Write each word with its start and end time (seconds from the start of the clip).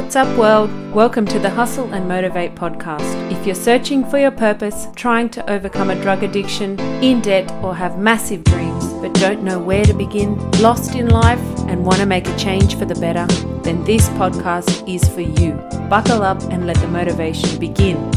What's 0.00 0.16
up, 0.16 0.38
world? 0.38 0.70
Welcome 0.94 1.26
to 1.26 1.38
the 1.38 1.50
Hustle 1.50 1.92
and 1.92 2.08
Motivate 2.08 2.54
podcast. 2.54 3.30
If 3.30 3.44
you're 3.44 3.54
searching 3.54 4.02
for 4.02 4.18
your 4.18 4.30
purpose, 4.30 4.88
trying 4.96 5.28
to 5.28 5.48
overcome 5.48 5.90
a 5.90 6.02
drug 6.02 6.22
addiction, 6.22 6.80
in 7.02 7.20
debt, 7.20 7.52
or 7.62 7.76
have 7.76 7.98
massive 7.98 8.42
dreams 8.42 8.94
but 8.94 9.12
don't 9.14 9.42
know 9.42 9.58
where 9.58 9.84
to 9.84 9.92
begin, 9.92 10.38
lost 10.62 10.94
in 10.94 11.10
life, 11.10 11.38
and 11.68 11.84
want 11.84 11.98
to 11.98 12.06
make 12.06 12.26
a 12.26 12.36
change 12.38 12.76
for 12.76 12.86
the 12.86 12.94
better, 12.94 13.26
then 13.62 13.84
this 13.84 14.08
podcast 14.10 14.88
is 14.92 15.06
for 15.06 15.20
you. 15.20 15.52
Buckle 15.90 16.22
up 16.22 16.42
and 16.44 16.66
let 16.66 16.76
the 16.78 16.88
motivation 16.88 17.60
begin. 17.60 18.10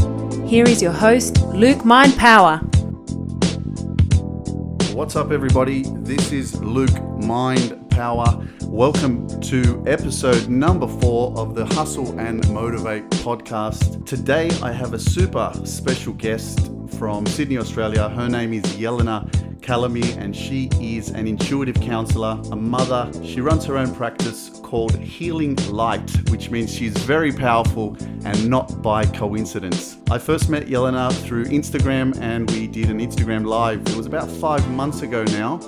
Here 0.46 0.64
is 0.64 0.80
your 0.80 0.90
host, 0.90 1.42
Luke 1.48 1.84
Mind 1.84 2.16
Power. 2.16 2.56
What's 4.94 5.16
up, 5.16 5.30
everybody? 5.30 5.84
This 5.98 6.32
is 6.32 6.58
Luke 6.62 6.98
Mind 7.18 7.83
Power. 7.94 8.44
Welcome 8.62 9.40
to 9.42 9.84
episode 9.86 10.48
number 10.48 10.88
four 10.88 11.32
of 11.38 11.54
the 11.54 11.64
Hustle 11.64 12.18
and 12.18 12.46
Motivate 12.52 13.08
podcast. 13.10 14.04
Today, 14.04 14.50
I 14.64 14.72
have 14.72 14.94
a 14.94 14.98
super 14.98 15.52
special 15.62 16.12
guest 16.14 16.72
from 16.98 17.26
Sydney, 17.26 17.58
Australia. 17.58 18.08
Her 18.08 18.28
name 18.28 18.52
is 18.52 18.62
Yelena 18.76 19.28
Calamy, 19.60 20.16
and 20.16 20.34
she 20.34 20.68
is 20.80 21.10
an 21.10 21.26
intuitive 21.26 21.80
counselor, 21.80 22.40
a 22.52 22.56
mother. 22.56 23.10
She 23.24 23.40
runs 23.40 23.64
her 23.64 23.76
own 23.76 23.94
practice 23.94 24.50
called 24.62 24.96
Healing 24.98 25.56
Light, 25.68 26.10
which 26.30 26.50
means 26.50 26.72
she's 26.72 26.96
very 26.98 27.32
powerful 27.32 27.96
and 28.24 28.48
not 28.48 28.82
by 28.82 29.06
coincidence. 29.06 29.96
I 30.10 30.18
first 30.18 30.48
met 30.48 30.66
Yelena 30.66 31.12
through 31.12 31.46
Instagram, 31.46 32.16
and 32.20 32.50
we 32.52 32.66
did 32.66 32.90
an 32.90 33.00
Instagram 33.00 33.46
live. 33.46 33.80
It 33.88 33.96
was 33.96 34.06
about 34.06 34.30
five 34.30 34.68
months 34.70 35.02
ago 35.02 35.24
now. 35.24 35.60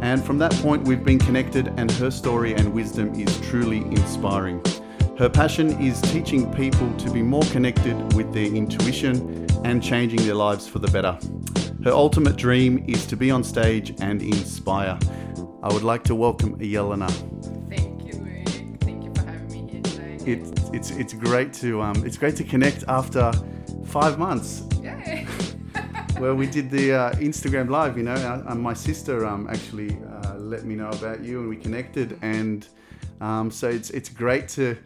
And 0.00 0.24
from 0.24 0.38
that 0.38 0.52
point, 0.54 0.84
we've 0.84 1.04
been 1.04 1.18
connected, 1.18 1.68
and 1.76 1.90
her 1.92 2.10
story 2.10 2.54
and 2.54 2.72
wisdom 2.72 3.14
is 3.14 3.40
truly 3.40 3.78
inspiring. 3.78 4.62
Her 5.18 5.28
passion 5.28 5.78
is 5.82 6.00
teaching 6.00 6.50
people 6.54 6.90
to 6.94 7.10
be 7.10 7.20
more 7.20 7.42
connected 7.52 7.94
with 8.14 8.32
their 8.32 8.46
intuition 8.46 9.46
and 9.64 9.82
changing 9.82 10.22
their 10.24 10.34
lives 10.34 10.66
for 10.66 10.78
the 10.78 10.88
better. 10.88 11.18
Her 11.84 11.92
ultimate 11.92 12.36
dream 12.36 12.84
is 12.86 13.06
to 13.06 13.16
be 13.16 13.30
on 13.30 13.42
stage 13.42 13.94
and 14.00 14.20
inspire. 14.22 14.98
I 15.62 15.72
would 15.72 15.82
like 15.82 16.04
to 16.04 16.14
welcome 16.14 16.58
Yelena. 16.58 17.10
Thank 17.68 18.04
you, 18.04 18.20
Luke. 18.20 18.80
Thank 18.80 19.04
you 19.04 19.12
for 19.14 19.22
having 19.26 19.66
me 19.66 19.72
here 19.72 19.82
today. 19.82 20.18
It's 20.26 20.70
it's 20.72 20.90
it's 20.90 21.12
great 21.14 21.52
to 21.54 21.80
um 21.80 22.04
it's 22.06 22.16
great 22.18 22.36
to 22.36 22.44
connect 22.44 22.84
after 22.88 23.32
five 23.86 24.18
months 24.18 24.64
Yay! 24.82 25.26
where 26.18 26.34
we 26.34 26.46
did 26.46 26.70
the 26.70 26.92
uh, 26.92 27.12
Instagram 27.14 27.70
live. 27.70 27.96
You 27.96 28.04
know, 28.04 28.14
uh, 28.14 28.42
and 28.48 28.60
my 28.60 28.74
sister 28.74 29.24
um 29.26 29.48
actually 29.50 29.98
uh, 30.24 30.34
let 30.36 30.64
me 30.64 30.74
know 30.74 30.90
about 30.90 31.22
you 31.24 31.40
and 31.40 31.48
we 31.48 31.56
connected 31.56 32.18
and 32.22 32.66
um 33.20 33.50
so 33.50 33.68
it's 33.68 33.90
it's 33.90 34.08
great 34.08 34.48
to 34.48 34.76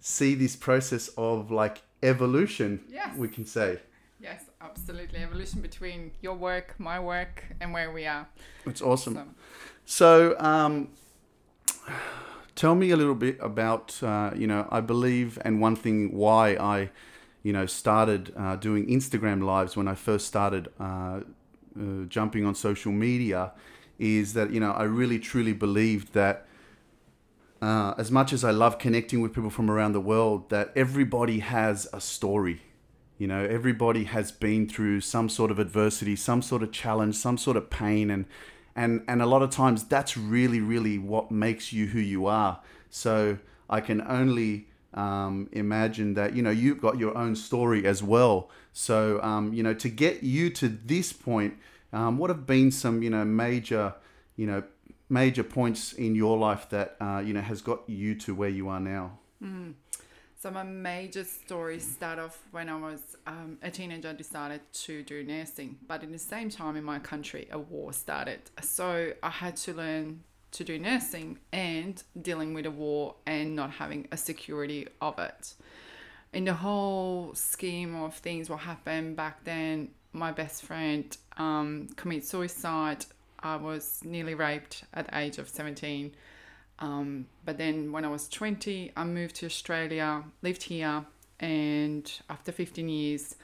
see 0.00 0.34
this 0.34 0.56
process 0.56 1.08
of 1.16 1.50
like 1.50 1.82
evolution. 2.02 2.84
Yes. 2.88 3.16
we 3.16 3.28
can 3.28 3.46
say. 3.46 3.78
Absolutely. 4.74 5.20
Evolution 5.20 5.60
between 5.60 6.10
your 6.20 6.34
work, 6.34 6.74
my 6.78 6.98
work, 6.98 7.44
and 7.60 7.72
where 7.72 7.92
we 7.92 8.06
are. 8.06 8.26
It's 8.66 8.82
awesome. 8.82 9.14
So, 9.14 9.24
So, 9.86 10.36
um, 10.40 10.88
tell 12.54 12.74
me 12.74 12.90
a 12.90 12.96
little 12.96 13.14
bit 13.14 13.36
about, 13.40 14.02
uh, 14.02 14.30
you 14.34 14.46
know, 14.46 14.66
I 14.70 14.80
believe, 14.80 15.38
and 15.44 15.60
one 15.60 15.76
thing 15.76 16.16
why 16.16 16.56
I, 16.56 16.90
you 17.42 17.52
know, 17.52 17.66
started 17.66 18.32
uh, 18.36 18.56
doing 18.56 18.86
Instagram 18.88 19.44
lives 19.44 19.76
when 19.76 19.86
I 19.86 19.94
first 19.94 20.26
started 20.26 20.68
uh, 20.80 20.84
uh, 20.84 21.20
jumping 22.08 22.44
on 22.44 22.54
social 22.54 22.92
media 22.92 23.52
is 23.98 24.32
that, 24.34 24.50
you 24.50 24.60
know, 24.60 24.72
I 24.72 24.84
really 24.84 25.18
truly 25.18 25.52
believed 25.52 26.14
that. 26.14 26.46
Uh, 27.62 27.94
as 27.96 28.10
much 28.10 28.34
as 28.34 28.44
I 28.44 28.50
love 28.50 28.78
connecting 28.78 29.22
with 29.22 29.32
people 29.32 29.48
from 29.48 29.70
around 29.70 29.92
the 29.92 30.00
world, 30.00 30.50
that 30.50 30.70
everybody 30.76 31.38
has 31.38 31.88
a 31.94 32.00
story. 32.00 32.60
You 33.18 33.28
know, 33.28 33.44
everybody 33.44 34.04
has 34.04 34.32
been 34.32 34.68
through 34.68 35.00
some 35.00 35.28
sort 35.28 35.50
of 35.50 35.58
adversity, 35.58 36.16
some 36.16 36.42
sort 36.42 36.62
of 36.62 36.72
challenge, 36.72 37.14
some 37.14 37.38
sort 37.38 37.56
of 37.56 37.70
pain, 37.70 38.10
and 38.10 38.26
and 38.74 39.02
and 39.06 39.22
a 39.22 39.26
lot 39.26 39.42
of 39.42 39.50
times 39.50 39.84
that's 39.84 40.16
really 40.16 40.60
really 40.60 40.98
what 40.98 41.30
makes 41.30 41.72
you 41.72 41.86
who 41.86 42.00
you 42.00 42.26
are. 42.26 42.60
So 42.90 43.38
i 43.70 43.80
can 43.80 44.02
only 44.02 44.68
um, 44.92 45.48
imagine 45.52 46.14
that 46.14 46.34
you 46.34 46.42
know 46.42 46.50
you've 46.50 46.80
got 46.80 46.98
your 46.98 47.16
own 47.16 47.36
story 47.36 47.86
as 47.86 48.02
well. 48.02 48.50
So 48.72 49.22
um, 49.22 49.52
you 49.52 49.62
know 49.62 49.74
to 49.74 49.88
get 49.88 50.22
you 50.22 50.50
to 50.50 50.68
this 50.68 51.12
point 51.12 51.54
um, 51.92 52.18
what 52.18 52.30
have 52.30 52.46
been 52.46 52.70
some 52.70 53.02
you 53.02 53.10
know 53.10 53.24
major 53.24 53.94
you 54.36 54.46
know 54.46 54.64
major 55.08 55.44
points 55.44 55.92
in 55.92 56.14
your 56.14 56.36
life 56.36 56.68
that 56.70 56.96
uh, 57.00 57.22
you 57.24 57.32
know 57.32 57.40
has 57.40 57.62
got 57.62 57.88
you 57.88 58.14
to 58.16 58.34
where 58.34 58.48
you 58.48 58.68
are 58.68 58.80
now 58.80 59.18
so 60.44 60.50
my 60.50 60.62
major 60.62 61.24
story 61.24 61.80
started 61.80 62.20
off 62.20 62.38
when 62.50 62.68
I 62.68 62.76
was 62.76 63.16
um, 63.26 63.56
a 63.62 63.70
teenager. 63.70 64.10
I 64.10 64.12
decided 64.12 64.60
to 64.84 65.02
do 65.02 65.24
nursing, 65.24 65.78
but 65.88 66.02
in 66.02 66.12
the 66.12 66.18
same 66.18 66.50
time 66.50 66.76
in 66.76 66.84
my 66.84 66.98
country, 66.98 67.48
a 67.50 67.58
war 67.58 67.94
started. 67.94 68.40
So 68.60 69.14
I 69.22 69.30
had 69.30 69.56
to 69.56 69.72
learn 69.72 70.22
to 70.50 70.62
do 70.62 70.78
nursing 70.78 71.38
and 71.50 72.02
dealing 72.20 72.52
with 72.52 72.66
a 72.66 72.70
war 72.70 73.14
and 73.24 73.56
not 73.56 73.70
having 73.70 74.06
a 74.12 74.18
security 74.18 74.86
of 75.00 75.18
it. 75.18 75.54
in 76.34 76.44
the 76.44 76.52
whole 76.52 77.32
scheme 77.34 77.94
of 77.94 78.14
things, 78.14 78.50
what 78.50 78.60
happened 78.60 79.16
back 79.16 79.44
then, 79.44 79.88
my 80.12 80.30
best 80.30 80.62
friend 80.62 81.16
um, 81.38 81.88
committed 81.96 82.26
suicide. 82.26 83.06
I 83.38 83.56
was 83.56 84.02
nearly 84.04 84.34
raped 84.34 84.84
at 84.92 85.06
the 85.06 85.18
age 85.18 85.38
of 85.38 85.48
17. 85.48 86.12
Um, 86.78 87.26
but 87.44 87.58
then 87.58 87.92
when 87.92 88.04
I 88.04 88.08
was 88.08 88.28
20, 88.28 88.92
I 88.96 89.04
moved 89.04 89.36
to 89.36 89.46
Australia, 89.46 90.24
lived 90.42 90.64
here, 90.64 91.04
and 91.40 92.10
after 92.28 92.52
15 92.52 92.88
years, 92.88 93.36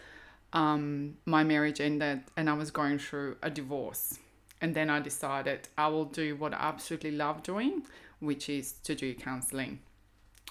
um, 0.53 1.17
my 1.27 1.45
marriage 1.45 1.81
ended 1.81 2.23
and 2.37 2.51
I 2.51 2.55
was 2.55 2.71
going 2.71 2.99
through 2.99 3.37
a 3.43 3.51
divorce. 3.51 4.19
And 4.61 4.75
then 4.75 4.91
I 4.91 5.01
decided 5.01 5.69
I 5.79 5.89
will 5.89 6.05
do 6.05 6.37
what 6.37 6.53
I 6.53 6.59
absolutely 6.59 7.13
love 7.13 7.43
doing, 7.43 7.85
which 8.19 8.49
is 8.49 8.73
to 8.85 8.95
do 8.95 9.15
counseling 9.15 9.81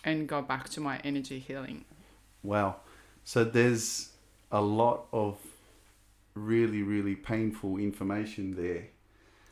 and 0.03 0.27
go 0.27 0.41
back 0.41 0.69
to 0.69 0.81
my 0.81 0.99
energy 1.03 1.39
healing. 1.39 1.85
Wow. 2.41 2.77
So 3.23 3.43
there's 3.43 4.09
a 4.51 4.61
lot 4.61 5.05
of 5.11 5.37
really, 6.33 6.81
really 6.81 7.15
painful 7.15 7.77
information 7.77 8.55
there. 8.55 8.87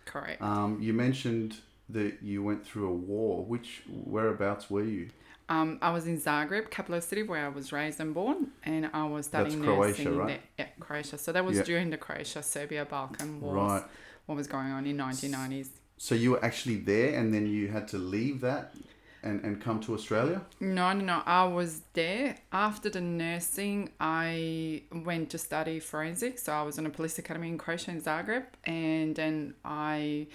Correct. 0.05 0.41
Um, 0.41 0.79
you 0.81 0.93
mentioned 0.93 1.57
that 1.89 2.21
you 2.21 2.43
went 2.43 2.65
through 2.65 2.89
a 2.89 2.93
war. 2.93 3.43
Which 3.45 3.83
whereabouts 3.89 4.69
were 4.69 4.83
you? 4.83 5.09
Um, 5.49 5.79
I 5.81 5.91
was 5.91 6.07
in 6.07 6.19
Zagreb, 6.19 6.69
capital 6.69 6.99
city 6.99 7.23
where 7.23 7.45
I 7.45 7.49
was 7.49 7.71
raised 7.71 8.01
and 8.01 8.13
born, 8.13 8.51
and 8.63 8.89
I 8.93 9.05
was 9.05 9.29
That's 9.29 9.49
studying 9.53 9.63
Croatia, 9.63 10.03
nursing 10.03 10.17
right? 10.17 10.27
there. 10.27 10.39
Yeah, 10.67 10.71
Croatia. 10.81 11.17
So 11.17 11.31
that 11.31 11.45
was 11.45 11.57
Yeah. 11.57 11.63
during 11.63 11.89
the 11.89 11.97
Croatia 11.97 12.43
Serbia 12.43 12.83
Balkan 12.85 13.39
Wars. 13.39 13.55
Right. 13.55 13.83
What 14.25 14.35
was 14.35 14.47
going 14.47 14.71
on 14.71 14.85
in 14.85 14.97
1990s? 14.97 15.69
So 15.97 16.15
you 16.15 16.31
were 16.31 16.43
actually 16.43 16.75
there, 16.75 17.17
and 17.17 17.33
then 17.33 17.47
you 17.47 17.69
had 17.69 17.87
to 17.89 17.97
leave 17.97 18.41
that 18.41 18.75
and, 19.23 19.41
and 19.45 19.61
come 19.61 19.79
to 19.79 19.93
Australia. 19.93 20.41
No, 20.59 20.91
no, 20.91 21.03
no. 21.05 21.23
I 21.25 21.45
was 21.45 21.81
there 21.93 22.35
after 22.51 22.89
the 22.89 22.99
nursing. 23.01 23.91
I 24.01 24.83
went 24.91 25.29
to 25.29 25.37
study 25.37 25.79
forensics. 25.79 26.43
So 26.43 26.51
I 26.51 26.61
was 26.63 26.77
in 26.77 26.85
a 26.85 26.89
police 26.89 27.17
academy 27.17 27.47
in 27.47 27.57
Croatia 27.57 27.91
in 27.91 28.01
Zagreb, 28.01 28.43
and 28.65 29.15
then 29.15 29.53
I 29.63 30.27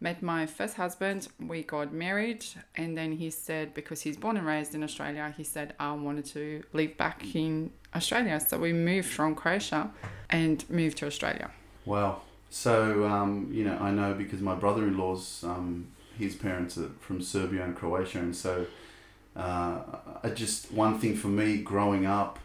met 0.00 0.22
my 0.22 0.46
first 0.46 0.76
husband. 0.76 1.28
We 1.38 1.62
got 1.62 1.92
married, 1.92 2.44
and 2.74 2.96
then 2.96 3.12
he 3.12 3.30
said 3.30 3.74
because 3.74 4.00
he's 4.00 4.16
born 4.16 4.36
and 4.36 4.46
raised 4.46 4.74
in 4.74 4.82
Australia, 4.82 5.32
he 5.36 5.44
said 5.44 5.74
I 5.78 5.92
wanted 5.92 6.24
to 6.26 6.62
live 6.72 6.96
back 6.96 7.34
in 7.34 7.70
Australia. 7.94 8.40
So 8.40 8.58
we 8.58 8.72
moved 8.72 9.08
from 9.08 9.34
Croatia 9.34 9.90
and 10.30 10.68
moved 10.70 10.98
to 10.98 11.06
Australia. 11.06 11.50
Wow. 11.84 12.22
So 12.48 13.06
um, 13.06 13.48
you 13.52 13.64
know, 13.64 13.76
I 13.78 13.90
know 13.90 14.14
because 14.14 14.40
my 14.40 14.54
brother-in-law's 14.54 15.44
um, 15.44 15.88
his 16.18 16.34
parents 16.34 16.76
are 16.78 16.90
from 17.00 17.22
Serbia 17.22 17.64
and 17.64 17.76
Croatia, 17.76 18.18
and 18.18 18.34
so 18.34 18.66
uh, 19.36 19.78
I 20.22 20.30
just 20.30 20.72
one 20.72 20.98
thing 20.98 21.16
for 21.16 21.28
me 21.28 21.58
growing 21.58 22.06
up, 22.06 22.38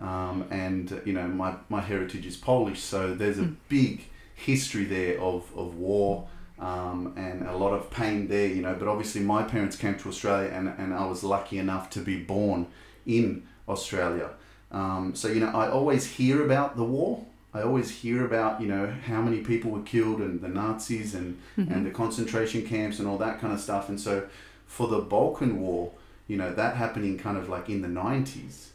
um, 0.00 0.46
and 0.50 1.00
you 1.04 1.12
know, 1.12 1.26
my 1.26 1.56
my 1.68 1.80
heritage 1.80 2.26
is 2.26 2.36
Polish, 2.36 2.80
so 2.80 3.14
there's 3.14 3.38
a 3.38 3.50
big 3.68 4.04
history 4.34 4.84
there 4.84 5.20
of 5.20 5.50
of 5.56 5.76
war. 5.76 6.28
Um, 6.58 7.14
and 7.16 7.42
a 7.48 7.56
lot 7.56 7.72
of 7.72 7.90
pain 7.90 8.28
there, 8.28 8.46
you 8.46 8.62
know. 8.62 8.74
But 8.74 8.86
obviously, 8.86 9.22
my 9.22 9.42
parents 9.42 9.76
came 9.76 9.96
to 9.98 10.08
Australia, 10.08 10.50
and, 10.50 10.68
and 10.78 10.94
I 10.94 11.04
was 11.06 11.24
lucky 11.24 11.58
enough 11.58 11.90
to 11.90 12.00
be 12.00 12.16
born 12.16 12.68
in 13.06 13.42
Australia. 13.68 14.30
Um, 14.70 15.14
so, 15.14 15.28
you 15.28 15.40
know, 15.40 15.48
I 15.48 15.68
always 15.68 16.04
hear 16.04 16.44
about 16.44 16.76
the 16.76 16.84
war. 16.84 17.24
I 17.52 17.62
always 17.62 17.90
hear 17.90 18.24
about, 18.24 18.60
you 18.60 18.66
know, 18.66 18.92
how 19.06 19.22
many 19.22 19.38
people 19.38 19.70
were 19.70 19.82
killed 19.82 20.20
and 20.20 20.40
the 20.40 20.48
Nazis 20.48 21.14
and, 21.14 21.40
and 21.56 21.86
the 21.86 21.90
concentration 21.90 22.66
camps 22.66 22.98
and 22.98 23.06
all 23.06 23.18
that 23.18 23.40
kind 23.40 23.52
of 23.52 23.60
stuff. 23.60 23.88
And 23.88 24.00
so, 24.00 24.28
for 24.66 24.88
the 24.88 24.98
Balkan 24.98 25.60
War, 25.60 25.92
you 26.26 26.36
know, 26.36 26.52
that 26.52 26.76
happening 26.76 27.18
kind 27.18 27.36
of 27.36 27.48
like 27.48 27.68
in 27.68 27.82
the 27.82 27.88
90s, 27.88 28.68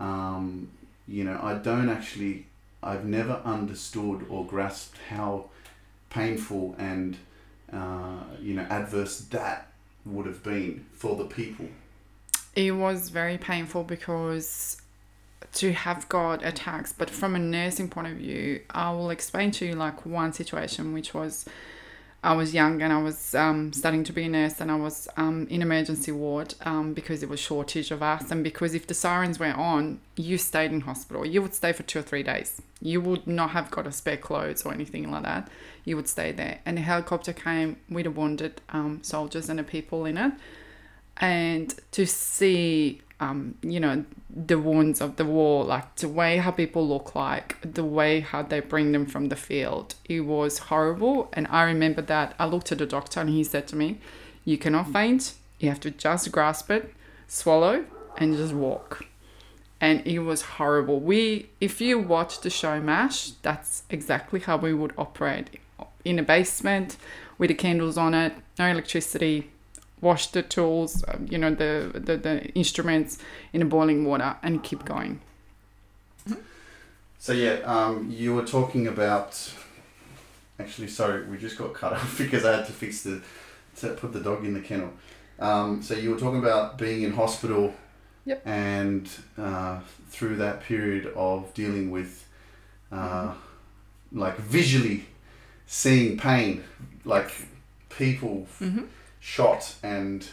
um, 0.00 0.70
you 1.06 1.24
know, 1.24 1.38
I 1.42 1.54
don't 1.54 1.90
actually, 1.90 2.46
I've 2.82 3.04
never 3.04 3.40
understood 3.44 4.24
or 4.30 4.46
grasped 4.46 4.98
how 5.10 5.50
painful 6.14 6.76
and, 6.78 7.18
uh, 7.72 8.22
you 8.40 8.54
know, 8.54 8.62
adverse 8.70 9.20
that 9.30 9.72
would 10.06 10.26
have 10.26 10.42
been 10.42 10.86
for 10.92 11.16
the 11.16 11.24
people. 11.24 11.66
It 12.54 12.70
was 12.72 13.08
very 13.08 13.36
painful 13.36 13.82
because 13.82 14.80
to 15.54 15.72
have 15.72 16.08
got 16.08 16.44
attacks, 16.44 16.92
but 16.92 17.10
from 17.10 17.34
a 17.34 17.38
nursing 17.38 17.88
point 17.88 18.06
of 18.06 18.14
view, 18.14 18.60
I 18.70 18.92
will 18.92 19.10
explain 19.10 19.50
to 19.52 19.66
you 19.66 19.74
like 19.74 20.06
one 20.06 20.32
situation 20.32 20.92
which 20.92 21.14
was 21.14 21.46
I 22.24 22.32
was 22.32 22.54
young 22.54 22.80
and 22.80 22.90
I 22.90 23.02
was 23.02 23.34
um, 23.34 23.74
studying 23.74 24.02
to 24.04 24.12
be 24.12 24.24
a 24.24 24.28
nurse 24.30 24.58
and 24.58 24.70
I 24.70 24.76
was 24.76 25.08
um, 25.18 25.46
in 25.50 25.60
emergency 25.60 26.10
ward 26.10 26.54
um, 26.62 26.94
because 26.94 27.20
there 27.20 27.28
was 27.28 27.38
shortage 27.38 27.90
of 27.90 28.02
us 28.02 28.30
and 28.30 28.42
because 28.42 28.72
if 28.74 28.86
the 28.86 28.94
sirens 28.94 29.38
went 29.38 29.58
on, 29.58 30.00
you 30.16 30.38
stayed 30.38 30.72
in 30.72 30.80
hospital. 30.80 31.26
You 31.26 31.42
would 31.42 31.54
stay 31.54 31.72
for 31.74 31.82
two 31.82 31.98
or 31.98 32.02
three 32.02 32.22
days. 32.22 32.62
You 32.80 33.02
would 33.02 33.26
not 33.26 33.50
have 33.50 33.70
got 33.70 33.86
a 33.86 33.92
spare 33.92 34.16
clothes 34.16 34.64
or 34.64 34.72
anything 34.72 35.10
like 35.10 35.24
that. 35.24 35.50
You 35.84 35.96
would 35.96 36.08
stay 36.08 36.32
there. 36.32 36.60
And 36.64 36.78
a 36.78 36.80
helicopter 36.80 37.34
came 37.34 37.76
with 37.90 38.04
the 38.04 38.10
wounded 38.10 38.62
um, 38.70 39.00
soldiers 39.02 39.50
and 39.50 39.58
the 39.58 39.62
people 39.62 40.06
in 40.06 40.16
it. 40.16 40.32
And 41.18 41.74
to 41.92 42.06
see 42.06 43.02
um, 43.20 43.54
you 43.62 43.80
know, 43.80 44.04
the 44.28 44.58
wounds 44.58 45.00
of 45.00 45.16
the 45.16 45.24
war, 45.24 45.64
like 45.64 45.96
the 45.96 46.08
way 46.08 46.38
how 46.38 46.50
people 46.50 46.86
look 46.86 47.14
like, 47.14 47.56
the 47.62 47.84
way 47.84 48.20
how 48.20 48.42
they 48.42 48.60
bring 48.60 48.92
them 48.92 49.06
from 49.06 49.28
the 49.28 49.36
field. 49.36 49.94
It 50.04 50.20
was 50.20 50.58
horrible. 50.58 51.28
And 51.32 51.46
I 51.48 51.62
remember 51.62 52.02
that 52.02 52.34
I 52.38 52.46
looked 52.46 52.72
at 52.72 52.78
the 52.78 52.86
doctor 52.86 53.20
and 53.20 53.30
he 53.30 53.44
said 53.44 53.66
to 53.68 53.76
me, 53.76 54.00
You 54.44 54.58
cannot 54.58 54.92
faint, 54.92 55.34
you 55.58 55.68
have 55.68 55.80
to 55.80 55.90
just 55.90 56.30
grasp 56.32 56.70
it, 56.70 56.92
swallow, 57.28 57.84
and 58.16 58.36
just 58.36 58.52
walk. 58.52 59.06
And 59.80 60.04
it 60.06 60.20
was 60.20 60.42
horrible. 60.42 60.98
We, 61.00 61.50
if 61.60 61.80
you 61.80 61.98
watch 61.98 62.40
the 62.40 62.50
show 62.50 62.80
MASH, 62.80 63.32
that's 63.42 63.82
exactly 63.90 64.40
how 64.40 64.56
we 64.56 64.72
would 64.72 64.94
operate 64.96 65.50
in 66.04 66.18
a 66.18 66.22
basement 66.22 66.96
with 67.38 67.48
the 67.48 67.54
candles 67.54 67.96
on 67.96 68.14
it, 68.14 68.32
no 68.58 68.66
electricity, 68.66 69.50
wash 70.04 70.28
the 70.28 70.42
tools, 70.42 71.02
uh, 71.04 71.16
you 71.26 71.38
know, 71.38 71.52
the, 71.52 71.90
the, 71.94 72.16
the 72.16 72.44
instruments 72.50 73.18
in 73.52 73.66
boiling 73.68 74.04
water 74.04 74.36
and 74.42 74.62
keep 74.62 74.84
going. 74.84 75.20
So 77.18 77.32
yeah, 77.32 77.60
um, 77.64 78.10
you 78.10 78.34
were 78.34 78.44
talking 78.44 78.86
about. 78.86 79.52
Actually, 80.60 80.88
sorry, 80.88 81.24
we 81.26 81.38
just 81.38 81.56
got 81.56 81.72
cut 81.72 81.92
off 82.00 82.18
because 82.18 82.44
I 82.44 82.58
had 82.58 82.66
to 82.66 82.72
fix 82.72 83.02
the, 83.02 83.22
to 83.78 83.94
put 83.94 84.12
the 84.12 84.20
dog 84.20 84.44
in 84.44 84.52
the 84.52 84.60
kennel. 84.60 84.92
Um, 85.40 85.82
so 85.82 85.94
you 85.94 86.10
were 86.10 86.18
talking 86.18 86.38
about 86.38 86.76
being 86.76 87.02
in 87.02 87.14
hospital. 87.14 87.74
Yep. 88.26 88.46
And 88.46 89.08
uh, 89.38 89.80
through 90.10 90.36
that 90.36 90.62
period 90.62 91.06
of 91.16 91.52
dealing 91.54 91.90
with, 91.90 92.26
uh, 92.92 92.96
mm-hmm. 92.96 94.18
like 94.18 94.36
visually 94.36 95.06
seeing 95.66 96.18
pain, 96.18 96.62
like 97.06 97.30
people. 97.88 98.46
Mm-hmm 98.60 98.84
shot 99.24 99.74
and 99.82 100.28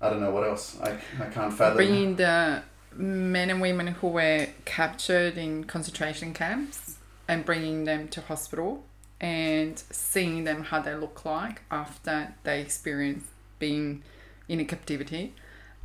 I 0.00 0.08
don't 0.08 0.20
know 0.20 0.30
what 0.30 0.46
else. 0.46 0.78
I, 0.80 0.98
I 1.20 1.26
can't 1.26 1.52
fathom. 1.52 1.76
Bringing 1.76 2.14
the 2.14 2.62
men 2.94 3.50
and 3.50 3.60
women 3.60 3.88
who 3.88 4.06
were 4.06 4.46
captured 4.64 5.36
in 5.36 5.64
concentration 5.64 6.32
camps 6.32 6.96
and 7.26 7.44
bringing 7.44 7.84
them 7.84 8.06
to 8.08 8.20
hospital 8.20 8.84
and 9.20 9.82
seeing 9.90 10.44
them 10.44 10.62
how 10.62 10.80
they 10.80 10.94
look 10.94 11.24
like 11.24 11.62
after 11.68 12.34
they 12.44 12.60
experience 12.60 13.24
being 13.58 14.04
in 14.48 14.60
a 14.60 14.64
captivity. 14.64 15.34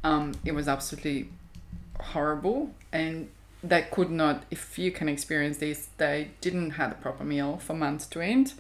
Um, 0.04 0.34
it 0.46 0.52
was 0.52 0.68
absolutely 0.68 1.30
horrible 2.00 2.76
and 2.92 3.30
they 3.64 3.82
could 3.82 4.12
not 4.12 4.44
if 4.50 4.78
you 4.80 4.92
can 4.92 5.08
experience 5.08 5.58
this 5.58 5.90
they 5.98 6.32
didn't 6.42 6.72
have 6.72 6.92
a 6.92 6.96
proper 6.96 7.24
meal 7.24 7.58
for 7.58 7.76
months 7.76 8.08
to 8.08 8.20
end 8.20 8.54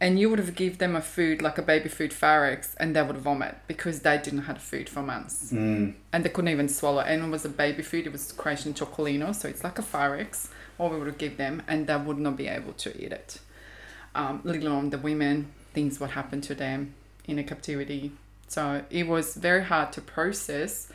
and 0.00 0.18
you 0.18 0.30
would 0.30 0.38
have 0.38 0.54
give 0.54 0.78
them 0.78 0.94
a 0.94 1.00
food 1.00 1.42
like 1.42 1.58
a 1.58 1.62
baby 1.62 1.88
food 1.88 2.12
Farex 2.12 2.74
and 2.78 2.94
they 2.94 3.02
would 3.02 3.16
vomit 3.16 3.56
because 3.66 4.00
they 4.00 4.16
didn't 4.18 4.42
have 4.42 4.62
food 4.62 4.88
for 4.88 5.02
months. 5.02 5.52
Mm. 5.52 5.94
and 6.12 6.24
they 6.24 6.28
couldn't 6.28 6.50
even 6.50 6.68
swallow. 6.68 7.00
And 7.00 7.24
it 7.24 7.28
was 7.28 7.44
a 7.44 7.48
baby 7.48 7.82
food. 7.82 8.06
It 8.06 8.12
was 8.12 8.32
Croatian 8.32 8.74
Čokolino 8.74 9.34
so 9.34 9.48
it's 9.48 9.64
like 9.64 9.78
a 9.78 9.82
Farex 9.82 10.48
or 10.78 10.90
we 10.90 10.98
would 10.98 11.18
give 11.18 11.36
them 11.36 11.62
and 11.66 11.86
they 11.86 11.96
would 11.96 12.18
not 12.18 12.36
be 12.36 12.46
able 12.46 12.74
to 12.74 13.04
eat 13.04 13.12
it. 13.12 13.40
Um, 14.14 14.40
little 14.44 14.72
on 14.72 14.90
the 14.90 14.98
women 14.98 15.52
things 15.74 16.00
what 16.00 16.10
happened 16.10 16.44
to 16.44 16.54
them 16.54 16.94
in 17.26 17.38
a 17.38 17.44
captivity. 17.44 18.12
So 18.46 18.84
it 18.90 19.06
was 19.06 19.34
very 19.34 19.64
hard 19.64 19.92
to 19.94 20.00
process 20.00 20.90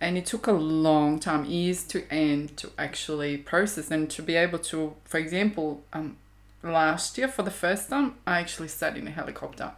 and 0.00 0.16
it 0.16 0.24
took 0.24 0.46
a 0.46 0.52
long 0.52 1.18
time 1.18 1.44
years 1.44 1.84
to 1.84 2.10
end 2.10 2.56
to 2.56 2.70
actually 2.78 3.36
process 3.36 3.90
and 3.90 4.08
to 4.10 4.22
be 4.22 4.34
able 4.34 4.58
to 4.58 4.94
for 5.04 5.18
example 5.18 5.82
um, 5.92 6.16
last 6.62 7.16
year 7.16 7.28
for 7.28 7.42
the 7.42 7.50
first 7.50 7.88
time 7.88 8.14
i 8.26 8.38
actually 8.38 8.68
sat 8.68 8.96
in 8.96 9.06
a 9.06 9.10
helicopter. 9.10 9.72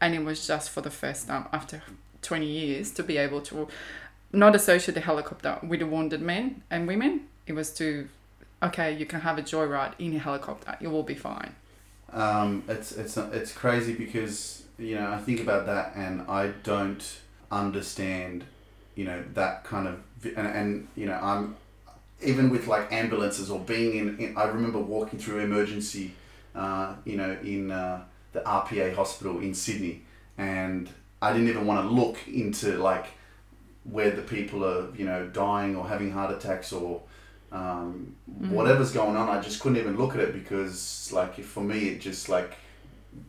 And 0.00 0.14
it 0.14 0.24
was 0.24 0.46
just 0.46 0.70
for 0.70 0.80
the 0.80 0.90
first 0.90 1.26
time 1.26 1.46
after 1.52 1.82
20 2.22 2.46
years 2.46 2.90
to 2.92 3.02
be 3.02 3.16
able 3.16 3.40
to 3.42 3.68
not 4.32 4.54
associate 4.54 4.94
the 4.94 5.00
helicopter 5.00 5.58
with 5.62 5.80
the 5.80 5.86
wounded 5.86 6.20
men 6.20 6.62
and 6.70 6.86
women. 6.86 7.22
It 7.46 7.54
was 7.54 7.72
to 7.74 8.08
okay 8.62 8.92
you 8.96 9.06
can 9.06 9.20
have 9.20 9.38
a 9.38 9.42
joyride 9.42 9.94
in 9.98 10.14
a 10.14 10.18
helicopter. 10.18 10.76
You 10.80 10.90
will 10.90 11.02
be 11.02 11.14
fine. 11.14 11.54
Um, 12.12 12.64
it's 12.68 12.92
it's 12.92 13.16
it's 13.16 13.52
crazy 13.52 13.94
because 13.94 14.62
you 14.78 14.94
know 14.94 15.10
I 15.10 15.18
think 15.18 15.40
about 15.40 15.66
that 15.66 15.92
and 15.96 16.22
I 16.28 16.48
don't 16.62 17.04
understand 17.50 18.44
you 18.94 19.04
know 19.04 19.24
that 19.34 19.64
kind 19.64 19.88
of 19.88 20.00
and, 20.36 20.46
and 20.46 20.88
you 20.94 21.06
know 21.06 21.18
I'm 21.20 21.56
even 22.22 22.50
with 22.50 22.66
like 22.66 22.92
ambulances 22.92 23.50
or 23.50 23.60
being 23.60 23.96
in, 23.96 24.18
in 24.18 24.36
I 24.36 24.44
remember 24.44 24.78
walking 24.78 25.18
through 25.18 25.40
emergency 25.40 26.12
uh, 26.54 26.94
you 27.04 27.16
know, 27.16 27.36
in 27.42 27.70
uh, 27.70 28.04
the 28.32 28.40
RPA 28.40 28.94
hospital 28.94 29.40
in 29.40 29.54
Sydney, 29.54 30.02
and 30.36 30.88
I 31.20 31.32
didn't 31.32 31.48
even 31.48 31.66
want 31.66 31.86
to 31.86 31.94
look 31.94 32.16
into 32.28 32.78
like 32.78 33.06
where 33.84 34.10
the 34.10 34.22
people 34.22 34.64
are, 34.64 34.94
you 34.96 35.04
know, 35.04 35.26
dying 35.28 35.76
or 35.76 35.88
having 35.88 36.10
heart 36.10 36.30
attacks 36.30 36.72
or 36.72 37.02
um, 37.50 38.14
mm. 38.30 38.50
whatever's 38.50 38.92
going 38.92 39.16
on. 39.16 39.28
I 39.28 39.40
just 39.40 39.60
couldn't 39.60 39.78
even 39.78 39.96
look 39.96 40.14
at 40.14 40.20
it 40.20 40.32
because, 40.32 41.10
like, 41.12 41.40
for 41.40 41.62
me, 41.62 41.88
it 41.88 42.00
just 42.00 42.28
like 42.28 42.56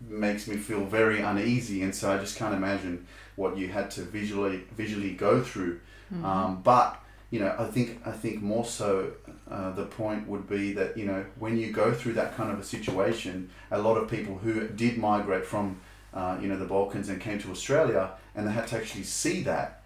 makes 0.08 0.48
me 0.48 0.58
feel 0.58 0.84
very 0.86 1.22
uneasy, 1.22 1.84
and 1.84 1.94
so 1.96 2.12
I 2.12 2.18
just 2.18 2.38
can't 2.38 2.54
imagine 2.54 3.08
what 3.36 3.58
you 3.58 3.70
had 3.70 3.90
to 3.92 4.02
visually 4.02 4.64
visually 4.76 5.14
go 5.14 5.42
through. 5.42 5.80
Mm-hmm. 6.14 6.26
Um, 6.26 6.62
but 6.62 7.02
you 7.32 7.40
know, 7.40 7.56
I 7.58 7.66
think 7.66 8.02
I 8.06 8.12
think 8.12 8.42
more 8.42 8.66
so 8.66 9.12
uh, 9.52 9.72
the 9.72 9.86
point 9.86 10.28
would 10.28 10.48
be 10.48 10.74
that 10.74 10.96
you 10.96 11.06
know 11.06 11.26
when 11.40 11.58
you 11.58 11.72
go 11.72 11.92
through 11.92 12.14
that 12.14 12.36
kind 12.36 12.52
of 12.52 12.60
a 12.60 12.64
situation, 12.64 13.50
a 13.72 13.80
lot 13.80 13.98
of 13.98 14.10
people 14.10 14.38
who 14.38 14.68
did 14.68 14.98
migrate 14.98 15.46
from 15.46 15.80
uh, 16.14 16.38
you 16.40 16.48
know 16.48 16.58
the 16.58 16.66
Balkans 16.66 17.10
and 17.10 17.20
came 17.20 17.40
to 17.40 17.52
Australia 17.52 18.12
and 18.36 18.48
they 18.48 18.52
had 18.52 18.68
to 18.68 18.78
actually 18.78 19.04
see 19.04 19.44
that, 19.44 19.82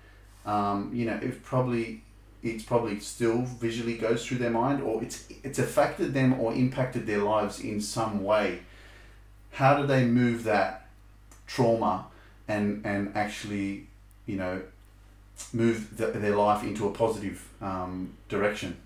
um, 0.46 0.92
you 0.94 1.06
know, 1.06 1.16
it 1.16 1.44
probably 1.44 2.04
it's 2.42 2.64
probably 2.64 3.00
still 3.00 3.44
visually 3.44 3.98
goes 3.98 4.26
through 4.26 4.38
their 4.38 4.52
mind 4.52 4.84
or 4.84 5.02
it's 5.02 5.28
it's 5.44 5.60
affected 5.60 6.14
them 6.14 6.40
or 6.40 6.54
impacted 6.54 7.08
their 7.08 7.24
lives 7.24 7.62
in 7.62 7.80
some 7.80 8.24
way. 8.24 8.60
How 9.52 9.78
do 9.80 9.88
they 9.88 10.06
move 10.06 10.44
that 10.44 10.88
trauma 11.48 12.08
and 12.50 12.86
and 12.86 13.16
actually 13.16 13.88
you 14.26 14.36
know 14.36 14.62
move 15.54 15.98
the, 15.98 16.08
their 16.08 16.36
life 16.36 16.64
into 16.64 16.86
a 16.88 16.92
positive 16.92 17.48
um, 17.62 18.14
direction 18.28 18.78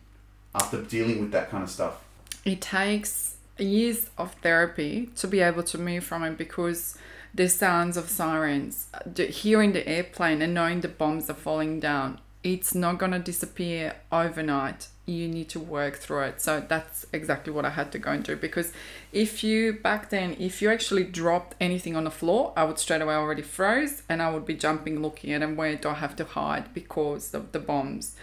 after 0.58 0.82
dealing 0.82 1.22
with 1.22 1.32
that 1.32 1.50
kind 1.50 1.64
of 1.64 1.70
stuff? 1.70 2.04
It 2.46 2.62
takes 2.62 3.38
years 3.58 4.10
of 4.18 4.34
therapy 4.36 5.10
to 5.16 5.28
be 5.28 5.40
able 5.42 5.64
to 5.64 5.78
move 5.78 6.04
from 6.04 6.24
it 6.24 6.38
because 6.38 6.98
the 7.34 7.50
sounds 7.50 7.98
of 7.98 8.10
sirens, 8.10 8.88
hearing 9.16 9.74
the 9.74 9.88
airplane 9.88 10.42
and 10.42 10.54
knowing 10.54 10.82
the 10.82 10.88
bombs 10.88 11.30
are 11.30 11.36
falling 11.36 11.80
down, 11.80 12.20
it's 12.44 12.74
not 12.74 12.98
going 12.98 13.12
to 13.12 13.20
disappear 13.20 13.96
overnight 14.12 14.88
you 15.08 15.28
need 15.28 15.48
to 15.48 15.60
work 15.60 15.96
through 15.96 16.24
it. 16.24 16.42
So 16.42 16.60
that's 16.60 17.06
exactly 17.14 17.52
what 17.54 17.64
I 17.64 17.70
had 17.70 17.92
to 17.94 18.00
go 18.00 18.12
and 18.12 18.24
do 18.24 18.36
because 18.36 18.74
if 19.14 19.44
you 19.44 19.74
back 19.74 20.10
then, 20.10 20.36
if 20.38 20.62
you 20.62 20.70
actually 20.70 21.06
dropped 21.06 21.56
anything 21.62 21.96
on 21.96 22.04
the 22.04 22.12
floor, 22.12 22.54
I 22.58 22.66
would 22.66 22.78
straight 22.78 23.02
away 23.02 23.16
already 23.16 23.42
froze 23.42 24.04
and 24.10 24.22
I 24.22 24.30
would 24.30 24.46
be 24.46 24.54
jumping, 24.54 25.02
looking 25.02 25.32
at 25.32 25.40
them. 25.40 25.56
Where 25.56 25.76
do 25.76 25.90
I 25.90 25.94
have 25.96 26.16
to 26.18 26.26
hide 26.26 26.74
because 26.74 27.34
of 27.34 27.54
the 27.54 27.60
bombs? 27.60 28.16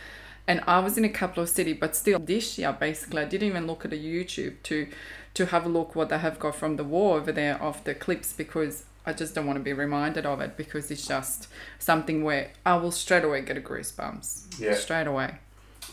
And 0.46 0.60
I 0.66 0.78
was 0.80 0.98
in 0.98 1.04
a 1.04 1.08
couple 1.08 1.42
of 1.42 1.48
cities, 1.48 1.78
but 1.80 1.96
still 1.96 2.18
this 2.18 2.58
year, 2.58 2.72
basically, 2.78 3.22
I 3.22 3.24
didn't 3.24 3.48
even 3.48 3.66
look 3.66 3.84
at 3.84 3.92
a 3.92 3.96
YouTube 3.96 4.62
to 4.64 4.88
to 5.34 5.46
have 5.46 5.66
a 5.66 5.68
look 5.68 5.96
what 5.96 6.10
they 6.10 6.18
have 6.18 6.38
got 6.38 6.54
from 6.54 6.76
the 6.76 6.84
war 6.84 7.16
over 7.16 7.32
there 7.32 7.60
of 7.60 7.82
the 7.82 7.92
clips 7.92 8.32
because 8.32 8.84
I 9.04 9.12
just 9.12 9.34
don't 9.34 9.46
want 9.46 9.58
to 9.58 9.64
be 9.64 9.72
reminded 9.72 10.26
of 10.26 10.40
it 10.40 10.56
because 10.56 10.90
it's 10.90 11.08
just 11.08 11.48
something 11.78 12.22
where 12.22 12.50
I 12.64 12.76
will 12.76 12.92
straight 12.92 13.24
away 13.24 13.42
get 13.42 13.56
a 13.56 13.60
goosebumps. 13.60 14.60
Yeah. 14.60 14.74
Straight 14.74 15.08
away. 15.08 15.34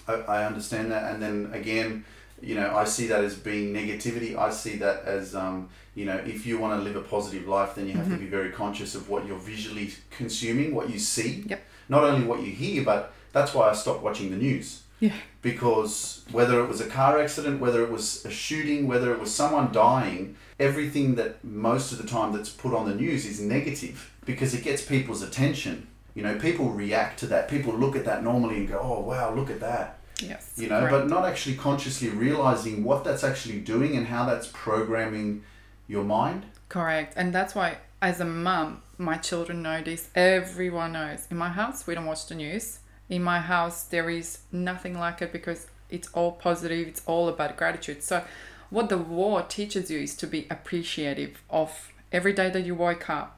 I, 0.07 0.13
I 0.13 0.45
understand 0.45 0.91
that, 0.91 1.11
and 1.11 1.21
then 1.21 1.49
again, 1.53 2.05
you 2.41 2.55
know, 2.55 2.75
I 2.75 2.85
see 2.85 3.07
that 3.07 3.23
as 3.23 3.35
being 3.35 3.73
negativity. 3.73 4.35
I 4.35 4.49
see 4.49 4.77
that 4.77 5.03
as, 5.05 5.35
um, 5.35 5.69
you 5.93 6.05
know, 6.05 6.15
if 6.15 6.45
you 6.45 6.57
want 6.57 6.79
to 6.79 6.83
live 6.83 6.95
a 6.95 7.01
positive 7.01 7.47
life, 7.47 7.75
then 7.75 7.87
you 7.87 7.93
have 7.93 8.05
mm-hmm. 8.05 8.15
to 8.15 8.19
be 8.19 8.27
very 8.27 8.51
conscious 8.51 8.95
of 8.95 9.09
what 9.09 9.27
you're 9.27 9.37
visually 9.37 9.93
consuming, 10.09 10.73
what 10.73 10.89
you 10.89 10.97
see. 10.97 11.43
Yep. 11.47 11.63
Not 11.89 12.03
only 12.03 12.25
what 12.25 12.41
you 12.41 12.51
hear, 12.51 12.83
but 12.83 13.13
that's 13.33 13.53
why 13.53 13.69
I 13.69 13.73
stopped 13.73 14.03
watching 14.03 14.31
the 14.31 14.37
news. 14.37 14.83
Yeah. 14.99 15.13
Because 15.41 16.23
whether 16.31 16.59
it 16.59 16.67
was 16.67 16.79
a 16.79 16.87
car 16.87 17.19
accident, 17.19 17.59
whether 17.59 17.83
it 17.83 17.91
was 17.91 18.23
a 18.25 18.29
shooting, 18.29 18.87
whether 18.87 19.11
it 19.11 19.19
was 19.19 19.33
someone 19.33 19.71
dying, 19.71 20.35
everything 20.59 21.15
that 21.15 21.43
most 21.43 21.91
of 21.91 21.97
the 21.97 22.07
time 22.07 22.31
that's 22.33 22.49
put 22.49 22.73
on 22.73 22.87
the 22.87 22.93
news 22.95 23.25
is 23.25 23.39
negative 23.39 24.11
because 24.25 24.53
it 24.53 24.63
gets 24.63 24.81
people's 24.83 25.23
attention 25.23 25.87
You 26.13 26.23
know, 26.23 26.37
people 26.37 26.69
react 26.71 27.19
to 27.19 27.27
that. 27.27 27.47
People 27.47 27.73
look 27.73 27.95
at 27.95 28.03
that 28.03 28.21
normally 28.23 28.57
and 28.57 28.67
go, 28.67 28.79
"Oh, 28.79 28.99
wow, 28.99 29.33
look 29.33 29.49
at 29.49 29.61
that." 29.61 29.97
Yes. 30.19 30.53
You 30.57 30.67
know, 30.67 30.81
correct. 30.81 30.91
but 30.91 31.07
not 31.07 31.25
actually 31.25 31.55
consciously 31.55 32.09
realizing 32.09 32.83
what 32.83 33.03
that's 33.03 33.23
actually 33.23 33.59
doing 33.59 33.95
and 33.95 34.07
how 34.07 34.25
that's 34.25 34.47
programming 34.51 35.43
your 35.87 36.03
mind. 36.03 36.45
Correct. 36.69 37.13
And 37.15 37.33
that's 37.33 37.55
why, 37.55 37.77
as 38.01 38.19
a 38.19 38.25
mum, 38.25 38.81
my 38.97 39.17
children 39.17 39.61
know 39.61 39.81
this. 39.81 40.09
Everyone 40.13 40.91
knows. 40.91 41.27
In 41.31 41.37
my 41.37 41.49
house, 41.49 41.87
we 41.87 41.95
don't 41.95 42.05
watch 42.05 42.27
the 42.27 42.35
news. 42.35 42.79
In 43.11 43.23
my 43.23 43.41
house, 43.41 43.83
there 43.83 44.09
is 44.09 44.39
nothing 44.53 44.97
like 44.97 45.21
it 45.21 45.33
because 45.33 45.67
it's 45.89 46.07
all 46.13 46.31
positive, 46.31 46.87
it's 46.87 47.01
all 47.05 47.27
about 47.27 47.57
gratitude. 47.57 48.03
So, 48.03 48.23
what 48.69 48.87
the 48.87 48.97
war 48.97 49.41
teaches 49.41 49.91
you 49.91 49.99
is 49.99 50.15
to 50.15 50.25
be 50.25 50.47
appreciative 50.49 51.43
of 51.49 51.91
every 52.13 52.31
day 52.31 52.49
that 52.49 52.65
you 52.65 52.73
wake 52.73 53.09
up, 53.09 53.37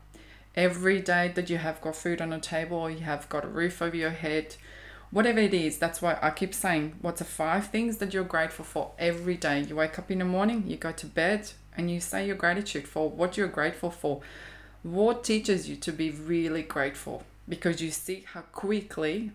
every 0.55 1.01
day 1.01 1.31
that 1.33 1.49
you 1.49 1.57
have 1.57 1.81
got 1.81 1.95
food 1.95 2.21
on 2.21 2.29
the 2.29 2.39
table 2.39 2.77
or 2.77 2.91
you 2.91 2.99
have 2.99 3.27
got 3.29 3.45
a 3.45 3.47
roof 3.47 3.81
over 3.81 3.97
your 3.97 4.11
head. 4.11 4.57
Whatever 5.09 5.39
it 5.39 5.55
is, 5.55 5.79
that's 5.79 6.03
why 6.03 6.19
I 6.21 6.29
keep 6.29 6.53
saying, 6.53 6.97
what's 7.01 7.17
the 7.17 7.25
five 7.25 7.71
things 7.71 7.97
that 7.97 8.13
you're 8.13 8.23
grateful 8.23 8.65
for 8.65 8.91
every 8.99 9.37
day? 9.37 9.61
You 9.61 9.77
wake 9.77 9.97
up 9.97 10.11
in 10.11 10.19
the 10.19 10.25
morning, 10.25 10.65
you 10.67 10.77
go 10.77 10.91
to 10.91 11.07
bed, 11.07 11.49
and 11.75 11.89
you 11.89 11.99
say 11.99 12.27
your 12.27 12.35
gratitude 12.35 12.87
for 12.87 13.09
what 13.09 13.37
you're 13.37 13.47
grateful 13.47 13.89
for. 13.89 14.21
What 14.83 15.23
teaches 15.23 15.67
you 15.67 15.77
to 15.77 15.91
be 15.91 16.11
really 16.11 16.61
grateful? 16.61 17.23
Because 17.49 17.81
you 17.81 17.89
see 17.89 18.23
how 18.33 18.41
quickly 18.41 19.31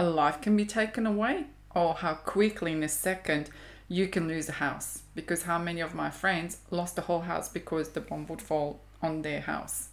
a 0.00 0.02
life 0.02 0.40
can 0.40 0.56
be 0.56 0.64
taken 0.64 1.06
away, 1.06 1.44
or 1.74 1.92
how 1.94 2.14
quickly 2.14 2.72
in 2.72 2.82
a 2.82 2.88
second 2.88 3.50
you 3.86 4.08
can 4.08 4.26
lose 4.26 4.48
a 4.48 4.52
house. 4.52 5.02
Because 5.14 5.42
how 5.42 5.58
many 5.58 5.82
of 5.82 5.94
my 5.94 6.08
friends 6.08 6.56
lost 6.70 6.96
the 6.96 7.02
whole 7.02 7.20
house 7.20 7.50
because 7.50 7.90
the 7.90 8.00
bomb 8.00 8.26
would 8.28 8.40
fall 8.40 8.80
on 9.02 9.20
their 9.20 9.42
house, 9.42 9.90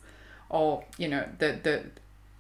or 0.50 0.86
you 0.98 1.10
know 1.10 1.28
the 1.40 1.60
the 1.62 1.76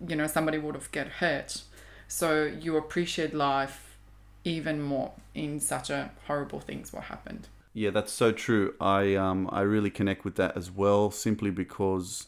you 0.08 0.16
know 0.16 0.28
somebody 0.28 0.58
would 0.58 0.76
have 0.76 0.90
get 0.94 1.08
hurt. 1.08 1.62
So 2.08 2.46
you 2.46 2.78
appreciate 2.78 3.34
life 3.34 3.98
even 4.46 4.82
more 4.82 5.12
in 5.36 5.60
such 5.60 5.90
a 5.90 6.12
horrible 6.26 6.62
things 6.62 6.94
what 6.94 7.04
happened. 7.04 7.50
Yeah, 7.74 7.90
that's 7.90 8.14
so 8.14 8.32
true. 8.32 8.76
I 8.80 9.16
um 9.16 9.50
I 9.52 9.62
really 9.62 9.90
connect 9.90 10.24
with 10.24 10.36
that 10.36 10.56
as 10.56 10.72
well, 10.72 11.12
simply 11.12 11.52
because, 11.52 12.28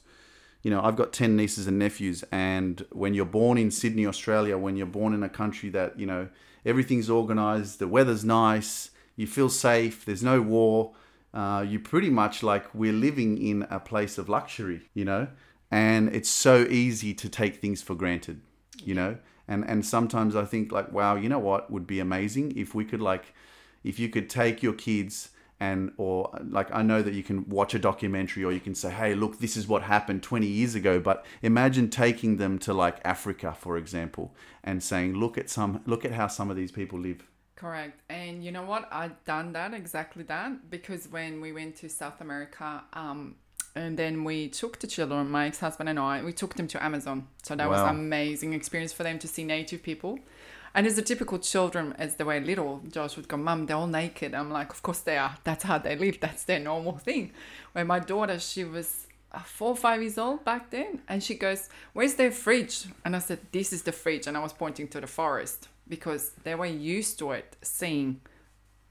you 0.62 0.70
know, 0.72 0.82
I've 0.82 0.96
got 0.96 1.14
ten 1.14 1.36
nieces 1.36 1.68
and 1.68 1.80
nephews, 1.80 2.24
and 2.32 2.86
when 2.92 3.14
you're 3.14 3.26
born 3.26 3.58
in 3.58 3.72
Sydney, 3.72 4.06
Australia, 4.06 4.58
when 4.58 4.76
you're 4.76 4.86
born 4.86 5.14
in 5.14 5.24
a 5.24 5.30
country 5.30 5.70
that 5.70 6.00
you 6.00 6.06
know 6.06 6.30
everything's 6.66 7.10
organized, 7.10 7.80
the 7.80 7.88
weather's 7.88 8.26
nice, 8.26 8.92
you 9.16 9.26
feel 9.26 9.50
safe, 9.50 10.06
there's 10.06 10.24
no 10.24 10.42
war, 10.42 10.94
uh, 11.34 11.66
you 11.68 11.80
pretty 11.80 12.10
much 12.10 12.44
like 12.44 12.74
we're 12.76 12.94
living 12.94 13.38
in 13.38 13.66
a 13.70 13.80
place 13.80 14.18
of 14.18 14.28
luxury, 14.28 14.82
you 14.94 15.06
know, 15.06 15.28
and 15.72 16.10
it's 16.14 16.30
so 16.30 16.64
easy 16.70 17.14
to 17.14 17.30
take 17.30 17.58
things 17.58 17.82
for 17.82 17.96
granted, 17.96 18.42
you 18.84 18.94
know, 18.94 19.18
and 19.48 19.64
and 19.70 19.86
sometimes 19.86 20.36
I 20.36 20.44
think 20.44 20.72
like, 20.72 20.92
wow, 20.92 21.16
you 21.16 21.30
know 21.30 21.40
what 21.40 21.72
would 21.72 21.88
be 21.88 22.00
amazing 22.00 22.58
if 22.58 22.76
we 22.76 22.84
could 22.84 23.02
like, 23.02 23.34
if 23.84 23.98
you 23.98 24.10
could 24.10 24.30
take 24.30 24.62
your 24.62 24.74
kids 24.74 25.30
and 25.60 25.92
or 25.98 26.32
like 26.48 26.74
I 26.74 26.82
know 26.82 27.02
that 27.02 27.14
you 27.14 27.24
can 27.24 27.48
watch 27.50 27.74
a 27.74 27.80
documentary 27.80 28.44
or 28.44 28.52
you 28.52 28.60
can 28.60 28.76
say, 28.76 28.90
hey, 28.90 29.14
look, 29.14 29.40
this 29.40 29.58
is 29.58 29.68
what 29.68 29.84
happened 29.84 30.24
20 30.24 30.48
years 30.48 30.76
ago, 30.76 31.00
but 31.00 31.26
imagine 31.42 31.90
taking 31.90 32.38
them 32.38 32.58
to 32.60 32.74
like 32.74 32.98
Africa, 33.04 33.54
for 33.58 33.78
example, 33.78 34.34
and 34.64 34.82
saying, 34.82 35.16
look 35.16 35.38
at 35.38 35.50
some, 35.50 35.82
look 35.86 36.06
at 36.06 36.12
how 36.12 36.28
some 36.28 36.50
of 36.50 36.56
these 36.56 36.72
people 36.72 36.98
live. 37.00 37.24
Correct. 37.56 38.00
And 38.10 38.44
you 38.44 38.54
know 38.54 38.64
what? 38.64 38.88
I've 38.90 39.22
done 39.26 39.52
that 39.52 39.74
exactly 39.74 40.24
that 40.24 40.70
because 40.70 41.10
when 41.10 41.42
we 41.42 41.52
went 41.52 41.76
to 41.78 41.90
South 41.90 42.22
America, 42.22 42.84
um, 42.94 43.36
and 43.76 44.00
then 44.00 44.24
we 44.24 44.48
took 44.48 44.80
the 44.80 44.88
children, 44.88 45.30
my 45.30 45.48
ex 45.48 45.60
husband 45.60 45.90
and 45.90 46.00
I, 46.00 46.24
we 46.24 46.34
took 46.34 46.56
them 46.56 46.68
to 46.70 46.84
Amazon. 46.84 47.28
So 47.44 47.56
that 47.56 47.70
was 47.70 47.80
an 47.82 47.90
amazing 47.90 48.54
experience 48.54 48.94
for 48.94 49.04
them 49.04 49.20
to 49.20 49.28
see 49.28 49.44
native 49.44 49.84
people. 49.84 50.20
And 50.74 50.86
as 50.86 50.96
the 50.96 51.02
typical 51.02 51.40
children, 51.40 51.94
as 51.98 52.16
they 52.16 52.24
were 52.24 52.40
little, 52.40 52.82
Josh 52.90 53.16
would 53.18 53.28
go, 53.28 53.38
Mum, 53.38 53.66
they're 53.66 53.78
all 53.78 53.88
naked. 53.88 54.34
I'm 54.34 54.52
like, 54.52 54.72
Of 54.72 54.82
course 54.82 55.00
they 55.00 55.18
are. 55.18 55.38
That's 55.44 55.64
how 55.64 55.78
they 55.78 55.96
live. 55.96 56.20
That's 56.20 56.44
their 56.44 56.60
normal 56.60 56.98
thing. 56.98 57.32
Where 57.74 57.86
my 57.86 58.00
daughter, 58.00 58.40
she 58.40 58.64
was 58.64 59.08
uh, 59.32 59.40
four 59.40 59.70
or 59.70 59.76
five 59.76 60.02
years 60.02 60.18
old 60.18 60.44
back 60.44 60.70
then, 60.72 61.02
and 61.08 61.24
she 61.24 61.36
goes, 61.36 61.70
Where's 61.94 62.16
their 62.16 62.32
fridge? 62.32 62.86
And 63.04 63.16
I 63.16 63.20
said, 63.20 63.40
This 63.52 63.74
is 63.74 63.84
the 63.84 63.92
fridge. 63.92 64.28
And 64.28 64.38
I 64.38 64.42
was 64.42 64.54
pointing 64.54 64.88
to 64.90 65.02
the 65.02 65.08
forest 65.08 65.68
because 65.88 66.32
they 66.44 66.56
were 66.56 66.66
used 66.66 67.18
to 67.20 67.32
it, 67.32 67.56
seeing 67.62 68.22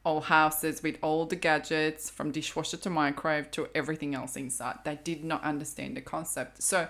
old 0.05 0.25
houses 0.25 0.83
with 0.83 0.97
all 1.03 1.27
the 1.27 1.37
gadgets 1.37 2.09
from 2.09 2.33
dishwasher 2.33 2.77
to 2.79 2.91
microwave 2.91 3.51
to 3.53 3.69
everything 3.75 4.15
else 4.15 4.37
inside. 4.37 4.79
They 4.85 4.99
did 5.03 5.25
not 5.25 5.43
understand 5.45 5.97
the 5.97 6.01
concept. 6.01 6.63
So 6.63 6.89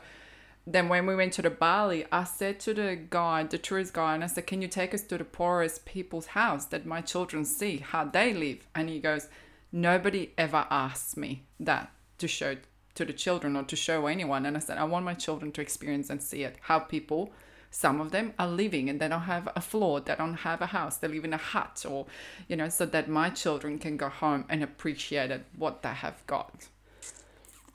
then 0.73 0.91
when 0.91 1.07
we 1.07 1.17
went 1.17 1.33
to 1.35 1.43
the 1.43 1.51
Bali, 1.51 2.05
I 2.13 2.25
said 2.25 2.61
to 2.61 2.75
the 2.75 2.99
guy, 3.09 3.43
the 3.45 3.57
tourist 3.57 3.95
guy, 3.95 4.15
and 4.15 4.23
I 4.23 4.27
said, 4.27 4.47
Can 4.47 4.61
you 4.61 4.69
take 4.69 4.93
us 4.93 5.03
to 5.05 5.17
the 5.17 5.25
poorest 5.25 5.87
people's 5.87 6.27
house 6.27 6.67
that 6.67 6.85
my 6.85 7.01
children 7.01 7.47
see 7.47 7.79
how 7.79 8.05
they 8.05 8.35
live? 8.35 8.67
And 8.75 8.91
he 8.91 9.01
goes, 9.01 9.29
Nobody 9.73 10.33
ever 10.37 10.67
asks 10.71 11.17
me 11.17 11.45
that 11.59 11.91
to 12.19 12.29
show 12.29 12.57
to 12.95 13.05
the 13.05 13.13
children 13.13 13.57
or 13.57 13.63
to 13.63 13.77
show 13.77 14.07
anyone. 14.07 14.45
And 14.45 14.57
I 14.57 14.61
said, 14.61 14.77
I 14.77 14.85
want 14.85 15.05
my 15.05 15.15
children 15.15 15.53
to 15.53 15.61
experience 15.61 16.11
and 16.11 16.23
see 16.23 16.43
it. 16.43 16.57
How 16.63 16.81
people, 16.81 17.33
some 17.71 18.01
of 18.01 18.11
them 18.11 18.35
are 18.39 18.49
living 18.49 18.91
and 18.91 19.01
they 19.01 19.09
don't 19.09 19.23
have 19.23 19.49
a 19.55 19.61
floor, 19.61 20.01
they 20.01 20.17
don't 20.17 20.35
have 20.35 20.61
a 20.61 20.67
house, 20.67 20.97
they 20.97 21.09
live 21.09 21.25
in 21.25 21.33
a 21.33 21.39
hut 21.39 21.87
or, 21.89 22.07
you 22.49 22.57
know, 22.57 22.69
so 22.69 22.85
that 22.87 23.09
my 23.09 23.31
children 23.31 23.79
can 23.79 23.97
go 23.97 24.09
home 24.09 24.45
and 24.49 24.63
appreciate 24.63 25.31
it, 25.31 25.45
what 25.57 25.83
they 25.83 25.91
have 25.91 26.27
got. 26.27 26.69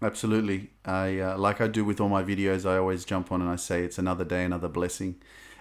Absolutely. 0.03 0.69
I 0.83 1.19
uh, 1.19 1.37
like 1.37 1.61
I 1.61 1.67
do 1.67 1.85
with 1.85 2.01
all 2.01 2.09
my 2.09 2.23
videos. 2.23 2.69
I 2.69 2.77
always 2.77 3.05
jump 3.05 3.31
on 3.31 3.41
and 3.41 3.49
I 3.49 3.55
say 3.55 3.83
it's 3.83 3.97
another 3.97 4.25
day, 4.25 4.43
another 4.43 4.67
blessing, 4.67 5.15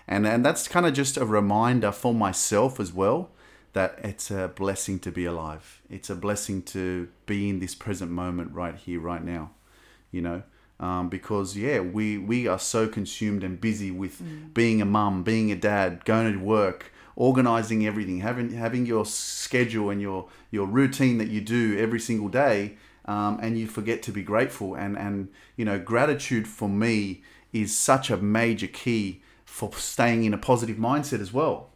and 0.09 0.27
and 0.27 0.45
that's 0.45 0.67
kind 0.67 0.85
of 0.85 0.95
just 0.95 1.17
a 1.17 1.25
reminder 1.25 1.93
for 1.93 2.13
myself 2.13 2.81
as 2.81 2.93
well 2.93 3.31
that 3.73 3.99
it's 4.03 4.31
a 4.33 4.49
blessing 4.49 4.99
to 4.99 5.13
be 5.13 5.25
alive. 5.25 5.81
It's 5.89 6.11
a 6.11 6.17
blessing 6.17 6.63
to 6.63 7.09
be 7.25 7.49
in 7.49 7.61
this 7.61 7.77
present 7.77 8.11
moment 8.11 8.53
right 8.53 8.75
here, 8.75 8.99
right 9.01 9.25
now. 9.25 9.53
You 10.11 10.23
know, 10.23 10.43
um, 10.81 11.09
because 11.09 11.57
yeah, 11.57 11.79
we 11.79 12.19
we 12.19 12.49
are 12.49 12.59
so 12.59 12.89
consumed 12.89 13.45
and 13.45 13.61
busy 13.61 13.93
with 13.93 14.21
being 14.55 14.83
a 14.83 14.85
mum, 14.85 15.23
being 15.23 15.53
a 15.53 15.57
dad, 15.57 16.05
going 16.05 16.33
to 16.33 16.39
work, 16.41 16.93
organizing 17.15 17.87
everything, 17.87 18.21
having 18.21 18.51
having 18.51 18.87
your 18.87 19.07
schedule 19.07 19.89
and 19.91 20.01
your 20.03 20.29
your 20.51 20.67
routine 20.67 21.19
that 21.19 21.29
you 21.29 21.41
do 21.41 21.79
every 21.79 22.01
single 22.01 22.29
day, 22.29 22.77
um, 23.07 23.39
and 23.43 23.59
you 23.59 23.67
forget 23.67 24.03
to 24.05 24.13
be 24.13 24.23
grateful. 24.23 24.75
And 24.75 24.97
and 24.99 25.29
you 25.57 25.65
know, 25.65 25.79
gratitude 25.79 26.47
for 26.49 26.69
me 26.69 27.23
is 27.53 27.77
such 27.77 28.11
a 28.11 28.17
major 28.17 28.67
key 28.67 29.23
for 29.45 29.73
staying 29.75 30.25
in 30.25 30.33
a 30.35 30.39
positive 30.39 30.77
mindset 30.77 31.21
as 31.21 31.33
well. 31.33 31.71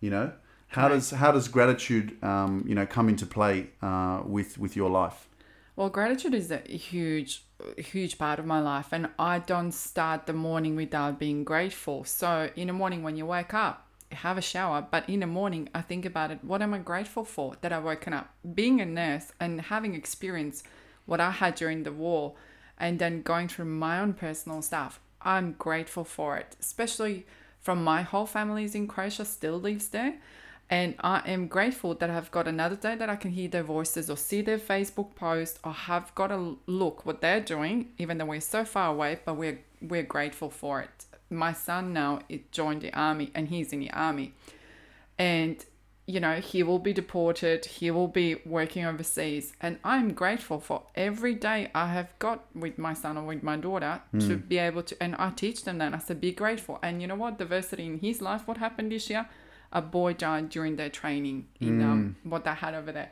You 0.00 0.10
know, 0.10 0.32
how 0.68 0.88
Right. 0.88 0.94
does 0.94 1.10
how 1.10 1.32
does 1.32 1.48
gratitude 1.48 2.22
um, 2.22 2.64
you 2.66 2.74
know 2.74 2.86
come 2.86 3.08
into 3.08 3.26
play 3.26 3.70
uh, 3.82 4.22
with 4.24 4.58
with 4.58 4.76
your 4.76 4.90
life? 4.90 5.28
Well, 5.76 5.88
gratitude 5.88 6.34
is 6.34 6.50
a 6.50 6.58
huge, 6.58 7.44
huge 7.78 8.18
part 8.18 8.38
of 8.38 8.44
my 8.44 8.60
life, 8.60 8.88
and 8.92 9.08
I 9.18 9.38
don't 9.38 9.72
start 9.72 10.26
the 10.26 10.34
morning 10.34 10.76
without 10.76 11.18
being 11.18 11.44
grateful. 11.44 12.04
So, 12.04 12.50
in 12.56 12.66
the 12.66 12.74
morning 12.74 13.02
when 13.02 13.16
you 13.16 13.24
wake 13.24 13.54
up, 13.54 13.88
have 14.14 14.38
a 14.38 14.42
shower, 14.42 14.86
but 14.90 15.08
in 15.08 15.20
the 15.20 15.26
morning, 15.26 15.68
I 15.74 15.82
think 15.82 16.04
about 16.04 16.30
it 16.30 16.44
what 16.44 16.62
am 16.62 16.74
I 16.74 16.78
grateful 16.78 17.24
for 17.24 17.54
that 17.60 17.72
I've 17.72 17.84
woken 17.84 18.12
up? 18.12 18.34
Being 18.54 18.80
a 18.80 18.86
nurse 18.86 19.32
and 19.40 19.60
having 19.60 19.94
experienced 19.94 20.66
what 21.06 21.20
I 21.20 21.30
had 21.30 21.54
during 21.54 21.82
the 21.82 21.92
war, 21.92 22.34
and 22.78 22.98
then 22.98 23.22
going 23.22 23.48
through 23.48 23.66
my 23.66 24.00
own 24.00 24.12
personal 24.14 24.62
stuff, 24.62 25.00
I'm 25.20 25.52
grateful 25.52 26.04
for 26.04 26.36
it, 26.36 26.56
especially 26.60 27.26
from 27.60 27.84
my 27.84 28.02
whole 28.02 28.26
family 28.26 28.64
is 28.64 28.74
in 28.74 28.88
Croatia, 28.88 29.24
still 29.24 29.58
lives 29.58 29.88
there. 29.88 30.14
And 30.68 30.94
I 31.00 31.22
am 31.26 31.48
grateful 31.48 31.94
that 31.96 32.08
I've 32.08 32.30
got 32.30 32.48
another 32.48 32.76
day 32.76 32.94
that 32.96 33.10
I 33.10 33.16
can 33.16 33.30
hear 33.32 33.48
their 33.48 33.62
voices 33.62 34.08
or 34.08 34.16
see 34.16 34.40
their 34.40 34.58
Facebook 34.58 35.14
post 35.14 35.58
or 35.62 35.72
have 35.72 36.14
got 36.14 36.32
a 36.32 36.54
look 36.66 37.04
what 37.04 37.20
they're 37.20 37.40
doing, 37.40 37.90
even 37.98 38.18
though 38.18 38.24
we're 38.24 38.40
so 38.40 38.64
far 38.64 38.90
away, 38.90 39.20
but 39.24 39.34
we're 39.34 39.60
we're 39.80 40.02
grateful 40.02 40.48
for 40.48 40.80
it. 40.80 41.04
My 41.32 41.52
son 41.52 41.92
now 41.92 42.20
it 42.28 42.52
joined 42.52 42.82
the 42.82 42.92
army 42.92 43.30
and 43.34 43.48
he's 43.48 43.72
in 43.72 43.80
the 43.80 43.90
army. 43.90 44.34
And 45.18 45.64
you 46.04 46.18
know, 46.18 46.34
he 46.40 46.64
will 46.64 46.80
be 46.80 46.92
deported, 46.92 47.64
he 47.64 47.90
will 47.90 48.08
be 48.08 48.36
working 48.44 48.84
overseas. 48.84 49.52
And 49.60 49.78
I'm 49.84 50.12
grateful 50.12 50.58
for 50.58 50.82
every 50.96 51.34
day 51.34 51.70
I 51.74 51.86
have 51.88 52.08
got 52.18 52.44
with 52.54 52.76
my 52.76 52.92
son 52.92 53.16
or 53.16 53.24
with 53.24 53.42
my 53.44 53.56
daughter 53.56 54.02
to 54.18 54.34
hmm. 54.34 54.46
be 54.48 54.58
able 54.58 54.82
to 54.82 55.00
and 55.02 55.14
I 55.16 55.30
teach 55.30 55.64
them 55.64 55.78
that. 55.78 55.94
I 55.94 55.98
said, 55.98 56.20
be 56.20 56.32
grateful. 56.32 56.78
And 56.82 57.00
you 57.00 57.06
know 57.06 57.14
what? 57.14 57.38
Diversity 57.38 57.86
in 57.86 57.98
his 58.00 58.20
life, 58.20 58.48
what 58.48 58.56
happened 58.56 58.90
this 58.92 59.08
year? 59.08 59.28
a 59.72 59.82
boy 59.82 60.12
died 60.12 60.50
during 60.50 60.76
their 60.76 60.90
training 60.90 61.46
in 61.60 61.82
um, 61.82 62.16
hmm. 62.22 62.30
what 62.30 62.44
they 62.44 62.50
had 62.50 62.74
over 62.74 62.92
there. 62.92 63.10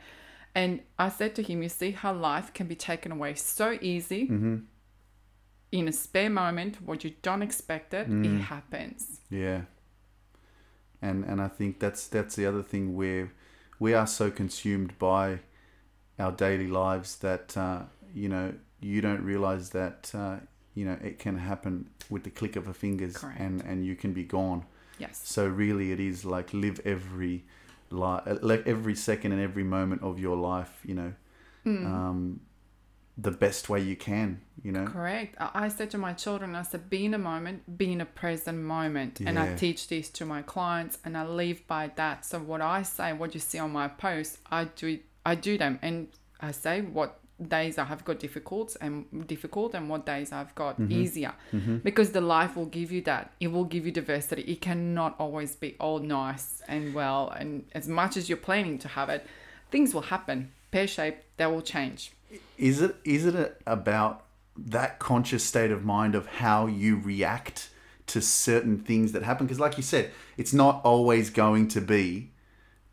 And 0.53 0.81
I 0.99 1.09
said 1.09 1.35
to 1.35 1.43
him, 1.43 1.63
You 1.63 1.69
see 1.69 1.91
how 1.91 2.13
life 2.13 2.53
can 2.53 2.67
be 2.67 2.75
taken 2.75 3.11
away 3.11 3.35
so 3.35 3.77
easy 3.81 4.25
mm-hmm. 4.25 4.57
In 5.71 5.87
a 5.87 5.91
spare 5.91 6.29
moment, 6.29 6.81
what 6.81 7.03
you 7.03 7.13
don't 7.21 7.41
expect 7.41 7.93
it, 7.93 8.07
it 8.09 8.39
happens. 8.41 9.19
Yeah. 9.29 9.61
And 11.01 11.23
and 11.25 11.41
I 11.41 11.47
think 11.47 11.79
that's 11.79 12.07
that's 12.07 12.35
the 12.35 12.45
other 12.45 12.61
thing 12.63 12.95
where 12.95 13.31
we 13.79 13.93
are 13.93 14.05
so 14.07 14.29
consumed 14.29 14.97
by 14.99 15.39
our 16.19 16.31
daily 16.31 16.67
lives 16.67 17.15
that 17.19 17.57
uh, 17.57 17.83
you 18.13 18.29
know 18.29 18.53
you 18.81 19.01
don't 19.01 19.23
realize 19.23 19.71
that 19.71 20.11
uh, 20.13 20.37
you 20.75 20.85
know 20.85 20.97
it 21.03 21.17
can 21.17 21.37
happen 21.37 21.89
with 22.09 22.23
the 22.23 22.29
click 22.29 22.55
of 22.55 22.67
a 22.67 22.73
fingers 22.73 23.17
Correct. 23.17 23.39
and 23.39 23.61
and 23.61 23.85
you 23.85 23.95
can 23.95 24.13
be 24.13 24.23
gone 24.23 24.65
Yes. 24.99 25.19
so 25.23 25.47
really 25.47 25.91
it 25.91 25.99
is 25.99 26.23
like 26.25 26.53
live 26.53 26.79
every 26.85 27.45
li- 27.89 28.37
like 28.41 28.67
every 28.67 28.93
second 28.95 29.31
and 29.31 29.41
every 29.41 29.63
moment 29.63 30.03
of 30.03 30.19
your 30.19 30.37
life 30.37 30.81
you 30.85 30.93
know 30.95 31.13
Mm. 31.65 31.85
um 31.85 32.39
the 33.17 33.29
best 33.29 33.69
way 33.69 33.79
you 33.81 33.95
can 33.95 34.41
you 34.63 34.71
know 34.71 34.85
Correct. 34.85 35.35
I 35.39 35.49
I 35.65 35.67
said 35.67 35.89
to 35.91 35.97
my 35.97 36.13
children, 36.13 36.55
I 36.55 36.63
said, 36.63 36.89
be 36.89 37.05
in 37.05 37.13
a 37.13 37.17
moment, 37.17 37.77
be 37.77 37.91
in 37.91 38.01
a 38.01 38.05
present 38.05 38.59
moment. 38.59 39.19
And 39.19 39.37
I 39.37 39.55
teach 39.55 39.87
this 39.87 40.09
to 40.09 40.25
my 40.25 40.41
clients 40.41 40.97
and 41.05 41.17
I 41.17 41.25
live 41.25 41.65
by 41.67 41.91
that. 41.95 42.25
So 42.25 42.39
what 42.39 42.61
I 42.61 42.81
say, 42.83 43.13
what 43.13 43.33
you 43.33 43.39
see 43.39 43.59
on 43.59 43.71
my 43.71 43.87
posts, 43.87 44.37
I 44.49 44.65
do 44.65 44.99
I 45.25 45.35
do 45.35 45.57
them 45.57 45.79
and 45.81 46.07
I 46.39 46.51
say 46.51 46.81
what 46.81 47.19
days 47.47 47.77
I 47.77 47.85
have 47.85 48.05
got 48.05 48.19
difficult 48.19 48.77
and 48.81 49.27
difficult 49.27 49.73
and 49.73 49.89
what 49.89 50.05
days 50.05 50.31
I've 50.31 50.53
got 50.55 50.79
mm-hmm. 50.79 50.91
easier. 50.91 51.33
Mm-hmm. 51.53 51.77
Because 51.77 52.11
the 52.11 52.21
life 52.21 52.55
will 52.55 52.67
give 52.67 52.91
you 52.91 53.01
that. 53.03 53.33
It 53.39 53.47
will 53.47 53.65
give 53.65 53.85
you 53.85 53.91
diversity. 53.91 54.43
It 54.43 54.61
cannot 54.61 55.15
always 55.19 55.55
be 55.55 55.75
all 55.79 55.99
nice 55.99 56.61
and 56.67 56.93
well 56.93 57.29
and 57.29 57.65
as 57.73 57.87
much 57.87 58.17
as 58.17 58.29
you're 58.29 58.37
planning 58.37 58.77
to 58.79 58.87
have 58.87 59.09
it, 59.09 59.25
things 59.71 59.93
will 59.93 60.07
happen. 60.15 60.51
Pear 60.71 60.87
shape, 60.87 61.17
they 61.37 61.45
will 61.45 61.61
change. 61.61 62.11
is 62.57 62.81
it 62.81 62.95
is 63.03 63.25
it 63.25 63.61
about 63.65 64.23
that 64.57 64.99
conscious 64.99 65.43
state 65.43 65.71
of 65.71 65.83
mind 65.83 66.15
of 66.15 66.27
how 66.27 66.67
you 66.67 66.97
react 66.99 67.69
to 68.07 68.21
certain 68.21 68.77
things 68.77 69.11
that 69.13 69.23
happen. 69.23 69.45
Because 69.45 69.59
like 69.59 69.77
you 69.77 69.83
said 69.83 70.11
it's 70.37 70.53
not 70.53 70.81
always 70.83 71.29
going 71.29 71.67
to 71.69 71.81
be 71.81 72.31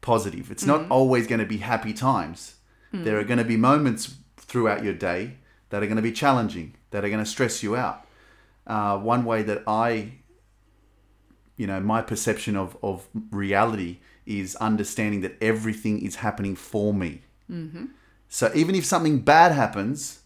positive. 0.01 0.51
It's 0.51 0.65
not 0.65 0.83
mm-hmm. 0.83 0.93
always 0.93 1.27
going 1.27 1.41
to 1.41 1.47
be 1.47 1.59
happy 1.59 1.93
times. 1.93 2.55
Mm. 2.93 3.05
There 3.05 3.19
are 3.19 3.25
going 3.25 3.39
to 3.39 3.45
be 3.45 3.57
moments 3.57 4.15
throughout 4.37 4.85
your 4.85 4.95
day 4.95 5.35
that 5.71 5.83
are 5.83 5.87
going 5.87 5.97
to 5.97 6.03
be 6.03 6.13
challenging 6.13 6.75
that 6.91 7.05
are 7.05 7.09
going 7.09 7.23
to 7.23 7.29
stress 7.29 7.63
you 7.63 7.77
out. 7.77 8.07
Uh, 8.67 8.99
one 8.99 9.25
way 9.25 9.43
that 9.43 9.63
i 9.67 10.13
you 11.57 11.67
know 11.67 11.81
my 11.81 12.03
perception 12.03 12.55
of, 12.55 12.77
of 12.83 13.09
reality 13.31 13.99
is 14.27 14.55
understanding 14.57 15.23
that 15.23 15.35
everything 15.41 16.01
is 16.03 16.17
happening 16.17 16.55
for 16.55 16.93
me. 16.95 17.23
Mm-hmm. 17.51 17.87
So 18.29 18.51
even 18.55 18.75
if 18.75 18.85
something 18.85 19.21
bad 19.21 19.53
happens, 19.53 20.21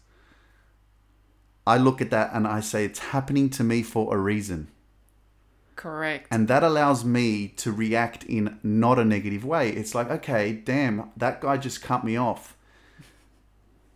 I 1.65 1.77
look 1.77 2.01
at 2.01 2.09
that 2.11 2.31
and 2.33 2.45
I 2.45 2.59
say 2.59 2.85
it's 2.85 2.99
happening 2.99 3.49
to 3.51 3.63
me 3.63 3.83
for 3.83 4.13
a 4.15 4.19
reason. 4.19 4.67
Correct. 5.75 6.27
And 6.29 6.47
that 6.47 6.63
allows 6.63 7.03
me 7.03 7.47
to 7.57 7.71
react 7.71 8.23
in 8.25 8.59
not 8.63 8.99
a 8.99 9.05
negative 9.05 9.43
way. 9.43 9.69
It's 9.69 9.95
like, 9.95 10.09
okay, 10.09 10.53
damn, 10.53 11.09
that 11.17 11.41
guy 11.41 11.57
just 11.57 11.81
cut 11.81 12.03
me 12.03 12.15
off. 12.15 12.55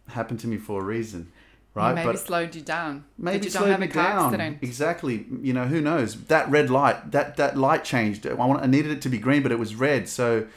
Happened 0.09 0.39
to 0.41 0.47
me 0.47 0.57
for 0.57 0.81
a 0.81 0.83
reason. 0.83 1.31
Right? 1.73 1.93
Maybe 1.93 2.17
slowed 2.17 2.55
you 2.55 2.61
down. 2.61 3.05
maybe 3.19 3.45
you 3.45 3.51
slowed 3.51 3.65
don't 3.65 3.71
have 3.71 3.79
me 3.81 3.85
a 3.85 3.89
car 3.89 4.09
down. 4.09 4.25
accident. 4.25 4.57
Exactly. 4.63 5.27
You 5.41 5.53
know, 5.53 5.65
who 5.65 5.79
knows? 5.79 6.15
That 6.25 6.49
red 6.49 6.71
light, 6.71 7.11
that 7.11 7.37
that 7.37 7.55
light 7.55 7.83
changed. 7.83 8.25
I 8.25 8.33
want, 8.33 8.63
I 8.63 8.65
needed 8.65 8.91
it 8.91 9.01
to 9.03 9.09
be 9.09 9.19
green, 9.19 9.43
but 9.43 9.51
it 9.51 9.59
was 9.59 9.75
red. 9.75 10.09
So, 10.09 10.47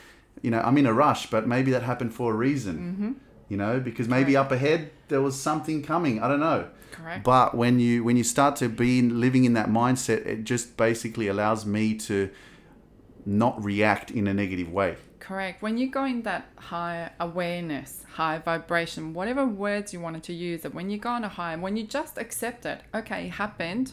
you 0.40 0.50
know, 0.50 0.60
I'm 0.60 0.78
in 0.78 0.86
a 0.86 0.94
rush, 0.94 1.28
but 1.28 1.46
maybe 1.46 1.72
that 1.72 1.82
happened 1.82 2.14
for 2.14 2.32
a 2.32 2.34
reason. 2.34 2.76
Mm-hmm. 2.78 3.12
You 3.50 3.56
know, 3.58 3.80
because 3.80 4.08
maybe 4.08 4.34
up 4.34 4.50
ahead 4.50 4.92
there 5.08 5.20
was 5.20 5.38
something 5.38 5.82
coming. 5.82 6.22
I 6.22 6.28
don't 6.28 6.40
know. 6.40 6.68
Correct. 7.02 7.24
But 7.24 7.56
when 7.56 7.80
you 7.80 8.04
when 8.04 8.16
you 8.16 8.24
start 8.24 8.56
to 8.56 8.68
be 8.68 9.02
living 9.02 9.44
in 9.44 9.54
that 9.54 9.68
mindset, 9.68 10.26
it 10.26 10.44
just 10.44 10.76
basically 10.76 11.28
allows 11.28 11.64
me 11.64 11.94
to 11.94 12.30
not 13.24 13.62
react 13.62 14.10
in 14.10 14.26
a 14.26 14.34
negative 14.34 14.70
way. 14.70 14.96
Correct. 15.18 15.62
When 15.62 15.78
you 15.78 15.90
go 15.90 16.04
in 16.04 16.22
that 16.22 16.48
high 16.56 17.10
awareness, 17.20 18.04
high 18.14 18.38
vibration, 18.38 19.14
whatever 19.14 19.46
words 19.46 19.92
you 19.92 20.00
wanted 20.00 20.22
to 20.24 20.32
use, 20.32 20.62
that 20.62 20.74
when 20.74 20.90
you 20.90 20.98
go 20.98 21.10
on 21.10 21.24
a 21.24 21.28
high, 21.28 21.54
when 21.56 21.76
you 21.76 21.84
just 21.84 22.18
accept 22.18 22.66
it, 22.66 22.80
okay, 22.94 23.26
it 23.26 23.32
happened 23.32 23.92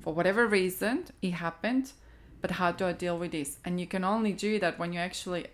for 0.00 0.14
whatever 0.14 0.46
reason, 0.46 1.06
it 1.20 1.32
happened, 1.32 1.92
but 2.40 2.52
how 2.52 2.72
do 2.72 2.86
I 2.86 2.92
deal 2.92 3.18
with 3.18 3.32
this? 3.32 3.58
And 3.64 3.80
you 3.80 3.86
can 3.86 4.04
only 4.04 4.32
do 4.32 4.58
that 4.60 4.78
when 4.78 4.92
you 4.92 5.00
actually 5.00 5.46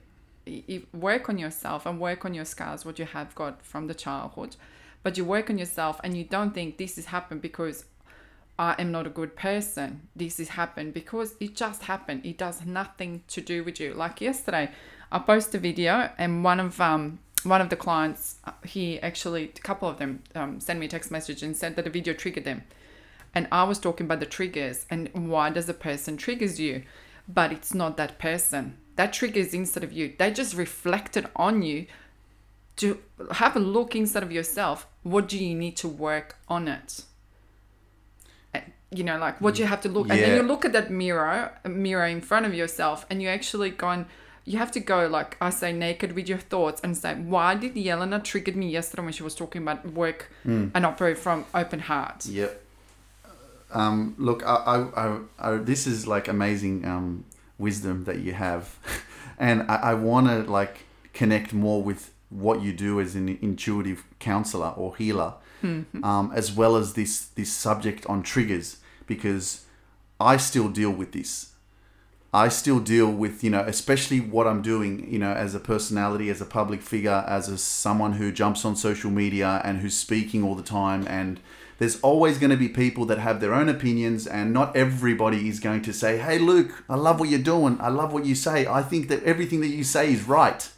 work 0.93 1.29
on 1.29 1.39
yourself 1.39 1.87
and 1.87 2.01
work 2.01 2.25
on 2.25 2.35
your 2.35 2.45
scars, 2.45 2.85
what 2.85 2.99
you 2.99 3.05
have 3.05 3.35
got 3.35 3.63
from 3.63 3.87
the 3.87 3.95
childhood. 3.95 4.57
But 5.03 5.17
you 5.17 5.25
work 5.25 5.51
on 5.51 5.59
yourself 5.59 6.01
and 6.03 6.17
you 6.17 6.25
don't 6.25 6.53
think 6.53 6.79
this 6.79 6.97
has 6.97 7.07
happened 7.07 7.43
because 7.43 7.85
I 8.59 8.75
am 8.79 8.91
not 8.91 9.07
a 9.07 9.11
good 9.11 9.37
person. 9.37 10.09
This 10.17 10.39
has 10.39 10.49
happened 10.51 10.95
because 10.95 11.35
it 11.41 11.55
just 11.55 11.83
happened. 11.83 12.25
It 12.25 12.39
does 12.39 12.65
nothing 12.65 13.23
to 13.29 13.41
do 13.41 13.63
with 13.63 13.79
you. 13.81 13.93
Like 13.95 14.21
yesterday, 14.21 14.71
I 15.13 15.19
posted 15.19 15.57
a 15.57 15.59
video 15.59 16.11
and 16.19 16.43
one 16.43 16.61
of 16.61 16.81
um 16.81 17.19
one 17.47 17.61
of 17.61 17.69
the 17.69 17.77
clients, 17.77 18.37
uh, 18.45 18.53
he 18.65 19.01
actually 19.01 19.45
a 19.45 19.61
couple 19.61 19.89
of 19.89 19.99
them 19.99 20.23
um, 20.35 20.59
sent 20.61 20.81
me 20.81 20.87
a 20.87 20.89
text 20.89 21.11
message 21.11 21.43
and 21.43 21.57
said 21.57 21.77
that 21.77 21.85
the 21.85 21.91
video 21.91 22.13
triggered 22.13 22.45
them. 22.45 22.65
And 23.35 23.47
I 23.53 23.65
was 23.65 23.79
talking 23.79 24.07
about 24.07 24.21
the 24.21 24.27
triggers 24.27 24.87
and 24.91 25.11
why 25.29 25.51
does 25.51 25.69
a 25.69 25.75
person 25.75 26.17
triggers 26.17 26.59
you, 26.59 26.83
but 27.29 27.53
it's 27.53 27.75
not 27.75 27.97
that 27.99 28.19
person. 28.19 28.79
That 28.97 29.13
triggers 29.13 29.53
instead 29.53 29.85
of 29.85 29.93
you. 29.93 30.15
They 30.19 30.31
just 30.31 30.57
reflected 30.57 31.29
on 31.37 31.63
you 31.63 31.87
to 32.77 32.99
have 33.33 33.57
a 33.57 33.59
look 33.59 33.97
inside 33.97 34.23
of 34.23 34.33
yourself. 34.33 34.87
What 35.03 35.29
do 35.29 35.43
you 35.43 35.55
need 35.55 35.77
to 35.79 35.89
work 35.89 36.37
on 36.49 36.69
it? 36.69 37.03
You 38.91 39.03
know, 39.03 39.19
like 39.19 39.41
what 39.41 39.57
do 39.57 39.63
you 39.63 39.69
have 39.69 39.81
to 39.81 39.89
look, 39.89 40.09
and 40.09 40.19
then 40.19 40.37
you 40.37 40.43
look 40.43 40.65
at 40.65 40.73
that 40.73 40.91
mirror, 40.91 41.53
mirror 41.65 42.07
in 42.07 42.21
front 42.21 42.47
of 42.47 42.55
yourself, 42.55 43.05
and 43.11 43.21
you 43.21 43.29
actually 43.29 43.71
go 43.71 43.89
and 43.89 44.07
you 44.45 44.59
have 44.59 44.71
to 44.73 44.81
go 44.81 45.09
like 45.09 45.37
I 45.41 45.51
say, 45.51 45.73
naked 45.73 46.13
with 46.13 46.29
your 46.29 46.39
thoughts, 46.39 46.81
and 46.85 46.97
say, 46.97 47.17
why 47.17 47.57
did 47.57 47.75
Yelena 47.75 48.23
triggered 48.23 48.57
me 48.57 48.71
yesterday 48.71 49.03
when 49.03 49.13
she 49.13 49.25
was 49.25 49.35
talking 49.35 49.63
about 49.63 49.93
work 49.93 50.31
and 50.73 50.87
operate 50.87 51.19
from 51.19 51.47
open 51.53 51.81
heart? 51.81 52.27
Yep. 52.27 52.63
Um, 53.73 54.15
look, 54.19 54.47
I, 54.47 54.55
I, 54.55 54.77
I, 54.79 55.19
I, 55.41 55.57
this 55.57 55.89
is 55.89 56.07
like 56.07 56.29
amazing 56.29 56.85
um, 56.85 57.25
wisdom 57.59 58.05
that 58.05 58.21
you 58.21 58.33
have, 58.35 58.79
and 59.39 59.69
I, 59.69 59.77
I 59.77 59.95
want 59.95 60.29
to 60.29 60.51
like 60.51 60.85
connect 61.13 61.53
more 61.53 61.83
with 61.83 62.13
what 62.31 62.63
you 62.63 62.73
do 62.73 63.01
as 63.01 63.15
an 63.15 63.39
intuitive 63.41 64.05
counselor 64.19 64.71
or 64.77 64.97
healer, 64.97 65.35
um, 66.05 66.33
as 66.35 66.53
well 66.53 66.77
as 66.77 66.95
this 66.95 67.27
this 67.27 67.53
subject 67.53 68.07
on 68.07 68.23
triggers 68.23 68.79
because 69.07 69.65
I 70.21 70.37
still 70.37 70.69
deal 70.69 70.91
with 70.91 71.13
this. 71.13 71.53
I 72.35 72.49
still 72.49 72.81
deal 72.81 73.11
with, 73.11 73.43
you 73.43 73.51
know, 73.51 73.61
especially 73.61 74.21
what 74.21 74.47
I'm 74.47 74.61
doing, 74.61 75.11
you 75.11 75.19
know, 75.19 75.33
as 75.33 75.55
a 75.55 75.61
personality, 75.61 76.29
as 76.29 76.41
a 76.41 76.45
public 76.45 76.83
figure, 76.83 77.25
as 77.27 77.49
a, 77.49 77.57
someone 77.57 78.15
who 78.15 78.31
jumps 78.31 78.65
on 78.65 78.77
social 78.77 79.11
media 79.11 79.63
and 79.65 79.79
who's 79.79 79.97
speaking 79.97 80.43
all 80.43 80.55
the 80.55 80.63
time. 80.63 81.07
And 81.09 81.41
there's 81.79 81.99
always 82.01 82.37
going 82.37 82.51
to 82.51 82.57
be 82.57 82.69
people 82.69 83.07
that 83.07 83.19
have 83.19 83.41
their 83.41 83.55
own 83.55 83.69
opinions, 83.69 84.27
and 84.27 84.53
not 84.53 84.77
everybody 84.77 85.49
is 85.49 85.61
going 85.61 85.83
to 85.83 85.93
say, 85.93 86.19
Hey, 86.19 86.39
Luke, 86.39 86.85
I 86.91 86.97
love 86.97 87.21
what 87.21 87.29
you're 87.29 87.39
doing. 87.39 87.79
I 87.81 87.89
love 87.89 88.13
what 88.13 88.27
you 88.27 88.35
say. 88.35 88.67
I 88.67 88.83
think 88.83 89.09
that 89.09 89.23
everything 89.23 89.61
that 89.61 89.69
you 89.69 89.85
say 89.85 90.13
is 90.13 90.25
right. 90.25 90.69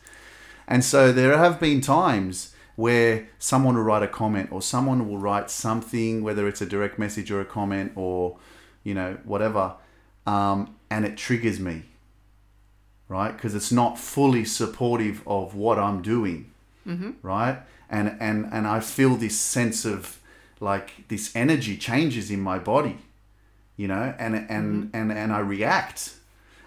And 0.68 0.84
so 0.84 1.10
there 1.12 1.36
have 1.36 1.58
been 1.58 1.80
times 1.80 2.54
where 2.76 3.26
someone 3.38 3.74
will 3.74 3.82
write 3.82 4.04
a 4.04 4.08
comment 4.08 4.52
or 4.52 4.62
someone 4.62 5.08
will 5.08 5.18
write 5.18 5.50
something, 5.50 6.22
whether 6.22 6.46
it's 6.46 6.60
a 6.60 6.66
direct 6.66 6.96
message 6.98 7.30
or 7.32 7.40
a 7.40 7.44
comment 7.44 7.90
or, 7.96 8.36
you 8.84 8.94
know, 8.94 9.18
whatever, 9.24 9.74
um, 10.26 10.76
and 10.90 11.04
it 11.04 11.16
triggers 11.16 11.58
me, 11.58 11.82
right? 13.08 13.32
Because 13.32 13.54
it's 13.54 13.72
not 13.72 13.98
fully 13.98 14.44
supportive 14.44 15.26
of 15.26 15.54
what 15.56 15.78
I'm 15.78 16.02
doing, 16.02 16.52
right? 17.22 17.62
And, 17.90 18.16
and, 18.20 18.46
and 18.52 18.66
I 18.66 18.80
feel 18.80 19.16
this 19.16 19.36
sense 19.38 19.84
of 19.84 20.20
like 20.60 21.08
this 21.08 21.34
energy 21.34 21.76
changes 21.78 22.30
in 22.30 22.40
my 22.40 22.58
body, 22.58 22.98
you 23.76 23.88
know, 23.88 24.14
and, 24.18 24.34
and, 24.36 24.90
and, 24.92 25.10
and 25.10 25.32
I 25.32 25.40
react. 25.40 26.14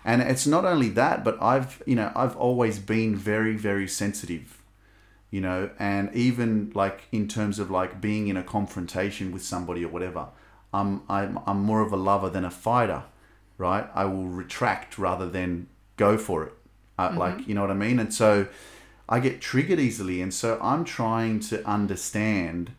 And 0.04 0.22
it's 0.22 0.48
not 0.48 0.66
only 0.66 0.90
that, 0.90 1.24
but 1.24 1.42
I've, 1.42 1.82
you 1.86 1.96
know, 1.96 2.12
I've 2.16 2.36
always 2.36 2.80
been 2.80 3.16
very, 3.16 3.56
very 3.56 3.88
sensitive, 3.88 4.62
you 5.30 5.42
know, 5.42 5.70
and 5.78 6.14
even 6.16 6.72
like 6.74 7.04
in 7.12 7.28
terms 7.28 7.60
of 7.60 7.70
like 7.70 8.02
being 8.02 8.28
in 8.28 8.36
a 8.36 8.44
confrontation 8.44 9.32
with 9.32 9.44
somebody 9.44 9.86
or 9.86 9.90
whatever, 9.90 10.28
I'm, 10.74 11.04
I'm, 11.08 11.40
I'm 11.46 11.62
more 11.62 11.82
of 11.82 11.92
a 11.92 11.98
lover 11.98 12.30
than 12.30 12.46
a 12.46 12.52
fighter, 12.52 13.04
right? 13.58 13.88
I 13.94 14.06
will 14.06 14.28
retract 14.28 14.98
rather 14.98 15.30
than 15.30 15.68
go 15.98 16.18
for 16.18 16.46
it. 16.46 16.54
Uh, 16.98 17.14
Like, 17.16 17.48
you 17.48 17.54
know 17.54 17.62
what 17.62 17.72
I 17.72 17.76
mean? 17.76 18.00
And 18.00 18.14
so 18.14 18.48
I 19.08 19.20
get 19.20 19.42
triggered 19.42 19.80
easily. 19.80 20.22
And 20.22 20.34
so 20.34 20.60
I'm 20.62 20.84
trying 20.84 21.40
to 21.42 21.68
understand 21.68 22.72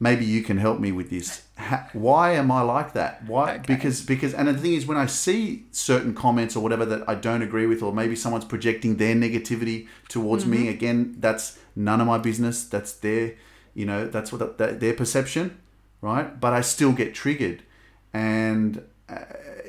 maybe 0.00 0.24
you 0.24 0.42
can 0.42 0.56
help 0.56 0.80
me 0.80 0.90
with 0.90 1.10
this. 1.10 1.42
Ha- 1.58 1.90
Why 1.92 2.32
am 2.32 2.50
I 2.50 2.62
like 2.62 2.94
that? 2.94 3.24
Why? 3.26 3.56
Okay. 3.56 3.74
Because 3.74 4.00
because 4.00 4.34
and 4.34 4.48
the 4.48 4.54
thing 4.54 4.72
is, 4.72 4.86
when 4.86 4.96
I 4.96 5.06
see 5.06 5.66
certain 5.70 6.14
comments 6.14 6.56
or 6.56 6.60
whatever 6.62 6.86
that 6.86 7.08
I 7.08 7.14
don't 7.14 7.42
agree 7.42 7.66
with, 7.66 7.82
or 7.82 7.92
maybe 7.92 8.16
someone's 8.16 8.46
projecting 8.46 8.96
their 8.96 9.14
negativity 9.14 9.86
towards 10.08 10.46
me, 10.46 10.68
again, 10.68 11.16
that's 11.18 11.58
none 11.76 12.00
of 12.00 12.06
my 12.06 12.18
business. 12.18 12.64
That's 12.64 12.92
their, 12.92 13.34
you 13.74 13.84
know, 13.84 14.08
that's 14.08 14.32
what 14.32 14.58
that, 14.58 14.80
their 14.80 14.94
perception, 14.94 15.58
right? 16.00 16.40
But 16.40 16.54
I 16.54 16.62
still 16.62 16.92
get 16.92 17.14
triggered, 17.14 17.62
and 18.14 18.82
uh, 19.08 19.24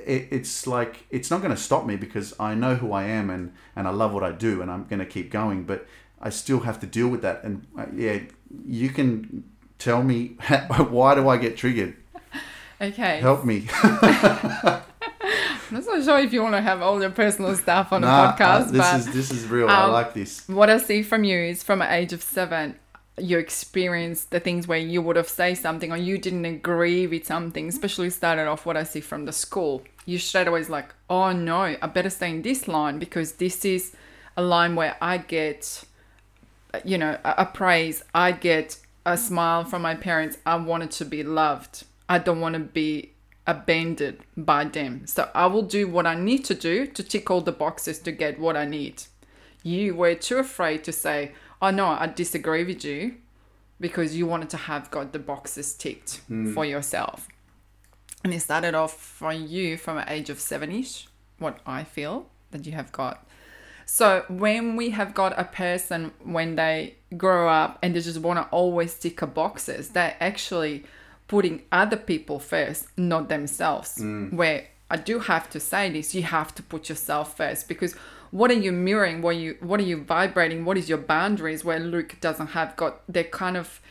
it, 0.05 0.29
it's 0.31 0.65
like 0.65 1.05
it's 1.09 1.29
not 1.29 1.41
going 1.41 1.53
to 1.53 1.61
stop 1.61 1.85
me 1.85 1.97
because 1.97 2.33
I 2.39 2.55
know 2.55 2.75
who 2.75 2.93
I 2.93 3.03
am 3.03 3.29
and 3.29 3.53
and 3.75 3.85
I 3.85 3.91
love 3.91 4.13
what 4.13 4.23
I 4.23 4.31
do, 4.31 4.61
and 4.61 4.71
I'm 4.71 4.85
going 4.85 4.99
to 4.99 5.05
keep 5.05 5.29
going. 5.29 5.65
But 5.65 5.85
I 6.21 6.29
still 6.29 6.61
have 6.61 6.79
to 6.79 6.87
deal 6.87 7.09
with 7.09 7.21
that, 7.21 7.43
and 7.43 7.67
uh, 7.77 7.87
yeah, 7.93 8.19
you 8.65 8.89
can 8.89 9.43
tell 9.81 10.03
me 10.03 10.27
why 10.89 11.15
do 11.15 11.27
I 11.27 11.37
get 11.37 11.57
triggered? 11.57 11.95
Okay. 12.79 13.19
Help 13.19 13.45
me. 13.45 13.67
I'm 15.73 15.85
not 15.85 16.03
sure 16.03 16.19
if 16.19 16.33
you 16.33 16.41
want 16.41 16.55
to 16.55 16.61
have 16.61 16.81
all 16.81 16.99
your 16.99 17.11
personal 17.11 17.55
stuff 17.55 17.93
on 17.93 18.01
Nah, 18.01 18.31
the 18.31 18.43
podcast, 18.43 18.67
uh, 18.67 18.71
this 18.71 18.77
but 18.81 18.95
is 18.99 19.13
this 19.13 19.31
is 19.31 19.47
real. 19.47 19.69
I 19.69 19.83
um, 19.83 19.91
like 19.91 20.13
this. 20.13 20.47
what 20.47 20.69
I 20.69 20.77
see 20.77 21.01
from 21.03 21.23
you 21.23 21.37
is 21.37 21.63
from 21.63 21.81
an 21.81 21.91
age 21.91 22.11
of 22.11 22.21
seven, 22.21 22.75
you 23.17 23.37
experienced 23.37 24.31
the 24.31 24.39
things 24.39 24.67
where 24.67 24.79
you 24.79 25.01
would 25.01 25.15
have 25.15 25.29
said 25.29 25.57
something 25.57 25.91
or 25.91 25.97
you 25.97 26.17
didn't 26.17 26.45
agree 26.45 27.07
with 27.07 27.25
something, 27.25 27.69
especially 27.69 28.09
started 28.09 28.47
off 28.47 28.65
what 28.65 28.75
I 28.75 28.83
see 28.83 28.99
from 28.99 29.25
the 29.25 29.31
school. 29.31 29.83
You 30.05 30.17
straight 30.17 30.47
away 30.47 30.59
is 30.59 30.69
like, 30.69 30.93
oh 31.09 31.31
no, 31.31 31.75
I 31.81 31.87
better 31.87 32.09
stay 32.09 32.31
in 32.31 32.41
this 32.41 32.67
line 32.67 32.99
because 32.99 33.33
this 33.33 33.63
is 33.63 33.93
a 34.35 34.41
line 34.41 34.75
where 34.75 34.97
I 35.01 35.19
get, 35.19 35.83
you 36.83 36.97
know, 36.97 37.17
a, 37.23 37.35
a 37.39 37.45
praise. 37.45 38.03
I 38.13 38.31
get 38.31 38.77
a 39.05 39.17
smile 39.17 39.63
from 39.63 39.81
my 39.81 39.95
parents. 39.95 40.37
I 40.45 40.55
wanted 40.55 40.91
to 40.91 41.05
be 41.05 41.23
loved. 41.23 41.85
I 42.07 42.17
don't 42.19 42.41
want 42.41 42.53
to 42.53 42.59
be 42.59 43.11
abandoned 43.47 44.19
by 44.37 44.65
them. 44.65 45.07
So 45.07 45.29
I 45.33 45.47
will 45.47 45.63
do 45.63 45.87
what 45.87 46.05
I 46.05 46.15
need 46.15 46.45
to 46.45 46.53
do 46.53 46.85
to 46.87 47.03
tick 47.03 47.29
all 47.31 47.41
the 47.41 47.51
boxes 47.51 47.99
to 47.99 48.11
get 48.11 48.39
what 48.39 48.55
I 48.55 48.65
need. 48.65 49.03
You 49.63 49.95
were 49.95 50.15
too 50.15 50.37
afraid 50.37 50.83
to 50.85 50.91
say, 50.91 51.33
oh 51.61 51.71
no, 51.71 51.87
I 51.87 52.07
disagree 52.07 52.63
with 52.63 52.83
you 52.83 53.15
because 53.79 54.15
you 54.15 54.25
wanted 54.25 54.49
to 54.51 54.57
have 54.57 54.91
got 54.91 55.11
the 55.11 55.19
boxes 55.19 55.73
ticked 55.73 56.21
hmm. 56.27 56.53
for 56.53 56.65
yourself. 56.65 57.27
And 58.23 58.33
it 58.33 58.41
started 58.41 58.75
off 58.75 58.93
for 58.93 59.33
you 59.33 59.77
from 59.77 59.97
an 59.97 60.07
age 60.07 60.29
of 60.29 60.39
seven 60.39 60.71
ish, 60.71 61.07
what 61.39 61.59
I 61.65 61.83
feel 61.83 62.27
that 62.51 62.65
you 62.67 62.73
have 62.73 62.91
got. 62.91 63.27
So 63.93 64.23
when 64.29 64.77
we 64.77 64.91
have 64.91 65.13
got 65.13 65.37
a 65.37 65.43
person 65.43 66.13
when 66.23 66.55
they 66.55 66.95
grow 67.17 67.49
up 67.49 67.77
and 67.81 67.93
they 67.93 67.99
just 67.99 68.19
want 68.19 68.39
to 68.39 68.45
always 68.49 68.93
tick 68.93 69.21
a 69.21 69.27
boxes, 69.27 69.89
they're 69.89 70.15
actually 70.21 70.85
putting 71.27 71.63
other 71.73 71.97
people 71.97 72.39
first, 72.39 72.87
not 72.97 73.27
themselves. 73.27 73.97
Where 74.33 74.67
I 74.89 74.95
do 74.95 75.19
have 75.19 75.49
to 75.49 75.59
say 75.59 75.89
this, 75.89 76.15
you 76.15 76.23
have 76.23 76.55
to 76.55 76.63
put 76.63 76.87
yourself 76.87 77.35
first 77.35 77.67
because 77.67 77.93
what 78.31 78.49
are 78.49 78.61
you 78.65 78.71
mirroring? 78.71 79.21
What 79.21 79.35
are 79.35 79.39
you 79.39 79.57
what 79.59 79.81
are 79.81 79.89
you 79.91 79.97
vibrating? 80.05 80.63
What 80.63 80.77
is 80.77 80.87
your 80.87 80.97
boundaries? 80.97 81.65
Where 81.65 81.81
Luke 81.81 82.15
doesn't 82.21 82.47
have 82.47 82.77
got 82.77 83.01
they're 83.09 83.25
kind 83.25 83.57
of 83.57 83.81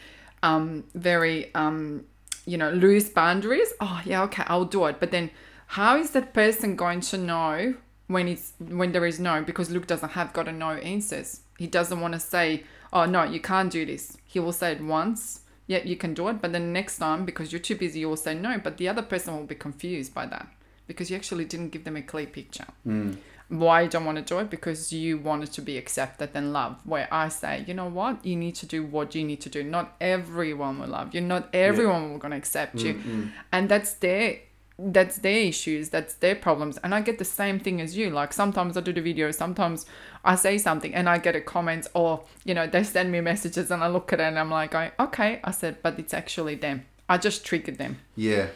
um, 0.43 0.85
very 0.95 1.55
um, 1.55 2.07
you 2.47 2.57
know 2.57 2.71
loose 2.71 3.11
boundaries. 3.11 3.71
Oh 3.83 4.01
yeah, 4.07 4.23
okay, 4.23 4.45
I'll 4.47 4.65
do 4.65 4.87
it. 4.87 4.99
But 4.99 5.11
then 5.11 5.31
how 5.67 5.99
is 5.99 6.13
that 6.13 6.33
person 6.33 6.75
going 6.75 7.03
to 7.03 7.19
know 7.19 7.75
when 8.11 8.27
it's 8.27 8.53
when 8.59 8.91
there 8.93 9.07
is 9.07 9.21
no? 9.21 9.43
Because 9.43 9.71
Luke 9.71 9.87
doesn't 9.87 10.11
have 10.11 10.33
got 10.33 10.49
a 10.49 10.53
no 10.53 10.71
answers. 10.71 11.43
He 11.59 11.69
doesn't 11.69 12.01
want 12.01 12.15
to 12.15 12.21
say, 12.21 12.65
oh 12.93 13.05
no, 13.05 13.23
you 13.23 13.41
can't 13.41 13.71
do 13.71 13.87
this. 13.87 14.17
He 14.25 14.41
will 14.41 14.53
say 14.53 14.73
it 14.73 14.83
once. 14.83 15.41
Yeah, 15.69 15.85
you 15.85 15.97
can 15.97 16.15
do 16.15 16.27
it, 16.27 16.43
but 16.43 16.51
then 16.53 16.73
next 16.73 16.99
time 16.99 17.25
because 17.25 17.53
you're 17.53 17.61
too 17.61 17.77
busy, 17.77 18.01
you 18.01 18.09
will 18.09 18.17
say 18.17 18.35
no. 18.35 18.59
But 18.59 18.79
the 18.79 18.89
other 18.89 19.03
person 19.03 19.37
will 19.37 19.45
be 19.45 19.55
confused 19.55 20.13
by 20.13 20.27
that 20.27 20.49
because 20.91 21.09
you 21.09 21.17
actually 21.17 21.45
didn't 21.45 21.69
give 21.69 21.85
them 21.85 21.97
a 21.97 22.03
clear 22.03 22.27
picture 22.27 22.67
hmm. 22.83 23.13
why 23.49 23.83
you 23.83 23.89
don't 23.89 24.05
want 24.05 24.19
to 24.19 24.25
do 24.25 24.41
it 24.41 24.51
because 24.51 24.93
you 24.93 25.19
wanted 25.19 25.53
to 25.53 25.63
be 25.63 25.79
accepted 25.79 26.29
and 26.35 26.53
loved 26.53 26.81
where 26.85 27.07
i 27.13 27.29
say 27.29 27.65
you 27.69 27.73
know 27.73 27.87
what 27.87 28.27
you 28.27 28.35
need 28.35 28.57
to 28.57 28.67
do 28.67 28.85
what 28.85 29.15
you 29.15 29.23
need 29.23 29.41
to 29.41 29.49
do 29.49 29.63
not 29.63 29.95
everyone 30.01 30.81
will 30.81 30.89
love 30.89 31.15
you 31.15 31.21
not 31.21 31.49
everyone 31.53 32.11
will 32.11 32.19
going 32.19 32.33
to 32.33 32.37
accept 32.37 32.81
you 32.81 32.95
mm-hmm. 32.95 33.27
and 33.53 33.69
that's 33.69 33.93
their 34.05 34.41
that's 34.87 35.19
their 35.19 35.41
issues 35.41 35.91
that's 35.91 36.15
their 36.15 36.35
problems 36.35 36.79
and 36.79 36.95
i 36.95 37.01
get 37.01 37.19
the 37.19 37.25
same 37.25 37.59
thing 37.59 37.81
as 37.81 37.97
you 37.97 38.09
like 38.11 38.33
sometimes 38.33 38.77
i 38.77 38.81
do 38.81 38.93
the 38.93 39.01
video 39.01 39.31
sometimes 39.31 39.85
i 40.25 40.35
say 40.35 40.57
something 40.57 40.95
and 40.95 41.09
i 41.09 41.19
get 41.19 41.37
a 41.37 41.41
comment 41.41 41.87
or 41.95 42.23
you 42.45 42.55
know 42.55 42.67
they 42.67 42.83
send 42.83 43.11
me 43.13 43.21
messages 43.21 43.71
and 43.71 43.83
i 43.83 43.89
look 43.89 44.13
at 44.13 44.21
it 44.21 44.25
and 44.25 44.39
i'm 44.39 44.51
like 44.51 44.71
going, 44.71 44.91
okay 44.99 45.41
i 45.45 45.51
said 45.51 45.77
but 45.83 45.99
it's 45.99 46.15
actually 46.15 46.55
them 46.55 46.85
i 47.09 47.19
just 47.19 47.45
triggered 47.45 47.79
them 47.79 47.99
Yeah. 48.17 48.47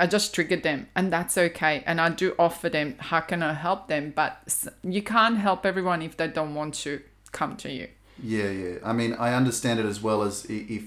I 0.00 0.06
just 0.06 0.32
triggered 0.32 0.62
them, 0.62 0.86
and 0.94 1.12
that's 1.12 1.36
okay. 1.36 1.82
And 1.84 2.00
I 2.00 2.10
do 2.10 2.32
offer 2.38 2.68
them, 2.68 2.94
how 3.00 3.18
can 3.18 3.42
I 3.42 3.52
help 3.52 3.88
them? 3.88 4.12
But 4.14 4.64
you 4.84 5.02
can't 5.02 5.38
help 5.38 5.66
everyone 5.66 6.02
if 6.02 6.16
they 6.16 6.28
don't 6.28 6.54
want 6.54 6.74
to 6.84 7.02
come 7.32 7.56
to 7.56 7.68
you. 7.72 7.88
Yeah, 8.22 8.48
yeah. 8.48 8.74
I 8.84 8.92
mean, 8.92 9.14
I 9.14 9.34
understand 9.34 9.80
it 9.80 9.86
as 9.86 10.00
well 10.00 10.22
as 10.22 10.46
if 10.48 10.84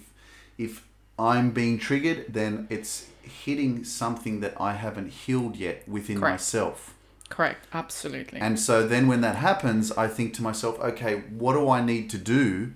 if 0.58 0.88
I'm 1.20 1.52
being 1.52 1.78
triggered, 1.78 2.28
then 2.30 2.68
it's 2.70 3.08
hitting 3.24 3.84
something 3.84 4.40
that 4.42 4.60
I 4.60 4.74
haven't 4.74 5.10
healed 5.10 5.56
yet 5.56 5.88
within 5.88 6.20
Correct. 6.20 6.34
myself. 6.34 6.96
Correct, 7.30 7.66
absolutely. 7.74 8.40
And 8.40 8.60
so 8.60 8.86
then 8.86 9.08
when 9.08 9.22
that 9.22 9.38
happens, 9.38 9.92
I 9.94 10.08
think 10.08 10.34
to 10.36 10.42
myself, 10.42 10.80
okay, 10.80 11.24
what 11.30 11.54
do 11.54 11.70
I 11.70 11.82
need 11.82 12.10
to 12.10 12.18
do? 12.18 12.74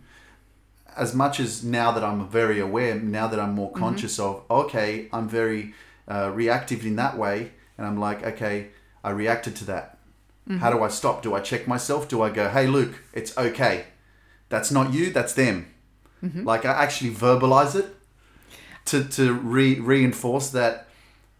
As 0.95 1.13
much 1.13 1.41
as 1.41 1.63
now 1.63 1.91
that 1.91 2.03
I'm 2.03 2.27
very 2.29 2.59
aware, 2.59 2.95
now 2.95 3.27
that 3.27 3.39
I'm 3.39 3.53
more 3.53 3.69
mm-hmm. 3.71 3.79
conscious 3.79 4.17
of, 4.17 4.43
okay, 4.49 5.09
I'm 5.11 5.27
very 5.27 5.73
uh, 6.07 6.31
reactive 6.33 6.85
in 6.85 6.95
that 6.95 7.17
way, 7.17 7.51
and 7.77 7.85
I'm 7.85 7.99
like, 7.99 8.23
okay, 8.23 8.69
I 9.03 9.09
reacted 9.09 9.57
to 9.57 9.65
that. 9.65 9.97
Mm-hmm. 10.47 10.59
How 10.59 10.71
do 10.71 10.81
I 10.83 10.87
stop? 10.87 11.21
Do 11.21 11.33
I 11.33 11.41
check 11.41 11.67
myself? 11.67 12.07
Do 12.07 12.21
I 12.21 12.29
go, 12.29 12.49
hey, 12.49 12.67
Luke, 12.67 13.03
it's 13.13 13.37
okay. 13.37 13.85
That's 14.49 14.71
not 14.71 14.93
you, 14.93 15.11
that's 15.11 15.33
them. 15.33 15.73
Mm-hmm. 16.23 16.43
Like 16.43 16.65
I 16.65 16.71
actually 16.71 17.11
verbalize 17.11 17.75
it 17.75 17.94
to, 18.85 19.03
to 19.03 19.33
re- 19.33 19.79
reinforce 19.79 20.49
that 20.51 20.87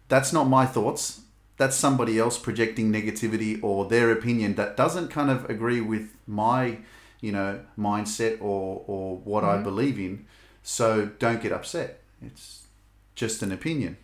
that's 0.08 0.32
not 0.32 0.44
my 0.44 0.66
thoughts. 0.66 1.20
That's 1.56 1.76
somebody 1.76 2.18
else 2.18 2.38
projecting 2.38 2.92
negativity 2.92 3.58
or 3.62 3.86
their 3.86 4.10
opinion 4.12 4.56
that 4.56 4.76
doesn't 4.76 5.08
kind 5.08 5.30
of 5.30 5.48
agree 5.48 5.80
with 5.80 6.10
my, 6.26 6.78
you 7.20 7.32
know, 7.32 7.60
mindset 7.78 8.38
or, 8.42 8.84
or 8.86 9.16
what 9.18 9.42
I 9.42 9.54
mm-hmm. 9.54 9.64
believe 9.64 9.98
in. 9.98 10.26
So 10.62 11.06
don't 11.18 11.40
get 11.40 11.52
upset. 11.52 12.02
It's 12.20 12.66
just 13.14 13.42
an 13.42 13.52
opinion. 13.52 13.96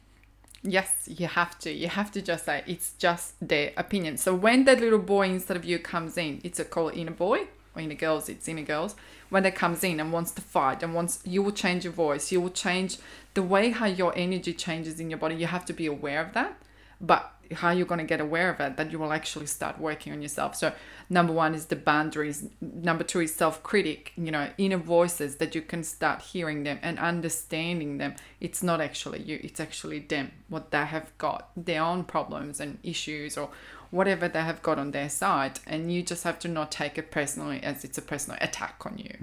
yes, 0.63 1.09
you 1.09 1.27
have 1.27 1.59
to. 1.59 1.71
You 1.71 1.89
have 1.89 2.11
to 2.13 2.23
just 2.23 2.45
say 2.47 2.63
it's 2.67 2.93
just 2.93 3.35
their 3.47 3.73
opinion. 3.77 4.17
So 4.17 4.35
when 4.35 4.65
that 4.65 4.81
little 4.81 4.99
boy 4.99 5.29
instead 5.29 5.57
of 5.57 5.65
you 5.65 5.79
comes 5.79 6.17
in, 6.17 6.41
it's 6.45 6.61
a 6.61 6.65
call 6.65 6.89
in 6.89 7.09
a 7.09 7.11
boy 7.11 7.49
or 7.75 7.83
inner 7.83 7.95
girls, 7.95 8.29
it's 8.29 8.49
inner 8.49 8.63
girls. 8.63 8.95
When 9.29 9.43
that 9.45 9.55
comes 9.55 9.83
in 9.83 9.99
and 10.01 10.13
wants 10.13 10.33
to 10.33 10.43
fight 10.43 10.83
and 10.83 10.95
wants, 10.95 11.21
you 11.25 11.43
will 11.43 11.53
change 11.53 11.85
your 11.85 11.93
voice. 11.93 12.31
You 12.31 12.41
will 12.41 12.51
change 12.51 12.99
the 13.35 13.43
way 13.43 13.71
how 13.71 13.87
your 13.87 14.13
energy 14.17 14.53
changes 14.53 15.01
in 15.01 15.11
your 15.11 15.19
body. 15.19 15.37
You 15.37 15.47
have 15.47 15.65
to 15.67 15.73
be 15.73 15.87
aware 15.87 16.21
of 16.21 16.35
that. 16.35 16.57
But 17.01 17.33
how 17.55 17.71
you're 17.71 17.87
going 17.87 17.99
to 17.99 18.05
get 18.05 18.21
aware 18.21 18.51
of 18.51 18.61
it, 18.61 18.77
that 18.77 18.91
you 18.91 18.99
will 18.99 19.13
actually 19.13 19.47
start 19.47 19.79
working 19.79 20.13
on 20.13 20.23
yourself. 20.23 20.57
So, 20.57 20.73
number 21.09 21.33
one 21.33 21.55
is 21.55 21.67
the 21.67 21.77
boundaries. 21.77 22.49
Number 22.61 23.05
two 23.05 23.21
is 23.21 23.35
self 23.35 23.63
critic, 23.63 24.13
you 24.17 24.31
know, 24.31 24.51
inner 24.59 24.77
voices 24.77 25.37
that 25.37 25.55
you 25.55 25.63
can 25.63 25.85
start 25.85 26.23
hearing 26.23 26.63
them 26.65 26.79
and 26.83 26.99
understanding 26.99 27.99
them. 27.99 28.15
It's 28.41 28.63
not 28.63 28.81
actually 28.81 29.23
you, 29.23 29.41
it's 29.43 29.61
actually 29.61 30.01
them, 30.01 30.33
what 30.49 30.71
they 30.71 30.85
have 30.85 31.17
got, 31.19 31.51
their 31.57 31.83
own 31.83 32.05
problems 32.05 32.61
and 32.61 32.79
issues 32.83 33.37
or 33.37 33.51
whatever 33.93 34.27
they 34.27 34.41
have 34.41 34.61
got 34.63 34.79
on 34.79 34.91
their 34.91 35.09
side. 35.09 35.61
And 35.67 35.93
you 35.93 36.03
just 36.03 36.25
have 36.25 36.41
to 36.41 36.49
not 36.49 36.73
take 36.73 36.99
it 36.99 37.13
personally 37.13 37.63
as 37.63 37.85
it's 37.85 37.99
a 37.99 38.03
personal 38.03 38.39
attack 38.41 38.83
on 38.85 38.99
you. 38.99 39.15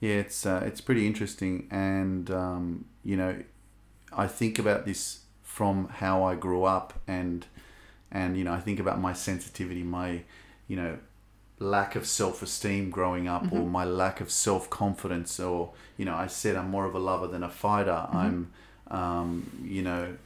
Yeah, 0.00 0.14
it's 0.14 0.46
uh, 0.46 0.62
it's 0.64 0.80
pretty 0.80 1.06
interesting, 1.08 1.66
and 1.72 2.30
um, 2.30 2.84
you 3.04 3.16
know, 3.16 3.42
I 4.12 4.28
think 4.28 4.58
about 4.60 4.86
this 4.86 5.20
from 5.42 5.88
how 5.88 6.22
I 6.22 6.36
grew 6.36 6.62
up, 6.62 6.94
and 7.08 7.44
and 8.12 8.38
you 8.38 8.44
know, 8.44 8.52
I 8.52 8.60
think 8.60 8.78
about 8.78 9.00
my 9.00 9.12
sensitivity, 9.12 9.82
my 9.82 10.22
you 10.68 10.76
know, 10.76 10.98
lack 11.58 11.96
of 11.96 12.06
self 12.06 12.42
esteem 12.42 12.90
growing 12.90 13.26
up, 13.26 13.52
or 13.52 13.66
my 13.66 13.84
lack 13.84 14.20
of 14.20 14.30
self 14.30 14.70
confidence, 14.70 15.40
or 15.40 15.72
you 15.96 16.04
know, 16.04 16.14
I 16.14 16.28
said 16.28 16.54
I'm 16.54 16.70
more 16.70 16.84
of 16.84 16.94
a 16.94 17.00
lover 17.00 17.26
than 17.26 17.42
a 17.42 17.50
fighter. 17.50 18.06
I'm, 18.12 18.52
um, 18.92 19.50
you 19.64 19.82
know, 19.82 20.16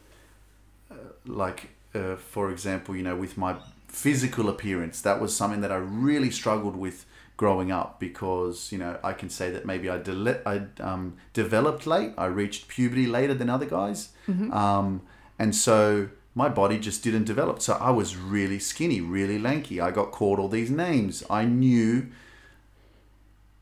uh, 0.90 0.94
like 1.24 1.70
uh, 1.94 2.16
for 2.16 2.50
example, 2.50 2.96
you 2.96 3.02
know, 3.02 3.16
with 3.16 3.36
my 3.36 3.56
physical 3.88 4.48
appearance, 4.48 5.00
that 5.02 5.20
was 5.20 5.36
something 5.36 5.60
that 5.60 5.72
I 5.72 5.76
really 5.76 6.30
struggled 6.30 6.76
with 6.76 7.04
growing 7.36 7.72
up 7.72 7.98
because 7.98 8.70
you 8.70 8.78
know 8.78 8.98
I 9.02 9.12
can 9.14 9.28
say 9.28 9.50
that 9.50 9.66
maybe 9.66 9.88
I 9.90 9.98
dele- 9.98 10.40
I 10.46 10.62
um, 10.80 11.16
developed 11.32 11.86
late. 11.86 12.12
I 12.16 12.26
reached 12.26 12.68
puberty 12.68 13.06
later 13.06 13.34
than 13.34 13.48
other 13.50 13.66
guys, 13.66 14.10
um, 14.52 15.02
and 15.38 15.54
so 15.54 16.08
my 16.34 16.48
body 16.48 16.78
just 16.78 17.02
didn't 17.02 17.24
develop. 17.24 17.60
So 17.60 17.74
I 17.74 17.90
was 17.90 18.16
really 18.16 18.58
skinny, 18.58 19.00
really 19.00 19.38
lanky. 19.38 19.80
I 19.80 19.90
got 19.90 20.12
called 20.12 20.38
all 20.38 20.48
these 20.48 20.70
names. 20.70 21.24
I 21.28 21.44
knew 21.44 22.08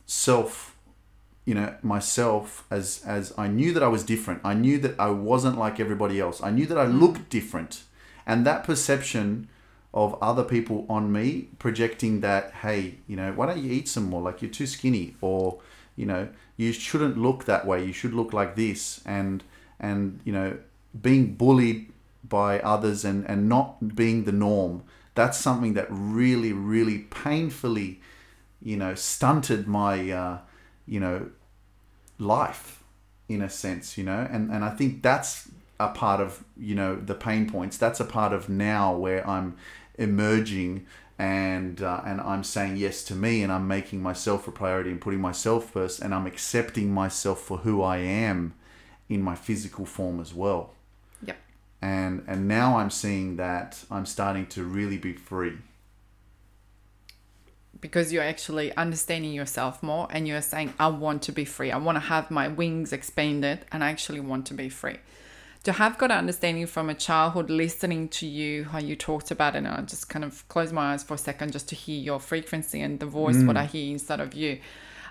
self 0.06 0.76
you 1.44 1.54
know 1.54 1.74
myself 1.82 2.64
as 2.70 3.02
as 3.06 3.32
I 3.38 3.48
knew 3.48 3.72
that 3.72 3.82
I 3.82 3.88
was 3.88 4.02
different. 4.04 4.40
I 4.44 4.54
knew 4.54 4.78
that 4.78 4.98
I 5.00 5.10
wasn't 5.10 5.58
like 5.58 5.80
everybody 5.80 6.20
else. 6.20 6.42
I 6.42 6.50
knew 6.50 6.66
that 6.66 6.78
I 6.78 6.86
looked 6.86 7.28
different. 7.30 7.82
And 8.26 8.46
that 8.46 8.64
perception 8.64 9.48
of 9.92 10.16
other 10.22 10.44
people 10.44 10.86
on 10.88 11.10
me 11.10 11.48
projecting 11.58 12.20
that 12.20 12.52
hey, 12.62 12.96
you 13.06 13.16
know, 13.16 13.32
why 13.32 13.46
don't 13.46 13.62
you 13.62 13.70
eat 13.72 13.88
some 13.88 14.04
more 14.04 14.22
like 14.22 14.42
you're 14.42 14.50
too 14.50 14.66
skinny 14.66 15.16
or 15.20 15.60
you 15.96 16.06
know, 16.06 16.28
you 16.56 16.72
shouldn't 16.72 17.18
look 17.18 17.44
that 17.44 17.66
way. 17.66 17.84
You 17.84 17.92
should 17.92 18.14
look 18.14 18.32
like 18.32 18.56
this 18.56 19.00
and 19.04 19.42
and 19.78 20.20
you 20.24 20.32
know, 20.32 20.58
being 21.00 21.34
bullied 21.34 21.92
by 22.22 22.60
others 22.60 23.04
and 23.04 23.28
and 23.28 23.48
not 23.48 23.96
being 23.96 24.24
the 24.24 24.32
norm. 24.32 24.82
That's 25.14 25.38
something 25.38 25.74
that 25.74 25.88
really 25.90 26.52
really 26.52 26.98
painfully 26.98 28.00
you 28.62 28.76
know 28.76 28.94
stunted 28.94 29.66
my 29.66 30.10
uh, 30.10 30.38
you 30.86 31.00
know 31.00 31.30
life 32.18 32.84
in 33.28 33.42
a 33.42 33.48
sense, 33.48 33.96
you 33.96 34.04
know, 34.04 34.26
and 34.30 34.50
and 34.50 34.64
I 34.64 34.70
think 34.70 35.02
that's 35.02 35.48
a 35.80 35.88
part 35.88 36.20
of 36.20 36.44
you 36.56 36.74
know 36.74 36.94
the 36.94 37.14
pain 37.14 37.50
points. 37.50 37.76
That's 37.78 37.98
a 37.98 38.04
part 38.04 38.32
of 38.32 38.48
now 38.48 38.94
where 38.94 39.26
I'm 39.26 39.56
emerging 39.96 40.86
and 41.18 41.82
uh, 41.82 42.02
and 42.04 42.20
I'm 42.20 42.44
saying 42.44 42.76
yes 42.76 43.02
to 43.04 43.14
me 43.14 43.42
and 43.42 43.50
I'm 43.50 43.66
making 43.66 44.02
myself 44.02 44.46
a 44.46 44.52
priority 44.52 44.90
and 44.90 45.00
putting 45.00 45.20
myself 45.20 45.70
first 45.70 46.00
and 46.00 46.14
I'm 46.14 46.26
accepting 46.26 46.92
myself 46.92 47.40
for 47.40 47.58
who 47.58 47.82
I 47.82 47.96
am 47.96 48.54
in 49.08 49.22
my 49.22 49.34
physical 49.34 49.86
form 49.86 50.20
as 50.20 50.34
well. 50.34 50.74
Yep. 51.24 51.38
And 51.80 52.24
and 52.26 52.46
now 52.46 52.76
I'm 52.78 52.90
seeing 52.90 53.36
that 53.36 53.82
I'm 53.90 54.04
starting 54.04 54.46
to 54.48 54.62
really 54.62 54.98
be 54.98 55.14
free. 55.14 55.56
Because 57.80 58.12
you're 58.12 58.22
actually 58.22 58.76
understanding 58.76 59.32
yourself 59.32 59.82
more 59.82 60.06
and 60.10 60.28
you're 60.28 60.42
saying, 60.42 60.74
I 60.78 60.88
want 60.88 61.22
to 61.22 61.32
be 61.32 61.46
free. 61.46 61.70
I 61.70 61.78
want 61.78 61.96
to 61.96 62.00
have 62.00 62.30
my 62.30 62.46
wings 62.46 62.92
expanded 62.92 63.64
and 63.72 63.82
I 63.82 63.88
actually 63.88 64.20
want 64.20 64.44
to 64.48 64.54
be 64.54 64.68
free 64.68 64.98
to 65.62 65.72
have 65.72 65.98
got 65.98 66.10
an 66.10 66.18
understanding 66.18 66.66
from 66.66 66.88
a 66.88 66.94
childhood 66.94 67.50
listening 67.50 68.08
to 68.08 68.26
you 68.26 68.64
how 68.64 68.78
you 68.78 68.96
talked 68.96 69.30
about 69.30 69.54
it 69.54 69.58
and 69.58 69.68
i 69.68 69.80
just 69.82 70.08
kind 70.08 70.24
of 70.24 70.46
close 70.48 70.72
my 70.72 70.92
eyes 70.92 71.02
for 71.02 71.14
a 71.14 71.18
second 71.18 71.52
just 71.52 71.68
to 71.68 71.74
hear 71.74 72.00
your 72.00 72.20
frequency 72.20 72.80
and 72.80 73.00
the 73.00 73.06
voice 73.06 73.36
mm. 73.36 73.46
what 73.46 73.56
i 73.56 73.64
hear 73.64 73.92
inside 73.92 74.20
of 74.20 74.34
you 74.34 74.58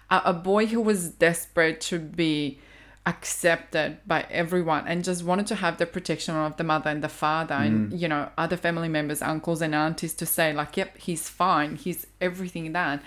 a, 0.10 0.22
a 0.26 0.34
boy 0.34 0.66
who 0.66 0.82
was 0.82 1.10
desperate 1.10 1.80
to 1.80 2.00
be 2.00 2.60
accepted 3.06 3.98
by 4.06 4.26
everyone 4.30 4.88
and 4.88 5.04
just 5.04 5.24
wanted 5.24 5.48
to 5.48 5.56
have 5.56 5.78
the 5.78 5.86
protection 5.86 6.36
of 6.36 6.58
the 6.58 6.64
mother 6.64 6.90
and 6.90 7.04
the 7.04 7.10
father 7.10 7.56
mm. 7.56 7.66
and 7.66 8.00
you 8.00 8.08
know 8.08 8.30
other 8.38 8.58
family 8.58 8.90
members 8.90 9.22
uncles 9.22 9.62
and 9.62 9.74
aunties 9.74 10.14
to 10.14 10.26
say 10.26 10.54
like 10.54 10.76
yep 10.78 10.98
he's 10.98 11.30
fine 11.30 11.76
he's 11.76 12.06
everything 12.20 12.72
that 12.74 13.02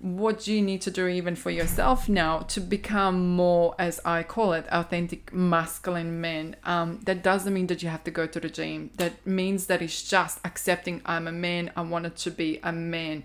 what 0.00 0.40
do 0.40 0.54
you 0.54 0.62
need 0.62 0.80
to 0.80 0.90
do 0.90 1.06
even 1.06 1.36
for 1.36 1.50
yourself 1.50 2.08
now 2.08 2.38
to 2.38 2.58
become 2.58 3.36
more 3.36 3.74
as 3.78 4.00
i 4.06 4.22
call 4.22 4.54
it 4.54 4.66
authentic 4.70 5.32
masculine 5.32 6.20
men? 6.20 6.56
Um, 6.64 7.00
that 7.04 7.22
doesn't 7.22 7.52
mean 7.52 7.66
that 7.66 7.82
you 7.82 7.90
have 7.90 8.04
to 8.04 8.10
go 8.10 8.26
to 8.26 8.40
the 8.40 8.48
gym. 8.48 8.90
That 8.96 9.26
means 9.26 9.66
that 9.66 9.82
it's 9.82 10.02
just 10.02 10.40
accepting 10.44 11.02
i'm 11.04 11.28
a 11.28 11.32
man 11.32 11.70
i 11.76 11.82
wanted 11.82 12.16
to 12.16 12.30
be 12.30 12.60
a 12.62 12.72
man. 12.72 13.24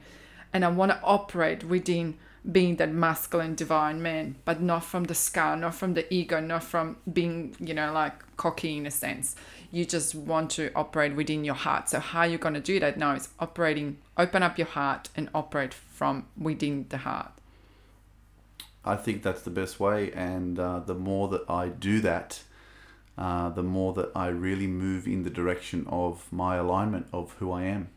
And 0.51 0.65
i 0.65 0.67
want 0.67 0.91
to 0.91 0.99
operate 1.01 1.63
within 1.63 2.17
being 2.51 2.75
that 2.75 2.91
masculine 2.91 3.55
divine 3.55 4.01
man 4.01 4.35
but 4.45 4.61
not 4.61 4.83
from 4.83 5.05
the 5.05 5.15
scar 5.15 5.55
not 5.57 5.73
from 5.73 5.95
the 5.95 6.13
ego 6.13 6.39
not 6.39 6.63
from 6.63 6.95
being 7.11 7.55
you 7.59 7.73
know 7.73 7.91
like 7.91 8.13
cocky 8.37 8.77
in 8.77 8.85
a 8.85 8.91
sense 8.91 9.35
you 9.75 9.83
just 9.83 10.15
want 10.15 10.49
to 10.51 10.71
operate 10.73 11.13
within 11.17 11.43
your 11.43 11.55
heart 11.55 11.89
so 11.89 11.99
how 11.99 12.23
you're 12.23 12.39
going 12.39 12.53
to 12.53 12.61
do 12.61 12.79
that 12.79 12.97
now 12.97 13.13
is 13.13 13.27
operating 13.41 13.97
open 14.17 14.41
up 14.41 14.57
your 14.57 14.67
heart 14.67 15.09
and 15.17 15.29
operate 15.33 15.73
from 15.73 16.25
within 16.37 16.85
the 16.89 16.99
heart. 16.99 17.31
I 18.85 18.95
think 18.95 19.23
that's 19.23 19.41
the 19.41 19.49
best 19.49 19.79
way, 19.79 20.11
and 20.11 20.59
uh, 20.59 20.79
the 20.79 20.93
more 20.93 21.27
that 21.29 21.49
I 21.49 21.69
do 21.69 21.99
that, 22.01 22.43
uh, 23.17 23.49
the 23.49 23.63
more 23.63 23.93
that 23.93 24.11
I 24.15 24.27
really 24.27 24.67
move 24.67 25.07
in 25.07 25.23
the 25.23 25.29
direction 25.29 25.87
of 25.89 26.31
my 26.31 26.57
alignment 26.57 27.07
of 27.11 27.33
who 27.39 27.51
I 27.51 27.63
am. 27.63 27.89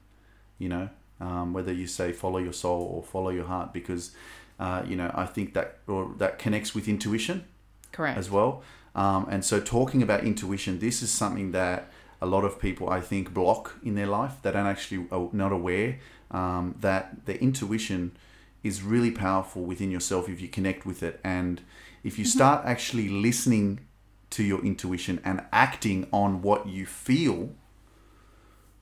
You 0.58 0.70
know, 0.70 0.88
um, 1.20 1.52
whether 1.52 1.72
you 1.72 1.86
say 1.86 2.12
follow 2.12 2.38
your 2.38 2.54
soul 2.54 2.82
or 2.82 3.02
follow 3.02 3.28
your 3.28 3.44
heart, 3.44 3.74
because 3.74 4.12
uh, 4.58 4.82
you 4.86 4.96
know 4.96 5.10
I 5.14 5.26
think 5.26 5.52
that 5.54 5.78
or 5.86 6.14
that 6.16 6.38
connects 6.38 6.74
with 6.74 6.88
intuition, 6.88 7.44
correct, 7.92 8.18
as 8.18 8.30
well. 8.30 8.62
Um, 8.98 9.28
and 9.30 9.44
so, 9.44 9.60
talking 9.60 10.02
about 10.02 10.24
intuition, 10.24 10.80
this 10.80 11.02
is 11.02 11.10
something 11.12 11.52
that 11.52 11.88
a 12.20 12.26
lot 12.26 12.44
of 12.44 12.60
people 12.60 12.90
I 12.90 13.00
think 13.00 13.32
block 13.32 13.76
in 13.84 13.94
their 13.94 14.08
life. 14.08 14.32
They 14.42 14.50
don't 14.50 14.66
actually 14.66 15.06
are 15.12 15.26
uh, 15.26 15.28
not 15.32 15.52
aware 15.52 16.00
um, 16.32 16.74
that 16.80 17.24
the 17.24 17.40
intuition 17.40 18.16
is 18.64 18.82
really 18.82 19.12
powerful 19.12 19.62
within 19.62 19.92
yourself 19.92 20.28
if 20.28 20.40
you 20.40 20.48
connect 20.48 20.84
with 20.84 21.04
it. 21.04 21.20
And 21.22 21.60
if 22.02 22.18
you 22.18 22.24
mm-hmm. 22.24 22.38
start 22.38 22.66
actually 22.66 23.08
listening 23.08 23.86
to 24.30 24.42
your 24.42 24.64
intuition 24.64 25.20
and 25.24 25.44
acting 25.52 26.08
on 26.12 26.42
what 26.42 26.66
you 26.66 26.84
feel, 26.84 27.50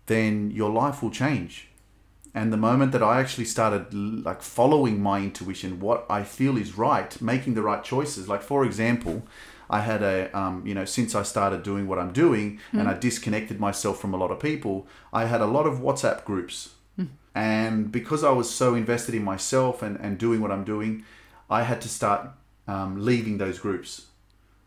then 0.06 0.50
your 0.50 0.70
life 0.70 1.02
will 1.02 1.10
change. 1.10 1.68
And 2.34 2.50
the 2.50 2.56
moment 2.56 2.92
that 2.92 3.02
I 3.02 3.20
actually 3.20 3.44
started 3.44 3.92
like 3.92 4.40
following 4.40 4.98
my 4.98 5.18
intuition, 5.18 5.78
what 5.78 6.06
I 6.08 6.22
feel 6.22 6.56
is 6.56 6.78
right, 6.78 7.20
making 7.20 7.52
the 7.52 7.62
right 7.62 7.84
choices. 7.84 8.30
Like 8.30 8.42
for 8.42 8.64
example, 8.64 9.26
I 9.68 9.80
had 9.80 10.02
a, 10.02 10.36
um, 10.38 10.66
you 10.66 10.74
know, 10.74 10.84
since 10.84 11.14
I 11.14 11.22
started 11.22 11.62
doing 11.62 11.88
what 11.88 11.98
I'm 11.98 12.12
doing 12.12 12.60
mm. 12.72 12.80
and 12.80 12.88
I 12.88 12.94
disconnected 12.94 13.58
myself 13.60 14.00
from 14.00 14.14
a 14.14 14.16
lot 14.16 14.30
of 14.30 14.40
people, 14.40 14.86
I 15.12 15.24
had 15.24 15.40
a 15.40 15.46
lot 15.46 15.66
of 15.66 15.78
WhatsApp 15.78 16.24
groups 16.24 16.70
and 17.36 17.92
because 17.92 18.24
I 18.24 18.30
was 18.30 18.48
so 18.48 18.74
invested 18.74 19.14
in 19.14 19.22
myself 19.22 19.82
and, 19.82 19.98
and 20.00 20.16
doing 20.16 20.40
what 20.40 20.50
I'm 20.50 20.64
doing, 20.64 21.04
I 21.50 21.64
had 21.64 21.82
to 21.82 21.88
start 21.88 22.30
um, 22.66 23.04
leaving 23.04 23.36
those 23.36 23.58
groups, 23.58 24.06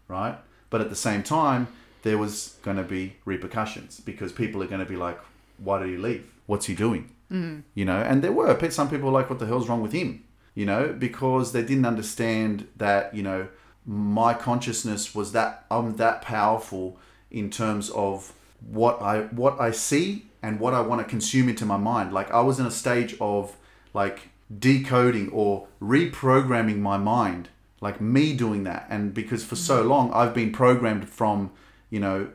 right? 0.07 0.37
But 0.69 0.79
at 0.79 0.91
the 0.91 0.95
same 0.95 1.23
time, 1.23 1.67
there 2.03 2.19
was 2.19 2.59
going 2.61 2.77
to 2.77 2.83
be 2.83 3.15
repercussions 3.25 3.99
because 3.99 4.31
people 4.31 4.61
are 4.61 4.67
going 4.67 4.81
to 4.81 4.85
be 4.85 4.95
like, 4.95 5.19
why 5.57 5.79
did 5.79 5.89
he 5.89 5.97
leave? 5.97 6.29
What's 6.45 6.67
he 6.67 6.75
doing? 6.75 7.09
Mm. 7.31 7.63
You 7.73 7.85
know, 7.85 7.97
and 7.97 8.23
there 8.23 8.31
were 8.31 8.55
some 8.69 8.87
people 8.87 9.07
were 9.07 9.19
like, 9.19 9.31
what 9.31 9.39
the 9.39 9.47
hell's 9.47 9.67
wrong 9.67 9.81
with 9.81 9.91
him? 9.91 10.23
You 10.53 10.67
know, 10.67 10.93
because 10.93 11.53
they 11.53 11.63
didn't 11.63 11.85
understand 11.85 12.67
that, 12.77 13.15
you 13.15 13.23
know, 13.23 13.47
my 13.89 14.35
consciousness 14.35 15.15
was 15.15 15.31
that 15.31 15.65
I'm 15.71 15.95
that 15.95 16.21
powerful 16.21 16.99
in 17.31 17.49
terms 17.49 17.89
of 17.89 18.33
what 18.69 19.01
I 19.01 19.21
what 19.21 19.59
I 19.59 19.71
see 19.71 20.27
and 20.43 20.59
what 20.59 20.75
I 20.75 20.81
want 20.81 21.01
to 21.01 21.07
consume 21.07 21.49
into 21.49 21.65
my 21.65 21.77
mind. 21.77 22.13
Like 22.13 22.29
I 22.29 22.41
was 22.41 22.59
in 22.59 22.67
a 22.67 22.71
stage 22.71 23.15
of 23.19 23.57
like 23.95 24.29
decoding 24.59 25.29
or 25.31 25.67
reprogramming 25.81 26.77
my 26.77 26.97
mind, 26.97 27.49
like 27.81 27.99
me 27.99 28.33
doing 28.33 28.63
that. 28.65 28.85
And 28.91 29.11
because 29.11 29.43
for 29.43 29.55
so 29.55 29.81
long 29.81 30.13
I've 30.13 30.35
been 30.35 30.51
programmed 30.51 31.09
from, 31.09 31.49
you 31.89 31.99
know, 31.99 32.29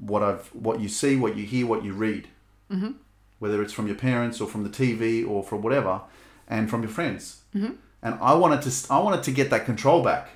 what 0.00 0.22
I've 0.22 0.48
what 0.48 0.78
you 0.78 0.90
see, 0.90 1.16
what 1.16 1.38
you 1.38 1.46
hear, 1.46 1.66
what 1.66 1.84
you 1.84 1.94
read. 1.94 2.28
Mm-hmm. 2.70 2.92
Whether 3.38 3.62
it's 3.62 3.72
from 3.72 3.86
your 3.86 3.96
parents 3.96 4.42
or 4.42 4.46
from 4.46 4.62
the 4.62 4.68
TV 4.68 5.26
or 5.26 5.42
from 5.42 5.62
whatever, 5.62 6.02
and 6.46 6.68
from 6.68 6.82
your 6.82 6.90
friends. 6.90 7.40
Mm-hmm. 7.54 7.76
And 8.02 8.18
I 8.20 8.34
wanted 8.34 8.60
to 8.60 8.92
I 8.92 8.98
wanted 8.98 9.22
to 9.22 9.30
get 9.30 9.48
that 9.48 9.64
control 9.64 10.02
back. 10.02 10.28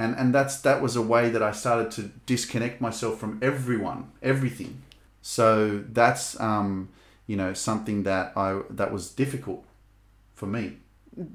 And 0.00 0.14
and 0.20 0.34
that's 0.34 0.56
that 0.62 0.78
was 0.80 0.96
a 0.96 1.02
way 1.02 1.24
that 1.34 1.42
I 1.42 1.52
started 1.52 1.90
to 1.96 2.02
disconnect 2.26 2.80
myself 2.80 3.14
from 3.20 3.38
everyone, 3.42 4.00
everything 4.22 4.82
so 5.22 5.84
that's 5.92 6.38
um, 6.40 6.88
you 7.26 7.36
know 7.36 7.52
something 7.52 8.04
that 8.04 8.32
I 8.36 8.60
that 8.70 8.92
was 8.92 9.10
difficult 9.10 9.64
for 10.34 10.46
me. 10.46 10.78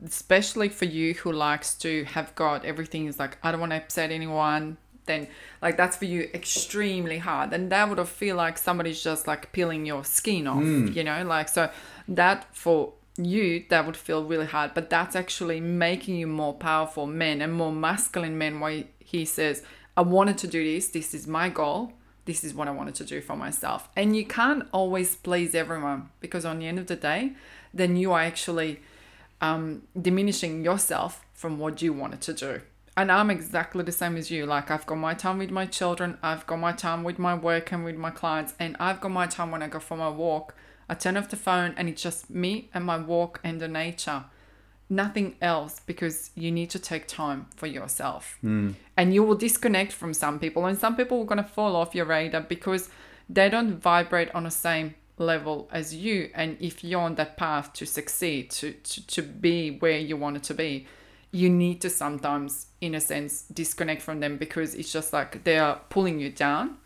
Especially 0.06 0.69
for 0.69 0.86
you 0.86 1.13
who 1.13 1.32
likes 1.32 1.75
to 1.75 2.06
have 2.06 2.34
got 2.36 2.65
everything 2.65 3.06
is 3.06 3.19
like 3.19 3.38
I 3.43 3.51
don't 3.51 3.60
want 3.60 3.71
to 3.71 3.78
upset 3.78 4.12
anyone. 4.12 4.78
Then 5.06 5.28
like 5.62 5.78
that's 5.78 5.97
for 5.97 6.06
you 6.06 6.30
extremely 6.34 7.19
hard, 7.19 7.54
and 7.54 7.71
that 7.71 7.89
would 7.89 8.08
feel 8.08 8.36
like 8.36 8.58
somebody's 8.58 9.04
just 9.04 9.28
like 9.28 9.51
peeling 9.51 9.86
your 9.86 10.04
skin 10.04 10.47
off. 10.47 10.63
Mm. 10.63 10.95
You 10.95 11.04
know, 11.04 11.23
like 11.23 11.47
so 11.49 11.69
that 12.08 12.47
for 12.56 12.93
you 13.17 13.63
that 13.69 13.86
would 13.86 13.95
feel 13.95 14.25
really 14.25 14.45
hard 14.45 14.73
but 14.73 14.89
that's 14.89 15.15
actually 15.15 15.62
making 15.62 16.15
you 16.15 16.28
more 16.28 16.54
powerful 16.54 17.08
men 17.08 17.41
and 17.41 17.54
more 17.54 17.71
masculine 17.71 18.38
men 18.38 18.60
why 18.60 18.86
he 18.99 19.23
says 19.23 19.63
i 19.95 20.01
wanted 20.01 20.38
to 20.38 20.47
do 20.47 20.63
this 20.63 20.89
this 20.89 21.13
is 21.13 21.25
my 21.25 21.47
goal 21.47 21.93
this 22.25 22.43
is 22.43 22.54
what 22.54 22.67
I 22.67 22.71
wanted 22.71 22.95
to 22.95 23.06
do 23.06 23.21
for 23.21 23.36
myself. 23.36 23.88
And 23.95 24.15
you 24.15 24.25
can't 24.25 24.67
always 24.71 25.15
please 25.15 25.56
everyone 25.56 26.10
because 26.19 26.43
on 26.43 26.60
the 26.60 26.67
end 26.67 26.80
of 26.80 26.88
the 26.88 26.95
day, 26.95 27.34
then 27.73 27.95
you 27.95 28.12
are 28.12 28.21
actually 28.21 28.82
um, 29.41 29.84
diminishing 29.99 30.63
yourself 30.63 31.23
from 31.34 31.60
what 31.60 31.82
you 31.82 31.93
wanted 31.93 32.21
to 32.21 32.34
do. 32.34 32.62
And 32.97 33.12
I'm 33.12 33.30
exactly 33.30 33.84
the 33.84 33.91
same 33.91 34.15
as 34.15 34.32
you. 34.32 34.45
Like, 34.45 34.71
I've 34.71 34.86
got 34.86 34.95
my 34.95 35.13
time 35.13 35.38
with 35.38 35.51
my 35.51 35.65
children, 35.65 36.17
I've 36.23 36.47
got 36.47 36.58
my 36.58 36.71
time 36.71 37.04
with 37.04 37.19
my 37.19 37.36
work 37.36 37.71
and 37.71 37.84
with 37.84 37.97
my 37.97 38.10
clients, 38.10 38.54
and 38.58 38.75
I've 38.80 39.01
got 39.01 39.12
my 39.12 39.28
time 39.28 39.51
when 39.51 39.62
I 39.62 39.67
go 39.67 39.80
for 39.80 39.97
my 39.97 40.10
walk. 40.10 40.56
I 40.87 40.93
turn 40.93 41.17
off 41.17 41.29
the 41.29 41.35
phone 41.35 41.73
and 41.77 41.89
it's 41.89 42.01
just 42.01 42.29
me 42.29 42.69
and 42.73 42.85
my 42.85 42.97
walk 42.97 43.39
and 43.43 43.59
the 43.59 43.67
nature 43.67 44.25
nothing 44.89 45.35
else 45.41 45.79
because 45.85 46.31
you 46.35 46.51
need 46.51 46.69
to 46.69 46.79
take 46.79 47.07
time 47.07 47.47
for 47.55 47.67
yourself. 47.67 48.37
Mm. 48.43 48.75
And 48.95 49.13
you 49.13 49.23
will 49.23 49.35
disconnect 49.35 49.91
from 49.91 50.13
some 50.13 50.39
people, 50.39 50.65
and 50.65 50.77
some 50.77 50.95
people 50.95 51.21
are 51.21 51.25
going 51.25 51.43
to 51.43 51.49
fall 51.49 51.75
off 51.75 51.95
your 51.95 52.05
radar 52.05 52.41
because 52.41 52.89
they 53.29 53.49
don't 53.49 53.79
vibrate 53.79 54.33
on 54.35 54.43
the 54.43 54.51
same 54.51 54.95
level 55.17 55.67
as 55.71 55.95
you. 55.95 56.29
And 56.33 56.57
if 56.59 56.83
you're 56.83 57.01
on 57.01 57.15
that 57.15 57.37
path 57.37 57.73
to 57.73 57.85
succeed, 57.85 58.51
to, 58.51 58.73
to, 58.73 59.07
to 59.07 59.21
be 59.21 59.71
where 59.77 59.97
you 59.97 60.17
want 60.17 60.37
it 60.37 60.43
to 60.43 60.53
be, 60.53 60.87
you 61.31 61.49
need 61.49 61.81
to 61.81 61.89
sometimes, 61.89 62.67
in 62.79 62.95
a 62.95 63.01
sense, 63.01 63.41
disconnect 63.43 64.01
from 64.01 64.19
them 64.19 64.37
because 64.37 64.75
it's 64.75 64.91
just 64.91 65.11
like 65.11 65.43
they 65.43 65.57
are 65.57 65.81
pulling 65.89 66.19
you 66.19 66.29
down. 66.29 66.77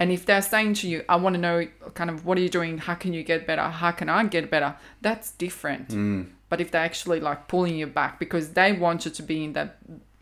And 0.00 0.10
if 0.10 0.26
they're 0.26 0.42
saying 0.42 0.74
to 0.74 0.88
you, 0.88 1.04
I 1.08 1.16
want 1.16 1.34
to 1.34 1.40
know 1.40 1.68
kind 1.94 2.10
of 2.10 2.24
what 2.24 2.36
are 2.38 2.40
you 2.40 2.48
doing? 2.48 2.78
How 2.78 2.94
can 2.94 3.12
you 3.12 3.22
get 3.22 3.46
better? 3.46 3.62
How 3.62 3.92
can 3.92 4.08
I 4.08 4.24
get 4.24 4.50
better? 4.50 4.74
That's 5.00 5.30
different. 5.30 5.88
Mm 5.88 6.26
but 6.50 6.60
if 6.60 6.70
they're 6.70 6.82
actually 6.82 7.20
like 7.20 7.48
pulling 7.48 7.76
you 7.76 7.86
back 7.86 8.18
because 8.18 8.50
they 8.50 8.72
want 8.72 9.06
you 9.06 9.10
to 9.10 9.22
be 9.22 9.44
in 9.44 9.54
that 9.54 9.78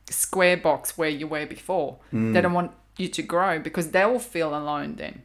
square 0.08 0.56
box 0.56 0.96
where 0.96 1.08
you 1.08 1.26
were 1.26 1.46
before, 1.46 1.96
mm. 2.12 2.32
they 2.32 2.40
don't 2.40 2.52
want 2.52 2.70
you 2.96 3.08
to 3.08 3.22
grow 3.22 3.58
because 3.58 3.90
they 3.90 4.04
will 4.04 4.20
feel 4.20 4.54
alone 4.56 4.94
then 4.96 5.22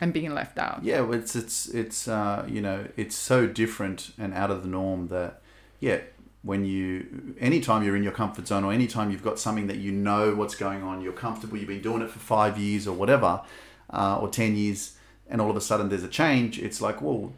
and 0.00 0.12
being 0.12 0.34
left 0.34 0.58
out. 0.58 0.82
Yeah, 0.82 1.10
it's 1.12 1.34
it's 1.36 1.68
it's 1.68 2.08
uh, 2.08 2.44
you 2.46 2.60
know 2.60 2.88
it's 2.96 3.16
so 3.16 3.46
different 3.46 4.10
and 4.18 4.34
out 4.34 4.50
of 4.50 4.62
the 4.62 4.68
norm 4.68 5.08
that 5.08 5.40
yeah 5.80 6.00
when 6.42 6.64
you 6.64 7.34
anytime 7.40 7.84
you're 7.84 7.96
in 7.96 8.02
your 8.02 8.12
comfort 8.12 8.48
zone 8.48 8.64
or 8.64 8.72
anytime 8.72 9.10
you've 9.10 9.24
got 9.24 9.38
something 9.38 9.68
that 9.68 9.78
you 9.78 9.92
know 9.92 10.34
what's 10.34 10.54
going 10.54 10.82
on 10.82 11.00
you're 11.00 11.12
comfortable 11.12 11.56
you've 11.56 11.66
been 11.66 11.82
doing 11.82 12.02
it 12.02 12.08
for 12.08 12.20
five 12.20 12.56
years 12.56 12.86
or 12.86 12.94
whatever 12.94 13.40
uh, 13.90 14.18
or 14.20 14.28
10 14.28 14.56
years 14.56 14.96
and 15.28 15.40
all 15.40 15.50
of 15.50 15.56
a 15.56 15.60
sudden 15.60 15.88
there's 15.88 16.04
a 16.04 16.08
change 16.08 16.58
it's 16.58 16.80
like 16.80 17.00
well 17.02 17.32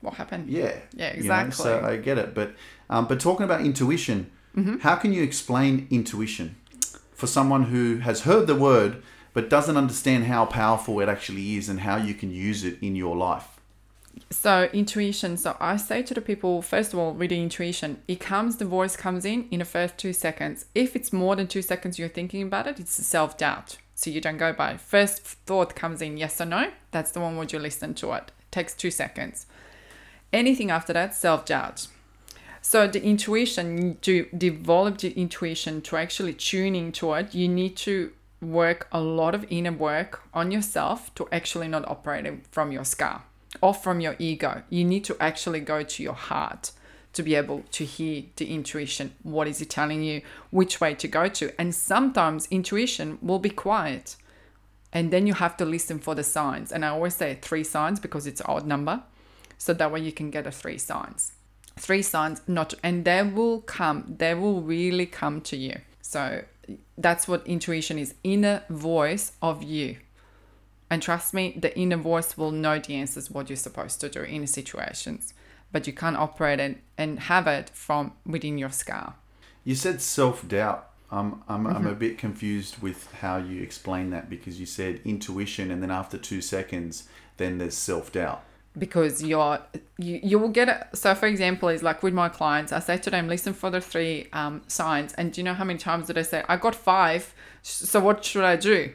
What 0.00 0.14
happened? 0.14 0.48
yeah 0.48 0.76
Yeah, 0.94 1.08
you 1.16 1.22
know, 1.24 1.34
exactly. 1.34 1.64
so 1.64 1.80
i 1.84 1.96
get 1.96 2.18
it 2.18 2.34
but 2.34 2.54
um, 2.90 3.06
but 3.06 3.20
talking 3.20 3.44
about 3.44 3.60
intuition 3.62 4.30
Mm-hmm. 4.56 4.78
how 4.80 4.96
can 4.96 5.14
you 5.14 5.22
explain 5.22 5.86
intuition 5.90 6.56
for 7.14 7.26
someone 7.26 7.64
who 7.72 7.96
has 7.98 8.22
heard 8.22 8.46
the 8.46 8.54
word 8.54 9.02
but 9.32 9.48
doesn't 9.48 9.78
understand 9.78 10.24
how 10.24 10.44
powerful 10.44 11.00
it 11.00 11.08
actually 11.08 11.56
is 11.56 11.70
and 11.70 11.80
how 11.80 11.96
you 11.96 12.12
can 12.12 12.30
use 12.30 12.62
it 12.62 12.76
in 12.82 12.94
your 12.94 13.16
life 13.16 13.48
So 14.30 14.68
intuition. 14.74 15.36
So 15.38 15.56
I 15.58 15.78
say 15.78 16.02
to 16.02 16.12
the 16.14 16.20
people, 16.20 16.60
first 16.62 16.92
of 16.92 16.98
all, 16.98 17.12
with 17.14 17.30
the 17.30 17.40
intuition, 17.40 18.02
it 18.06 18.20
comes, 18.20 18.56
the 18.56 18.66
voice 18.66 18.94
comes 18.96 19.24
in 19.24 19.48
in 19.50 19.58
the 19.60 19.64
first 19.64 19.96
two 19.96 20.12
seconds. 20.12 20.66
If 20.74 20.94
it's 20.96 21.12
more 21.12 21.34
than 21.36 21.46
two 21.46 21.62
seconds 21.62 21.98
you're 21.98 22.10
thinking 22.18 22.42
about 22.42 22.66
it, 22.66 22.78
it's 22.78 22.92
self 23.06 23.38
doubt. 23.38 23.78
So 24.02 24.10
you 24.10 24.20
don't 24.20 24.36
go 24.36 24.52
by. 24.52 24.78
First 24.78 25.22
thought 25.22 25.76
comes 25.76 26.02
in, 26.02 26.16
yes 26.16 26.40
or 26.40 26.44
no. 26.44 26.72
That's 26.90 27.12
the 27.12 27.20
one 27.20 27.36
would 27.36 27.52
you 27.52 27.60
listen 27.60 27.94
to 27.94 28.10
it. 28.14 28.32
takes 28.50 28.74
two 28.74 28.90
seconds. 28.90 29.46
Anything 30.32 30.72
after 30.72 30.92
that, 30.92 31.14
self-judge 31.14 31.86
So 32.62 32.88
the 32.88 33.00
intuition, 33.00 33.98
to 34.00 34.26
develop 34.36 34.98
the 34.98 35.12
intuition 35.12 35.82
to 35.82 35.96
actually 35.96 36.34
tune 36.34 36.74
into 36.74 37.12
it, 37.14 37.32
you 37.32 37.46
need 37.46 37.76
to 37.76 38.10
work 38.40 38.88
a 38.90 39.00
lot 39.00 39.36
of 39.36 39.46
inner 39.50 39.70
work 39.70 40.22
on 40.34 40.50
yourself 40.50 41.14
to 41.14 41.28
actually 41.30 41.68
not 41.68 41.86
operate 41.86 42.26
from 42.50 42.72
your 42.72 42.84
scar 42.84 43.22
or 43.60 43.72
from 43.72 44.00
your 44.00 44.16
ego. 44.18 44.64
You 44.68 44.84
need 44.84 45.04
to 45.04 45.16
actually 45.20 45.60
go 45.60 45.84
to 45.84 46.02
your 46.02 46.14
heart 46.14 46.72
to 47.12 47.22
be 47.22 47.34
able 47.34 47.62
to 47.72 47.84
hear 47.84 48.24
the 48.36 48.52
intuition. 48.52 49.12
What 49.22 49.46
is 49.46 49.60
it 49.60 49.70
telling 49.70 50.02
you? 50.02 50.22
Which 50.50 50.80
way 50.80 50.94
to 50.94 51.08
go 51.08 51.28
to? 51.28 51.60
And 51.60 51.74
sometimes 51.74 52.48
intuition 52.50 53.18
will 53.20 53.38
be 53.38 53.50
quiet. 53.50 54.16
And 54.92 55.10
then 55.10 55.26
you 55.26 55.34
have 55.34 55.56
to 55.58 55.64
listen 55.64 55.98
for 55.98 56.14
the 56.14 56.22
signs. 56.22 56.72
And 56.72 56.84
I 56.84 56.88
always 56.88 57.16
say 57.16 57.38
three 57.40 57.64
signs 57.64 58.00
because 58.00 58.26
it's 58.26 58.42
odd 58.44 58.66
number. 58.66 59.02
So 59.58 59.72
that 59.74 59.92
way 59.92 60.00
you 60.00 60.12
can 60.12 60.30
get 60.30 60.46
a 60.46 60.50
three 60.50 60.78
signs. 60.78 61.32
Three 61.78 62.02
signs, 62.02 62.42
not 62.46 62.74
and 62.82 63.04
they 63.04 63.22
will 63.22 63.60
come, 63.60 64.16
they 64.18 64.34
will 64.34 64.60
really 64.60 65.06
come 65.06 65.40
to 65.42 65.56
you. 65.56 65.80
So 66.02 66.44
that's 66.98 67.26
what 67.26 67.46
intuition 67.46 67.98
is 67.98 68.14
inner 68.22 68.64
voice 68.68 69.32
of 69.40 69.62
you. 69.62 69.96
And 70.90 71.02
trust 71.02 71.32
me, 71.32 71.56
the 71.58 71.76
inner 71.78 71.96
voice 71.96 72.36
will 72.36 72.50
know 72.50 72.78
the 72.78 72.94
answers 72.96 73.30
what 73.30 73.48
you're 73.48 73.56
supposed 73.56 74.00
to 74.02 74.10
do 74.10 74.22
in 74.22 74.46
situations. 74.46 75.32
But 75.72 75.86
you 75.86 75.92
can't 75.92 76.16
operate 76.16 76.60
it 76.60 76.78
and 76.98 77.18
have 77.20 77.46
it 77.46 77.70
from 77.70 78.12
within 78.26 78.58
your 78.58 78.70
scar. 78.70 79.14
You 79.64 79.74
said 79.74 80.00
self 80.02 80.46
doubt. 80.46 80.88
I'm, 81.10 81.42
I'm, 81.48 81.66
I'm 81.66 81.74
Mm-hmm. 81.74 81.86
a 81.86 81.94
bit 81.94 82.18
confused 82.18 82.78
with 82.82 83.12
how 83.20 83.36
you 83.36 83.62
explain 83.62 84.10
that 84.10 84.30
because 84.30 84.58
you 84.60 84.66
said 84.66 85.00
intuition 85.04 85.70
and 85.70 85.82
then 85.82 85.90
after 85.90 86.16
two 86.18 86.40
seconds, 86.40 87.08
then 87.36 87.58
there's 87.58 87.76
self 87.76 88.12
doubt. 88.12 88.42
because 88.78 89.22
you're 89.22 89.58
you, 89.98 90.18
you 90.22 90.38
will 90.38 90.48
get 90.48 90.66
it 90.74 90.80
so 90.94 91.14
for 91.14 91.26
example 91.26 91.68
is 91.68 91.82
like 91.82 92.02
with 92.02 92.14
my 92.14 92.26
clients 92.38 92.72
i 92.72 92.78
say 92.78 92.96
to 92.96 93.10
them 93.10 93.28
listen 93.28 93.52
for 93.52 93.68
the 93.68 93.80
three 93.82 94.26
um, 94.32 94.62
signs 94.66 95.12
and 95.18 95.30
do 95.32 95.40
you 95.40 95.44
know 95.44 95.52
how 95.52 95.64
many 95.64 95.78
times 95.78 96.06
did 96.06 96.16
i 96.16 96.22
say 96.22 96.42
i 96.48 96.56
got 96.56 96.74
five 96.74 97.34
so 97.62 98.00
what 98.00 98.24
should 98.24 98.44
i 98.44 98.56
do 98.56 98.90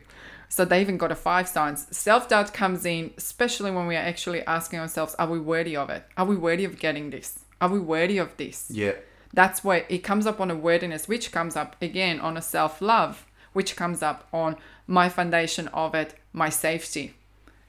so 0.50 0.64
they 0.66 0.82
even 0.82 0.98
got 0.98 1.12
a 1.12 1.16
five 1.16 1.48
signs 1.48 1.88
self-doubt 1.96 2.54
comes 2.54 2.86
in 2.86 3.12
especially 3.18 3.72
when 3.72 3.88
we 3.88 3.96
are 3.96 4.00
actually 4.12 4.42
asking 4.46 4.80
ourselves 4.80 5.16
are 5.16 5.30
we 5.30 5.40
worthy 5.40 5.76
of 5.76 5.90
it 5.90 6.04
are 6.16 6.26
we 6.26 6.36
worthy 6.36 6.66
of 6.66 6.80
getting 6.80 7.10
this 7.10 7.40
are 7.62 7.70
we 7.70 7.80
worthy 7.80 8.18
of 8.18 8.36
this 8.38 8.68
Yeah. 8.70 8.94
that's 9.34 9.64
where 9.64 9.86
it 9.90 10.00
comes 10.00 10.26
up 10.26 10.40
on 10.40 10.50
a 10.52 10.56
worthiness, 10.56 11.08
which 11.08 11.32
comes 11.32 11.56
up 11.56 11.76
again 11.82 12.20
on 12.20 12.38
a 12.38 12.42
self 12.42 12.82
love, 12.82 13.26
which 13.54 13.76
comes 13.76 14.02
up 14.02 14.28
on 14.32 14.56
my 14.86 15.10
foundation 15.10 15.68
of 15.70 15.94
it, 15.96 16.14
my 16.34 16.50
safety. 16.50 17.14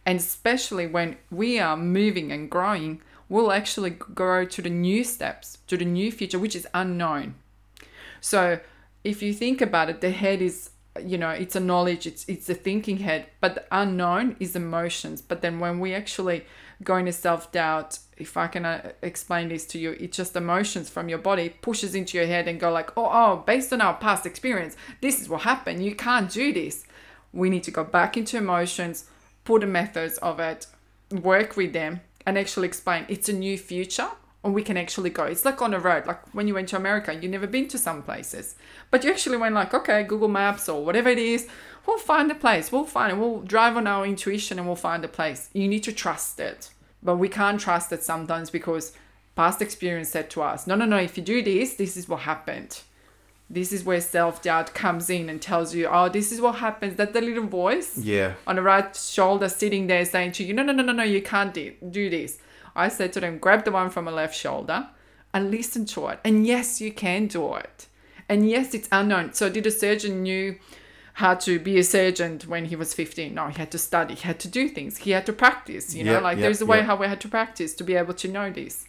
And 0.06 0.18
especially 0.20 0.86
when 0.86 1.16
we 1.30 1.58
are 1.58 1.76
moving 1.76 2.30
and 2.32 2.48
growing, 2.50 3.00
we'll 3.28 3.50
actually 3.52 3.90
grow 3.90 4.44
to 4.44 4.62
the 4.62 4.70
new 4.70 5.02
steps, 5.04 5.58
to 5.66 5.76
the 5.76 5.84
new 5.84 6.12
future, 6.12 6.38
which 6.38 6.54
is 6.56 6.66
unknown. 6.72 7.34
So 8.20 8.60
if 9.04 9.22
you 9.22 9.32
think 9.32 9.60
about 9.60 9.90
it, 9.90 10.00
the 10.00 10.10
head 10.10 10.40
is 10.40 10.70
you 11.04 11.18
know 11.18 11.30
it's 11.30 11.56
a 11.56 11.60
knowledge 11.60 12.06
it's 12.06 12.24
it's 12.28 12.48
a 12.48 12.54
thinking 12.54 12.98
head 12.98 13.26
but 13.40 13.54
the 13.54 13.64
unknown 13.70 14.36
is 14.40 14.56
emotions. 14.56 15.22
But 15.22 15.42
then 15.42 15.60
when 15.60 15.80
we 15.80 15.94
actually 15.94 16.44
go 16.82 16.96
into 16.96 17.12
self-doubt 17.12 17.98
if 18.16 18.36
i 18.36 18.46
can 18.46 18.64
uh, 18.64 18.92
explain 19.02 19.48
this 19.48 19.66
to 19.66 19.80
you 19.80 19.96
it's 19.98 20.16
just 20.16 20.36
emotions 20.36 20.88
from 20.88 21.08
your 21.08 21.18
body 21.18 21.48
pushes 21.60 21.92
into 21.92 22.16
your 22.16 22.26
head 22.26 22.46
and 22.46 22.60
go 22.60 22.70
like 22.70 22.96
oh 22.96 23.08
oh 23.10 23.42
based 23.44 23.72
on 23.72 23.80
our 23.80 23.94
past 23.94 24.24
experience 24.26 24.76
this 25.00 25.20
is 25.20 25.28
what 25.28 25.42
happened. 25.42 25.84
You 25.84 25.94
can't 25.94 26.30
do 26.30 26.52
this. 26.52 26.84
We 27.32 27.50
need 27.50 27.64
to 27.64 27.70
go 27.70 27.84
back 27.84 28.16
into 28.16 28.36
emotions 28.36 29.04
put 29.44 29.62
the 29.62 29.66
methods 29.66 30.18
of 30.18 30.38
it 30.38 30.66
work 31.10 31.56
with 31.56 31.72
them 31.72 32.00
and 32.26 32.36
actually 32.36 32.68
explain 32.68 33.06
it's 33.08 33.28
a 33.28 33.32
new 33.32 33.56
future 33.56 34.10
and 34.44 34.54
we 34.54 34.62
can 34.62 34.76
actually 34.76 35.10
go. 35.10 35.24
It's 35.24 35.44
like 35.44 35.60
on 35.60 35.74
a 35.74 35.78
road, 35.80 36.06
like 36.06 36.32
when 36.34 36.46
you 36.46 36.54
went 36.54 36.68
to 36.68 36.76
America, 36.76 37.12
you've 37.12 37.30
never 37.32 37.46
been 37.46 37.68
to 37.68 37.78
some 37.78 38.02
places, 38.02 38.54
but 38.90 39.02
you 39.04 39.10
actually 39.10 39.36
went 39.36 39.54
like, 39.54 39.74
okay, 39.74 40.02
Google 40.04 40.28
Maps 40.28 40.68
or 40.68 40.84
whatever 40.84 41.08
it 41.08 41.18
is, 41.18 41.48
we'll 41.86 41.98
find 41.98 42.30
a 42.30 42.34
place, 42.34 42.70
we'll 42.70 42.84
find 42.84 43.12
it, 43.12 43.18
we'll 43.18 43.40
drive 43.40 43.76
on 43.76 43.86
our 43.86 44.06
intuition 44.06 44.58
and 44.58 44.66
we'll 44.66 44.76
find 44.76 45.04
a 45.04 45.08
place. 45.08 45.50
You 45.52 45.66
need 45.68 45.82
to 45.84 45.92
trust 45.92 46.38
it, 46.38 46.70
but 47.02 47.16
we 47.16 47.28
can't 47.28 47.60
trust 47.60 47.92
it 47.92 48.02
sometimes 48.04 48.50
because 48.50 48.92
past 49.34 49.60
experience 49.60 50.08
said 50.10 50.30
to 50.30 50.42
us, 50.42 50.66
no, 50.66 50.74
no, 50.76 50.84
no, 50.84 50.98
if 50.98 51.16
you 51.16 51.22
do 51.24 51.42
this, 51.42 51.74
this 51.74 51.96
is 51.96 52.08
what 52.08 52.20
happened. 52.20 52.80
This 53.50 53.72
is 53.72 53.82
where 53.82 54.00
self 54.02 54.42
doubt 54.42 54.74
comes 54.74 55.08
in 55.08 55.30
and 55.30 55.40
tells 55.40 55.74
you, 55.74 55.88
oh, 55.90 56.10
this 56.10 56.32
is 56.32 56.40
what 56.40 56.56
happens. 56.56 56.96
That 56.96 57.14
the 57.14 57.22
little 57.22 57.46
voice 57.46 57.96
Yeah. 57.96 58.34
on 58.46 58.56
the 58.56 58.62
right 58.62 58.94
shoulder 58.94 59.48
sitting 59.48 59.86
there 59.86 60.04
saying 60.04 60.32
to 60.32 60.44
you, 60.44 60.52
no, 60.52 60.62
no, 60.62 60.72
no, 60.74 60.82
no, 60.82 60.92
no, 60.92 61.02
you 61.02 61.22
can't 61.22 61.54
do 61.54 62.10
this. 62.10 62.38
I 62.78 62.88
said 62.88 63.12
to 63.14 63.20
them, 63.20 63.38
grab 63.38 63.64
the 63.64 63.72
one 63.72 63.90
from 63.90 64.04
the 64.04 64.10
left 64.12 64.36
shoulder 64.36 64.88
and 65.34 65.50
listen 65.50 65.84
to 65.86 66.08
it. 66.08 66.20
And 66.24 66.46
yes, 66.46 66.80
you 66.80 66.92
can 66.92 67.26
do 67.26 67.54
it. 67.54 67.86
And 68.28 68.48
yes, 68.48 68.74
it's 68.74 68.88
unknown. 68.92 69.32
So 69.32 69.50
did 69.50 69.66
a 69.66 69.70
surgeon 69.70 70.22
knew 70.22 70.58
how 71.14 71.34
to 71.34 71.58
be 71.58 71.78
a 71.78 71.84
surgeon 71.84 72.40
when 72.46 72.66
he 72.66 72.76
was 72.76 72.94
15? 72.94 73.34
No, 73.34 73.48
he 73.48 73.58
had 73.58 73.72
to 73.72 73.78
study. 73.78 74.14
He 74.14 74.22
had 74.22 74.38
to 74.40 74.48
do 74.48 74.68
things. 74.68 74.98
He 74.98 75.10
had 75.10 75.26
to 75.26 75.32
practice, 75.32 75.94
you 75.94 76.04
know, 76.04 76.12
Yep, 76.12 76.22
like 76.22 76.38
yep, 76.38 76.42
there's 76.42 76.60
a 76.60 76.66
way 76.66 76.78
yep. 76.78 76.86
how 76.86 76.96
we 76.96 77.06
had 77.06 77.20
to 77.22 77.28
practice 77.28 77.74
to 77.74 77.84
be 77.84 77.94
able 77.94 78.14
to 78.14 78.28
know 78.28 78.50
this. 78.50 78.86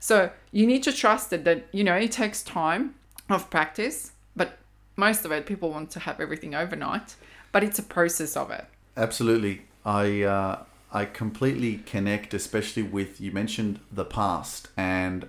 So 0.00 0.30
you 0.50 0.66
need 0.66 0.82
to 0.84 0.92
trust 0.92 1.32
it 1.32 1.44
that, 1.44 1.68
you 1.72 1.84
know, 1.84 1.94
it 1.94 2.12
takes 2.12 2.42
time 2.42 2.94
of 3.30 3.50
practice, 3.50 4.12
but 4.34 4.58
most 4.96 5.24
of 5.24 5.32
it, 5.32 5.46
people 5.46 5.70
want 5.70 5.90
to 5.92 6.00
have 6.00 6.20
everything 6.20 6.54
overnight, 6.54 7.14
but 7.52 7.62
it's 7.62 7.78
a 7.78 7.82
process 7.82 8.36
of 8.36 8.50
it. 8.50 8.64
Absolutely. 8.96 9.62
I 9.84 10.22
uh, 10.22 10.62
I 10.92 11.04
completely 11.04 11.82
connect, 11.84 12.32
especially 12.34 12.82
with 12.82 13.20
you 13.20 13.30
mentioned 13.32 13.80
the 13.92 14.04
past, 14.04 14.68
and 14.76 15.28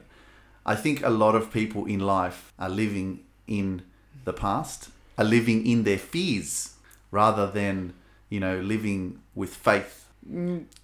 I 0.66 0.76
think 0.76 1.04
a 1.04 1.10
lot 1.10 1.36
of 1.36 1.52
people 1.52 1.86
in 1.86 2.00
life 2.00 2.54
are 2.58 2.70
living 2.70 3.22
in 3.48 3.82
the 4.24 4.34
past, 4.34 4.90
are 5.18 5.26
living 5.26 5.66
in 5.66 5.84
their 5.84 5.98
fears 5.98 6.76
rather 7.12 7.50
than 7.50 7.94
you 8.30 8.40
know 8.40 8.60
living 8.60 9.20
with 9.36 9.54
faith. 9.56 10.06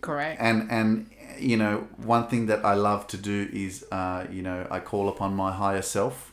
Correct. 0.01 0.41
And 0.41 0.69
and 0.71 1.09
you 1.39 1.57
know 1.57 1.87
one 1.97 2.27
thing 2.27 2.47
that 2.47 2.65
I 2.65 2.73
love 2.73 3.07
to 3.07 3.17
do 3.17 3.49
is 3.53 3.85
uh, 3.91 4.25
you 4.31 4.41
know 4.41 4.67
I 4.69 4.79
call 4.79 5.07
upon 5.09 5.35
my 5.35 5.51
higher 5.51 5.81
self 5.83 6.31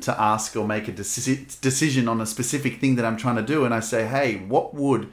to 0.00 0.18
ask 0.18 0.56
or 0.56 0.66
make 0.66 0.88
a 0.88 0.92
deci- 0.92 1.60
decision 1.60 2.08
on 2.08 2.18
a 2.22 2.26
specific 2.26 2.80
thing 2.80 2.96
that 2.96 3.04
I'm 3.04 3.18
trying 3.18 3.36
to 3.36 3.42
do, 3.42 3.66
and 3.66 3.74
I 3.74 3.80
say, 3.80 4.06
hey, 4.06 4.36
what 4.36 4.72
would 4.72 5.12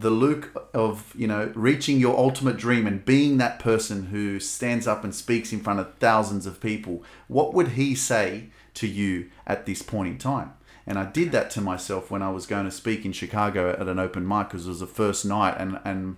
the 0.00 0.10
Luke 0.10 0.68
of 0.72 1.12
you 1.16 1.26
know 1.26 1.52
reaching 1.54 2.00
your 2.00 2.16
ultimate 2.16 2.56
dream 2.56 2.86
and 2.86 3.04
being 3.04 3.36
that 3.36 3.58
person 3.58 4.06
who 4.06 4.40
stands 4.40 4.86
up 4.86 5.04
and 5.04 5.14
speaks 5.14 5.52
in 5.52 5.60
front 5.60 5.78
of 5.78 5.94
thousands 5.96 6.46
of 6.46 6.60
people, 6.60 7.04
what 7.28 7.52
would 7.52 7.68
he 7.68 7.94
say 7.94 8.48
to 8.74 8.86
you 8.86 9.30
at 9.46 9.66
this 9.66 9.82
point 9.82 10.08
in 10.08 10.18
time? 10.18 10.54
And 10.86 10.98
I 10.98 11.04
did 11.04 11.32
that 11.32 11.50
to 11.50 11.60
myself 11.60 12.10
when 12.10 12.22
I 12.22 12.30
was 12.30 12.46
going 12.46 12.64
to 12.64 12.70
speak 12.70 13.04
in 13.04 13.12
Chicago 13.12 13.70
at 13.78 13.88
an 13.88 13.98
open 13.98 14.26
mic 14.26 14.48
because 14.48 14.66
it 14.66 14.70
was 14.70 14.80
the 14.80 14.86
first 14.86 15.24
night, 15.24 15.56
and 15.58 15.78
and 15.84 16.16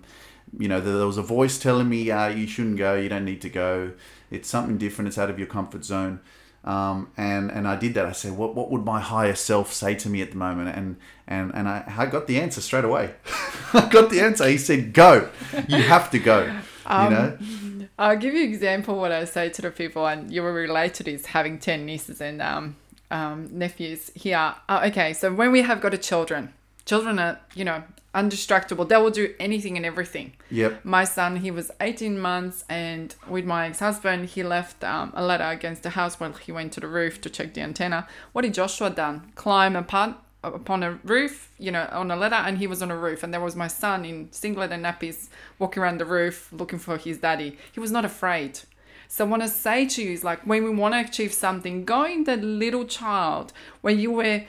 you 0.57 0.69
know 0.69 0.79
there 0.79 1.05
was 1.05 1.17
a 1.17 1.23
voice 1.23 1.59
telling 1.59 1.89
me 1.89 2.09
uh, 2.09 2.29
you 2.29 2.47
shouldn't 2.47 2.77
go, 2.77 2.95
you 2.95 3.09
don't 3.09 3.25
need 3.25 3.41
to 3.41 3.49
go. 3.49 3.91
It's 4.31 4.47
something 4.47 4.77
different. 4.77 5.09
It's 5.09 5.17
out 5.17 5.29
of 5.29 5.37
your 5.37 5.47
comfort 5.47 5.83
zone. 5.83 6.21
Um, 6.63 7.09
and 7.17 7.51
and 7.51 7.67
I 7.67 7.75
did 7.75 7.93
that. 7.95 8.05
I 8.05 8.13
said, 8.13 8.37
what 8.37 8.55
what 8.55 8.71
would 8.71 8.85
my 8.85 8.99
higher 8.99 9.35
self 9.35 9.73
say 9.73 9.95
to 9.95 10.09
me 10.09 10.21
at 10.21 10.31
the 10.31 10.37
moment? 10.37 10.75
And 10.75 10.97
and 11.27 11.53
and 11.53 11.67
I, 11.67 11.83
I 11.97 12.05
got 12.05 12.27
the 12.27 12.39
answer 12.39 12.61
straight 12.61 12.85
away. 12.85 13.13
I 13.73 13.87
got 13.89 14.09
the 14.09 14.21
answer. 14.21 14.47
He 14.47 14.57
said, 14.57 14.93
go. 14.93 15.29
You 15.67 15.81
have 15.83 16.09
to 16.11 16.19
go. 16.19 16.43
you 16.43 17.09
know. 17.09 17.37
I'll 17.99 18.17
give 18.17 18.33
you 18.33 18.43
an 18.43 18.49
example 18.49 18.99
what 18.99 19.11
I 19.11 19.25
say 19.25 19.49
to 19.49 19.61
the 19.61 19.71
people, 19.71 20.07
and 20.07 20.31
you 20.31 20.41
will 20.41 20.51
relate 20.51 20.95
to 20.95 21.03
this 21.03 21.27
having 21.27 21.59
10 21.59 21.85
nieces 21.85 22.21
and 22.21 22.41
um, 22.41 22.75
um, 23.11 23.49
nephews 23.51 24.11
here. 24.15 24.55
Uh, 24.67 24.87
okay, 24.87 25.13
so 25.13 25.31
when 25.31 25.51
we 25.51 25.61
have 25.61 25.79
got 25.79 25.93
a 25.93 25.97
children, 25.97 26.53
children 26.85 27.19
are, 27.19 27.39
you 27.53 27.63
know, 27.63 27.83
undistractable. 28.13 28.87
They 28.87 28.97
will 28.97 29.11
do 29.11 29.33
anything 29.39 29.75
and 29.77 29.85
everything. 29.85 30.33
Yep. 30.51 30.85
My 30.85 31.03
son, 31.03 31.37
he 31.37 31.51
was 31.51 31.71
18 31.81 32.19
months, 32.19 32.63
and 32.69 33.13
with 33.27 33.45
my 33.45 33.67
ex 33.67 33.79
husband, 33.79 34.29
he 34.29 34.43
left 34.43 34.83
um, 34.83 35.11
a 35.15 35.23
ladder 35.23 35.45
against 35.45 35.83
the 35.83 35.91
house 35.91 36.19
while 36.19 36.33
he 36.33 36.51
went 36.51 36.73
to 36.73 36.79
the 36.79 36.87
roof 36.87 37.21
to 37.21 37.29
check 37.29 37.53
the 37.53 37.61
antenna. 37.61 38.07
What 38.31 38.43
did 38.43 38.53
Joshua 38.53 38.89
done? 38.89 39.31
Climb 39.35 39.75
apart 39.75 40.15
upon 40.43 40.83
a 40.83 40.99
roof, 41.03 41.51
you 41.57 41.71
know, 41.71 41.87
on 41.91 42.11
a 42.11 42.15
ladder, 42.15 42.35
and 42.35 42.57
he 42.57 42.67
was 42.67 42.81
on 42.81 42.91
a 42.91 42.97
roof, 42.97 43.23
and 43.23 43.33
there 43.33 43.41
was 43.41 43.55
my 43.55 43.67
son 43.67 44.05
in 44.05 44.31
singlet 44.31 44.71
and 44.71 44.85
nappies 44.85 45.29
walking 45.57 45.81
around 45.81 45.99
the 45.99 46.05
roof 46.05 46.49
looking 46.51 46.79
for 46.79 46.97
his 46.97 47.19
daddy. 47.19 47.57
He 47.71 47.79
was 47.79 47.91
not 47.91 48.05
afraid. 48.05 48.59
So 49.07 49.25
what 49.25 49.41
I 49.41 49.43
want 49.43 49.51
to 49.51 49.57
say 49.57 49.85
to 49.87 50.01
you 50.01 50.11
is 50.11 50.23
like 50.23 50.41
when 50.41 50.63
we 50.63 50.71
want 50.71 50.95
to 50.95 51.01
achieve 51.01 51.33
something, 51.33 51.85
go 51.85 52.03
in 52.03 52.23
the 52.23 52.35
little 52.35 52.85
child 52.85 53.53
where 53.81 53.93
you 53.93 54.11
were 54.11 54.43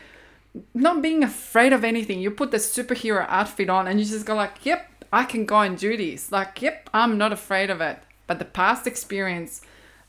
not 0.73 1.03
being 1.03 1.23
afraid 1.23 1.73
of 1.73 1.85
anything. 1.85 2.21
You 2.21 2.31
put 2.31 2.51
the 2.51 2.59
superhero 2.59 3.27
outfit 3.29 3.69
on 3.69 3.87
and 3.87 3.99
you 3.99 4.07
just 4.07 4.27
go 4.27 4.35
like, 4.35 4.65
yep, 4.65 4.91
I 5.13 5.25
can 5.25 5.45
go 5.45 5.61
and 5.61 5.77
do 5.77 5.97
this. 5.97 6.31
Like, 6.33 6.61
yep, 6.63 6.91
I'm 6.93 7.19
not 7.19 7.33
afraid 7.33 7.71
of 7.71 7.81
it. 7.81 7.99
But 8.27 8.39
the 8.39 8.45
past 8.45 8.87
experience, 8.87 9.61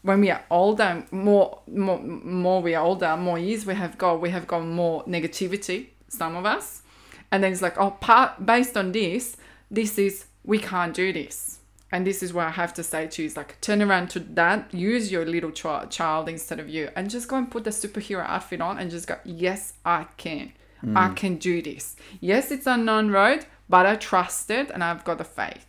when 0.02 0.22
we 0.22 0.30
are 0.30 0.44
older, 0.50 1.06
more, 1.12 1.62
more, 1.68 2.00
more 2.00 2.62
we 2.62 2.76
are 2.76 2.86
older, 2.86 3.18
more 3.18 3.40
years 3.40 3.66
we 3.66 3.76
have 3.76 3.98
got, 3.98 4.22
we 4.22 4.30
have 4.30 4.48
got 4.48 4.64
more 4.64 5.04
negativity. 5.06 5.88
Some 6.08 6.36
of 6.36 6.46
us, 6.46 6.84
and 7.32 7.44
then 7.44 7.52
it's 7.52 7.62
like, 7.62 7.78
oh, 7.78 7.92
part 7.92 8.46
based 8.46 8.78
on 8.78 8.92
this, 8.92 9.36
this 9.70 9.98
is 9.98 10.26
we 10.44 10.60
can't 10.60 10.94
do 10.94 11.12
this. 11.12 11.60
And 11.96 12.06
this 12.06 12.22
is 12.22 12.34
where 12.34 12.46
I 12.46 12.50
have 12.52 12.74
to 12.74 12.84
say 12.84 13.08
to 13.08 13.22
you 13.22 13.26
is 13.26 13.38
like 13.38 13.62
turn 13.62 13.82
around 13.82 14.10
to 14.10 14.20
that, 14.20 14.74
use 14.74 15.14
your 15.14 15.26
little 15.26 15.52
ch- 15.52 15.90
child 15.90 16.28
instead 16.28 16.60
of 16.60 16.68
you, 16.68 16.90
and 16.94 17.10
just 17.10 17.30
go 17.30 17.38
and 17.38 17.50
put 17.50 17.64
the 17.64 17.70
superhero 17.70 18.28
outfit 18.28 18.60
on 18.60 18.78
and 18.78 18.92
just 18.92 19.08
go, 19.08 19.18
yes, 19.24 19.76
I 19.86 20.08
can. 20.18 20.52
I 20.94 21.14
can 21.14 21.38
do 21.38 21.62
this. 21.62 21.96
Yes, 22.20 22.52
it's 22.52 22.68
a 22.68 22.74
unknown 22.74 23.12
road, 23.12 23.46
but 23.70 23.86
I 23.86 23.96
trust 23.96 24.52
it 24.52 24.70
and 24.72 24.84
I've 24.84 25.06
got 25.06 25.20
the 25.20 25.24
faith. 25.24 25.66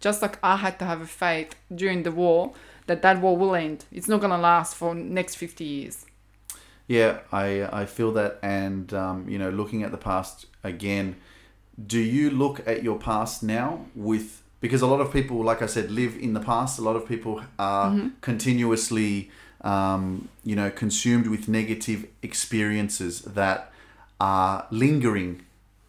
Just 0.00 0.20
like 0.20 0.38
I 0.42 0.56
had 0.56 0.78
to 0.80 0.84
have 0.84 1.00
a 1.00 1.06
faith 1.06 1.54
during 1.74 2.02
the 2.02 2.12
war 2.12 2.52
that 2.86 3.00
that 3.00 3.22
war 3.22 3.34
will 3.38 3.54
end. 3.54 3.86
It's 3.90 4.06
not 4.06 4.20
going 4.20 4.32
to 4.32 4.36
last 4.38 4.74
for 4.74 4.94
next 4.94 5.36
50 5.36 5.64
years. 5.64 6.04
Yeah, 6.88 7.20
I 7.32 7.82
I 7.82 7.86
feel 7.86 8.12
that, 8.12 8.38
and 8.42 8.92
um, 8.92 9.26
you 9.30 9.38
know, 9.38 9.48
looking 9.48 9.82
at 9.82 9.92
the 9.92 10.02
past 10.10 10.44
again, 10.62 11.16
do 11.86 11.98
you 11.98 12.28
look 12.30 12.60
at 12.66 12.82
your 12.82 12.98
past 12.98 13.42
now 13.42 13.86
with 13.94 14.39
because 14.60 14.82
a 14.82 14.86
lot 14.86 15.00
of 15.00 15.12
people, 15.12 15.42
like 15.42 15.62
I 15.62 15.66
said, 15.66 15.90
live 15.90 16.16
in 16.16 16.34
the 16.34 16.40
past. 16.40 16.78
A 16.78 16.82
lot 16.82 16.96
of 16.96 17.06
people 17.06 17.42
are 17.58 18.10
continuously, 18.20 19.30
um, 19.62 20.28
you 20.44 20.54
know, 20.54 20.70
consumed 20.70 21.26
with 21.28 21.48
negative 21.48 22.06
experiences 22.22 23.22
that 23.22 23.72
are 24.20 24.66
lingering 24.70 25.42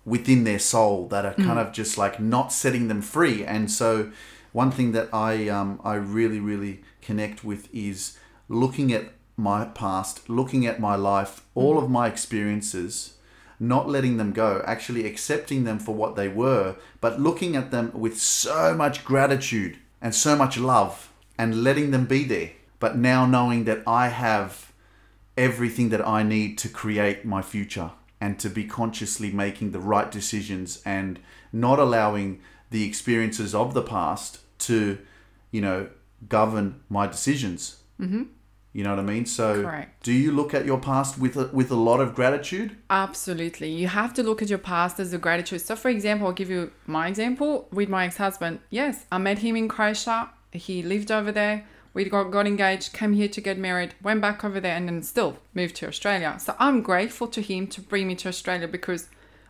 within 0.06 0.46
their 0.46 0.60
soul 0.60 1.08
that 1.10 1.26
are 1.26 1.34
kind 1.34 1.60
of 1.60 1.72
just 1.74 1.98
like 1.98 2.20
not 2.20 2.52
setting 2.52 2.88
them 2.88 3.02
free. 3.02 3.44
And 3.44 3.70
so, 3.70 4.12
one 4.54 4.72
thing 4.72 4.94
that 4.94 5.10
I 5.14 5.50
um, 5.50 5.80
I 5.84 5.96
really 5.96 6.40
really 6.40 6.82
connect 7.02 7.44
with 7.44 7.74
is 7.74 8.18
looking 8.48 8.94
at 8.94 9.12
my 9.38 9.66
past, 9.66 10.30
looking 10.30 10.66
at 10.66 10.80
my 10.80 10.96
life, 10.96 11.42
all 11.56 11.78
of 11.78 11.90
my 11.90 12.08
experiences, 12.08 13.16
not 13.62 13.88
letting 13.88 14.18
them 14.18 14.32
go, 14.32 14.64
actually 14.66 15.06
accepting 15.06 15.66
them 15.66 15.78
for 15.78 15.94
what 15.94 16.16
they 16.16 16.28
were, 16.28 16.76
but 17.00 17.22
looking 17.22 17.56
at 17.56 17.70
them 17.70 17.92
with 17.94 18.20
so 18.20 18.74
much 18.74 19.06
gratitude 19.06 19.78
and 20.02 20.16
so 20.16 20.36
much 20.36 20.58
love 20.58 21.14
and 21.38 21.64
letting 21.64 21.92
them 21.92 22.06
be 22.06 22.24
there. 22.24 22.54
But 22.80 22.98
now 22.98 23.28
knowing 23.28 23.66
that 23.66 23.84
I 23.86 24.08
have 24.08 24.74
everything 25.38 25.90
that 25.90 26.06
I 26.06 26.24
need 26.24 26.58
to 26.58 26.70
create 26.70 27.24
my 27.24 27.44
future 27.44 27.92
and 28.20 28.40
to 28.40 28.50
be 28.50 28.66
consciously 28.66 29.32
making 29.32 29.72
the 29.72 29.80
right 29.80 30.10
decisions 30.10 30.82
and 30.84 31.20
not 31.54 31.78
allowing 31.78 32.42
the 32.72 32.84
experiences 32.84 33.54
of 33.54 33.76
the 33.76 33.84
past 33.84 34.40
to, 34.60 34.98
you 35.52 35.62
know, 35.62 35.90
govern 36.28 36.82
my 36.90 37.06
decisions. 37.06 37.78
Mm-hmm. 38.00 38.24
You 38.74 38.86
know 38.86 38.92
what 38.92 39.00
I 39.00 39.04
mean? 39.04 39.26
So, 39.26 39.64
Correct. 39.64 40.02
do 40.04 40.14
you 40.14 40.32
look 40.32 40.54
at 40.54 40.66
your 40.66 40.80
past 40.80 41.18
with 41.18 41.36
a, 41.36 41.48
with 41.52 41.72
a 41.72 41.76
lot 41.76 42.00
of 42.00 42.16
gratitude? 42.16 42.78
Absolutely. 42.90 43.70
You 43.70 43.90
have 43.90 44.14
to 44.14 44.24
look 44.24 44.42
at 44.42 44.50
your 44.50 44.60
past 44.60 45.00
as 45.00 45.12
a 45.12 45.18
gratitude. 45.18 45.62
So, 45.62 45.76
for 45.76 45.90
example, 45.90 46.28
I'll 46.28 46.34
give 46.34 46.50
you 46.50 46.72
my 46.88 47.08
example 47.08 47.68
with 47.72 47.90
my 47.90 48.06
ex 48.06 48.18
husband. 48.18 48.60
Yes, 48.70 49.06
I 49.12 49.18
met 49.18 49.40
him 49.40 49.58
in 49.58 49.68
Croatia. 49.68 50.30
He 50.54 50.82
lived 50.82 51.12
over 51.12 51.32
there. 51.32 51.66
We 51.94 52.06
got, 52.06 52.32
got 52.32 52.48
engaged, 52.48 52.94
came 52.94 53.12
here 53.12 53.28
to 53.28 53.42
get 53.42 53.58
married, 53.58 53.96
went 54.02 54.22
back 54.22 54.46
over 54.46 54.62
there, 54.62 54.78
and 54.78 54.88
then 54.88 55.04
still 55.04 55.40
moved 55.54 55.76
to 55.78 55.88
Australia. 55.88 56.38
So, 56.40 56.56
I'm 56.58 56.82
grateful 56.82 57.28
to 57.28 57.42
him 57.42 57.68
to 57.68 57.82
bring 57.82 58.08
me 58.08 58.16
to 58.16 58.30
Australia 58.30 58.70
because 58.70 59.10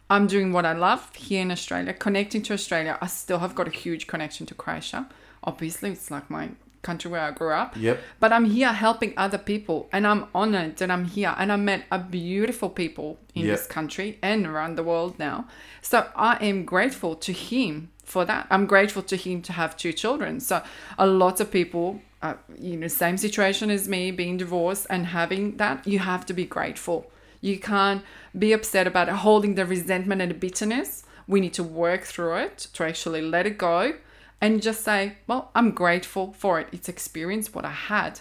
I'm 0.10 0.26
doing 0.26 0.52
what 0.52 0.66
I 0.66 0.74
love 0.74 1.14
here 1.16 1.44
in 1.44 1.52
Australia, 1.52 1.94
connecting 1.94 2.42
to 2.44 2.54
Australia. 2.54 2.98
I 3.00 3.06
still 3.06 3.38
have 3.38 3.54
got 3.54 3.68
a 3.68 3.72
huge 3.72 4.08
connection 4.08 4.48
to 4.48 4.56
Croatia. 4.56 5.08
Obviously, 5.44 5.92
it's 5.92 6.10
like 6.10 6.28
my 6.30 6.50
country 6.82 7.12
where 7.12 7.22
I 7.22 7.32
grew 7.32 7.54
up. 7.54 7.76
Yep. 7.78 8.00
But 8.20 8.34
I'm 8.34 8.46
here 8.46 8.72
helping 8.74 9.14
other 9.18 9.38
people, 9.38 9.88
and 9.92 10.06
I'm 10.06 10.26
honored 10.34 10.78
that 10.78 10.90
I'm 10.90 11.06
here. 11.06 11.36
And 11.38 11.52
I 11.52 11.56
met 11.56 11.86
a 11.92 12.00
beautiful 12.00 12.70
people 12.70 13.20
in 13.36 13.46
Yep. 13.46 13.58
this 13.58 13.68
country 13.68 14.18
and 14.22 14.46
around 14.46 14.76
the 14.76 14.84
world 14.84 15.20
now. 15.20 15.48
So 15.82 16.08
I 16.16 16.38
am 16.46 16.66
grateful 16.66 17.16
to 17.16 17.32
him 17.32 17.92
for 18.04 18.26
that. 18.26 18.48
I'm 18.50 18.66
grateful 18.66 19.04
to 19.04 19.16
him 19.16 19.42
to 19.44 19.54
have 19.54 19.78
two 19.78 19.94
children. 19.94 20.40
So 20.40 20.62
a 20.98 21.08
lot 21.08 21.40
of 21.40 21.52
people, 21.52 22.02
uh, 22.22 22.36
you 22.60 22.76
know, 22.78 22.88
same 22.88 23.18
situation 23.18 23.70
as 23.70 23.88
me, 23.88 24.12
being 24.12 24.38
divorced 24.38 24.88
and 24.90 25.08
having 25.08 25.58
that, 25.58 25.88
you 25.88 26.00
have 26.00 26.26
to 26.26 26.34
be 26.34 26.46
grateful. 26.46 27.10
You 27.42 27.60
can't 27.60 28.04
be 28.38 28.54
upset 28.54 28.86
about 28.86 29.08
it, 29.08 29.16
holding 29.16 29.56
the 29.56 29.66
resentment 29.66 30.22
and 30.22 30.32
the 30.32 30.36
bitterness. 30.36 31.04
We 31.28 31.40
need 31.40 31.54
to 31.54 31.64
work 31.64 32.04
through 32.04 32.36
it 32.38 32.68
to 32.74 32.84
actually 32.84 33.22
let 33.22 33.46
it 33.48 33.58
go 33.58 33.94
and 34.42 34.62
just 34.62 34.84
say, 34.84 35.18
well, 35.28 35.52
I'm 35.54 35.72
grateful 35.72 36.34
for 36.34 36.60
it. 36.60 36.68
It's 36.72 36.90
experience 36.90 37.54
what 37.54 37.64
I 37.64 37.72
had. 37.72 38.20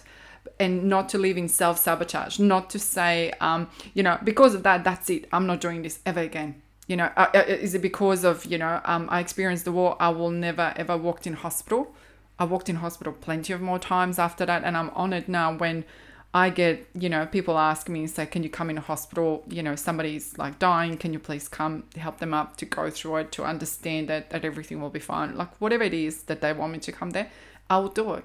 And 0.59 0.83
not 0.85 1.09
to 1.09 1.17
live 1.17 1.37
in 1.37 1.47
self 1.47 1.79
sabotage, 1.79 2.39
not 2.39 2.69
to 2.69 2.79
say, 2.79 3.31
um, 3.41 3.67
you 3.93 4.03
know, 4.03 4.17
because 4.23 4.53
of 4.53 4.63
that, 4.63 4.83
that's 4.83 5.09
it. 5.09 5.27
I'm 5.33 5.47
not 5.47 5.59
doing 5.59 5.81
this 5.81 5.99
ever 6.05 6.19
again. 6.19 6.61
You 6.87 6.97
know, 6.97 7.09
uh, 7.15 7.27
uh, 7.33 7.43
is 7.47 7.73
it 7.73 7.81
because 7.81 8.23
of, 8.23 8.45
you 8.45 8.57
know, 8.57 8.81
um, 8.85 9.07
I 9.09 9.19
experienced 9.19 9.65
the 9.65 9.71
war, 9.71 9.97
I 9.99 10.09
will 10.09 10.29
never 10.29 10.73
ever 10.75 10.97
walked 10.97 11.25
in 11.25 11.33
hospital. 11.33 11.93
I 12.37 12.45
walked 12.45 12.69
in 12.69 12.77
hospital 12.77 13.13
plenty 13.13 13.53
of 13.53 13.61
more 13.61 13.79
times 13.79 14.17
after 14.17 14.45
that. 14.45 14.63
And 14.63 14.75
I'm 14.75 14.89
honored 14.91 15.27
now 15.27 15.55
when 15.55 15.85
I 16.33 16.49
get, 16.49 16.87
you 16.93 17.09
know, 17.09 17.25
people 17.25 17.57
ask 17.57 17.89
me 17.89 18.07
say, 18.07 18.25
can 18.25 18.41
you 18.41 18.49
come 18.49 18.69
in 18.69 18.77
a 18.77 18.81
hospital? 18.81 19.43
You 19.49 19.61
know, 19.63 19.75
somebody's 19.75 20.37
like 20.37 20.59
dying. 20.59 20.97
Can 20.97 21.11
you 21.11 21.19
please 21.19 21.49
come 21.49 21.83
help 21.97 22.19
them 22.19 22.33
up 22.33 22.55
to 22.57 22.65
go 22.65 22.89
through 22.89 23.17
it, 23.17 23.31
to 23.33 23.43
understand 23.43 24.07
that, 24.07 24.29
that 24.29 24.45
everything 24.45 24.81
will 24.81 24.89
be 24.89 24.99
fine? 24.99 25.35
Like 25.35 25.59
whatever 25.59 25.83
it 25.83 25.93
is 25.93 26.23
that 26.23 26.39
they 26.39 26.53
want 26.53 26.71
me 26.71 26.79
to 26.79 26.91
come 26.91 27.09
there, 27.09 27.29
I 27.69 27.79
will 27.79 27.89
do 27.89 28.13
it. 28.13 28.23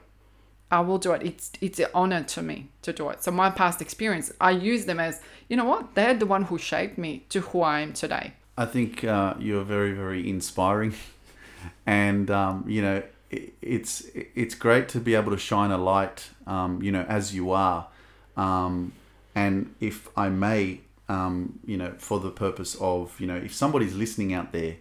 I 0.70 0.80
will 0.80 0.98
do 0.98 1.12
it. 1.12 1.22
It's 1.22 1.52
it's 1.60 1.78
an 1.78 1.86
honor 1.94 2.24
to 2.24 2.42
me 2.42 2.70
to 2.82 2.92
do 2.92 3.08
it. 3.10 3.22
So 3.22 3.30
my 3.30 3.50
past 3.50 3.80
experience, 3.80 4.32
I 4.40 4.50
use 4.50 4.84
them 4.84 4.98
as, 4.98 5.20
you 5.48 5.56
know 5.56 5.64
what? 5.64 5.94
They're 5.94 6.14
the 6.14 6.26
one 6.26 6.44
who 6.44 6.58
shaped 6.58 6.98
me 6.98 7.24
to 7.28 7.40
who 7.40 7.62
I 7.62 7.80
am 7.80 7.92
today. 7.92 8.32
I 8.58 8.64
think 8.64 9.04
uh, 9.04 9.34
you're 9.38 9.62
very, 9.62 9.92
very 9.92 10.28
inspiring, 10.28 10.94
and 11.86 12.30
um, 12.30 12.64
you 12.66 12.82
know 12.82 13.02
it's 13.30 14.04
it's 14.14 14.54
great 14.54 14.88
to 14.90 15.00
be 15.00 15.14
able 15.14 15.32
to 15.32 15.38
shine 15.38 15.70
a 15.70 15.78
light, 15.78 16.30
um, 16.46 16.82
you 16.82 16.90
know, 16.90 17.02
as 17.02 17.34
you 17.34 17.50
are, 17.50 17.88
um, 18.36 18.92
and 19.34 19.74
if 19.80 20.08
I 20.16 20.28
may, 20.28 20.80
um, 21.08 21.58
you 21.64 21.76
know, 21.76 21.94
for 21.98 22.20
the 22.20 22.30
purpose 22.30 22.76
of 22.80 23.18
you 23.20 23.26
know, 23.26 23.36
if 23.36 23.54
somebody's 23.54 23.94
listening 23.94 24.32
out 24.32 24.52
there, 24.52 24.76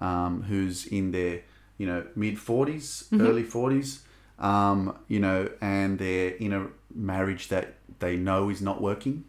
um, 0.00 0.42
who's 0.42 0.86
in 0.86 1.12
their 1.12 1.42
you 1.78 1.86
know 1.86 2.06
mid 2.14 2.36
40s, 2.36 3.08
early 3.20 3.42
forties, 3.42 4.04
um, 4.38 4.96
you 5.08 5.20
know, 5.20 5.48
and 5.60 5.98
they're 5.98 6.30
in 6.30 6.52
a 6.52 6.68
marriage 6.94 7.48
that 7.48 7.74
they 7.98 8.16
know 8.16 8.50
is 8.50 8.60
not 8.62 8.80
working 8.80 9.24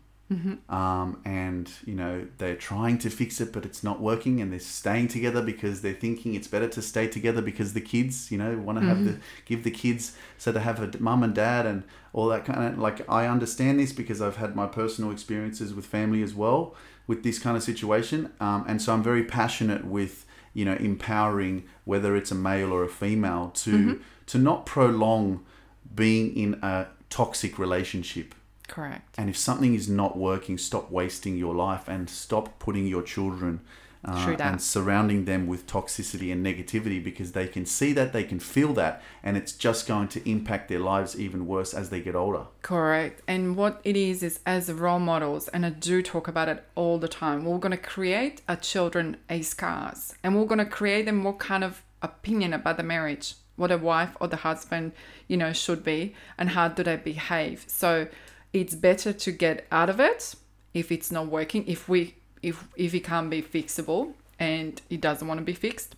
um, 0.70 1.22
and 1.24 1.70
you 1.86 1.94
know 1.94 2.26
they're 2.40 2.56
trying 2.56 2.98
to 2.98 3.10
fix 3.12 3.40
it 3.40 3.54
but 3.54 3.64
it's 3.64 3.84
not 3.84 4.02
working 4.02 4.42
and 4.42 4.52
they're 4.52 4.60
staying 4.60 5.08
together 5.08 5.42
because 5.42 5.82
they're 5.82 5.94
thinking 5.94 6.34
it's 6.34 6.48
better 6.48 6.68
to 6.68 6.82
stay 6.82 7.08
together 7.08 7.42
because 7.44 7.74
the 7.74 7.82
kids 7.82 8.32
you 8.32 8.38
know 8.38 8.58
want 8.58 8.80
to 8.80 8.86
have 8.86 9.06
the 9.06 9.20
give 9.46 9.64
the 9.64 9.70
kids 9.72 10.16
so 10.40 10.52
to 10.52 10.60
have 10.60 10.82
a 10.82 10.98
mum 11.00 11.22
and 11.22 11.36
dad 11.36 11.68
and 11.68 11.84
all 12.12 12.28
that 12.28 12.44
kind 12.44 12.74
of 12.74 12.80
like 12.80 13.08
i 13.10 13.28
understand 13.28 13.80
this 13.80 13.94
because 13.94 14.20
i've 14.20 14.38
had 14.38 14.56
my 14.56 14.66
personal 14.66 15.12
experiences 15.12 15.74
with 15.76 15.86
family 15.86 16.24
as 16.24 16.34
well 16.34 16.76
with 17.06 17.24
this 17.24 17.38
kind 17.38 17.56
of 17.56 17.62
situation 17.62 18.32
um, 18.40 18.66
and 18.68 18.82
so 18.82 18.94
i'm 18.94 19.04
very 19.04 19.24
passionate 19.24 19.86
with 19.86 20.26
you 20.56 20.66
know 20.66 20.76
empowering 20.76 21.64
whether 21.84 22.16
it's 22.16 22.32
a 22.32 22.36
male 22.36 22.72
or 22.74 22.84
a 22.84 22.90
female 22.90 23.52
to 23.54 24.02
to 24.26 24.38
not 24.40 24.66
prolong 24.66 25.46
being 25.94 26.36
in 26.36 26.56
a 26.64 26.88
toxic 27.12 27.60
relationship 27.60 28.34
Correct. 28.68 29.16
and 29.18 29.30
if 29.30 29.38
something 29.38 29.74
is 29.74 29.88
not 29.88 30.18
working, 30.18 30.58
stop 30.58 30.92
wasting 30.92 31.38
your 31.38 31.56
life 31.56 31.88
and 31.88 32.10
stop 32.10 32.60
putting 32.60 32.88
your 32.88 33.04
children 33.04 33.62
uh, 34.08 34.36
and 34.40 34.62
surrounding 34.62 35.26
them 35.26 35.48
with 35.48 35.66
toxicity 35.66 36.32
and 36.32 36.46
negativity 36.46 37.04
because 37.04 37.32
they 37.32 37.48
can 37.48 37.66
see 37.66 37.92
that, 37.94 38.14
they 38.14 38.24
can 38.24 38.40
feel 38.40 38.74
that, 38.74 39.02
and 39.24 39.36
it's 39.36 39.52
just 39.52 39.88
going 39.88 40.08
to 40.08 40.30
impact 40.30 40.70
their 40.70 40.80
lives 40.80 41.20
even 41.20 41.48
worse 41.48 41.74
as 41.74 41.90
they 41.90 42.00
get 42.00 42.16
older. 42.16 42.46
Correct. 42.62 43.22
And 43.28 43.56
what 43.56 43.82
it 43.84 43.98
is 43.98 44.22
is 44.22 44.40
as 44.46 44.72
role 44.72 45.00
models, 45.00 45.48
and 45.48 45.66
I 45.66 45.72
do 45.72 46.04
talk 46.04 46.28
about 46.28 46.50
it 46.50 46.64
all 46.76 47.00
the 47.00 47.08
time, 47.08 47.46
we're 47.46 47.58
going 47.58 47.72
to 47.72 47.78
create 47.78 48.42
our 48.48 48.58
children 48.58 49.18
a 49.30 49.42
scars 49.42 50.14
and 50.24 50.36
we're 50.36 50.46
going 50.46 50.60
to 50.60 50.66
create 50.66 51.06
them 51.06 51.24
what 51.24 51.40
kind 51.40 51.64
of 51.64 51.82
opinion 52.02 52.54
about 52.54 52.78
the 52.78 52.84
marriage, 52.84 53.34
what 53.56 53.72
a 53.72 53.78
wife 53.78 54.16
or 54.20 54.28
the 54.28 54.38
husband, 54.38 54.92
you 55.28 55.38
know, 55.38 55.52
should 55.52 55.84
be, 55.84 56.14
and 56.38 56.50
how 56.50 56.68
do 56.68 56.84
they 56.84 56.98
behave. 56.98 57.66
So 57.68 58.08
it's 58.56 58.76
better 58.76 59.12
to 59.12 59.32
get 59.32 59.68
out 59.72 59.90
of 59.90 60.00
it 60.00 60.36
if 60.74 60.92
it's 60.92 61.12
not 61.12 61.28
working, 61.28 61.68
if 61.68 61.90
we 61.90 62.16
if 62.42 62.68
if 62.76 62.94
it 62.94 63.04
can't 63.04 63.30
be 63.30 63.42
fixable 63.42 64.14
and 64.40 64.82
it 64.90 65.02
doesn't 65.02 65.28
want 65.28 65.40
to 65.40 65.46
be 65.46 65.54
fixed 65.54 65.96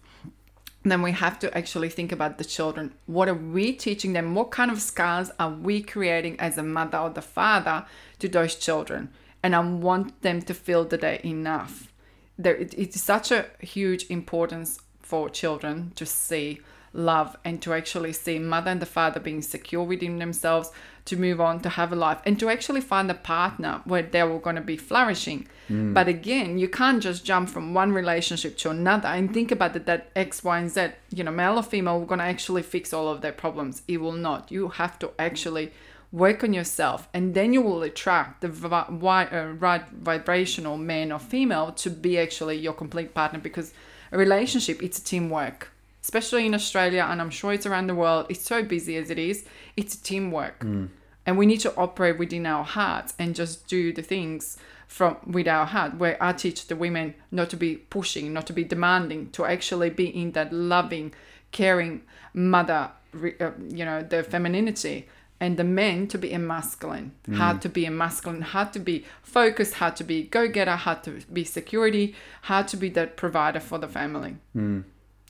then 0.89 1.01
we 1.01 1.11
have 1.11 1.39
to 1.39 1.57
actually 1.57 1.89
think 1.89 2.11
about 2.11 2.37
the 2.37 2.45
children. 2.45 2.93
What 3.07 3.27
are 3.27 3.33
we 3.33 3.73
teaching 3.73 4.13
them? 4.13 4.35
What 4.35 4.51
kind 4.51 4.71
of 4.71 4.81
scars 4.81 5.31
are 5.39 5.51
we 5.51 5.81
creating 5.81 6.39
as 6.39 6.57
a 6.57 6.63
mother 6.63 6.97
or 6.97 7.09
the 7.09 7.21
father 7.21 7.85
to 8.19 8.27
those 8.27 8.55
children? 8.55 9.09
And 9.43 9.55
I 9.55 9.59
want 9.59 10.21
them 10.21 10.41
to 10.43 10.53
feel 10.53 10.85
that 10.85 11.01
they're 11.01 11.15
enough. 11.25 11.91
There, 12.37 12.55
it, 12.55 12.73
it's 12.77 13.01
such 13.01 13.31
a 13.31 13.47
huge 13.59 14.05
importance 14.09 14.79
for 15.01 15.29
children 15.29 15.91
to 15.95 16.05
see 16.05 16.61
love 16.93 17.37
and 17.43 17.61
to 17.61 17.73
actually 17.73 18.13
see 18.13 18.39
mother 18.39 18.71
and 18.71 18.81
the 18.81 18.85
father 18.85 19.19
being 19.19 19.41
secure 19.41 19.83
within 19.83 20.19
themselves 20.19 20.71
to 21.07 21.15
move 21.17 21.39
on 21.41 21.59
to 21.61 21.69
have 21.69 21.91
a 21.91 21.95
life 21.95 22.19
and 22.25 22.39
to 22.39 22.49
actually 22.49 22.81
find 22.81 23.09
a 23.09 23.13
partner 23.13 23.81
where 23.85 24.03
they 24.03 24.23
were 24.23 24.39
going 24.39 24.55
to 24.55 24.61
be 24.61 24.77
flourishing. 24.77 25.47
But 25.69 26.07
again 26.07 26.57
you 26.57 26.69
can't 26.69 27.03
just 27.03 27.25
jump 27.25 27.49
from 27.49 27.73
one 27.73 27.91
relationship 27.91 28.57
to 28.59 28.69
another 28.69 29.09
and 29.09 29.33
think 29.33 29.51
about 29.51 29.73
that 29.73 29.85
that 29.85 30.11
x 30.15 30.41
y 30.43 30.59
and 30.59 30.71
z 30.71 30.79
you 31.17 31.23
know 31.25 31.31
male 31.31 31.57
or 31.57 31.63
female 31.63 31.99
we're 31.99 32.05
going 32.13 32.19
to 32.19 32.33
actually 32.35 32.63
fix 32.63 32.93
all 32.93 33.07
of 33.09 33.19
their 33.21 33.33
problems. 33.33 33.81
It 33.87 33.99
will 34.03 34.19
not. 34.29 34.51
You 34.51 34.69
have 34.69 34.97
to 34.99 35.11
actually 35.19 35.71
work 36.11 36.43
on 36.43 36.53
yourself 36.53 37.09
and 37.13 37.33
then 37.33 37.51
you 37.51 37.61
will 37.61 37.83
attract 37.83 38.39
the 38.41 38.47
vi- 38.47 39.29
uh, 39.37 39.47
right 39.59 39.85
vibrational 39.89 40.77
man 40.77 41.11
or 41.11 41.19
female 41.19 41.71
to 41.83 41.89
be 41.89 42.17
actually 42.17 42.57
your 42.57 42.73
complete 42.73 43.13
partner 43.13 43.39
because 43.39 43.73
a 44.13 44.17
relationship 44.17 44.81
it's 44.81 44.99
a 44.99 45.03
teamwork 45.03 45.59
especially 46.07 46.45
in 46.45 46.53
australia 46.53 47.05
and 47.09 47.19
i'm 47.21 47.33
sure 47.39 47.51
it's 47.51 47.65
around 47.65 47.87
the 47.87 47.99
world 48.03 48.25
it's 48.29 48.45
so 48.53 48.63
busy 48.63 48.95
as 48.95 49.09
it 49.09 49.19
is 49.19 49.37
it's 49.77 49.95
teamwork. 49.95 50.59
Mm. 50.59 50.89
And 51.25 51.37
we 51.37 51.45
need 51.45 51.59
to 51.59 51.75
operate 51.75 52.17
within 52.17 52.45
our 52.45 52.63
hearts 52.63 53.13
and 53.19 53.35
just 53.35 53.67
do 53.67 53.93
the 53.93 54.01
things 54.01 54.57
from 54.87 55.17
with 55.25 55.47
our 55.47 55.65
heart 55.65 55.95
where 55.95 56.17
i 56.21 56.31
teach 56.31 56.67
the 56.67 56.75
women 56.75 57.13
not 57.31 57.49
to 57.49 57.57
be 57.57 57.75
pushing 57.75 58.33
not 58.33 58.47
to 58.47 58.53
be 58.53 58.63
demanding 58.63 59.29
to 59.31 59.45
actually 59.45 59.89
be 59.89 60.07
in 60.21 60.31
that 60.31 60.53
loving 60.53 61.13
caring 61.51 62.01
mother 62.33 62.89
uh, 63.13 63.51
you 63.69 63.85
know 63.85 64.01
the 64.01 64.23
femininity. 64.23 65.07
And 65.39 65.55
the 65.55 65.63
men 65.63 66.07
to 66.07 66.17
be 66.17 66.33
a 66.33 66.39
masculine 66.39 67.11
mm. 67.29 67.35
how 67.35 67.53
to 67.63 67.69
be 67.69 67.85
a 67.85 67.91
masculine 67.91 68.41
how 68.41 68.63
to 68.63 68.79
be 68.79 69.05
focused 69.21 69.75
how 69.75 69.91
to 69.91 70.03
be 70.03 70.23
go-getter 70.23 70.77
how 70.85 70.95
to 71.05 71.11
be 71.31 71.43
security 71.43 72.15
how 72.49 72.63
to 72.63 72.75
be 72.75 72.89
that 72.97 73.17
provider 73.17 73.59
for 73.59 73.77
the 73.77 73.87
family 73.87 74.37
mm. 74.55 74.83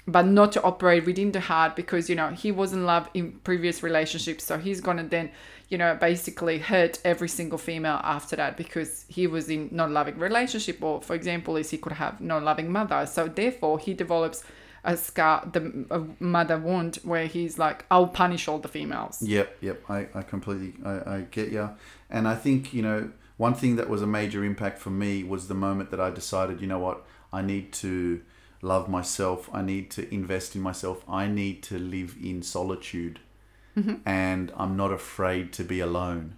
But 0.08 0.26
not 0.26 0.54
to 0.54 0.62
operate 0.64 1.06
within 1.06 1.32
the 1.32 1.40
heart 1.40 1.76
because 1.76 2.10
you 2.10 2.16
know 2.16 2.30
he 2.30 2.52
was 2.52 2.74
in 2.74 2.86
love 2.86 3.10
in 3.14 3.34
previous 3.44 3.84
relationships 3.84 4.44
so 4.44 4.58
he's 4.58 4.80
gonna 4.82 5.04
then 5.04 5.30
you 5.70 5.78
know 5.78 5.96
basically 5.96 6.60
hurt 6.60 7.00
every 7.04 7.28
single 7.28 7.58
female 7.58 8.00
after 8.04 8.36
that 8.36 8.56
because 8.56 9.06
he 9.10 9.28
was 9.28 9.50
in 9.50 9.68
not 9.72 9.92
loving 9.92 10.18
relationship 10.18 10.82
or 10.82 11.02
for 11.02 11.14
example 11.14 11.58
is 11.58 11.70
he 11.70 11.78
could 11.78 11.94
have 11.94 12.22
no 12.22 12.40
loving 12.40 12.72
mother 12.72 13.06
so 13.06 13.28
therefore 13.28 13.78
he 13.78 13.94
develops 13.94 14.44
a 14.84 14.96
scar 14.96 15.48
the 15.52 15.86
a 15.92 16.24
mother 16.24 16.58
wound 16.58 16.96
where 17.04 17.26
he's 17.26 17.60
like 17.60 17.84
i'll 17.92 18.08
punish 18.08 18.48
all 18.48 18.60
the 18.60 18.68
females 18.70 19.22
Yep, 19.22 19.58
yep. 19.62 19.84
I, 19.90 20.08
I 20.14 20.22
completely 20.22 20.74
I, 20.86 21.16
I 21.16 21.22
get 21.30 21.52
you. 21.52 21.70
And 22.10 22.28
I 22.28 22.36
think, 22.36 22.74
you 22.74 22.82
know, 22.82 23.12
one 23.38 23.54
thing 23.54 23.76
that 23.76 23.90
was 23.90 24.02
a 24.02 24.08
major 24.08 24.44
impact 24.44 24.80
for 24.80 24.90
me 24.90 25.24
was 25.24 25.48
the 25.48 25.54
moment 25.54 25.92
that 25.92 26.00
I 26.00 26.10
decided, 26.10 26.62
you 26.62 26.68
know 26.68 26.80
what, 26.80 27.06
I 27.34 27.42
need 27.42 27.74
to 27.74 28.22
love 28.68 28.90
myself. 28.90 29.50
I 29.54 29.62
need 29.62 29.90
to 29.92 30.14
invest 30.14 30.56
in 30.56 30.62
myself. 30.62 31.04
I 31.08 31.28
need 31.28 31.64
to 31.64 31.80
live 31.80 32.16
in 32.22 32.44
solitude. 32.44 33.20
Mm-hmm. 33.78 33.96
And 34.06 34.52
I'm 34.58 34.76
not 34.76 34.92
afraid 34.92 35.54
to 35.54 35.64
be 35.64 35.80
alone. 35.80 36.36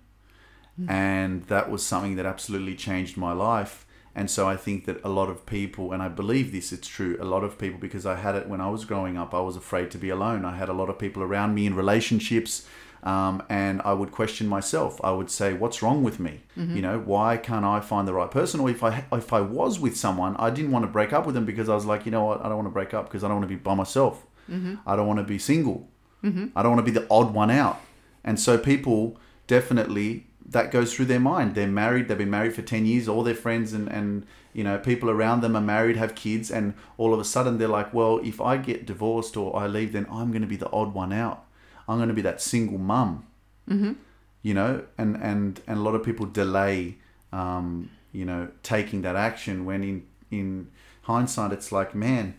Mm-hmm. 0.79 0.91
And 0.91 1.43
that 1.45 1.69
was 1.71 1.85
something 1.85 2.15
that 2.17 2.25
absolutely 2.25 2.75
changed 2.75 3.17
my 3.17 3.33
life. 3.33 3.85
And 4.15 4.29
so 4.29 4.49
I 4.49 4.57
think 4.57 4.85
that 4.85 5.03
a 5.03 5.09
lot 5.09 5.29
of 5.29 5.45
people, 5.45 5.93
and 5.93 6.01
I 6.01 6.09
believe 6.09 6.51
this, 6.51 6.73
it's 6.73 6.87
true, 6.87 7.17
a 7.21 7.25
lot 7.25 7.43
of 7.43 7.57
people, 7.57 7.79
because 7.79 8.05
I 8.05 8.15
had 8.15 8.35
it 8.35 8.49
when 8.49 8.59
I 8.59 8.69
was 8.69 8.83
growing 8.85 9.17
up, 9.17 9.33
I 9.33 9.39
was 9.39 9.55
afraid 9.55 9.91
to 9.91 9.97
be 9.97 10.09
alone. 10.09 10.45
I 10.45 10.57
had 10.57 10.69
a 10.69 10.73
lot 10.73 10.89
of 10.89 10.99
people 10.99 11.23
around 11.23 11.53
me 11.53 11.65
in 11.65 11.75
relationships, 11.75 12.67
um, 13.03 13.43
and 13.49 13.81
I 13.83 13.93
would 13.93 14.11
question 14.11 14.47
myself. 14.47 14.99
I 15.03 15.11
would 15.11 15.31
say, 15.31 15.53
"What's 15.53 15.81
wrong 15.81 16.03
with 16.03 16.19
me? 16.19 16.41
Mm-hmm. 16.57 16.75
You 16.75 16.81
know, 16.81 16.99
why 16.99 17.37
can't 17.37 17.65
I 17.65 17.79
find 17.79 18.07
the 18.07 18.13
right 18.13 18.29
person?" 18.29 18.59
Or 18.59 18.69
if 18.69 18.83
I 18.83 19.05
if 19.11 19.31
I 19.33 19.41
was 19.41 19.79
with 19.79 19.97
someone, 19.97 20.35
I 20.37 20.49
didn't 20.49 20.71
want 20.71 20.83
to 20.83 20.91
break 20.91 21.13
up 21.13 21.25
with 21.25 21.35
them 21.35 21.45
because 21.45 21.69
I 21.69 21.75
was 21.75 21.85
like, 21.85 22.05
you 22.05 22.11
know 22.11 22.25
what, 22.25 22.41
I 22.41 22.49
don't 22.49 22.57
want 22.57 22.67
to 22.67 22.73
break 22.73 22.93
up 22.93 23.05
because 23.05 23.23
I 23.23 23.27
don't 23.27 23.37
want 23.37 23.49
to 23.49 23.55
be 23.55 23.61
by 23.61 23.75
myself. 23.75 24.25
Mm-hmm. 24.49 24.75
I 24.85 24.95
don't 24.95 25.07
want 25.07 25.19
to 25.19 25.25
be 25.25 25.39
single. 25.39 25.89
Mm-hmm. 26.23 26.47
I 26.55 26.63
don't 26.63 26.75
want 26.75 26.85
to 26.85 26.91
be 26.91 26.97
the 26.97 27.07
odd 27.09 27.33
one 27.33 27.51
out. 27.51 27.79
And 28.23 28.39
so 28.39 28.57
people 28.57 29.17
definitely 29.47 30.27
that 30.45 30.71
goes 30.71 30.93
through 30.93 31.05
their 31.05 31.19
mind. 31.19 31.55
They're 31.55 31.67
married, 31.67 32.07
they've 32.07 32.17
been 32.17 32.29
married 32.29 32.55
for 32.55 32.63
10 32.63 32.85
years, 32.85 33.07
all 33.07 33.23
their 33.23 33.35
friends 33.35 33.71
and, 33.73 33.87
and 33.87 34.25
you 34.53 34.63
know, 34.63 34.79
people 34.79 35.09
around 35.09 35.41
them 35.41 35.55
are 35.55 35.61
married, 35.61 35.95
have 35.95 36.15
kids, 36.15 36.49
and 36.49 36.73
all 36.97 37.13
of 37.13 37.19
a 37.19 37.23
sudden 37.23 37.59
they're 37.59 37.67
like, 37.67 37.93
well, 37.93 38.19
if 38.23 38.41
I 38.41 38.57
get 38.57 38.85
divorced 38.85 39.37
or 39.37 39.55
I 39.55 39.67
leave, 39.67 39.93
then 39.93 40.07
I'm 40.11 40.31
going 40.31 40.41
to 40.41 40.47
be 40.47 40.55
the 40.55 40.71
odd 40.71 40.93
one 40.93 41.13
out. 41.13 41.45
I'm 41.89 41.97
going 41.97 42.09
to 42.09 42.15
be 42.15 42.21
that 42.21 42.41
single 42.41 42.77
mum. 42.77 43.25
Mm-hmm. 43.69 43.93
You 44.41 44.53
know, 44.53 44.83
and, 44.97 45.17
and, 45.17 45.59
and 45.67 45.77
a 45.79 45.81
lot 45.81 45.95
of 45.95 46.03
people 46.03 46.25
delay, 46.25 46.95
um, 47.33 47.91
you 48.13 48.23
know, 48.23 48.47
taking 48.63 49.01
that 49.01 49.17
action 49.17 49.65
when 49.65 49.83
in, 49.83 50.05
in 50.31 50.71
hindsight, 51.01 51.51
it's 51.51 51.73
like, 51.73 51.93
man, 51.93 52.35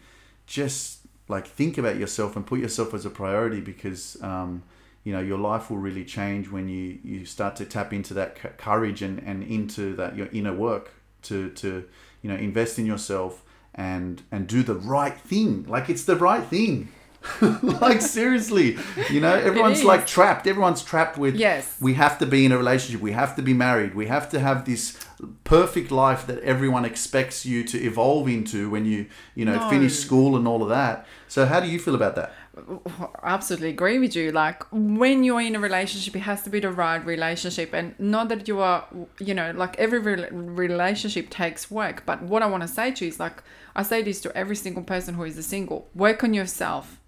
just 0.46 1.00
like 1.28 1.46
think 1.46 1.78
about 1.78 1.96
yourself 1.96 2.36
and 2.36 2.46
put 2.46 2.58
yourself 2.58 2.92
as 2.94 3.04
a 3.04 3.10
priority 3.10 3.60
because 3.60 4.20
um, 4.22 4.62
you 5.04 5.12
know 5.12 5.20
your 5.20 5.38
life 5.38 5.70
will 5.70 5.78
really 5.78 6.04
change 6.04 6.50
when 6.50 6.68
you 6.68 6.98
you 7.04 7.24
start 7.24 7.56
to 7.56 7.64
tap 7.64 7.92
into 7.92 8.12
that 8.14 8.58
courage 8.58 9.00
and 9.00 9.20
and 9.20 9.42
into 9.44 9.94
that 9.94 10.16
your 10.16 10.28
inner 10.32 10.52
work 10.52 10.92
to 11.22 11.50
to 11.50 11.84
you 12.20 12.28
know 12.28 12.36
invest 12.36 12.78
in 12.78 12.84
yourself 12.84 13.42
and 13.74 14.22
and 14.32 14.48
do 14.48 14.62
the 14.62 14.74
right 14.74 15.18
thing 15.18 15.64
like 15.68 15.88
it's 15.88 16.04
the 16.04 16.16
right 16.16 16.44
thing 16.44 16.88
like 17.80 18.00
seriously 18.00 18.78
you 19.10 19.20
know 19.20 19.34
everyone's 19.48 19.84
like 19.84 20.06
trapped. 20.06 20.46
Everyone's 20.46 20.82
trapped 20.82 21.18
with 21.18 21.34
Yes. 21.36 21.76
we 21.80 21.94
have 21.94 22.18
to 22.18 22.26
be 22.26 22.44
in 22.46 22.52
a 22.52 22.56
relationship. 22.56 23.00
We 23.02 23.12
have 23.12 23.36
to 23.36 23.42
be 23.42 23.52
married. 23.52 23.94
We 23.94 24.06
have 24.06 24.30
to 24.30 24.40
have 24.40 24.64
this 24.64 24.98
perfect 25.44 25.90
life 25.90 26.26
that 26.26 26.38
everyone 26.40 26.84
expects 26.86 27.44
you 27.44 27.62
to 27.64 27.78
evolve 27.78 28.26
into 28.28 28.70
when 28.70 28.84
you 28.86 29.06
you 29.34 29.44
know 29.44 29.56
No. 29.56 29.68
finish 29.68 29.94
school 29.98 30.34
and 30.36 30.48
all 30.48 30.62
of 30.62 30.70
that. 30.70 31.06
So 31.28 31.44
how 31.46 31.60
do 31.60 31.68
you 31.68 31.78
feel 31.78 31.94
about 31.94 32.16
that? 32.16 32.32
Absolutely 33.22 33.68
agree 33.70 33.98
with 33.98 34.16
you. 34.16 34.32
Like 34.32 34.62
when 34.72 35.22
you're 35.24 35.40
in 35.40 35.56
a 35.56 35.60
relationship 35.60 36.16
it 36.16 36.20
has 36.20 36.42
to 36.44 36.50
be 36.50 36.60
the 36.60 36.70
right 36.70 37.04
relationship. 37.04 37.74
And 37.74 37.94
not 37.98 38.28
that 38.30 38.48
you 38.48 38.60
are 38.60 38.86
you 39.18 39.34
know 39.34 39.52
like 39.54 39.78
every 39.78 39.98
re- 39.98 40.28
relationship 40.30 41.30
takes 41.30 41.70
work. 41.70 42.04
But 42.06 42.22
what 42.22 42.42
i 42.42 42.46
want 42.46 42.62
to 42.62 42.68
say 42.68 42.90
to 42.92 43.04
you 43.04 43.08
is 43.10 43.20
like 43.20 43.42
i 43.76 43.82
say 43.82 44.02
this 44.02 44.20
to 44.22 44.34
every 44.36 44.56
single 44.56 44.82
person 44.82 45.14
who 45.14 45.24
is 45.24 45.36
a 45.38 45.42
single. 45.42 45.88
Work 45.94 46.24
on 46.24 46.34
yourself 46.34 46.99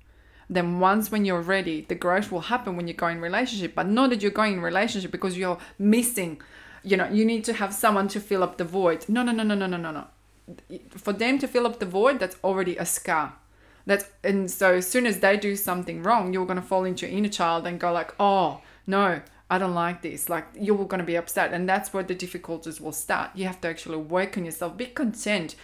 then 0.54 0.80
once 0.80 1.10
when 1.10 1.24
you're 1.24 1.40
ready 1.40 1.82
the 1.88 1.94
growth 1.94 2.30
will 2.30 2.40
happen 2.40 2.76
when 2.76 2.88
you 2.88 2.94
go 2.94 3.08
in 3.08 3.20
relationship 3.20 3.74
but 3.74 3.86
not 3.86 4.10
that 4.10 4.22
you're 4.22 4.30
going 4.30 4.54
in 4.54 4.60
relationship 4.60 5.10
because 5.10 5.36
you're 5.36 5.58
missing 5.78 6.40
you 6.82 6.96
know 6.96 7.08
you 7.08 7.24
need 7.24 7.44
to 7.44 7.52
have 7.54 7.72
someone 7.72 8.08
to 8.08 8.20
fill 8.20 8.42
up 8.42 8.58
the 8.58 8.64
void. 8.64 9.08
No 9.08 9.22
no 9.22 9.32
no 9.32 9.42
no 9.42 9.54
no 9.54 9.66
no 9.66 9.76
no 9.76 9.90
no. 9.90 10.06
For 10.90 11.12
them 11.12 11.38
to 11.38 11.48
fill 11.48 11.66
up 11.66 11.78
the 11.78 11.86
void 11.86 12.18
that's 12.18 12.36
already 12.42 12.76
a 12.76 12.86
scar. 12.86 13.34
That's 13.86 14.06
and 14.22 14.50
so 14.50 14.74
as 14.74 14.88
soon 14.88 15.06
as 15.06 15.20
they 15.20 15.36
do 15.36 15.56
something 15.56 16.02
wrong 16.02 16.32
you're 16.32 16.46
going 16.46 16.60
to 16.60 16.66
fall 16.66 16.84
into 16.84 17.06
your 17.06 17.16
inner 17.16 17.28
child 17.28 17.66
and 17.66 17.80
go 17.80 17.92
like 17.92 18.14
oh 18.20 18.60
no 18.86 19.20
i 19.50 19.58
don't 19.58 19.74
like 19.74 20.02
this. 20.02 20.28
Like 20.28 20.46
you're 20.54 20.84
going 20.84 21.00
to 21.00 21.04
be 21.04 21.16
upset 21.16 21.52
and 21.52 21.68
that's 21.68 21.92
where 21.92 22.02
the 22.04 22.14
difficulties 22.14 22.80
will 22.80 22.92
start. 22.92 23.30
You 23.34 23.46
have 23.46 23.60
to 23.62 23.68
actually 23.68 23.98
work 23.98 24.36
on 24.36 24.44
yourself. 24.44 24.76
Be 24.76 24.86
content 24.86 25.56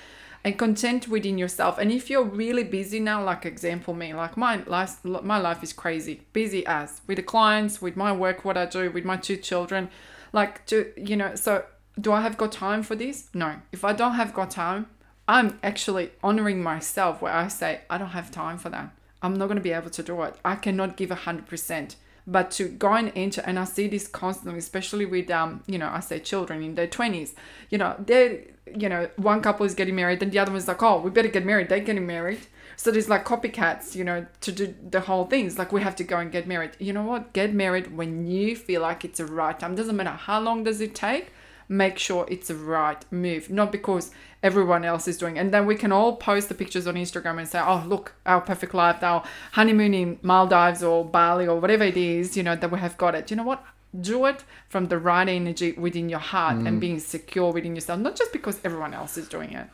and 0.45 0.59
content 0.59 1.09
within 1.09 1.39
yourself. 1.39 1.78
And 1.78 1.91
if 1.91 2.09
you're 2.09 2.24
really 2.24 2.64
busy 2.64 3.01
now 3.01 3.24
like 3.24 3.45
example 3.45 3.95
me 3.95 4.14
like 4.14 4.36
my 4.36 4.62
life 4.64 5.05
my 5.05 5.39
life 5.39 5.62
is 5.62 5.72
crazy 5.72 6.22
busy 6.32 6.64
as 6.66 7.01
with 7.07 7.16
the 7.16 7.22
clients 7.22 7.82
with 7.82 7.97
my 7.97 8.12
work 8.12 8.45
what 8.45 8.57
i 8.57 8.66
do 8.66 8.91
with 8.91 9.05
my 9.05 9.16
two 9.16 9.36
children 9.36 9.89
like 10.32 10.64
to 10.66 10.93
you 10.97 11.16
know 11.16 11.34
so 11.34 11.64
do 12.01 12.12
i 12.12 12.20
have 12.20 12.36
got 12.36 12.53
time 12.53 12.82
for 12.82 12.95
this? 12.95 13.28
No. 13.34 13.57
If 13.72 13.84
i 13.84 13.93
don't 13.93 14.14
have 14.14 14.32
got 14.32 14.51
time 14.51 14.86
i'm 15.26 15.59
actually 15.62 16.12
honoring 16.22 16.62
myself 16.62 17.20
where 17.20 17.32
i 17.32 17.49
say 17.49 17.80
i 17.91 17.99
don't 17.99 18.11
have 18.11 18.30
time 18.30 18.59
for 18.59 18.70
that. 18.70 18.91
I'm 19.20 19.34
not 19.34 19.47
going 19.47 19.57
to 19.57 19.62
be 19.62 19.72
able 19.72 19.91
to 19.91 20.03
do 20.03 20.22
it. 20.22 20.36
I 20.45 20.55
cannot 20.55 20.97
give 20.97 21.11
100% 21.11 21.97
but 22.29 22.51
to 22.53 22.68
go 22.68 22.93
and 22.93 23.11
enter 23.16 23.41
and 23.47 23.59
i 23.59 23.64
see 23.64 23.89
this 23.89 24.07
constantly 24.07 24.59
especially 24.59 25.07
with 25.07 25.29
um 25.31 25.62
you 25.66 25.79
know 25.79 25.91
i 25.93 25.99
say 25.99 26.20
children 26.20 26.62
in 26.62 26.74
their 26.76 26.87
20s 26.87 27.33
you 27.70 27.79
know 27.79 27.97
they're 27.99 28.41
you 28.76 28.89
know 28.89 29.09
one 29.16 29.41
couple 29.41 29.64
is 29.64 29.74
getting 29.74 29.97
married 29.97 30.20
then 30.20 30.31
the 30.31 30.39
other 30.39 30.53
one's 30.53 30.68
like 30.68 30.83
oh 30.83 31.01
we 31.01 31.11
better 31.11 31.29
get 31.29 31.45
married. 31.45 31.68
They're 31.68 31.81
getting 31.81 32.07
married. 32.07 32.41
So 32.76 32.91
there's 32.91 33.09
like 33.09 33.24
copycats 33.24 33.95
you 33.95 34.05
know 34.05 34.26
to 34.43 34.53
do 34.53 34.74
the 34.91 35.01
whole 35.01 35.24
thing. 35.24 35.47
It's 35.47 35.59
like 35.59 35.72
we 35.72 35.83
have 35.83 35.97
to 35.97 36.05
go 36.05 36.18
and 36.18 36.31
get 36.31 36.47
married. 36.47 36.72
You 36.79 36.93
know 36.93 37.03
what? 37.03 37.33
Get 37.33 37.53
married 37.55 37.97
when 37.97 38.26
you 38.26 38.57
feel 38.57 38.83
like 38.83 39.05
it's 39.05 39.18
the 39.18 39.26
right 39.26 39.59
time. 39.59 39.74
Doesn't 39.74 39.97
matter 39.97 40.11
how 40.11 40.41
long 40.41 40.64
does 40.64 40.81
it 40.81 40.95
take 40.95 41.33
make 41.69 41.99
sure 41.99 42.27
it's 42.29 42.49
the 42.49 42.55
right 42.55 43.05
move 43.11 43.51
not 43.51 43.71
because 43.71 44.11
everyone 44.43 44.85
else 44.85 45.07
is 45.09 45.19
doing 45.19 45.39
and 45.39 45.53
then 45.53 45.66
we 45.66 45.75
can 45.75 45.93
all 45.93 46.16
post 46.16 46.49
the 46.49 46.55
pictures 46.55 46.87
on 46.87 46.95
instagram 46.95 47.39
and 47.39 47.49
say 47.49 47.61
oh 47.61 47.85
look 47.87 48.14
our 48.25 48.41
perfect 48.41 48.73
life 48.73 49.03
our 49.03 49.23
honeymoon 49.53 49.93
in 49.93 50.19
maldives 50.23 50.83
or 50.83 51.05
bali 51.05 51.47
or 51.47 51.61
whatever 51.61 51.85
it 51.85 51.97
is 51.97 52.37
you 52.37 52.43
know 52.43 52.57
that 52.57 52.71
we 52.71 52.79
have 52.79 52.97
got 52.97 53.14
it. 53.14 53.31
You 53.31 53.37
know 53.37 53.45
what? 53.45 53.64
Do 53.99 54.27
it 54.27 54.45
from 54.69 54.87
the 54.87 54.99
right 54.99 55.29
energy 55.29 55.73
within 55.73 56.09
your 56.09 56.19
heart 56.19 56.57
and 56.57 56.77
mm. 56.77 56.81
being 56.81 57.01
secure 57.01 57.53
within 57.53 57.75
yourself 57.75 58.01
not 58.01 58.16
just 58.16 58.33
because 58.33 58.61
everyone 58.64 58.95
else 58.95 59.16
is 59.16 59.29
doing 59.29 59.53
it 59.53 59.66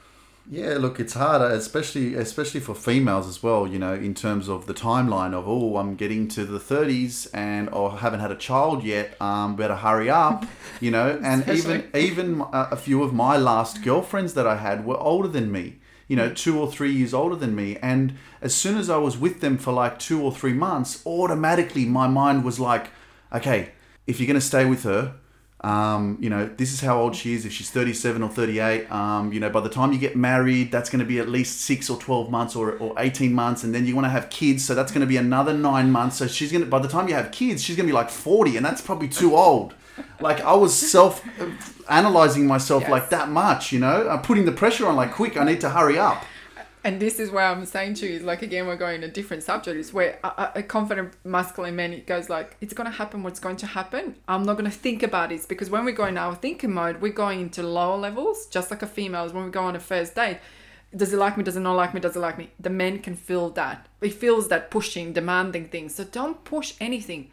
Yeah, 0.51 0.77
look, 0.79 1.01
it's 1.01 1.15
harder, 1.15 1.47
especially 1.47 2.15
especially 2.15 2.61
for 2.61 2.75
females 2.75 3.27
as 3.27 3.43
well. 3.43 3.67
You 3.67 3.79
know, 3.79 3.95
in 3.95 4.15
terms 4.15 4.49
of 4.49 4.67
the 4.67 4.75
timeline 4.75 5.33
of 5.33 5.49
oh, 5.49 5.79
I'm 5.79 5.97
getting 5.97 6.29
to 6.29 6.45
the 6.45 6.59
30s 6.59 7.29
and 7.33 7.71
or 7.71 7.99
haven't 7.99 8.21
had 8.21 8.31
a 8.31 8.37
child 8.37 8.85
yet. 8.85 9.21
Um, 9.21 9.57
better 9.57 9.77
hurry 9.77 10.11
up. 10.11 10.47
You 10.81 10.91
know, 10.91 11.19
and 11.23 11.49
even 11.49 11.89
even 11.95 12.43
uh, 12.43 12.69
a 12.71 12.77
few 12.77 13.03
of 13.05 13.15
my 13.15 13.39
last 13.39 13.83
girlfriends 13.83 14.35
that 14.35 14.47
I 14.47 14.57
had 14.57 14.85
were 14.85 14.99
older 14.99 15.29
than 15.29 15.51
me. 15.51 15.79
You 16.09 16.17
know, 16.17 16.31
two 16.31 16.61
or 16.61 16.71
three 16.71 16.93
years 16.93 17.15
older 17.15 17.37
than 17.37 17.55
me, 17.55 17.77
and 17.77 18.15
as 18.43 18.55
soon 18.55 18.77
as 18.77 18.91
I 18.91 18.99
was 18.99 19.17
with 19.17 19.41
them 19.41 19.57
for 19.57 19.73
like 19.73 19.99
two 19.99 20.21
or 20.23 20.31
three 20.35 20.53
months, 20.53 21.01
automatically 21.07 21.87
my 21.87 22.07
mind 22.09 22.45
was 22.45 22.61
like, 22.61 22.91
okay, 23.33 23.71
if 24.07 24.21
you're 24.21 24.27
gonna 24.27 24.43
stay 24.43 24.67
with 24.67 24.83
her, 24.83 25.15
um, 25.65 26.19
you 26.21 26.29
know, 26.29 26.45
this 26.59 26.73
is 26.75 26.81
how 26.81 27.01
old 27.01 27.17
she 27.17 27.33
is. 27.35 27.47
If 27.47 27.53
she's 27.53 27.71
37 27.71 28.23
or 28.23 28.29
38, 28.29 28.91
um, 28.93 29.33
you 29.33 29.41
know, 29.41 29.49
by 29.49 29.61
the 29.61 29.69
time 29.71 29.93
you 29.93 29.99
get 29.99 30.15
married, 30.15 30.71
that's 30.71 30.91
going 30.91 31.01
to 31.01 31.07
be 31.07 31.19
at 31.19 31.29
least 31.29 31.63
six 31.63 31.89
or 31.89 31.99
12 31.99 32.31
months 32.31 32.55
or, 32.55 32.73
or 32.73 32.95
18 32.99 33.33
months. 33.33 33.65
And 33.65 33.75
then 33.75 33.87
you 33.87 33.95
want 33.95 34.05
to 34.05 34.11
have 34.11 34.29
kids. 34.29 34.65
So 34.65 34.75
that's 34.75 34.93
going 34.93 35.01
to 35.01 35.07
be 35.07 35.17
another 35.17 35.55
nine 35.55 35.91
months. 35.91 36.17
So 36.19 36.27
she's 36.27 36.53
going 36.53 36.63
to, 36.65 36.69
by 36.69 36.81
the 36.81 36.89
time 36.89 37.09
you 37.09 37.15
have 37.15 37.33
kids, 37.33 37.63
she's 37.65 37.77
going 37.77 37.87
to 37.87 37.93
be 37.93 37.95
like 37.97 38.11
40 38.11 38.57
and 38.59 38.65
that's 38.67 38.83
probably 38.83 39.09
too 39.09 39.35
old. 39.35 39.73
Like 40.21 40.41
I 40.43 40.55
was 40.55 40.75
self 40.77 41.25
analyzing 41.89 42.47
myself 42.47 42.83
Yes. 42.83 42.91
like 42.91 43.11
that 43.11 43.29
much, 43.31 43.73
you 43.73 43.79
know, 43.79 44.09
I'm 44.09 44.23
putting 44.23 44.45
the 44.45 44.53
pressure 44.53 44.87
on 44.87 44.97
like 44.97 45.13
quick, 45.13 45.37
I 45.37 45.45
need 45.45 45.61
to 45.63 45.71
hurry 45.71 45.99
up. 45.99 46.25
And 46.85 47.01
this 47.01 47.19
is 47.19 47.31
where 47.31 47.47
I'm 47.47 47.65
saying 47.65 47.95
to 47.95 48.07
you, 48.07 48.19
like 48.19 48.43
again, 48.43 48.67
we're 48.67 48.77
going 48.77 49.03
a 49.03 49.09
different 49.09 49.43
subject. 49.43 49.79
Is 49.79 49.95
where 49.95 50.19
a, 50.23 50.53
a- 50.57 50.63
confident 50.63 51.15
masculine 51.25 51.75
man 51.75 51.95
it 51.95 52.07
goes 52.07 52.29
like, 52.29 52.59
it's 52.61 52.75
going 52.75 52.91
to 52.91 52.97
happen. 52.97 53.23
What's 53.23 53.41
going 53.41 53.57
to 53.57 53.67
happen? 53.67 54.17
I'm 54.29 54.43
not 54.45 54.59
going 54.59 54.71
to 54.71 54.77
think 54.77 55.03
about 55.03 55.33
it 55.33 55.49
because 55.49 55.71
when 55.71 55.87
we 55.87 55.93
go 55.93 56.05
in 56.05 56.19
our 56.19 56.35
thinking 56.35 56.75
mode, 56.75 57.01
we're 57.01 57.13
going 57.13 57.41
into 57.41 57.63
lower 57.63 57.97
levels, 57.97 58.47
just 58.47 58.71
like 58.71 58.83
a 58.83 58.87
female. 58.87 59.27
When 59.31 59.47
we 59.47 59.51
go 59.51 59.63
on 59.63 59.75
a 59.75 59.81
first 59.81 60.15
date, 60.15 60.41
does 60.95 61.11
he 61.11 61.17
like 61.17 61.39
me? 61.39 61.43
Does 61.43 61.55
he 61.55 61.61
not 61.61 61.75
like 61.75 61.95
me? 61.95 62.01
Does 62.01 62.15
he 62.15 62.21
like 62.21 62.37
me? 62.37 62.51
The 62.61 62.71
men 62.71 62.99
can 62.99 63.17
feel 63.17 63.49
that. 63.51 63.87
He 64.03 64.11
feels 64.11 64.49
that 64.49 64.71
pushing, 64.71 65.15
demanding 65.15 65.69
things. 65.69 65.95
So 65.95 66.05
don't 66.05 66.45
push 66.45 66.75
anything. 66.81 67.31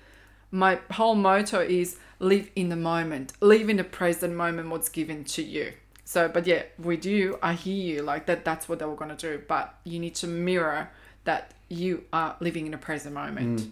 My 0.50 0.80
whole 0.92 1.16
motto 1.16 1.60
is 1.60 1.98
live 2.20 2.50
in 2.56 2.70
the 2.70 2.76
moment, 2.78 3.34
live 3.42 3.70
in 3.70 3.78
the 3.78 3.84
present 3.84 4.34
moment. 4.34 4.70
What's 4.70 4.90
given 4.90 5.26
to 5.26 5.44
you. 5.44 5.74
So, 6.12 6.28
but 6.28 6.46
yeah, 6.46 6.64
with 6.78 7.06
you, 7.06 7.40
I 7.42 7.54
hear 7.54 7.96
you 7.96 8.02
like 8.02 8.26
that. 8.26 8.44
That's 8.44 8.68
what 8.68 8.80
they 8.80 8.86
were 8.86 8.98
gonna 8.98 9.16
do. 9.16 9.42
But 9.48 9.76
you 9.86 9.98
need 9.98 10.14
to 10.16 10.28
mirror 10.28 10.90
that 11.24 11.54
you 11.70 12.04
are 12.12 12.36
living 12.42 12.68
in 12.68 12.74
a 12.74 12.78
present 12.78 13.16
moment, 13.16 13.62
mm. 13.62 13.72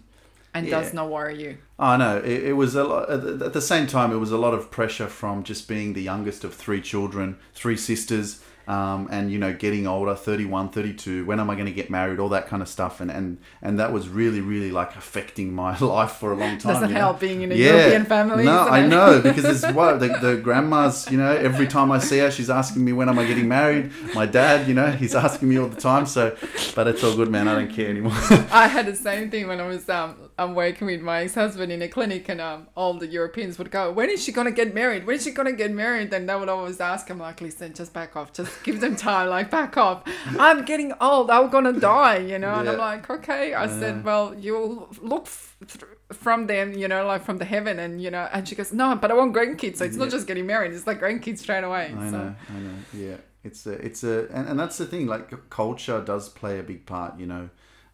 and 0.53 0.65
Yeah. 0.65 0.79
does 0.79 0.93
not 0.93 1.09
worry 1.09 1.37
you. 1.43 1.57
I 1.77 1.97
know 1.97 2.15
it, 2.19 2.43
it 2.43 2.53
was 2.53 2.75
a 2.75 2.85
lot. 2.85 3.09
At 3.09 3.51
the 3.51 3.61
same 3.61 3.87
time, 3.87 4.13
it 4.13 4.19
was 4.19 4.31
a 4.31 4.37
lot 4.37 4.53
of 4.53 4.71
pressure 4.71 5.07
from 5.07 5.43
just 5.43 5.67
being 5.67 5.91
the 5.91 6.01
youngest 6.01 6.45
of 6.45 6.53
three 6.53 6.79
children, 6.79 7.35
three 7.53 7.75
sisters, 7.75 8.41
um, 8.69 9.07
and 9.09 9.31
you 9.31 9.39
know, 9.39 9.51
getting 9.51 9.87
older, 9.87 10.13
31, 10.13 10.69
32. 10.69 11.25
When 11.25 11.39
am 11.39 11.49
I 11.49 11.55
going 11.55 11.65
to 11.65 11.71
get 11.71 11.89
married? 11.89 12.19
All 12.19 12.29
that 12.29 12.45
kind 12.45 12.61
of 12.61 12.69
stuff, 12.69 13.01
and 13.01 13.09
and 13.09 13.39
and 13.63 13.79
that 13.79 13.91
was 13.91 14.07
really, 14.07 14.41
really 14.41 14.69
like 14.69 14.95
affecting 14.95 15.51
my 15.51 15.75
life 15.79 16.11
for 16.11 16.31
a 16.31 16.35
long 16.35 16.59
time. 16.59 16.73
Doesn't 16.73 16.89
you 16.89 16.93
know? 16.93 17.01
help 17.01 17.19
being 17.19 17.41
in 17.41 17.51
a 17.51 17.55
European 17.55 18.05
family, 18.05 18.45
No, 18.45 18.67
I 18.67 18.85
know 18.85 19.21
because 19.21 19.45
it's 19.63 19.73
what 19.73 19.99
the, 19.99 20.09
the 20.21 20.37
grandma's. 20.37 21.09
You 21.09 21.17
know, 21.17 21.31
every 21.31 21.65
time 21.65 21.91
I 21.91 21.97
see 21.97 22.19
her, 22.19 22.29
she's 22.29 22.51
asking 22.51 22.85
me 22.85 22.93
when 22.93 23.09
am 23.09 23.17
I 23.17 23.25
getting 23.25 23.47
married. 23.47 23.91
My 24.13 24.27
dad, 24.27 24.67
you 24.67 24.75
know, 24.75 24.91
he's 24.91 25.15
asking 25.15 25.49
me 25.49 25.57
all 25.57 25.67
the 25.67 25.81
time. 25.81 26.05
So, 26.05 26.37
but 26.75 26.85
it's 26.85 27.03
all 27.03 27.15
good, 27.15 27.31
man. 27.31 27.47
I 27.47 27.55
don't 27.55 27.73
care 27.73 27.89
anymore. 27.89 28.13
I 28.51 28.67
had 28.75 28.85
the 28.85 28.95
same 28.95 29.31
thing 29.31 29.47
when 29.47 29.59
I 29.59 29.65
was 29.65 29.89
um 29.89 30.28
I'm 30.39 30.55
working 30.55 30.87
with 30.87 31.01
my 31.01 31.17
ex-husband 31.23 31.71
in 31.71 31.81
a 31.81 31.87
clinic, 31.87 32.29
and 32.29 32.41
um 32.41 32.67
all 32.75 32.93
the 33.03 33.07
Europeans 33.07 33.57
would 33.59 33.71
go, 33.71 33.91
"When 33.91 34.09
is 34.09 34.23
she 34.23 34.31
gonna 34.31 34.51
get 34.61 34.73
married? 34.73 35.05
When 35.05 35.15
is 35.17 35.23
she 35.23 35.31
gonna 35.31 35.57
get 35.63 35.71
married?" 35.71 36.13
And 36.13 36.27
they 36.29 36.35
would 36.35 36.49
always 36.49 36.79
ask 36.79 37.07
him 37.07 37.19
like, 37.19 37.41
"Listen, 37.41 37.73
just 37.73 37.93
back 37.93 38.15
off. 38.15 38.33
Just 38.33 38.63
give 38.63 38.79
them 38.81 38.95
time. 38.95 39.27
Like 39.37 39.49
back 39.51 39.77
off. 39.77 40.03
I'm 40.47 40.65
getting 40.65 40.93
old. 41.01 41.29
I'm 41.29 41.49
gonna 41.49 41.73
die. 41.73 42.17
You 42.31 42.39
know." 42.39 42.53
And 42.59 42.69
I'm 42.69 42.77
like, 42.77 43.09
"Okay." 43.09 43.53
I 43.53 43.67
said, 43.79 44.03
"Well, 44.03 44.35
you'll 44.45 44.89
look." 45.01 45.25
F- 45.27 45.57
th- 45.67 45.83
from 46.11 46.47
them, 46.47 46.73
you 46.73 46.87
know, 46.87 47.05
like 47.05 47.23
from 47.23 47.37
the 47.37 47.45
heaven, 47.45 47.77
and 47.79 48.01
you 48.01 48.09
know, 48.09 48.27
and 48.33 48.47
she 48.47 48.55
goes, 48.55 48.73
no, 48.73 48.95
but 48.95 49.11
I 49.11 49.13
want 49.13 49.33
grandkids, 49.35 49.77
so 49.77 49.85
it's 49.85 49.95
not 49.95 50.09
just 50.09 50.25
getting 50.27 50.47
married; 50.47 50.71
it's 50.73 50.87
like 50.87 50.99
grandkids 50.99 51.39
straight 51.39 51.63
away. 51.63 51.93
I 51.95 52.09
so 52.09 52.17
know, 52.17 52.35
I 52.49 52.59
know. 52.59 52.73
Yeah, 52.93 53.17
it's 53.43 53.65
a, 53.67 53.73
it's 53.73 54.03
a, 54.03 54.27
and, 54.33 54.47
and 54.49 54.59
that's 54.59 54.77
the 54.77 54.85
thing. 54.85 55.05
Like 55.07 55.49
culture 55.49 56.01
does 56.01 56.29
play 56.29 56.59
a 56.59 56.63
big 56.63 56.85
part. 56.85 57.19
You 57.19 57.27
know, 57.27 57.49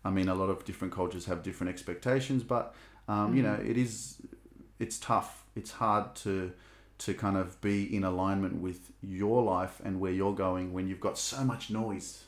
I 0.05 0.09
mean, 0.11 0.29
a 0.29 0.35
lot 0.35 0.49
of 0.49 0.63
different 0.63 0.93
cultures 0.93 1.25
have 1.25 1.43
different 1.43 1.71
expectations, 1.71 2.43
but 2.43 2.73
um, 3.09 3.35
you 3.35 3.43
know, 3.43 3.55
it 3.55 3.77
is, 3.77 4.21
it's 4.79 4.97
tough. 4.97 5.43
It's 5.55 5.71
hard 5.71 6.15
to 6.17 6.53
to 6.97 7.13
kind 7.13 7.35
of 7.35 7.59
be 7.59 7.93
in 7.93 8.05
alignment 8.05 8.61
with 8.61 8.93
your 9.01 9.43
life 9.43 9.81
and 9.83 9.99
where 9.99 10.13
you're 10.13 10.33
going 10.33 10.71
when 10.71 10.87
you've 10.87 11.01
got 11.01 11.17
so 11.17 11.43
much 11.43 11.69
noise 11.69 12.23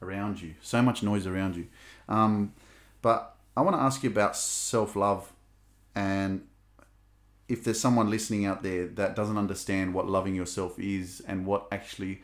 around 0.00 0.40
you, 0.40 0.54
so 0.62 0.80
much 0.80 1.02
noise 1.02 1.26
around 1.26 1.56
you. 1.56 1.66
Um, 2.08 2.54
but 3.02 3.36
I 3.54 3.60
want 3.60 3.76
to 3.76 3.82
ask 3.82 4.02
you 4.02 4.08
about 4.08 4.34
self 4.34 4.96
love 4.96 5.30
and 5.94 6.46
if 7.48 7.64
there's 7.64 7.78
someone 7.78 8.08
listening 8.08 8.46
out 8.46 8.62
there 8.62 8.86
that 8.86 9.14
doesn't 9.14 9.36
understand 9.36 9.92
what 9.92 10.08
loving 10.08 10.34
yourself 10.34 10.78
is 10.78 11.22
and 11.26 11.44
what 11.44 11.66
actually 11.70 12.22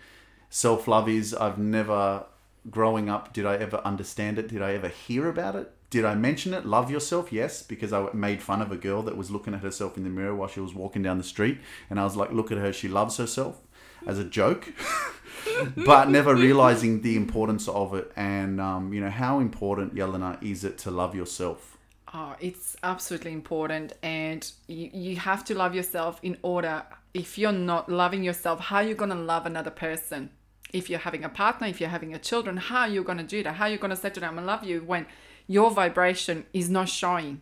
self 0.48 0.88
love 0.88 1.08
is, 1.08 1.34
I've 1.34 1.58
never, 1.58 2.24
growing 2.70 3.08
up, 3.08 3.32
did 3.32 3.46
I 3.46 3.56
ever 3.56 3.78
understand 3.84 4.38
it? 4.38 4.48
Did 4.48 4.62
I 4.62 4.74
ever 4.74 4.88
hear 4.88 5.28
about 5.28 5.56
it? 5.56 5.72
Did 5.90 6.04
I 6.04 6.14
mention 6.14 6.52
it? 6.52 6.66
Love 6.66 6.90
yourself? 6.90 7.32
Yes, 7.32 7.62
because 7.62 7.92
I 7.92 8.08
made 8.12 8.42
fun 8.42 8.60
of 8.60 8.70
a 8.70 8.76
girl 8.76 9.02
that 9.02 9.16
was 9.16 9.30
looking 9.30 9.54
at 9.54 9.60
herself 9.60 9.96
in 9.96 10.04
the 10.04 10.10
mirror 10.10 10.34
while 10.34 10.48
she 10.48 10.60
was 10.60 10.74
walking 10.74 11.02
down 11.02 11.18
the 11.18 11.24
street. 11.24 11.58
And 11.88 11.98
I 11.98 12.04
was 12.04 12.16
like, 12.16 12.30
look 12.32 12.52
at 12.52 12.58
her, 12.58 12.72
she 12.72 12.88
loves 12.88 13.16
herself 13.16 13.60
as 14.06 14.18
a 14.18 14.24
joke. 14.24 14.72
but 15.86 16.10
never 16.10 16.34
realizing 16.34 17.02
the 17.02 17.16
importance 17.16 17.68
of 17.68 17.94
it 17.94 18.12
and, 18.16 18.60
um, 18.60 18.92
you 18.92 19.00
know, 19.00 19.10
how 19.10 19.38
important, 19.40 19.94
Yelena, 19.94 20.42
is 20.42 20.64
it 20.64 20.78
to 20.78 20.90
love 20.90 21.14
yourself? 21.14 21.78
Oh, 22.12 22.34
it's 22.40 22.74
absolutely 22.82 23.32
important, 23.32 23.92
and 24.02 24.50
you, 24.66 24.90
you 24.94 25.16
have 25.16 25.44
to 25.44 25.54
love 25.54 25.74
yourself 25.74 26.18
in 26.22 26.38
order. 26.40 26.82
If 27.12 27.36
you're 27.36 27.52
not 27.52 27.90
loving 27.90 28.24
yourself, 28.24 28.60
how 28.60 28.76
are 28.76 28.82
you 28.82 28.94
gonna 28.94 29.14
love 29.14 29.44
another 29.44 29.70
person? 29.70 30.30
If 30.72 30.90
you're 30.90 30.98
having 31.00 31.24
a 31.24 31.28
partner, 31.28 31.66
if 31.66 31.80
you're 31.80 31.88
having 31.88 32.14
a 32.14 32.18
children, 32.18 32.56
how 32.56 32.80
are 32.80 32.88
you 32.88 33.02
gonna 33.02 33.22
do 33.22 33.42
that? 33.42 33.54
How 33.54 33.64
are 33.64 33.70
you 33.70 33.78
gonna 33.78 33.96
say 33.96 34.10
to 34.10 34.20
them, 34.20 34.38
"I 34.38 34.42
love 34.42 34.64
you" 34.64 34.80
when 34.80 35.06
your 35.46 35.70
vibration 35.70 36.46
is 36.52 36.68
not 36.68 36.88
showing? 36.88 37.40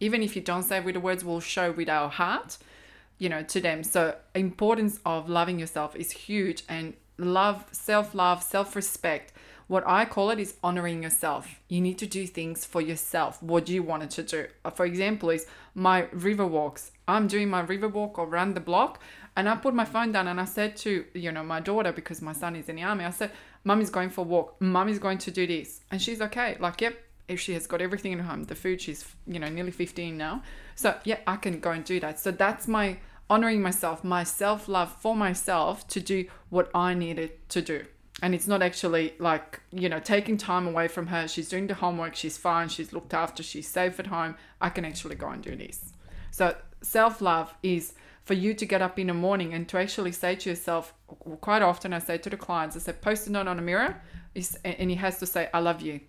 Even 0.00 0.22
if 0.22 0.36
you 0.36 0.42
don't 0.42 0.62
say 0.62 0.78
it 0.78 0.84
with 0.84 0.94
the 0.94 1.00
words, 1.00 1.24
we'll 1.24 1.40
show 1.40 1.72
with 1.72 1.88
our 1.88 2.08
heart, 2.08 2.58
you 3.18 3.28
know, 3.28 3.42
to 3.42 3.60
them. 3.60 3.82
So 3.84 4.16
importance 4.34 5.00
of 5.04 5.28
loving 5.28 5.58
yourself 5.58 5.96
is 5.96 6.12
huge, 6.12 6.62
and 6.68 6.94
love, 7.18 7.66
self 7.72 8.14
love, 8.14 8.42
self 8.42 8.74
respect 8.76 9.32
what 9.72 9.84
I 9.86 10.04
call 10.04 10.28
it 10.28 10.38
is 10.38 10.56
honoring 10.62 11.02
yourself. 11.02 11.60
You 11.68 11.80
need 11.80 11.96
to 12.00 12.06
do 12.06 12.26
things 12.26 12.66
for 12.66 12.82
yourself, 12.82 13.42
what 13.42 13.70
you 13.70 13.82
wanted 13.82 14.10
to 14.10 14.22
do. 14.22 14.46
For 14.74 14.84
example, 14.84 15.30
is 15.30 15.46
my 15.74 16.08
river 16.12 16.46
walks. 16.46 16.92
I'm 17.08 17.26
doing 17.26 17.48
my 17.48 17.60
river 17.60 17.88
walk 17.88 18.18
around 18.18 18.54
the 18.54 18.60
block 18.60 19.00
and 19.36 19.48
I 19.48 19.56
put 19.56 19.74
my 19.74 19.84
phone 19.84 20.12
down 20.12 20.28
and 20.28 20.40
I 20.40 20.44
said 20.44 20.76
to, 20.78 21.04
you 21.14 21.32
know, 21.32 21.42
my 21.42 21.60
daughter, 21.60 21.92
because 21.92 22.20
my 22.20 22.32
son 22.32 22.56
is 22.56 22.68
in 22.68 22.76
the 22.76 22.82
army, 22.82 23.04
I 23.04 23.10
said, 23.10 23.30
Mummy's 23.64 23.90
going 23.90 24.10
for 24.10 24.22
a 24.22 24.24
walk. 24.24 24.60
Mummy's 24.60 24.98
going 24.98 25.18
to 25.18 25.30
do 25.30 25.46
this. 25.46 25.80
And 25.90 26.02
she's 26.02 26.20
okay. 26.20 26.56
Like, 26.60 26.80
yep, 26.80 26.98
if 27.28 27.40
she 27.40 27.54
has 27.54 27.66
got 27.66 27.80
everything 27.80 28.12
in 28.12 28.18
her 28.18 28.24
home, 28.24 28.44
the 28.44 28.54
food, 28.54 28.80
she's, 28.80 29.06
you 29.26 29.38
know, 29.38 29.48
nearly 29.48 29.70
15 29.70 30.18
now. 30.18 30.42
So, 30.74 30.96
yeah, 31.04 31.18
I 31.26 31.36
can 31.36 31.60
go 31.60 31.70
and 31.70 31.84
do 31.84 31.98
that. 32.00 32.20
So 32.20 32.30
that's 32.30 32.68
my 32.68 32.98
honoring 33.30 33.62
myself, 33.62 34.04
my 34.04 34.24
self 34.24 34.68
love 34.68 34.94
for 35.00 35.16
myself 35.16 35.88
to 35.88 36.00
do 36.00 36.26
what 36.50 36.70
I 36.74 36.92
needed 36.92 37.48
to 37.50 37.62
do 37.62 37.86
and 38.20 38.34
it's 38.34 38.46
not 38.46 38.62
actually 38.62 39.14
like 39.18 39.60
you 39.72 39.88
know 39.88 39.98
taking 39.98 40.36
time 40.36 40.66
away 40.66 40.88
from 40.88 41.06
her 41.06 41.26
she's 41.26 41.48
doing 41.48 41.66
the 41.66 41.74
homework 41.74 42.14
she's 42.14 42.36
fine 42.36 42.68
she's 42.68 42.92
looked 42.92 43.14
after 43.14 43.42
she's 43.42 43.68
safe 43.68 43.98
at 43.98 44.06
home 44.06 44.34
i 44.60 44.68
can 44.68 44.84
actually 44.84 45.14
go 45.14 45.28
and 45.28 45.42
do 45.42 45.56
this 45.56 45.92
so 46.30 46.54
self-love 46.82 47.54
is 47.62 47.94
for 48.24 48.34
you 48.34 48.54
to 48.54 48.64
get 48.66 48.80
up 48.82 48.98
in 48.98 49.08
the 49.08 49.14
morning 49.14 49.52
and 49.54 49.68
to 49.68 49.78
actually 49.78 50.12
say 50.12 50.34
to 50.36 50.50
yourself 50.50 50.94
quite 51.40 51.62
often 51.62 51.92
i 51.92 51.98
say 51.98 52.16
to 52.16 52.30
the 52.30 52.36
clients 52.36 52.76
i 52.76 52.78
say 52.78 52.92
post 52.92 53.26
a 53.26 53.32
note 53.32 53.48
on 53.48 53.58
a 53.58 53.62
mirror 53.62 54.00
and 54.64 54.90
he 54.90 54.96
has 54.96 55.18
to 55.18 55.26
say 55.26 55.48
i 55.52 55.58
love 55.58 55.82
you 55.82 56.00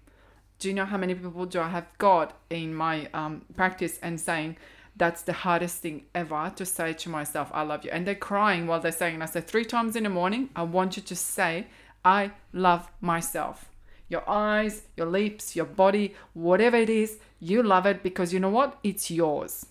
Do 0.59 0.69
you 0.69 0.75
know 0.75 0.85
how 0.85 0.97
many 0.97 1.13
people 1.13 1.45
do 1.45 1.59
I 1.59 1.69
have 1.69 1.87
got 1.97 2.37
in 2.49 2.73
my 2.73 3.09
um, 3.13 3.41
practice 3.55 3.99
and 4.01 4.17
saying, 4.17 4.55
that's 4.95 5.23
the 5.23 5.33
hardest 5.33 5.81
thing 5.81 6.05
ever 6.13 6.53
to 6.55 6.65
say 6.65 6.93
to 6.93 7.09
myself, 7.09 7.49
I 7.53 7.63
love 7.63 7.83
you. 7.83 7.91
And 7.91 8.05
they're 8.07 8.15
crying 8.15 8.67
while 8.67 8.79
they're 8.79 8.91
saying, 8.91 9.15
and 9.15 9.23
I 9.23 9.25
say, 9.25 9.41
three 9.41 9.65
times 9.65 9.95
in 9.95 10.03
the 10.03 10.09
morning, 10.09 10.49
I 10.55 10.63
want 10.63 10.95
you 10.95 11.03
to 11.03 11.15
say, 11.15 11.67
I 12.05 12.31
love 12.53 12.89
myself. 13.01 13.69
Your 14.07 14.23
eyes, 14.29 14.83
your 14.95 15.07
lips, 15.07 15.55
your 15.55 15.65
body, 15.65 16.15
whatever 16.33 16.77
it 16.77 16.89
is, 16.89 17.19
you 17.39 17.63
love 17.63 17.85
it 17.85 18.03
because 18.03 18.31
you 18.31 18.39
know 18.39 18.49
what? 18.49 18.77
It's 18.83 19.11
yours. 19.11 19.65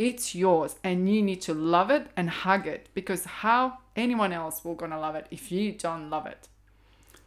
It's 0.00 0.34
yours 0.34 0.76
and 0.82 1.14
you 1.14 1.20
need 1.20 1.42
to 1.42 1.52
love 1.52 1.90
it 1.90 2.06
and 2.16 2.30
hug 2.30 2.66
it 2.66 2.88
because 2.94 3.26
how 3.26 3.80
anyone 3.94 4.32
else 4.32 4.64
will 4.64 4.74
gonna 4.74 4.98
love 4.98 5.14
it 5.14 5.26
if 5.30 5.52
you 5.52 5.72
don't 5.72 6.08
love 6.08 6.24
it? 6.24 6.48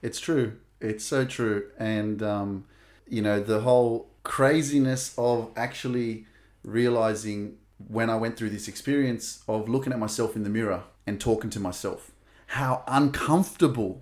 It's 0.02 0.20
true. 0.20 0.54
It's 0.82 1.06
so 1.06 1.24
true. 1.24 1.70
And, 1.78 2.24
um, 2.24 2.66
you 3.08 3.22
know, 3.22 3.40
the 3.40 3.60
whole 3.60 4.08
craziness 4.24 5.14
of 5.20 5.52
actually 5.56 6.26
realizing 6.64 7.58
when 7.78 8.10
I 8.10 8.16
went 8.16 8.38
through 8.38 8.50
this 8.50 8.68
experience 8.68 9.44
of 9.48 9.70
looking 9.70 9.94
at 9.94 10.00
myself 10.00 10.36
in 10.36 10.42
the 10.42 10.50
mirror 10.50 10.82
and 11.06 11.22
talking 11.22 11.52
to 11.52 11.60
myself, 11.60 12.12
how 12.48 12.84
uncomfortable 12.88 14.02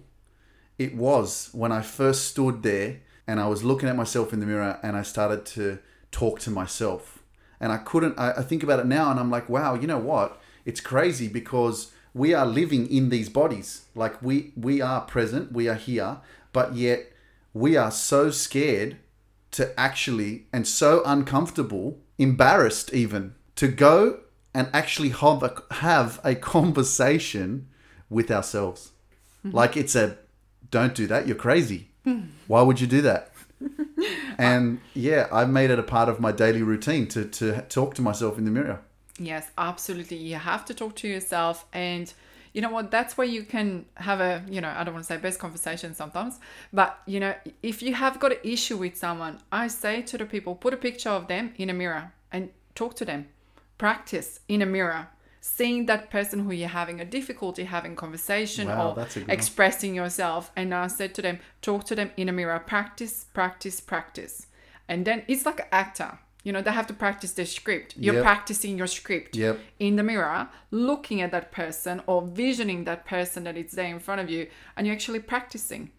it 0.77 0.95
was 0.95 1.49
when 1.51 1.73
I 1.73 1.81
first 1.81 2.23
stood 2.29 2.63
there 2.63 3.01
and 3.27 3.37
I 3.41 3.47
was 3.47 3.65
looking 3.65 3.89
at 3.89 3.97
myself 3.97 4.31
in 4.31 4.39
the 4.39 4.45
mirror 4.45 4.79
and 4.81 4.95
I 4.95 5.01
started 5.01 5.45
to 5.57 5.79
talk 6.09 6.39
to 6.39 6.49
myself. 6.49 7.20
And 7.61 7.71
I 7.71 7.77
couldn't, 7.77 8.19
I, 8.19 8.31
I 8.31 8.41
think 8.41 8.63
about 8.63 8.79
it 8.79 8.87
now 8.87 9.11
and 9.11 9.19
I'm 9.19 9.31
like, 9.31 9.47
wow, 9.47 9.75
you 9.75 9.87
know 9.87 9.99
what? 9.99 10.41
It's 10.65 10.81
crazy 10.81 11.29
because 11.29 11.91
we 12.13 12.33
are 12.33 12.45
living 12.45 12.91
in 12.91 13.09
these 13.09 13.29
bodies. 13.29 13.85
Like 13.95 14.21
we, 14.21 14.51
we 14.57 14.81
are 14.81 15.01
present, 15.01 15.53
we 15.53 15.69
are 15.69 15.75
here, 15.75 16.17
but 16.51 16.75
yet 16.75 17.13
we 17.53 17.77
are 17.77 17.91
so 17.91 18.31
scared 18.31 18.97
to 19.51 19.79
actually 19.79 20.47
and 20.51 20.67
so 20.67 21.03
uncomfortable, 21.05 21.99
embarrassed 22.17 22.93
even, 22.93 23.35
to 23.55 23.67
go 23.67 24.21
and 24.53 24.67
actually 24.73 25.09
have 25.09 25.43
a, 25.43 25.53
have 25.75 26.19
a 26.23 26.35
conversation 26.35 27.67
with 28.09 28.31
ourselves. 28.31 28.91
Mm-hmm. 29.45 29.55
Like 29.55 29.77
it's 29.77 29.95
a 29.95 30.17
don't 30.71 30.95
do 30.95 31.05
that, 31.07 31.27
you're 31.27 31.35
crazy. 31.35 31.89
Hmm. 32.03 32.21
Why 32.47 32.61
would 32.61 32.79
you 32.79 32.87
do 32.87 33.01
that? 33.01 33.30
And 34.37 34.79
yeah, 34.93 35.27
I've 35.31 35.49
made 35.49 35.69
it 35.69 35.79
a 35.79 35.83
part 35.83 36.09
of 36.09 36.19
my 36.19 36.31
daily 36.31 36.61
routine 36.61 37.07
to, 37.09 37.25
to 37.25 37.61
talk 37.63 37.95
to 37.95 38.01
myself 38.01 38.37
in 38.37 38.45
the 38.45 38.51
mirror. 38.51 38.81
Yes, 39.19 39.51
absolutely. 39.57 40.17
You 40.17 40.35
have 40.35 40.65
to 40.65 40.73
talk 40.73 40.95
to 40.97 41.07
yourself 41.07 41.65
and 41.73 42.13
you 42.53 42.61
know 42.61 42.69
what 42.69 42.91
that's 42.91 43.17
where 43.17 43.27
you 43.27 43.43
can 43.43 43.85
have 43.95 44.19
a 44.19 44.43
you 44.49 44.59
know 44.59 44.73
i 44.75 44.83
don't 44.83 44.93
want 44.93 45.05
to 45.05 45.07
say 45.07 45.17
best 45.17 45.39
conversation 45.39 45.95
sometimes 45.95 46.39
but 46.73 46.99
you 47.05 47.19
know 47.19 47.33
if 47.63 47.81
you 47.81 47.93
have 47.93 48.19
got 48.19 48.33
an 48.33 48.39
issue 48.43 48.75
with 48.77 48.97
someone 48.97 49.39
i 49.51 49.67
say 49.67 50.01
to 50.01 50.17
the 50.17 50.25
people 50.25 50.53
put 50.55 50.73
a 50.73 50.77
picture 50.77 51.09
of 51.09 51.27
them 51.27 51.53
in 51.57 51.69
a 51.69 51.73
mirror 51.73 52.11
and 52.31 52.49
talk 52.75 52.93
to 52.93 53.05
them 53.05 53.27
practice 53.77 54.41
in 54.49 54.61
a 54.61 54.65
mirror 54.65 55.07
seeing 55.41 55.87
that 55.87 56.09
person 56.11 56.39
who 56.45 56.51
you're 56.51 56.69
having 56.69 57.01
a 57.01 57.05
difficulty 57.05 57.63
having 57.63 57.95
conversation 57.95 58.67
Wow, 58.67 58.91
or 58.91 58.95
that's 58.95 59.15
a 59.15 59.19
good 59.19 59.27
one. 59.27 59.35
expressing 59.37 59.95
yourself 59.95 60.51
and 60.55 60.73
i 60.73 60.85
said 60.87 61.13
to 61.15 61.21
them 61.21 61.39
talk 61.61 61.83
to 61.85 61.95
them 61.95 62.11
in 62.15 62.29
a 62.29 62.31
mirror 62.31 62.59
practice 62.59 63.25
practice 63.33 63.81
practice 63.81 64.47
and 64.87 65.03
then 65.05 65.23
it's 65.27 65.45
like 65.45 65.59
an 65.59 65.65
actor 65.71 66.19
you 66.43 66.51
know 66.51 66.61
they 66.61 66.71
have 66.71 66.87
to 66.87 66.93
practice 66.93 67.31
their 67.33 67.45
script 67.45 67.95
you're 67.97 68.13
Yep. 68.15 68.23
practicing 68.23 68.77
your 68.77 68.87
script 68.87 69.35
Yep. 69.35 69.59
in 69.79 69.95
the 69.95 70.03
mirror, 70.03 70.49
looking 70.71 71.21
at 71.21 71.31
that 71.31 71.51
person 71.51 72.01
or 72.07 72.21
visioning 72.23 72.83
that 72.85 73.05
person 73.05 73.43
that 73.43 73.57
is 73.57 73.71
there 73.73 73.85
in 73.95 73.99
front 73.99 74.21
of 74.21 74.29
you, 74.29 74.47
and 74.75 74.85
you're 74.87 74.95
actually 74.95 75.19
practicing. 75.19 75.91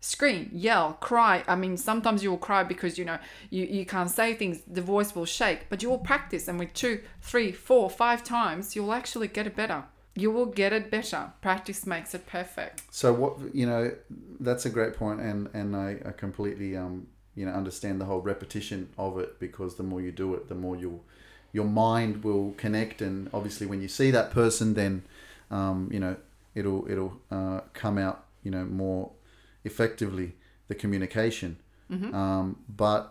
Scream, 0.00 0.48
yell, 0.52 0.92
cry. 1.00 1.42
I 1.48 1.56
mean, 1.56 1.76
sometimes 1.76 2.22
you 2.22 2.30
will 2.30 2.38
cry 2.38 2.62
because 2.62 2.98
you 2.98 3.04
know 3.04 3.18
you, 3.50 3.64
you 3.64 3.84
can't 3.84 4.10
say 4.10 4.34
things, 4.34 4.62
the 4.66 4.80
voice 4.80 5.14
will 5.14 5.24
shake, 5.24 5.68
but 5.68 5.82
you 5.82 5.90
will 5.90 5.98
practice, 5.98 6.46
and 6.46 6.58
with 6.58 6.72
two, 6.72 7.00
three, 7.20 7.50
four, 7.50 7.90
five 7.90 8.22
times, 8.22 8.76
you'll 8.76 8.92
actually 8.92 9.26
get 9.26 9.46
it 9.46 9.56
better. 9.56 9.84
You 10.14 10.30
will 10.30 10.46
get 10.46 10.72
it 10.72 10.90
better. 10.90 11.32
Practice 11.40 11.84
makes 11.86 12.14
it 12.14 12.26
perfect. 12.26 12.82
So 12.90 13.12
what 13.12 13.54
you 13.54 13.66
know, 13.66 13.92
that's 14.38 14.66
a 14.66 14.70
great 14.70 14.94
point, 14.94 15.20
and 15.20 15.48
and 15.52 15.74
I, 15.74 15.98
I 16.04 16.12
completely 16.12 16.76
um 16.76 17.08
you 17.34 17.44
know 17.44 17.52
understand 17.52 18.00
the 18.00 18.04
whole 18.04 18.20
repetition 18.20 18.90
of 18.98 19.18
it 19.18 19.40
because 19.40 19.76
the 19.76 19.82
more 19.82 20.00
you 20.00 20.12
do 20.12 20.34
it, 20.34 20.48
the 20.48 20.54
more 20.54 20.76
you'll 20.76 21.02
your 21.52 21.64
mind 21.64 22.22
will 22.22 22.54
connect, 22.56 23.02
and 23.02 23.30
obviously 23.34 23.66
when 23.66 23.82
you 23.82 23.88
see 23.88 24.12
that 24.12 24.30
person, 24.30 24.74
then 24.74 25.02
um 25.50 25.88
you 25.92 25.98
know 25.98 26.16
it'll 26.54 26.88
it'll 26.88 27.20
uh, 27.30 27.60
come 27.72 27.98
out 27.98 28.26
you 28.42 28.50
know 28.50 28.64
more 28.64 29.10
effectively 29.70 30.28
the 30.70 30.74
communication. 30.82 31.50
Um, 32.22 32.46
but 32.84 33.02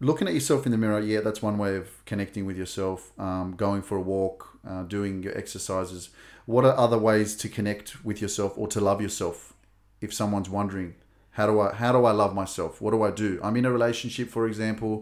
looking 0.00 0.26
at 0.28 0.34
yourself 0.34 0.60
in 0.66 0.72
the 0.72 0.78
mirror, 0.84 1.00
yeah, 1.00 1.20
that's 1.26 1.40
one 1.48 1.56
way 1.64 1.72
of 1.76 1.86
connecting 2.10 2.44
with 2.48 2.56
yourself. 2.62 2.98
Um, 3.18 3.46
going 3.64 3.82
for 3.88 3.96
a 3.96 4.00
walk, 4.16 4.38
uh, 4.70 4.82
doing 4.96 5.22
your 5.24 5.36
exercises. 5.42 6.10
What 6.46 6.64
are 6.64 6.76
other 6.76 6.98
ways 6.98 7.36
to 7.42 7.48
connect 7.48 8.04
with 8.04 8.18
yourself 8.24 8.52
or 8.60 8.66
to 8.68 8.80
love 8.80 9.00
yourself? 9.06 9.52
If 10.00 10.12
someone's 10.20 10.50
wondering, 10.58 10.90
how 11.36 11.46
do 11.50 11.54
I 11.64 11.68
how 11.82 11.92
do 11.92 12.00
I 12.10 12.12
love 12.22 12.32
myself? 12.42 12.72
What 12.82 12.92
do 12.94 13.02
I 13.08 13.10
do? 13.10 13.30
I'm 13.42 13.56
in 13.56 13.64
a 13.64 13.72
relationship, 13.78 14.28
for 14.36 14.46
example. 14.46 14.92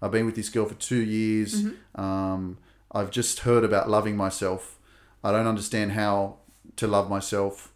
I've 0.00 0.12
been 0.16 0.26
with 0.26 0.36
this 0.40 0.48
girl 0.54 0.66
for 0.66 0.78
two 0.90 1.02
years. 1.18 1.52
Um, 1.94 2.58
I've 2.96 3.10
just 3.10 3.40
heard 3.40 3.64
about 3.64 3.84
loving 3.96 4.16
myself. 4.16 4.62
I 5.22 5.28
don't 5.32 5.46
understand 5.54 5.92
how 5.92 6.36
to 6.80 6.86
love 6.86 7.06
myself. 7.16 7.72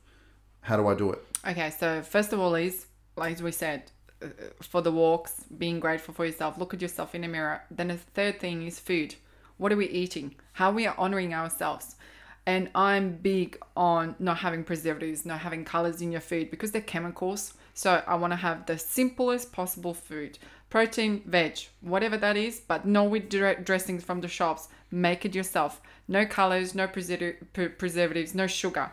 How 0.69 0.77
do 0.81 0.85
I 0.93 0.95
do 0.95 1.13
it? 1.15 1.21
Okay, 1.47 1.71
so 1.71 2.03
first 2.03 2.33
of 2.33 2.41
all 2.41 2.55
is 2.55 2.87
like 3.17 3.41
we 3.41 3.53
said, 3.53 3.91
uh, 4.23 4.29
for 4.61 4.81
the 4.81 4.93
walks, 4.93 5.45
being 5.59 5.81
grateful 5.81 6.15
for 6.15 6.25
yourself. 6.25 6.59
Look 6.59 6.75
at 6.75 6.83
yourself 6.83 7.15
in 7.15 7.23
the 7.23 7.29
mirror. 7.29 7.63
Then 7.71 7.89
the 7.89 7.97
third 7.97 8.41
thing 8.41 8.67
is 8.67 8.79
food. 8.79 9.15
What 9.59 9.73
are 9.73 9.77
we 9.77 9.89
eating? 9.89 10.35
How 10.55 10.71
we 10.71 10.87
are 10.87 10.95
honoring 10.99 11.35
ourselves. 11.35 11.97
And 12.47 12.71
I'm 12.75 13.17
big 13.17 13.59
on 13.77 14.17
not 14.19 14.39
having 14.39 14.65
preservatives, 14.65 15.25
not 15.25 15.41
having 15.41 15.65
colors 15.65 16.01
in 16.01 16.11
your 16.11 16.21
food 16.21 16.51
because 16.51 16.73
they're 16.73 16.83
chemicals. 16.83 17.55
So 17.75 18.03
I 18.07 18.17
want 18.17 18.33
to 18.33 18.37
have 18.37 18.67
the 18.67 18.79
simplest 18.79 19.53
possible 19.53 19.95
food 19.95 20.39
protein, 20.69 21.23
veg, 21.27 21.59
whatever 21.83 22.17
that 22.17 22.35
is, 22.35 22.59
but 22.59 22.87
no 22.87 23.05
with 23.05 23.29
direct 23.29 23.65
dressings 23.65 24.03
from 24.03 24.23
the 24.23 24.29
shops. 24.29 24.69
Make 24.91 25.27
it 25.27 25.35
yourself. 25.35 25.83
No 26.09 26.25
colors, 26.25 26.75
no 26.75 26.89
preserv- 26.89 27.37
pre- 27.53 27.69
preservatives, 27.69 28.35
no 28.35 28.47
sugar 28.47 28.91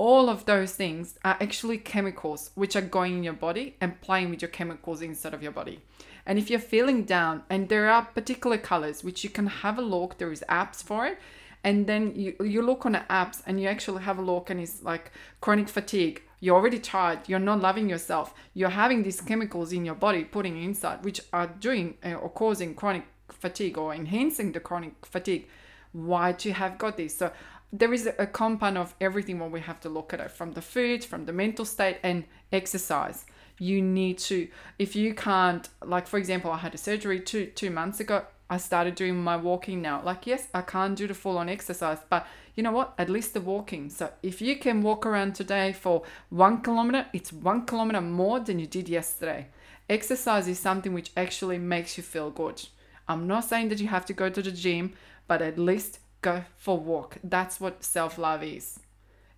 all 0.00 0.30
of 0.30 0.46
those 0.46 0.72
things 0.72 1.18
are 1.26 1.36
actually 1.42 1.76
chemicals 1.76 2.52
which 2.54 2.74
are 2.74 2.80
going 2.96 3.18
in 3.18 3.22
your 3.22 3.34
body 3.34 3.76
and 3.82 4.00
playing 4.00 4.30
with 4.30 4.40
your 4.40 4.50
chemicals 4.50 5.02
inside 5.02 5.34
of 5.34 5.42
your 5.42 5.52
body. 5.52 5.78
And 6.24 6.38
if 6.38 6.48
you're 6.48 6.58
feeling 6.74 7.04
down, 7.04 7.42
and 7.50 7.68
there 7.68 7.90
are 7.90 8.06
particular 8.06 8.56
colors 8.56 9.04
which 9.04 9.22
you 9.22 9.28
can 9.28 9.46
have 9.46 9.76
a 9.78 9.82
look, 9.82 10.16
there 10.16 10.32
is 10.32 10.42
apps 10.48 10.82
for 10.82 11.06
it, 11.06 11.18
and 11.64 11.86
then 11.86 12.14
you 12.14 12.34
you 12.54 12.62
look 12.62 12.86
on 12.86 12.92
the 12.92 13.04
apps 13.10 13.42
and 13.46 13.60
you 13.60 13.68
actually 13.68 14.02
have 14.02 14.18
a 14.18 14.22
look, 14.22 14.48
and 14.48 14.58
it's 14.58 14.82
like 14.82 15.12
chronic 15.42 15.68
fatigue. 15.68 16.22
You're 16.42 16.56
already 16.56 16.78
tired. 16.78 17.20
You're 17.28 17.46
not 17.50 17.60
loving 17.60 17.90
yourself. 17.90 18.32
You're 18.54 18.76
having 18.84 19.02
these 19.02 19.20
chemicals 19.20 19.70
in 19.70 19.84
your 19.84 19.98
body 20.06 20.24
putting 20.24 20.56
inside, 20.62 21.04
which 21.04 21.20
are 21.34 21.48
doing 21.68 21.98
uh, 22.02 22.14
or 22.14 22.30
causing 22.30 22.74
chronic 22.74 23.04
fatigue 23.28 23.76
or 23.76 23.92
enhancing 23.94 24.52
the 24.52 24.60
chronic 24.60 24.94
fatigue. 25.04 25.46
Why 25.92 26.32
do 26.32 26.48
you 26.48 26.54
have 26.54 26.78
got 26.78 26.96
this? 26.96 27.18
So 27.18 27.32
there 27.72 27.92
is 27.92 28.08
a 28.18 28.26
compound 28.26 28.76
of 28.76 28.94
everything 29.00 29.38
what 29.38 29.50
we 29.50 29.60
have 29.60 29.80
to 29.80 29.88
look 29.88 30.12
at 30.12 30.20
it 30.20 30.30
from 30.30 30.52
the 30.52 30.62
food 30.62 31.04
from 31.04 31.26
the 31.26 31.32
mental 31.32 31.64
state 31.64 31.98
and 32.02 32.24
exercise. 32.52 33.24
You 33.58 33.80
need 33.82 34.18
to 34.18 34.48
if 34.78 34.96
you 34.96 35.14
can't 35.14 35.68
like 35.84 36.06
for 36.06 36.18
example 36.18 36.50
i 36.50 36.58
had 36.58 36.74
a 36.74 36.78
surgery 36.78 37.20
two 37.20 37.46
two 37.46 37.70
months 37.70 38.00
ago. 38.00 38.24
I 38.52 38.56
started 38.56 38.96
doing 38.96 39.22
my 39.22 39.36
walking 39.36 39.80
now. 39.80 40.02
Like 40.02 40.26
yes 40.26 40.48
i 40.52 40.62
can't 40.62 40.96
do 40.96 41.06
the 41.06 41.14
full 41.14 41.38
on 41.38 41.48
exercise 41.48 41.98
but 42.08 42.26
you 42.56 42.64
know 42.64 42.72
what? 42.72 42.94
At 42.98 43.08
least 43.08 43.32
the 43.32 43.40
walking. 43.40 43.88
So 43.88 44.10
if 44.22 44.42
you 44.42 44.56
can 44.56 44.82
walk 44.82 45.06
around 45.06 45.34
today 45.34 45.72
for 45.72 46.02
one 46.30 46.62
kilometer 46.62 47.06
it's 47.12 47.32
one 47.32 47.66
kilometer 47.66 48.00
more 48.00 48.40
than 48.40 48.58
you 48.58 48.66
did 48.66 48.88
yesterday. 48.88 49.46
Exercise 49.88 50.48
is 50.48 50.58
something 50.58 50.92
which 50.92 51.12
actually 51.16 51.58
makes 51.58 51.96
you 51.96 52.02
feel 52.02 52.30
good. 52.30 52.66
I'm 53.08 53.26
not 53.28 53.44
saying 53.44 53.68
that 53.68 53.80
you 53.80 53.88
have 53.88 54.06
to 54.06 54.12
go 54.12 54.28
to 54.28 54.42
the 54.42 54.50
gym 54.50 54.94
but 55.28 55.42
at 55.42 55.58
least 55.58 56.00
go 56.22 56.44
for 56.56 56.76
a 56.78 56.80
walk. 56.80 57.18
That's 57.24 57.60
what 57.60 57.84
self-love 57.84 58.42
is. 58.42 58.80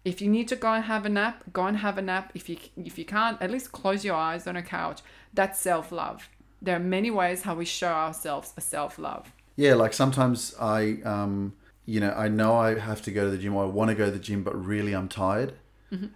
If 0.05 0.20
you 0.20 0.28
need 0.28 0.49
to 0.49 0.57
go 0.57 0.72
and 0.72 0.85
have 0.85 1.07
a 1.07 1.09
nap, 1.09 1.45
go 1.53 1.66
and 1.66 1.76
have 1.78 1.97
a 1.97 2.03
nap. 2.03 2.33
If 2.35 2.49
you 2.49 2.57
if 2.76 2.99
you 2.99 3.05
can't, 3.05 3.41
at 3.41 3.51
least 3.51 3.72
close 3.72 4.05
your 4.05 4.16
eyes 4.16 4.47
on 4.47 4.57
a 4.57 4.62
couch. 4.62 5.01
That's 5.33 5.61
self-love. 5.61 6.28
There 6.61 6.76
are 6.76 6.80
many 6.80 7.11
ways 7.11 7.43
how 7.43 7.55
we 7.55 7.64
show 7.64 7.93
ourselves 7.93 8.53
a 8.57 8.61
self-love. 8.61 9.33
Yeah, 9.57 9.74
like 9.74 9.93
sometimes 9.93 10.55
I, 10.61 10.99
um, 11.05 11.55
you 11.87 12.01
know, 12.01 12.12
I 12.12 12.28
know 12.28 12.57
I 12.57 12.78
have 12.78 13.03
to 13.03 13.11
go 13.12 13.24
to 13.24 13.30
the 13.30 13.39
gym 13.39 13.55
or 13.55 13.64
I 13.64 13.66
want 13.66 13.91
to 13.91 13.95
go 13.95 14.07
to 14.07 14.11
the 14.11 14.18
gym, 14.18 14.43
but 14.43 14.55
really 14.66 14.93
I'm 14.95 15.09
tired. 15.09 15.55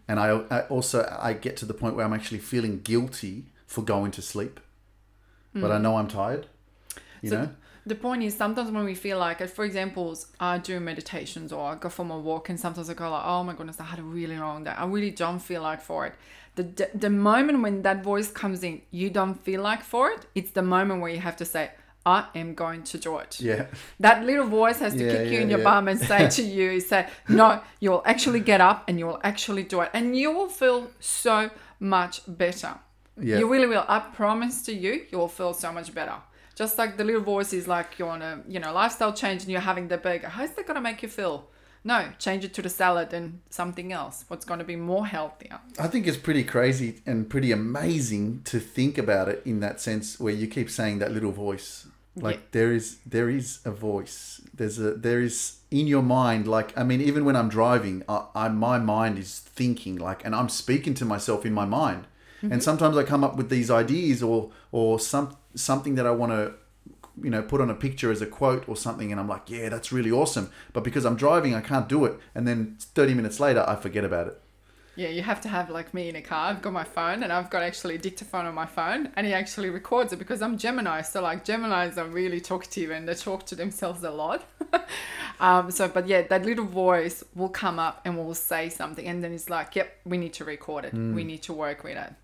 And 0.08 0.18
I, 0.18 0.28
I 0.50 0.60
also 0.68 1.06
I 1.20 1.34
get 1.34 1.58
to 1.58 1.66
the 1.66 1.74
point 1.74 1.96
where 1.96 2.06
I'm 2.06 2.14
actually 2.14 2.38
feeling 2.38 2.80
guilty 2.80 3.44
for 3.66 3.82
going 3.82 4.10
to 4.12 4.22
sleep, 4.22 4.58
but 5.52 5.70
I 5.70 5.76
know 5.76 5.98
I'm 5.98 6.08
tired. 6.08 6.46
You 7.20 7.28
So 7.28 7.36
know, 7.36 7.48
the 7.86 7.94
point 7.94 8.22
is 8.24 8.36
sometimes 8.36 8.70
when 8.70 8.84
we 8.84 8.94
feel 8.94 9.18
like 9.18 9.40
it, 9.40 9.48
for 9.48 9.64
example, 9.64 10.16
I 10.40 10.58
do 10.58 10.80
meditations 10.80 11.52
or 11.52 11.70
I 11.72 11.74
go 11.76 11.88
for 11.88 12.04
my 12.04 12.16
walk 12.16 12.48
and 12.48 12.58
sometimes 12.58 12.90
I 12.90 12.94
go 12.94 13.08
like, 13.10 13.22
oh 13.24 13.44
my 13.44 13.54
goodness, 13.54 13.78
I 13.80 13.84
had 13.84 14.00
a 14.00 14.02
really 14.02 14.36
long 14.36 14.64
day. 14.64 14.70
I 14.76 14.86
really 14.86 15.12
don't 15.12 15.38
feel 15.38 15.62
like 15.62 15.80
for 15.80 16.06
it. 16.06 16.14
The, 16.56 16.90
the 16.94 17.10
moment 17.10 17.62
when 17.62 17.82
that 17.82 18.02
voice 18.02 18.30
comes 18.30 18.64
in, 18.64 18.82
you 18.90 19.08
don't 19.10 19.34
feel 19.34 19.62
like 19.62 19.82
for 19.82 20.10
it. 20.10 20.26
It's 20.34 20.50
the 20.50 20.62
moment 20.62 21.00
where 21.00 21.12
you 21.12 21.20
have 21.20 21.36
to 21.36 21.44
say, 21.44 21.70
I 22.04 22.26
am 22.34 22.54
going 22.54 22.82
to 22.84 22.98
do 22.98 23.18
it. 23.18 23.40
Yeah. 23.40 23.66
That 24.00 24.24
little 24.24 24.46
voice 24.46 24.78
has 24.78 24.94
to 24.94 25.04
Yeah, 25.04 25.12
kick 25.12 25.26
you 25.26 25.32
yeah, 25.34 25.40
in 25.42 25.50
your 25.50 25.58
yeah. 25.58 25.64
bum 25.64 25.88
and 25.88 26.00
say 26.00 26.28
to 26.28 26.42
you, 26.58 26.80
say, 26.80 27.08
no, 27.28 27.60
you 27.80 27.90
will 27.90 28.02
actually 28.06 28.40
get 28.40 28.60
up 28.60 28.84
and 28.88 28.98
you 28.98 29.06
will 29.06 29.20
actually 29.22 29.64
do 29.64 29.80
it. 29.82 29.90
And 29.92 30.16
you 30.16 30.32
will 30.32 30.48
feel 30.48 30.90
so 30.98 31.50
much 31.78 32.22
better. 32.26 32.74
Yeah. 33.20 33.38
You 33.38 33.50
really 33.52 33.66
will. 33.66 33.84
I 33.88 33.98
promise 34.00 34.62
to 34.62 34.72
you, 34.72 35.06
you 35.10 35.18
will 35.18 35.28
feel 35.28 35.52
so 35.52 35.72
much 35.72 35.94
better. 35.94 36.14
Just 36.56 36.78
like 36.78 36.96
the 36.96 37.04
little 37.04 37.20
voice 37.20 37.52
is 37.52 37.68
like 37.68 37.98
you're 37.98 38.08
on 38.08 38.22
a 38.22 38.42
you 38.48 38.58
know 38.58 38.72
lifestyle 38.72 39.12
change 39.12 39.42
and 39.42 39.50
you're 39.52 39.60
having 39.60 39.88
the 39.88 39.98
burger. 39.98 40.28
How's 40.28 40.50
that 40.52 40.66
gonna 40.66 40.80
make 40.80 41.02
you 41.02 41.08
feel? 41.08 41.46
No, 41.84 42.08
change 42.18 42.44
it 42.44 42.52
to 42.54 42.62
the 42.62 42.68
salad 42.68 43.12
and 43.12 43.40
something 43.48 43.92
else. 43.92 44.24
What's 44.26 44.44
gonna 44.44 44.64
be 44.64 44.74
more 44.74 45.06
healthier? 45.06 45.60
I 45.78 45.86
think 45.86 46.06
it's 46.08 46.16
pretty 46.16 46.42
crazy 46.42 47.00
and 47.06 47.28
pretty 47.30 47.52
amazing 47.52 48.40
to 48.46 48.58
think 48.58 48.98
about 48.98 49.28
it 49.28 49.42
in 49.44 49.60
that 49.60 49.80
sense 49.80 50.18
where 50.18 50.32
you 50.34 50.48
keep 50.48 50.68
saying 50.70 50.98
that 50.98 51.12
little 51.12 51.30
voice. 51.30 51.86
Like 52.16 52.36
Yeah. 52.36 52.42
there 52.52 52.72
is 52.72 52.96
there 53.04 53.28
is 53.28 53.60
a 53.66 53.70
voice. 53.70 54.40
There's 54.54 54.78
a 54.78 54.94
there 54.94 55.20
is 55.20 55.58
in 55.70 55.86
your 55.86 56.02
mind 56.02 56.48
like 56.48 56.76
I 56.76 56.82
mean 56.84 57.02
even 57.02 57.24
when 57.26 57.36
I'm 57.36 57.50
driving 57.50 58.02
I, 58.08 58.24
I 58.34 58.48
my 58.48 58.78
mind 58.78 59.18
is 59.18 59.40
thinking 59.40 59.96
like 59.98 60.24
and 60.24 60.34
I'm 60.34 60.48
speaking 60.48 60.94
to 60.94 61.04
myself 61.04 61.44
in 61.44 61.52
my 61.52 61.66
mind. 61.66 62.06
And 62.52 62.62
sometimes 62.62 62.96
I 62.96 63.02
come 63.02 63.24
up 63.24 63.36
with 63.36 63.50
these 63.50 63.70
ideas 63.70 64.22
or 64.22 64.50
or 64.72 64.98
some 65.00 65.36
something 65.54 65.94
that 65.96 66.06
I 66.06 66.10
want 66.10 66.32
to 66.32 66.54
you 67.22 67.30
know 67.30 67.42
put 67.42 67.60
on 67.60 67.70
a 67.70 67.74
picture 67.74 68.10
as 68.10 68.20
a 68.20 68.26
quote 68.26 68.68
or 68.68 68.76
something 68.76 69.10
and 69.10 69.18
I'm 69.18 69.28
like 69.28 69.48
yeah 69.48 69.68
that's 69.70 69.90
really 69.90 70.10
awesome 70.10 70.50
but 70.74 70.84
because 70.84 71.06
I'm 71.06 71.16
driving 71.16 71.54
I 71.54 71.62
can't 71.62 71.88
do 71.88 72.04
it 72.04 72.18
and 72.34 72.46
then 72.46 72.76
30 72.78 73.14
minutes 73.14 73.40
later 73.40 73.64
I 73.66 73.76
forget 73.76 74.04
about 74.04 74.26
it. 74.28 74.40
Yeah, 74.98 75.08
you 75.08 75.20
have 75.22 75.42
to 75.42 75.48
have 75.48 75.68
like 75.68 75.92
me 75.92 76.08
in 76.08 76.16
a 76.16 76.22
car. 76.22 76.48
I've 76.48 76.62
got 76.62 76.72
my 76.72 76.84
phone 76.84 77.22
and 77.22 77.30
I've 77.30 77.50
got 77.50 77.62
actually 77.62 77.96
a 77.96 77.98
dictaphone 77.98 78.46
on 78.46 78.54
my 78.54 78.64
phone 78.64 79.10
and 79.14 79.26
he 79.26 79.34
actually 79.34 79.68
records 79.68 80.14
it 80.14 80.18
because 80.18 80.40
I'm 80.40 80.56
Gemini. 80.56 81.02
So 81.02 81.20
like 81.20 81.44
Geminis 81.44 81.98
are 81.98 82.06
really 82.06 82.40
talkative 82.40 82.90
and 82.90 83.06
they 83.06 83.14
talk 83.14 83.44
to 83.46 83.54
themselves 83.54 84.02
a 84.04 84.10
lot. 84.10 84.44
um, 85.40 85.70
so 85.70 85.86
but 85.86 86.08
yeah, 86.08 86.22
that 86.22 86.46
little 86.46 86.64
voice 86.64 87.22
will 87.34 87.50
come 87.50 87.78
up 87.78 88.00
and 88.06 88.16
will 88.16 88.34
say 88.34 88.70
something 88.70 89.06
and 89.06 89.22
then 89.22 89.32
it's 89.32 89.50
like, 89.50 89.76
yep, 89.76 90.00
we 90.06 90.16
need 90.16 90.32
to 90.32 90.46
record 90.46 90.86
it. 90.86 90.94
We 90.94 91.24
need 91.24 91.42
to 91.42 91.52
work 91.52 91.84
with 91.84 91.98
it. 91.98 92.14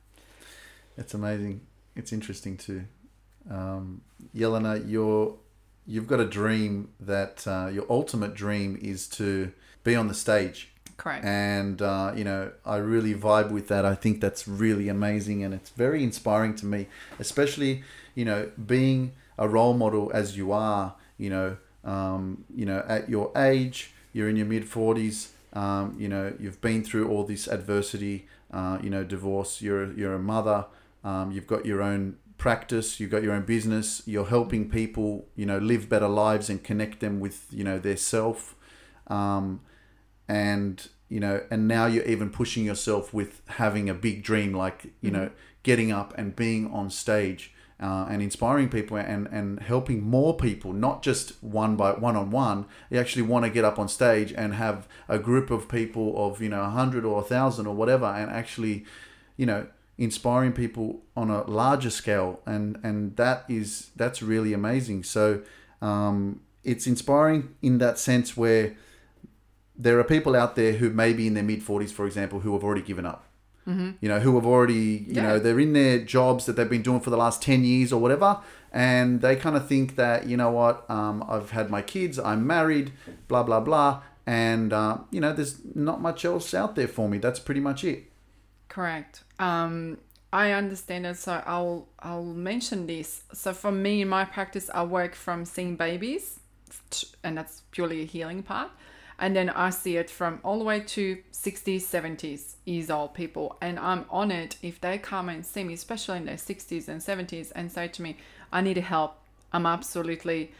It's 0.96 1.14
amazing. 1.14 1.62
It's 1.96 2.12
interesting 2.12 2.56
too. 2.56 2.84
Um, 3.50 4.02
Yelena, 4.34 4.88
you're 4.88 5.36
you've 5.86 6.06
got 6.06 6.20
a 6.20 6.24
dream 6.26 6.90
that 7.00 7.46
uh, 7.46 7.68
your 7.72 7.86
ultimate 7.90 8.34
dream 8.34 8.78
is 8.80 9.08
to 9.08 9.52
be 9.84 9.96
on 9.96 10.06
the 10.08 10.14
stage, 10.14 10.70
Correct. 10.96 11.24
and 11.24 11.82
uh, 11.82 12.12
you 12.14 12.24
know 12.24 12.52
I 12.64 12.76
really 12.76 13.14
vibe 13.14 13.50
with 13.50 13.68
that. 13.68 13.84
I 13.84 13.94
think 13.94 14.20
that's 14.20 14.46
really 14.46 14.88
amazing, 14.88 15.42
and 15.42 15.52
it's 15.52 15.70
very 15.70 16.02
inspiring 16.02 16.54
to 16.56 16.66
me, 16.66 16.86
especially 17.18 17.82
you 18.14 18.24
know 18.24 18.50
being 18.64 19.12
a 19.38 19.48
role 19.48 19.74
model 19.74 20.10
as 20.14 20.36
you 20.36 20.52
are. 20.52 20.94
You 21.18 21.30
know, 21.30 21.56
um, 21.84 22.44
you 22.54 22.66
know 22.66 22.84
at 22.86 23.08
your 23.08 23.32
age, 23.36 23.92
you're 24.12 24.28
in 24.28 24.36
your 24.36 24.46
mid 24.46 24.68
forties. 24.68 25.32
Um, 25.54 25.96
you 25.98 26.08
know, 26.08 26.32
you've 26.40 26.60
been 26.62 26.82
through 26.82 27.08
all 27.08 27.24
this 27.24 27.46
adversity. 27.46 28.26
Uh, 28.50 28.78
you 28.82 28.90
know, 28.90 29.02
divorce. 29.02 29.62
You're 29.62 29.92
you're 29.94 30.14
a 30.14 30.18
mother. 30.18 30.66
Um, 31.04 31.32
you've 31.32 31.46
got 31.46 31.66
your 31.66 31.82
own 31.82 32.16
practice. 32.38 33.00
You've 33.00 33.10
got 33.10 33.22
your 33.22 33.32
own 33.32 33.44
business. 33.44 34.02
You're 34.06 34.26
helping 34.26 34.68
people. 34.68 35.26
You 35.36 35.46
know, 35.46 35.58
live 35.58 35.88
better 35.88 36.08
lives 36.08 36.48
and 36.50 36.62
connect 36.62 37.00
them 37.00 37.20
with 37.20 37.46
you 37.50 37.64
know 37.64 37.78
their 37.78 37.96
self. 37.96 38.56
Um, 39.06 39.60
and 40.28 40.88
you 41.08 41.20
know 41.20 41.42
and 41.50 41.68
now 41.68 41.84
you're 41.84 42.04
even 42.04 42.30
pushing 42.30 42.64
yourself 42.64 43.12
with 43.12 43.42
having 43.46 43.90
a 43.90 43.94
big 43.94 44.22
dream 44.22 44.54
like 44.54 44.92
you 45.02 45.10
know 45.10 45.30
getting 45.62 45.92
up 45.92 46.16
and 46.16 46.34
being 46.34 46.70
on 46.72 46.88
stage 46.88 47.52
uh, 47.80 48.06
and 48.08 48.22
inspiring 48.22 48.68
people 48.70 48.96
and 48.96 49.26
and 49.26 49.60
helping 49.60 50.02
more 50.02 50.34
people 50.34 50.72
not 50.72 51.02
just 51.02 51.32
one 51.42 51.76
by 51.76 51.92
one 51.92 52.16
on 52.16 52.30
one 52.30 52.64
you 52.88 52.98
actually 52.98 53.22
want 53.22 53.44
to 53.44 53.50
get 53.50 53.62
up 53.64 53.78
on 53.78 53.88
stage 53.88 54.32
and 54.32 54.54
have 54.54 54.88
a 55.06 55.18
group 55.18 55.50
of 55.50 55.68
people 55.68 56.14
of 56.26 56.40
you 56.40 56.48
know 56.48 56.62
a 56.62 56.70
hundred 56.70 57.04
or 57.04 57.20
a 57.20 57.24
thousand 57.24 57.66
or 57.66 57.74
whatever 57.74 58.06
and 58.06 58.30
actually 58.30 58.84
you 59.36 59.44
know 59.44 59.66
inspiring 60.06 60.52
people 60.52 60.86
on 61.16 61.30
a 61.30 61.40
larger 61.60 61.90
scale 62.00 62.30
and 62.54 62.66
and 62.88 62.96
that 63.22 63.38
is 63.48 63.90
that's 64.00 64.20
really 64.32 64.52
amazing 64.60 65.00
so 65.16 65.24
um, 65.80 66.40
it's 66.64 66.86
inspiring 66.86 67.40
in 67.68 67.78
that 67.78 67.98
sense 67.98 68.36
where 68.42 68.66
there 69.84 69.98
are 69.98 70.04
people 70.04 70.36
out 70.36 70.54
there 70.54 70.74
who 70.74 70.90
may 70.90 71.12
be 71.12 71.26
in 71.26 71.34
their 71.34 71.42
mid 71.42 71.60
40s, 71.62 71.90
for 71.90 72.06
example, 72.06 72.40
who 72.40 72.52
have 72.52 72.62
already 72.62 72.82
given 72.82 73.06
up. 73.06 73.24
Mm-hmm. 73.66 73.90
You 74.00 74.08
know, 74.08 74.20
who 74.20 74.34
have 74.36 74.46
already, 74.46 75.04
you 75.08 75.14
Yeah. 75.14 75.22
know, 75.22 75.38
they're 75.38 75.58
in 75.58 75.72
their 75.72 75.98
jobs 75.98 76.46
that 76.46 76.54
they've 76.56 76.68
been 76.76 76.82
doing 76.82 77.00
for 77.00 77.10
the 77.10 77.16
last 77.16 77.42
10 77.42 77.64
years 77.64 77.92
or 77.92 78.00
whatever. 78.00 78.38
And 78.72 79.20
they 79.22 79.34
kind 79.34 79.56
of 79.56 79.66
think 79.66 79.96
that, 79.96 80.26
you 80.26 80.36
know 80.36 80.50
what, 80.50 80.88
um, 80.90 81.24
I've 81.28 81.50
had 81.50 81.68
my 81.70 81.82
kids, 81.82 82.18
I'm 82.18 82.46
married, 82.46 82.92
blah, 83.28 83.42
blah, 83.42 83.60
blah. 83.60 84.02
And, 84.26 84.72
uh, 84.72 84.98
you 85.10 85.20
know, 85.20 85.32
there's 85.32 85.56
not 85.74 86.00
much 86.00 86.24
else 86.24 86.54
out 86.54 86.76
there 86.76 86.88
for 86.88 87.08
me. 87.08 87.18
That's 87.18 87.40
pretty 87.40 87.60
much 87.60 87.82
it. 87.82 88.11
Correct. 88.72 89.22
Um, 89.38 89.98
I 90.32 90.52
understand 90.52 91.04
it, 91.04 91.18
so 91.18 91.42
I'll 91.44 91.88
I'll 91.98 92.24
mention 92.24 92.86
this. 92.86 93.22
So 93.34 93.52
for 93.52 93.70
me 93.70 94.00
in 94.00 94.08
my 94.08 94.24
practice, 94.24 94.70
I 94.72 94.82
work 94.84 95.14
from 95.14 95.44
seeing 95.44 95.76
babies, 95.76 96.40
and 97.22 97.36
that's 97.36 97.64
purely 97.70 98.00
a 98.00 98.06
healing 98.06 98.42
part, 98.42 98.70
and 99.18 99.36
then 99.36 99.50
I 99.50 99.68
see 99.68 99.98
it 99.98 100.08
from 100.08 100.40
all 100.42 100.58
the 100.58 100.64
way 100.64 100.80
to 100.80 101.18
60s, 101.32 101.82
70s 101.82 102.54
years 102.64 102.88
old 102.88 103.12
people, 103.12 103.58
and 103.60 103.78
I'm 103.78 104.06
honored 104.08 104.56
if 104.62 104.80
they 104.80 104.96
come 104.96 105.28
and 105.28 105.44
see 105.44 105.64
me, 105.64 105.74
especially 105.74 106.16
in 106.16 106.24
their 106.24 106.38
60s 106.38 106.88
and 106.88 107.02
70s, 107.02 107.52
and 107.54 107.70
say 107.70 107.88
to 107.88 108.00
me, 108.00 108.16
"I 108.50 108.62
need 108.62 108.78
help. 108.78 109.18
I'm 109.52 109.66
absolutely 109.66 110.52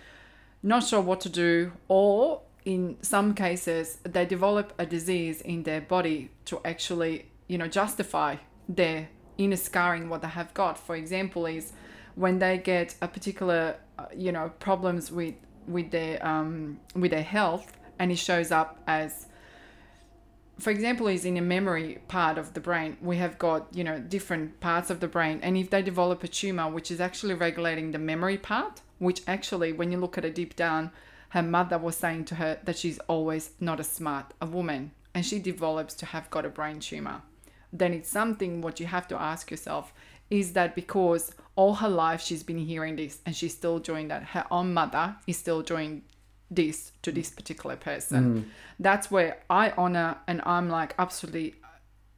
not 0.63 0.85
sure 0.85 1.01
what 1.01 1.23
to 1.23 1.31
do," 1.31 1.73
or 1.89 2.43
in 2.67 2.99
some 3.01 3.35
cases, 3.35 3.99
they 4.03 4.27
develop 4.27 4.75
a 4.79 4.85
disease 4.85 5.41
in 5.41 5.63
their 5.63 5.81
body 5.81 6.31
to 6.45 6.61
actually, 6.63 7.32
you 7.53 7.59
know, 7.59 7.69
justify 7.69 8.37
their 8.69 9.09
inner 9.37 9.57
scarring 9.57 10.09
what 10.09 10.23
they 10.23 10.29
have 10.29 10.55
got. 10.55 10.79
For 10.79 10.97
example, 10.97 11.45
is 11.45 11.73
when 12.15 12.39
they 12.39 12.57
get 12.57 12.95
a 13.03 13.09
particular, 13.09 13.77
uh, 13.99 14.07
you 14.17 14.33
know, 14.33 14.53
problems 14.59 15.13
with 15.13 15.35
with 15.67 15.91
their 15.91 16.15
um, 16.27 16.81
with 16.95 17.11
their 17.11 17.29
health, 17.37 17.67
and 17.99 18.11
it 18.11 18.19
shows 18.19 18.51
up 18.51 18.81
as 18.87 19.27
for 20.59 20.71
example, 20.71 21.09
is 21.09 21.25
in 21.25 21.37
a 21.37 21.43
memory 21.43 21.99
part 22.09 22.39
of 22.39 22.55
the 22.55 22.61
brain, 22.61 22.97
we 23.01 23.17
have 23.17 23.37
got, 23.39 23.67
you 23.73 23.83
know, 23.83 23.99
different 23.99 24.61
parts 24.61 24.91
of 24.91 25.01
the 25.01 25.09
brain. 25.09 25.41
And 25.43 25.57
if 25.57 25.71
they 25.71 25.83
develop 25.83 26.23
a 26.23 26.29
tumor, 26.29 26.71
which 26.71 26.91
is 26.91 27.01
actually 27.01 27.35
regulating 27.35 27.91
the 27.91 27.99
memory 27.99 28.39
part, 28.39 28.81
which 28.99 29.23
actually, 29.27 29.73
when 29.73 29.91
you 29.91 29.99
look 29.99 30.17
at 30.17 30.25
it 30.25 30.37
deep 30.37 30.55
down, 30.55 30.93
her 31.31 31.43
mother 31.43 31.79
was 31.79 31.97
saying 31.97 32.27
to 32.27 32.37
her 32.37 32.61
that 32.63 32.79
she's 32.79 32.99
always 33.09 33.51
not 33.59 33.81
as 33.81 33.89
smart 33.89 34.35
a 34.41 34.47
woman. 34.47 34.93
And 35.15 35.27
she 35.27 35.39
develops 35.41 35.95
to 35.95 36.07
have 36.07 36.31
got 36.31 36.47
a 36.47 36.51
brain 36.51 36.79
tumor. 36.79 37.23
Then 37.73 37.95
it's 37.95 38.11
something 38.11 38.61
what 38.61 38.81
you 38.81 38.87
have 38.87 39.09
to 39.09 39.21
ask 39.21 39.51
yourself 39.51 39.93
is 40.31 40.53
that 40.55 40.75
because 40.75 41.35
all 41.57 41.75
her 41.75 41.89
life 41.89 42.21
she's 42.21 42.43
been 42.43 42.59
hearing 42.59 42.97
this 42.97 43.19
and 43.27 43.37
she's 43.37 43.55
still 43.55 43.79
doing 43.79 44.09
that, 44.09 44.23
her 44.25 44.47
own 44.51 44.73
mother 44.73 45.17
is 45.27 45.37
still 45.37 45.63
doing 45.63 46.03
this 46.51 46.93
to 47.03 47.13
this 47.13 47.31
particular 47.31 47.77
person. 47.77 48.35
Mm. 48.35 48.45
That's 48.79 49.11
where 49.11 49.39
I 49.49 49.71
honor 49.71 50.19
and 50.27 50.43
I'm 50.45 50.69
like 50.69 50.95
absolutely, 50.99 51.55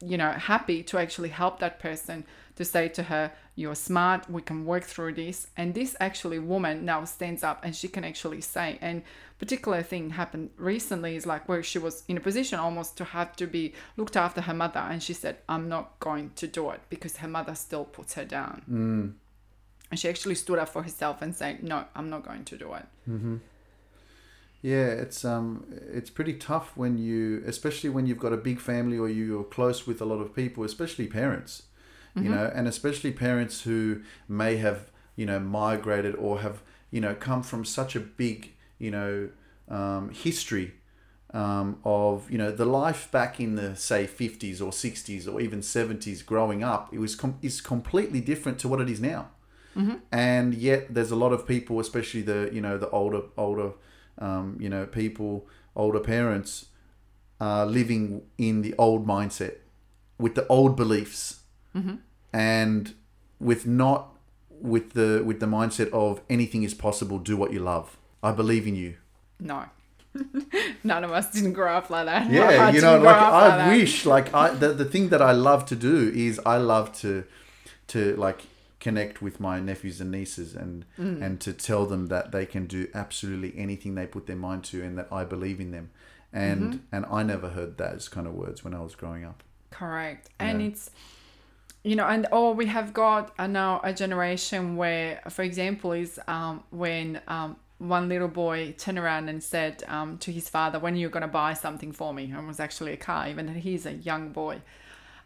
you 0.04 0.16
know, 0.16 0.30
happy 0.32 0.82
to 0.84 0.98
actually 0.98 1.30
help 1.30 1.60
that 1.60 1.78
person 1.78 2.24
to 2.56 2.64
say 2.64 2.88
to 2.88 3.04
her, 3.04 3.32
You're 3.56 3.74
smart, 3.74 4.30
we 4.30 4.42
can 4.42 4.64
work 4.64 4.84
through 4.84 5.14
this. 5.14 5.48
And 5.56 5.74
this 5.74 5.96
actually 6.00 6.38
woman 6.38 6.84
now 6.84 7.04
stands 7.04 7.42
up 7.42 7.64
and 7.64 7.74
she 7.74 7.88
can 7.88 8.04
actually 8.04 8.40
say, 8.40 8.78
and 8.80 9.02
particular 9.38 9.82
thing 9.82 10.10
happened 10.10 10.50
recently 10.56 11.16
is 11.16 11.26
like 11.26 11.48
where 11.48 11.62
she 11.62 11.78
was 11.78 12.04
in 12.08 12.16
a 12.16 12.20
position 12.20 12.58
almost 12.58 12.96
to 12.96 13.04
have 13.04 13.36
to 13.36 13.46
be 13.46 13.74
looked 13.96 14.16
after 14.16 14.40
her 14.40 14.54
mother 14.54 14.80
and 14.80 15.02
she 15.02 15.12
said, 15.12 15.36
I'm 15.48 15.68
not 15.68 15.98
going 16.00 16.30
to 16.36 16.46
do 16.46 16.70
it 16.70 16.80
because 16.88 17.18
her 17.18 17.28
mother 17.28 17.54
still 17.54 17.84
puts 17.84 18.14
her 18.14 18.24
down. 18.24 18.62
Mm. 18.70 19.12
And 19.90 20.00
she 20.00 20.08
actually 20.08 20.36
stood 20.36 20.58
up 20.58 20.70
for 20.70 20.82
herself 20.82 21.20
and 21.20 21.34
said, 21.34 21.62
No, 21.62 21.84
I'm 21.94 22.08
not 22.10 22.24
going 22.24 22.44
to 22.46 22.56
do 22.56 22.72
it. 22.74 22.86
Mm-hmm. 23.08 23.36
Yeah, 24.64 24.86
it's 24.86 25.26
um, 25.26 25.66
it's 25.92 26.08
pretty 26.08 26.32
tough 26.32 26.72
when 26.74 26.96
you, 26.96 27.42
especially 27.46 27.90
when 27.90 28.06
you've 28.06 28.18
got 28.18 28.32
a 28.32 28.38
big 28.38 28.58
family 28.60 28.96
or 28.98 29.10
you're 29.10 29.44
close 29.44 29.86
with 29.86 30.00
a 30.00 30.06
lot 30.06 30.20
of 30.22 30.34
people, 30.34 30.64
especially 30.64 31.06
parents, 31.06 31.64
you 32.16 32.30
know, 32.30 32.50
and 32.54 32.66
especially 32.66 33.12
parents 33.12 33.64
who 33.64 34.00
may 34.26 34.56
have, 34.56 34.90
you 35.16 35.26
know, 35.26 35.38
migrated 35.38 36.14
or 36.14 36.40
have, 36.40 36.62
you 36.90 36.98
know, 36.98 37.14
come 37.14 37.42
from 37.42 37.66
such 37.66 37.94
a 37.94 38.00
big, 38.00 38.52
you 38.78 38.90
know, 38.90 39.28
um, 39.68 40.08
history 40.14 40.72
um, 41.34 41.78
of, 41.84 42.30
you 42.30 42.38
know, 42.38 42.50
the 42.50 42.64
life 42.64 43.10
back 43.10 43.38
in 43.38 43.56
the 43.56 43.76
say 43.76 44.06
50s 44.06 44.62
or 44.62 44.70
60s 44.70 45.30
or 45.30 45.42
even 45.42 45.60
70s 45.60 46.24
growing 46.24 46.62
up. 46.64 46.88
It 46.90 47.00
was 47.00 47.14
com- 47.16 47.38
is 47.42 47.60
completely 47.60 48.22
different 48.22 48.58
to 48.60 48.68
what 48.68 48.80
it 48.80 48.88
is 48.88 48.98
now. 49.00 49.28
and 50.10 50.54
yet 50.54 50.94
there's 50.94 51.10
a 51.10 51.16
lot 51.16 51.32
of 51.34 51.46
people, 51.46 51.80
especially 51.80 52.22
the 52.22 52.48
you 52.50 52.62
know 52.62 52.78
the 52.78 52.88
older 52.88 53.22
older 53.36 53.72
um, 54.18 54.56
you 54.60 54.68
know 54.68 54.86
people, 54.86 55.46
older 55.74 56.00
parents, 56.00 56.66
uh, 57.40 57.64
living 57.64 58.22
in 58.38 58.62
the 58.62 58.74
old 58.78 59.06
mindset 59.06 59.56
with 60.18 60.34
the 60.34 60.46
old 60.48 60.76
beliefs, 60.76 61.40
and 62.32 62.94
with 63.40 63.66
not 63.66 64.08
with 64.60 64.92
the 64.92 65.22
with 65.24 65.40
the 65.40 65.46
mindset 65.46 65.90
of 65.90 66.20
anything 66.30 66.62
is 66.62 66.74
possible. 66.74 67.18
Do 67.18 67.36
what 67.36 67.52
you 67.52 67.60
love. 67.60 67.96
I 68.22 68.32
believe 68.32 68.66
in 68.66 68.74
you. 68.74 68.94
No. 69.40 69.64
None 70.84 71.02
of 71.02 71.10
us 71.10 71.32
didn't 71.32 71.54
grow 71.54 71.74
up 71.74 71.90
like 71.90 72.06
that. 72.06 72.30
Yeah, 72.30 72.70
you 72.70 72.80
know, 72.80 72.98
like 72.98 73.16
I 73.16 73.48
that. 73.56 73.68
wish, 73.76 74.06
like 74.06 74.32
I 74.32 74.54
the, 74.54 74.68
the 74.72 74.84
thing 74.84 75.08
that 75.08 75.20
I 75.20 75.32
love 75.32 75.66
to 75.66 75.76
do 75.76 76.12
is 76.14 76.40
I 76.46 76.56
love 76.58 76.92
to 77.00 77.24
to 77.88 78.14
like 78.16 78.42
connect 78.86 79.16
with 79.26 79.36
my 79.48 79.56
nephews 79.70 79.98
and 80.02 80.10
nieces 80.18 80.50
and 80.62 80.84
Mm. 80.98 81.22
and 81.24 81.34
to 81.46 81.52
tell 81.68 81.84
them 81.92 82.02
that 82.14 82.24
they 82.34 82.46
can 82.54 82.64
do 82.66 82.80
absolutely 83.02 83.52
anything 83.66 83.94
they 83.94 84.06
put 84.16 84.24
their 84.26 84.42
mind 84.48 84.62
to 84.70 84.76
and 84.86 84.96
that 84.98 85.08
I 85.20 85.22
believe 85.34 85.58
in 85.64 85.70
them. 85.76 85.86
And 86.32 86.62
Mm-hmm. 86.62 86.94
and 86.94 87.02
I 87.18 87.20
never 87.34 87.48
heard 87.58 87.72
those 87.78 88.04
kind 88.14 88.26
of 88.30 88.34
words 88.34 88.58
when 88.64 88.74
I 88.74 88.82
was 88.88 88.94
growing 89.02 89.24
up. 89.30 89.42
Correct. 89.70 90.24
And 90.38 90.56
it's, 90.68 90.90
you 91.90 91.96
know, 91.96 92.06
and 92.14 92.26
or 92.38 92.54
we 92.60 92.66
have 92.66 92.92
got 92.92 93.24
uh, 93.38 93.46
now 93.46 93.80
a 93.84 93.92
generation 93.92 94.76
where, 94.82 95.20
for 95.36 95.42
example, 95.50 95.92
is 96.04 96.20
um, 96.28 96.62
when 96.70 97.20
um, 97.36 97.56
one 97.78 98.08
little 98.08 98.28
boy 98.44 98.74
turned 98.84 98.98
around 98.98 99.28
and 99.28 99.42
said 99.42 99.82
um, 99.88 100.18
to 100.24 100.30
his 100.38 100.48
father, 100.48 100.78
When 100.78 100.94
are 100.94 101.02
you 101.04 101.08
going 101.16 101.22
to 101.30 101.34
buy 101.42 101.52
something 101.54 101.92
for 101.92 102.10
me? 102.14 102.24
And 102.30 102.38
it 102.44 102.46
was 102.46 102.60
actually 102.60 102.92
a 102.92 102.96
car, 103.08 103.28
even 103.28 103.48
he's 103.54 103.84
a 103.86 103.92
young 104.10 104.30
boy. 104.42 104.56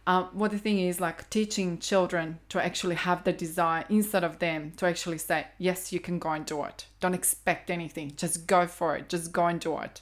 Um, 0.09 0.31
what 0.33 0.51
the 0.51 0.59
thing 0.59 0.81
is, 0.81 1.01
like 1.01 1.29
teaching 1.29 1.79
children 1.79 2.39
to 2.49 2.65
actually 2.65 2.95
have 2.97 3.25
the 3.25 3.33
desire 3.33 3.85
inside 3.89 4.25
of 4.25 4.39
them 4.39 4.73
to 4.79 4.87
actually 4.87 5.19
say, 5.19 5.47
Yes, 5.59 5.93
you 5.93 6.01
can 6.01 6.19
go 6.19 6.31
and 6.31 6.47
do 6.47 6.65
it. 6.65 6.87
Don't 6.99 7.15
expect 7.15 7.71
anything. 7.71 8.15
Just 8.17 8.47
go 8.47 8.67
for 8.67 8.97
it. 8.97 9.11
Just 9.11 9.33
go 9.33 9.47
and 9.47 9.61
do 9.61 9.79
it 9.79 10.01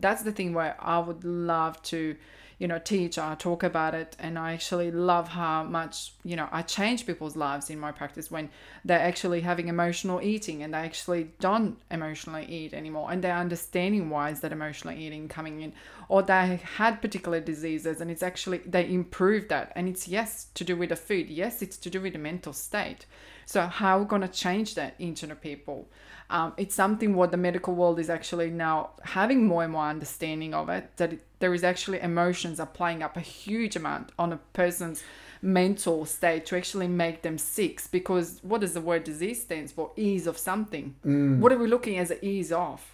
that's 0.00 0.22
the 0.22 0.32
thing 0.32 0.54
where 0.54 0.76
I 0.78 0.98
would 0.98 1.24
love 1.24 1.82
to, 1.84 2.16
you 2.58 2.66
know, 2.66 2.78
teach 2.78 3.18
or 3.18 3.36
talk 3.36 3.62
about 3.62 3.94
it. 3.94 4.16
And 4.18 4.38
I 4.38 4.52
actually 4.52 4.90
love 4.90 5.28
how 5.28 5.62
much, 5.62 6.12
you 6.24 6.34
know, 6.36 6.48
I 6.50 6.62
change 6.62 7.06
people's 7.06 7.36
lives 7.36 7.70
in 7.70 7.78
my 7.78 7.92
practice 7.92 8.30
when 8.30 8.50
they're 8.84 8.98
actually 8.98 9.42
having 9.42 9.68
emotional 9.68 10.20
eating 10.20 10.62
and 10.62 10.74
they 10.74 10.78
actually 10.78 11.30
don't 11.40 11.78
emotionally 11.90 12.46
eat 12.46 12.74
anymore 12.74 13.12
and 13.12 13.22
they're 13.22 13.36
understanding 13.36 14.10
why 14.10 14.30
is 14.30 14.40
that 14.40 14.52
emotional 14.52 14.94
eating 14.94 15.28
coming 15.28 15.60
in 15.60 15.72
or 16.08 16.22
they 16.22 16.60
had 16.76 17.02
particular 17.02 17.40
diseases 17.40 18.00
and 18.00 18.10
it's 18.10 18.22
actually 18.22 18.58
they 18.58 18.88
improved 18.88 19.48
that 19.48 19.72
and 19.76 19.88
it's 19.88 20.08
yes 20.08 20.46
to 20.54 20.64
do 20.64 20.76
with 20.76 20.88
the 20.88 20.96
food 20.96 21.28
yes 21.28 21.62
it's 21.62 21.76
to 21.76 21.90
do 21.90 22.00
with 22.00 22.12
the 22.12 22.18
mental 22.18 22.52
state 22.52 23.06
so 23.46 23.66
how 23.66 23.98
are 23.98 24.02
we 24.02 24.08
going 24.08 24.22
to 24.22 24.28
change 24.28 24.74
that 24.74 24.94
into 24.98 25.26
the 25.26 25.34
people 25.34 25.88
um, 26.30 26.52
it's 26.56 26.74
something 26.74 27.14
what 27.14 27.30
the 27.30 27.36
medical 27.36 27.74
world 27.74 27.98
is 27.98 28.10
actually 28.10 28.50
now 28.50 28.90
having 29.02 29.46
more 29.46 29.62
and 29.62 29.72
more 29.72 29.86
understanding 29.86 30.52
of 30.54 30.68
it 30.68 30.96
that 30.96 31.14
it, 31.14 31.20
there 31.38 31.54
is 31.54 31.64
actually 31.64 32.00
emotions 32.00 32.60
are 32.60 32.66
playing 32.66 33.02
up 33.02 33.16
a 33.16 33.20
huge 33.20 33.76
amount 33.76 34.12
on 34.18 34.32
a 34.32 34.36
person's 34.52 35.02
mental 35.40 36.04
state 36.04 36.44
to 36.46 36.56
actually 36.56 36.88
make 36.88 37.22
them 37.22 37.38
sick 37.38 37.80
because 37.92 38.40
what 38.42 38.60
does 38.60 38.74
the 38.74 38.80
word 38.80 39.04
disease 39.04 39.40
stands 39.40 39.70
for? 39.70 39.92
Ease 39.96 40.26
of 40.26 40.36
something. 40.36 40.96
What 41.40 41.52
are 41.52 41.58
we 41.58 41.68
looking 41.68 41.96
as 41.98 42.10
an 42.10 42.18
ease 42.22 42.50
of? 42.52 42.84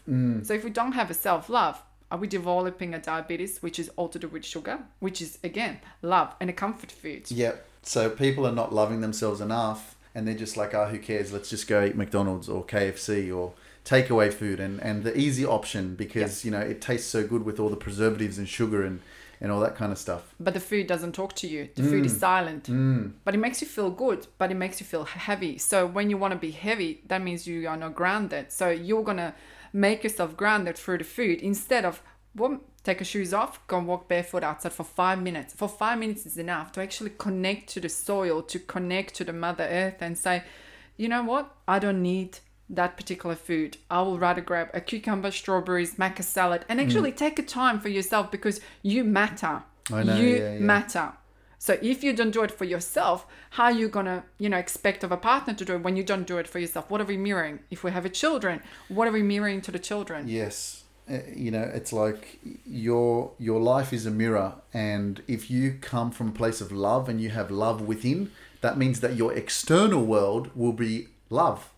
So 0.45 0.53
if 0.55 0.63
we 0.63 0.71
don't 0.71 0.93
have 0.93 1.11
a 1.11 1.15
self-love 1.15 1.83
are 2.11 2.19
we 2.19 2.29
developing 2.29 2.95
a 2.95 2.99
diabetes 3.01 3.61
which 3.61 3.79
is 3.79 3.91
all 3.97 4.09
to 4.09 4.19
do 4.19 4.29
with 4.29 4.45
sugar 4.45 4.79
which 5.01 5.21
is 5.21 5.39
again 5.43 5.81
love 6.03 6.35
and 6.41 6.49
a 6.51 6.53
comfort 6.53 6.93
food? 6.93 7.29
Yep. 7.31 7.67
So 7.83 8.09
people 8.09 8.47
are 8.47 8.53
not 8.53 8.73
loving 8.73 9.01
themselves 9.01 9.41
enough, 9.41 9.94
and 10.15 10.27
they're 10.27 10.35
just 10.35 10.57
like, 10.57 10.75
"Ah, 10.75 10.87
who 10.89 10.99
cares? 10.99 11.33
Let's 11.33 11.51
just 11.51 11.67
go 11.67 11.85
eat 11.85 11.97
McDonald's 11.97 12.49
or 12.49 12.65
KFC 12.65 13.31
or 13.35 13.53
takeaway 13.85 14.33
food." 14.33 14.61
And 14.61 14.81
and 14.83 15.05
the 15.05 15.17
easy 15.19 15.45
option 15.45 15.95
because 15.95 16.45
you 16.45 16.51
know 16.51 16.61
it 16.61 16.81
tastes 16.81 17.09
so 17.11 17.27
good 17.27 17.45
with 17.45 17.59
all 17.61 17.69
the 17.69 17.77
preservatives 17.77 18.39
and 18.39 18.49
sugar 18.49 18.83
and 18.85 19.01
and 19.41 19.51
all 19.53 19.61
that 19.61 19.75
kind 19.77 19.93
of 19.93 19.99
stuff. 19.99 20.35
but 20.41 20.55
the 20.55 20.61
food 20.61 20.87
doesn't 20.87 21.13
talk 21.13 21.35
to 21.35 21.47
you. 21.47 21.69
The 21.75 21.83
food 21.83 22.07
is 22.07 22.19
silent. 22.19 22.65
But 23.25 23.35
it 23.35 23.39
makes 23.39 23.61
you 23.61 23.67
feel 23.69 23.91
good 23.91 24.27
but 24.39 24.51
it 24.51 24.55
makes 24.55 24.81
you 24.81 24.87
feel 24.87 25.05
heavy. 25.05 25.59
So 25.59 25.87
when 25.87 26.09
you 26.09 26.17
want 26.17 26.33
to 26.33 26.39
be 26.39 26.53
heavy 26.53 27.03
that 27.09 27.21
means 27.21 27.47
you 27.47 27.69
are 27.69 27.77
not 27.77 27.95
grounded. 27.95 28.53
So 28.53 28.71
you're 28.71 29.03
gonna 29.03 29.35
make 29.73 30.05
yourself 30.05 30.37
grounded 30.37 30.79
through 30.79 30.99
the 30.99 31.05
food 31.05 31.41
instead 31.41 31.85
of 31.85 32.01
well, 32.37 32.61
take 32.85 33.01
your 33.01 33.07
shoes 33.07 33.35
off 33.35 33.67
go 33.67 33.79
and 33.79 33.87
walk 33.87 34.07
barefoot 34.09 34.45
outside 34.45 34.73
for 34.73 34.85
five 34.85 35.21
minutes 35.21 35.53
for 35.53 35.69
five 35.69 35.99
minutes 35.99 36.25
is 36.27 36.39
enough 36.39 36.71
to 36.71 36.81
actually 36.81 37.11
connect 37.19 37.69
to 37.69 37.81
the 37.81 37.89
soil 37.89 38.43
to 38.43 38.59
connect 38.59 39.15
to 39.15 39.25
the 39.25 39.33
mother 39.33 39.65
earth 39.65 40.01
and 40.01 40.17
say 40.17 40.45
you 40.97 41.09
know 41.09 41.23
what 41.23 41.57
i 41.67 41.79
don't 41.79 42.03
need 42.03 42.39
that 42.69 42.97
particular 42.97 43.35
food. 43.35 43.77
I 43.91 44.03
will 44.03 44.19
rather 44.19 44.41
grab 44.41 44.71
a 44.73 44.81
cucumber, 44.81 45.31
strawberries, 45.31 45.97
maca 45.97 46.23
salad, 46.23 46.65
and 46.69 46.81
mm. 46.81 46.85
actually 46.85 47.13
take 47.13 47.39
a 47.39 47.43
time 47.43 47.81
for 47.81 47.89
yourself 47.89 48.31
because 48.31 48.61
you 48.83 49.05
matter. 49.05 49.63
I 49.93 50.03
know, 50.03 50.17
you 50.17 50.29
yeah, 50.29 50.55
yeah. 50.55 50.59
matter. 50.61 51.13
So 51.59 51.79
if 51.81 52.05
you 52.05 52.13
don't 52.13 52.31
do 52.31 52.43
it 52.43 52.51
for 52.51 52.65
yourself, 52.65 53.27
how 53.51 53.65
are 53.65 53.73
you 53.73 53.89
gonna, 53.89 54.25
you 54.39 54.49
know, 54.49 54.59
expect 54.59 55.03
of 55.03 55.13
a 55.13 55.17
partner 55.17 55.55
to 55.55 55.65
do 55.65 55.75
it 55.75 55.83
when 55.83 55.97
you 55.97 56.03
don't 56.03 56.27
do 56.27 56.39
it 56.39 56.47
for 56.47 56.59
yourself? 56.59 56.91
What 56.91 57.01
are 57.01 57.07
we 57.07 57.17
mirroring? 57.17 57.61
If 57.71 57.83
we 57.83 57.91
have 57.91 58.05
a 58.05 58.11
children, 58.11 58.63
what 58.89 59.09
are 59.09 59.13
we 59.13 59.23
mirroring 59.23 59.61
to 59.63 59.71
the 59.71 59.79
children? 59.79 60.29
Yes. 60.29 60.84
Uh, 61.11 61.19
You 61.35 61.51
know, 61.51 61.71
it's 61.75 61.93
like 61.93 62.39
your 62.67 63.33
your 63.39 63.61
life 63.61 63.93
is 63.93 64.07
a 64.07 64.11
mirror, 64.11 64.55
and 64.73 65.23
if 65.29 65.51
you 65.51 65.77
come 65.81 66.11
from 66.11 66.29
a 66.29 66.33
place 66.33 66.61
of 66.61 66.73
love 66.73 67.09
and 67.11 67.21
you 67.21 67.31
have 67.31 67.51
love 67.51 67.83
within, 67.83 68.31
that 68.61 68.79
means 68.79 69.01
that 69.01 69.15
your 69.17 69.33
external 69.35 70.05
world 70.05 70.51
will 70.55 70.73
be 70.73 71.09
love. 71.31 71.71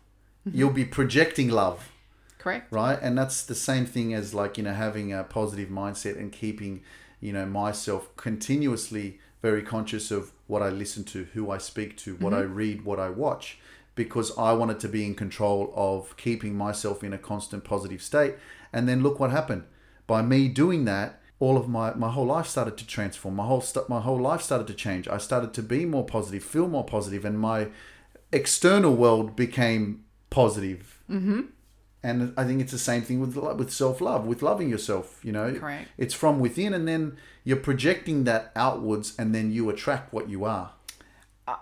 You'll 0.44 0.70
be 0.72 0.84
projecting 0.84 1.48
love. 1.48 1.90
Correct. 2.38 2.70
right 2.72 2.96
and 3.02 3.18
that's 3.18 3.42
the 3.42 3.56
same 3.56 3.86
thing 3.86 4.14
as 4.14 4.32
like 4.32 4.56
you 4.56 4.62
know 4.62 4.72
having 4.72 5.12
a 5.12 5.24
positive 5.24 5.68
mindset 5.68 6.16
and 6.16 6.30
keeping 6.30 6.80
you 7.20 7.32
know 7.32 7.44
myself 7.44 8.14
continuously 8.16 9.18
very 9.42 9.62
conscious 9.62 10.12
of 10.12 10.30
what 10.46 10.62
i 10.62 10.68
listen 10.68 11.02
to 11.02 11.24
who 11.34 11.50
i 11.50 11.58
speak 11.58 11.96
to 11.96 12.14
what 12.16 12.32
i 12.32 12.40
read 12.40 12.84
what 12.84 13.00
i 13.00 13.10
watch 13.10 13.58
because 13.96 14.30
i 14.38 14.52
wanted 14.52 14.78
to 14.78 14.88
be 14.88 15.04
in 15.04 15.12
control 15.16 15.72
of 15.74 16.16
keeping 16.16 16.54
myself 16.56 17.02
in 17.02 17.12
a 17.12 17.18
constant 17.18 17.64
positive 17.64 18.00
state 18.00 18.34
and 18.76 18.88
then 18.88 19.02
look 19.02 19.18
what 19.18 19.30
happened 19.30 19.64
by 20.06 20.22
me 20.22 20.48
doing 20.48 20.84
that 20.84 21.20
all 21.40 21.56
of 21.56 21.68
my 21.68 21.92
my 21.94 22.10
whole 22.10 22.26
life 22.26 22.46
started 22.46 22.76
to 22.76 22.86
transform 22.86 23.34
my 23.34 23.46
whole 23.46 23.60
st- 23.60 23.88
my 23.88 24.00
whole 24.00 24.20
life 24.20 24.42
started 24.42 24.66
to 24.66 24.74
change 24.74 25.08
i 25.08 25.18
started 25.18 25.52
to 25.52 25.62
be 25.62 25.84
more 25.84 26.04
positive 26.04 26.42
feel 26.44 26.68
more 26.68 26.84
positive 26.84 27.24
and 27.24 27.38
my 27.40 27.68
external 28.32 28.94
world 28.94 29.36
became 29.36 30.04
positive. 30.30 31.02
positive 31.08 31.46
and 32.06 32.32
I 32.36 32.44
think 32.44 32.60
it's 32.60 32.70
the 32.70 32.78
same 32.78 33.02
thing 33.02 33.18
with 33.20 33.34
with 33.34 33.72
self 33.72 34.00
love, 34.00 34.26
with 34.26 34.40
loving 34.40 34.68
yourself. 34.68 35.18
You 35.24 35.32
know, 35.32 35.54
Correct. 35.54 35.88
it's 35.98 36.14
from 36.14 36.38
within, 36.38 36.72
and 36.72 36.86
then 36.86 37.16
you're 37.42 37.56
projecting 37.56 38.22
that 38.24 38.52
outwards, 38.54 39.14
and 39.18 39.34
then 39.34 39.50
you 39.50 39.68
attract 39.70 40.12
what 40.12 40.28
you 40.28 40.44
are. 40.44 40.70
Uh, 41.48 41.56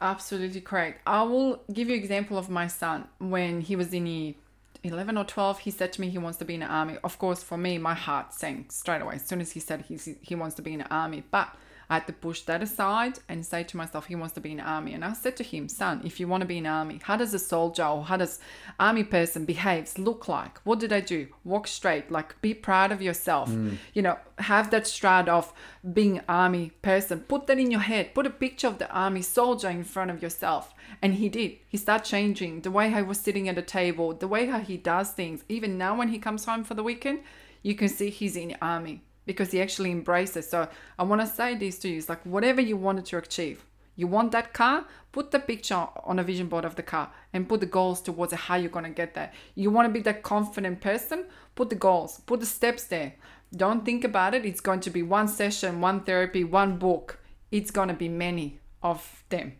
absolutely 0.00 0.62
correct. 0.62 1.02
I 1.06 1.22
will 1.22 1.62
give 1.70 1.90
you 1.90 1.96
example 1.96 2.38
of 2.38 2.48
my 2.48 2.66
son 2.66 3.08
when 3.18 3.60
he 3.60 3.76
was 3.76 3.92
in 3.92 4.04
the 4.04 4.36
11 4.82 5.16
or 5.18 5.24
12 5.24 5.60
he 5.60 5.70
said 5.70 5.92
to 5.92 6.00
me 6.00 6.08
he 6.08 6.18
wants 6.18 6.38
to 6.38 6.44
be 6.44 6.54
in 6.54 6.60
the 6.60 6.66
army. 6.66 6.96
Of 7.04 7.18
course 7.18 7.42
for 7.42 7.58
me 7.58 7.78
my 7.78 7.94
heart 7.94 8.32
sank 8.32 8.72
straight 8.72 9.02
away. 9.02 9.16
As 9.16 9.26
soon 9.26 9.40
as 9.40 9.52
he 9.52 9.60
said 9.60 9.82
he's, 9.82 10.08
he 10.20 10.34
wants 10.34 10.54
to 10.56 10.62
be 10.62 10.72
in 10.72 10.80
the 10.80 10.88
army 10.92 11.22
but 11.30 11.54
i 11.90 11.94
had 11.94 12.06
to 12.06 12.12
push 12.12 12.40
that 12.42 12.62
aside 12.62 13.18
and 13.28 13.44
say 13.44 13.62
to 13.62 13.76
myself 13.76 14.06
he 14.06 14.14
wants 14.14 14.34
to 14.34 14.40
be 14.40 14.52
in 14.52 14.60
army. 14.60 14.94
And 14.94 15.04
i 15.04 15.12
said 15.12 15.36
to 15.36 15.42
him 15.42 15.68
son 15.68 16.00
if 16.04 16.18
you 16.18 16.26
want 16.28 16.40
to 16.42 16.46
be 16.46 16.58
in 16.58 16.66
army 16.66 17.00
how 17.02 17.16
does 17.16 17.34
a 17.34 17.38
soldier 17.38 17.84
or 17.84 18.04
how 18.04 18.16
does 18.16 18.38
army 18.78 19.04
person 19.04 19.44
behaves 19.44 19.98
look 19.98 20.28
like? 20.28 20.58
What 20.60 20.78
did 20.78 20.92
i 20.92 21.00
do? 21.00 21.26
Walk 21.44 21.66
straight 21.66 22.10
like 22.10 22.40
be 22.40 22.54
proud 22.54 22.92
of 22.92 23.02
yourself. 23.02 23.50
Mm. 23.50 23.76
You 23.94 24.02
know 24.02 24.18
have 24.38 24.70
that 24.70 24.86
stride 24.86 25.28
of 25.28 25.52
being 25.92 26.22
army 26.28 26.70
person. 26.80 27.20
Put 27.20 27.46
that 27.46 27.58
in 27.58 27.70
your 27.70 27.80
head. 27.80 28.14
Put 28.14 28.26
a 28.26 28.30
picture 28.30 28.68
of 28.68 28.78
the 28.78 28.90
army 28.90 29.20
soldier 29.20 29.68
in 29.68 29.84
front 29.84 30.10
of 30.10 30.22
yourself. 30.22 30.72
And 31.02 31.14
he 31.14 31.28
did. 31.28 31.58
He 31.68 31.76
started 31.76 32.08
changing. 32.08 32.62
The 32.62 32.70
way 32.70 32.90
he 32.90 33.02
was 33.02 33.20
sitting 33.20 33.48
at 33.48 33.56
the 33.56 33.62
table 33.62 34.14
the 34.20 34.28
way 34.28 34.46
how 34.46 34.60
he 34.60 34.76
does 34.76 35.10
things 35.10 35.44
even 35.48 35.76
now 35.78 35.96
when 35.96 36.08
he 36.08 36.18
comes 36.18 36.44
home 36.44 36.64
for 36.64 36.74
the 36.74 36.82
weekend 36.82 37.20
you 37.62 37.74
can 37.74 37.88
see 37.88 38.10
he's 38.10 38.36
in 38.36 38.48
the 38.48 38.56
army 38.62 39.02
because 39.26 39.50
he 39.50 39.60
actually 39.60 39.90
embraces. 39.90 40.48
So 40.48 40.68
i 40.98 41.02
want 41.02 41.20
to 41.20 41.26
say 41.26 41.54
this 41.54 41.78
to 41.80 41.88
you 41.88 41.98
it's 41.98 42.08
like 42.08 42.24
whatever 42.24 42.60
you 42.60 42.76
wanted 42.76 43.04
to 43.06 43.18
achieve 43.18 43.64
you 44.00 44.06
want 44.06 44.32
that 44.32 44.54
car 44.54 44.86
put 45.12 45.30
the 45.30 45.38
picture 45.38 45.86
on 46.04 46.18
a 46.18 46.24
vision 46.24 46.46
board 46.48 46.64
of 46.64 46.74
the 46.74 46.82
car 46.82 47.12
and 47.34 47.46
put 47.46 47.60
the 47.60 47.66
goals 47.66 48.00
towards 48.00 48.32
how 48.32 48.56
you're 48.56 48.70
to 48.84 48.90
get 48.90 49.12
there. 49.12 49.30
You 49.54 49.70
want 49.70 49.88
to 49.88 49.92
be 49.92 50.00
that 50.00 50.22
confident 50.22 50.80
person 50.80 51.26
put 51.54 51.68
the 51.68 51.74
goals 51.74 52.20
put 52.24 52.40
the 52.40 52.46
steps 52.46 52.84
there. 52.84 53.12
Don't 53.54 53.84
think 53.84 54.04
about 54.04 54.34
it 54.34 54.46
it's 54.46 54.62
going 54.62 54.80
to 54.80 54.90
be 54.90 55.02
one 55.02 55.28
session 55.28 55.82
one 55.82 56.00
therapy 56.00 56.44
one 56.44 56.78
book. 56.78 57.18
It's 57.50 57.70
to 57.88 57.94
be 57.94 58.08
many 58.08 58.60
of 58.82 59.24
them. 59.28 59.52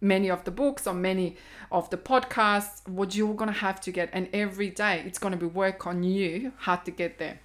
Many 0.00 0.30
of 0.30 0.44
the 0.44 0.50
books 0.50 0.86
or 0.86 0.94
many 0.94 1.36
of 1.72 1.90
the 1.90 1.96
podcasts 1.96 2.86
what 2.86 3.16
you're 3.16 3.34
going 3.34 3.52
to 3.52 3.58
have 3.58 3.80
to 3.80 3.90
get 3.90 4.08
and 4.12 4.28
every 4.32 4.70
day 4.70 5.02
it's 5.04 5.18
going 5.18 5.32
to 5.32 5.38
be 5.38 5.46
work 5.46 5.84
on 5.84 6.04
you 6.04 6.52
how 6.58 6.76
to 6.76 6.92
get 6.92 7.18
there 7.18 7.40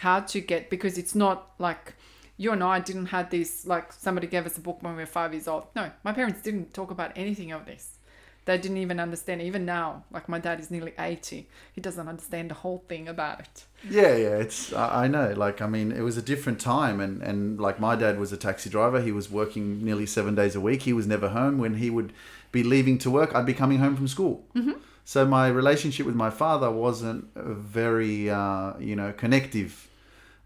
how 0.00 0.20
to 0.20 0.40
get 0.40 0.70
because 0.70 0.96
it's 0.98 1.14
not 1.14 1.38
like 1.58 1.94
you 2.38 2.52
and 2.52 2.62
I 2.64 2.80
didn't 2.80 3.06
have 3.06 3.28
this 3.28 3.66
like 3.66 3.92
somebody 3.92 4.26
gave 4.26 4.46
us 4.46 4.56
a 4.56 4.60
book 4.60 4.78
when 4.82 4.96
we 4.96 5.02
were 5.02 5.06
five 5.06 5.32
years 5.34 5.46
old. 5.46 5.64
No, 5.76 5.90
my 6.04 6.12
parents 6.12 6.40
didn't 6.42 6.72
talk 6.72 6.90
about 6.90 7.12
anything 7.16 7.52
of 7.52 7.66
this. 7.66 7.98
they 8.46 8.56
didn't 8.56 8.78
even 8.78 8.98
understand. 8.98 9.42
Even 9.42 9.64
now, 9.66 10.04
like 10.10 10.26
my 10.28 10.38
dad 10.38 10.58
is 10.58 10.70
nearly 10.70 10.94
80, 10.98 11.46
he 11.74 11.80
doesn't 11.80 12.08
understand 12.08 12.50
the 12.50 12.54
whole 12.54 12.82
thing 12.88 13.08
about 13.08 13.40
it. 13.40 13.64
Yeah, 13.88 14.16
yeah, 14.24 14.36
it's 14.44 14.72
I 14.72 15.04
I 15.04 15.08
know. 15.08 15.34
Like 15.36 15.60
I 15.60 15.66
mean, 15.66 15.92
it 15.92 16.00
was 16.00 16.16
a 16.16 16.22
different 16.22 16.58
time, 16.60 16.98
and 17.00 17.22
and 17.22 17.60
like 17.60 17.78
my 17.78 17.94
dad 17.94 18.18
was 18.18 18.32
a 18.32 18.38
taxi 18.38 18.70
driver. 18.70 19.00
He 19.02 19.12
was 19.12 19.30
working 19.30 19.84
nearly 19.84 20.06
seven 20.06 20.34
days 20.34 20.54
a 20.56 20.60
week. 20.60 20.82
He 20.82 20.94
was 20.94 21.06
never 21.06 21.28
home. 21.28 21.58
When 21.58 21.74
he 21.74 21.90
would 21.90 22.12
be 22.52 22.62
leaving 22.62 22.96
to 23.04 23.10
work, 23.10 23.34
I'd 23.34 23.46
be 23.46 23.54
coming 23.62 23.78
home 23.84 23.96
from 23.96 24.08
school. 24.08 24.44
Mm-hmm. 24.56 24.76
So 25.04 25.26
my 25.26 25.48
relationship 25.48 26.06
with 26.06 26.14
my 26.14 26.30
father 26.30 26.70
wasn't 26.70 27.22
very, 27.34 28.30
uh, 28.30 28.78
you 28.78 28.96
know, 28.96 29.12
connective. 29.12 29.88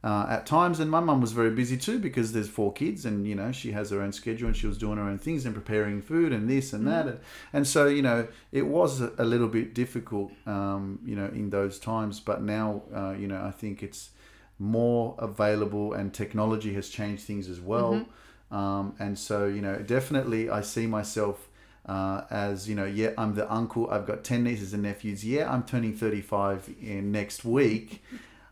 Uh, 0.04 0.26
at 0.28 0.44
times, 0.44 0.80
and 0.80 0.90
my 0.90 1.00
mum 1.00 1.22
was 1.22 1.32
very 1.32 1.48
busy 1.48 1.78
too 1.78 1.98
because 1.98 2.32
there's 2.32 2.48
four 2.48 2.70
kids, 2.70 3.06
and 3.06 3.26
you 3.26 3.34
know 3.34 3.50
she 3.50 3.72
has 3.72 3.88
her 3.88 4.02
own 4.02 4.12
schedule, 4.12 4.46
and 4.46 4.54
she 4.54 4.66
was 4.66 4.76
doing 4.76 4.98
her 4.98 5.04
own 5.04 5.16
things 5.16 5.46
and 5.46 5.54
preparing 5.54 6.02
food 6.02 6.30
and 6.30 6.48
this 6.48 6.74
and 6.74 6.86
that, 6.86 7.06
and, 7.06 7.18
and 7.54 7.66
so 7.66 7.86
you 7.86 8.02
know 8.02 8.28
it 8.52 8.66
was 8.66 9.00
a, 9.00 9.24
little 9.24 9.48
bit 9.48 9.72
difficult, 9.72 10.30
um, 10.46 10.98
you 11.06 11.16
know, 11.16 11.24
in 11.28 11.48
those 11.48 11.78
times. 11.78 12.20
But 12.20 12.42
now, 12.42 12.82
uh, 12.94 13.14
you 13.18 13.26
know, 13.26 13.42
I 13.42 13.50
think 13.50 13.82
it's 13.82 14.10
more 14.58 15.14
available, 15.18 15.94
and 15.94 16.12
technology 16.12 16.74
has 16.74 16.90
changed 16.90 17.24
things 17.24 17.48
as 17.48 17.58
well. 17.58 18.04
Um, 18.50 18.94
and 18.98 19.18
so, 19.18 19.46
you 19.46 19.62
know, 19.62 19.76
definitely, 19.78 20.50
I 20.50 20.60
see 20.60 20.86
myself 20.86 21.48
uh, 21.86 22.24
as 22.30 22.68
you 22.68 22.74
know, 22.74 22.84
yeah, 22.84 23.10
I'm 23.16 23.34
the 23.34 23.50
uncle. 23.52 23.90
I've 23.90 24.06
got 24.06 24.22
ten 24.22 24.44
nieces 24.44 24.74
and 24.74 24.82
nephews. 24.82 25.24
Yeah, 25.24 25.50
I'm 25.50 25.62
turning 25.62 25.94
35 25.94 26.74
in 26.82 27.10
next 27.10 27.44
week. 27.44 28.02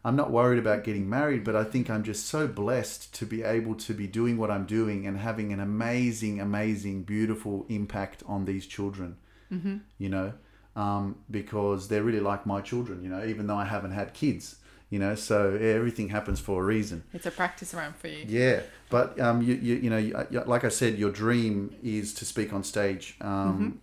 I'm 0.04 0.16
not 0.16 0.30
worried 0.32 0.58
about 0.58 0.82
getting 0.84 1.08
married, 1.08 1.44
but 1.44 1.54
I 1.54 1.64
think 1.64 1.88
I'm 1.88 2.02
just 2.02 2.26
so 2.26 2.48
blessed 2.48 3.14
to 3.14 3.26
be 3.26 3.42
able 3.42 3.76
to 3.76 3.94
be 3.94 4.06
doing 4.06 4.36
what 4.36 4.50
I'm 4.50 4.64
doing 4.66 5.06
and 5.06 5.16
having 5.18 5.52
an 5.52 5.60
amazing, 5.60 6.40
amazing, 6.40 7.04
beautiful 7.04 7.66
impact 7.68 8.22
on 8.26 8.44
these 8.44 8.66
children. 8.66 9.16
Mm-hmm. 9.52 9.76
You 9.98 10.08
know, 10.08 10.32
um, 10.74 11.16
because 11.30 11.88
they're 11.88 12.02
really 12.02 12.20
like 12.20 12.46
my 12.46 12.60
children. 12.60 13.02
You 13.02 13.10
know, 13.10 13.24
even 13.24 13.46
though 13.46 13.56
I 13.56 13.64
haven't 13.64 13.92
had 13.92 14.12
kids. 14.14 14.56
You 14.90 14.98
know, 14.98 15.14
so 15.14 15.54
everything 15.56 16.10
happens 16.10 16.38
for 16.38 16.60
a 16.60 16.64
reason. 16.66 17.02
It's 17.14 17.24
a 17.24 17.30
practice 17.30 17.72
round 17.72 17.96
for 17.96 18.08
you. 18.08 18.26
Yeah, 18.28 18.60
but 18.90 19.18
um, 19.18 19.40
you, 19.40 19.54
you, 19.54 19.76
you 19.76 19.88
know, 19.88 19.96
you- 19.96 20.42
like 20.44 20.64
I 20.64 20.68
said, 20.68 20.98
your 20.98 21.10
dream 21.10 21.74
is 21.82 22.12
to 22.14 22.26
speak 22.26 22.52
on 22.52 22.62
stage. 22.62 23.16
Um, 23.22 23.80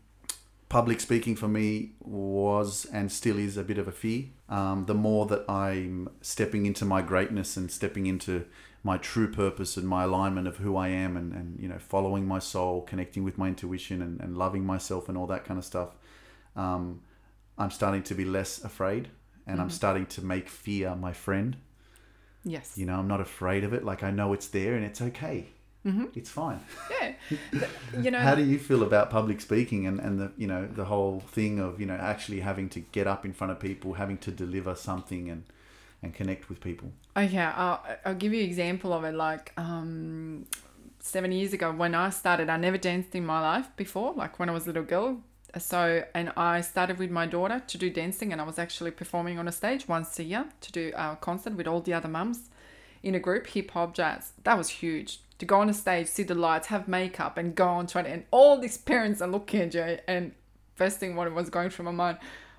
Public 0.70 1.00
speaking 1.00 1.36
for 1.36 1.48
me 1.48 1.94
was 2.00 2.86
and 2.86 3.12
still 3.12 3.40
is 3.40 3.58
a 3.58 3.64
bit 3.64 3.80
of 3.80 3.88
a 3.88 3.92
fear. 3.92 4.26
Um, 4.48 4.86
the 4.86 4.94
more 4.94 5.26
that 5.26 5.50
I'm 5.50 6.10
stepping 6.22 6.68
into 6.68 6.86
my 6.86 7.02
greatness 7.02 7.58
and 7.58 7.72
stepping 7.72 8.06
into 8.06 8.46
my 8.84 8.98
true 8.98 9.32
purpose 9.32 9.78
and 9.78 9.88
my 9.88 10.04
alignment 10.04 10.48
of 10.48 10.58
who 10.58 10.78
I 10.78 10.90
am 10.90 11.18
and, 11.18 11.34
and 11.34 11.60
you 11.60 11.68
know, 11.68 11.80
following 11.80 12.28
my 12.28 12.38
soul, 12.38 12.82
connecting 12.82 13.24
with 13.24 13.38
my 13.38 13.48
intuition 13.48 14.02
and, 14.02 14.22
and 14.22 14.38
loving 14.38 14.64
myself 14.64 15.10
and 15.10 15.18
all 15.18 15.28
that 15.28 15.44
kind 15.44 15.58
of 15.58 15.66
stuff, 15.66 15.90
um, 16.56 17.02
I'm 17.58 17.72
starting 17.72 18.04
to 18.04 18.14
be 18.14 18.24
less 18.24 18.64
afraid 18.64 19.10
and 19.48 19.60
I'm 19.60 19.72
starting 19.72 20.06
to 20.06 20.24
make 20.24 20.48
fear 20.48 20.96
my 20.96 21.14
friend. 21.14 21.58
Yes. 22.46 22.78
You 22.78 22.86
know, 22.86 23.00
I'm 23.00 23.08
not 23.08 23.22
afraid 23.22 23.64
of 23.64 23.74
it. 23.74 23.84
Like 23.84 24.04
I 24.04 24.12
know 24.12 24.34
it's 24.34 24.48
there 24.48 24.76
and 24.76 24.86
it's 24.86 25.02
okay. 25.02 25.48
Mm-hmm. 25.86 26.06
It's 26.16 26.30
fine. 26.30 26.60
Yeah. 26.92 27.14
You 28.02 28.12
know, 28.12 28.20
How 28.20 28.36
do 28.36 28.44
you 28.44 28.60
feel 28.60 28.84
about 28.84 29.10
public 29.10 29.42
speaking 29.42 29.88
and, 29.88 30.00
and 30.00 30.20
the 30.20 30.32
you 30.38 30.48
know 30.48 30.68
the 30.68 30.86
whole 30.86 31.22
thing 31.32 31.60
of 31.60 31.80
you 31.80 31.86
know 31.86 31.96
actually 31.96 32.42
having 32.42 32.70
to 32.70 32.80
get 32.80 33.08
up 33.08 33.26
in 33.26 33.34
front 33.34 33.52
of 33.52 33.60
people, 33.60 33.94
having 33.94 34.18
to 34.20 34.32
deliver 34.32 34.76
something 34.76 35.30
and 35.30 35.44
and 36.02 36.14
connect 36.14 36.50
with 36.50 36.62
people? 36.62 36.92
Okay, 37.16 37.38
I'll, 37.38 37.84
I'll 38.06 38.16
give 38.16 38.34
you 38.34 38.42
an 38.42 38.46
example 38.46 38.94
of 38.94 39.04
it. 39.04 39.14
Like 39.16 39.54
um, 39.58 40.46
seven 41.00 41.32
years 41.32 41.54
ago, 41.54 41.72
when 41.72 41.96
I 41.96 42.10
started, 42.10 42.50
I 42.50 42.58
never 42.58 42.78
danced 42.78 43.16
in 43.16 43.26
my 43.26 43.42
life 43.42 43.68
before. 43.76 44.14
Like 44.14 44.40
when 44.40 44.50
I 44.50 44.54
was 44.54 44.66
a 44.66 44.68
little 44.68 44.84
girl. 44.84 45.22
So, 45.58 46.04
and 46.14 46.32
I 46.38 46.62
started 46.62 47.00
with 47.00 47.10
my 47.10 47.26
daughter 47.26 47.60
to 47.66 47.78
do 47.78 47.90
dancing, 47.90 48.32
and 48.32 48.40
I 48.40 48.44
was 48.44 48.60
actually 48.60 48.92
performing 48.92 49.40
on 49.40 49.48
a 49.48 49.52
stage 49.52 49.88
once 49.88 50.20
a 50.20 50.24
year 50.24 50.46
to 50.62 50.72
do 50.72 50.92
a 50.96 51.18
concert 51.20 51.54
with 51.54 51.68
all 51.68 51.82
the 51.82 51.94
other 51.94 52.08
mums 52.08 52.50
in 53.02 53.16
a 53.16 53.20
group, 53.20 53.48
hip 53.48 53.72
hop, 53.72 53.96
jazz. 53.96 54.34
That 54.44 54.58
was 54.58 54.70
huge. 54.70 55.22
To 55.40 55.46
go 55.46 55.60
on 55.60 55.70
a 55.70 55.74
stage, 55.74 56.08
see 56.08 56.24
the 56.24 56.36
lights, 56.36 56.68
have 56.68 56.88
makeup, 56.88 57.38
and 57.38 57.56
go 57.56 57.68
on 57.68 57.88
to 57.88 58.00
it, 58.00 58.06
and 58.06 58.26
all 58.30 58.58
these 58.58 58.78
parents 58.78 59.22
are 59.22 59.28
looking 59.28 59.62
at 59.62 59.74
you. 59.74 59.98
And 60.08 60.34
first 60.76 61.00
thing 61.00 61.16
what 61.16 61.34
was 61.34 61.50
going 61.50 61.70
through 61.70 61.86
my 61.86 61.92
mind, 61.92 62.18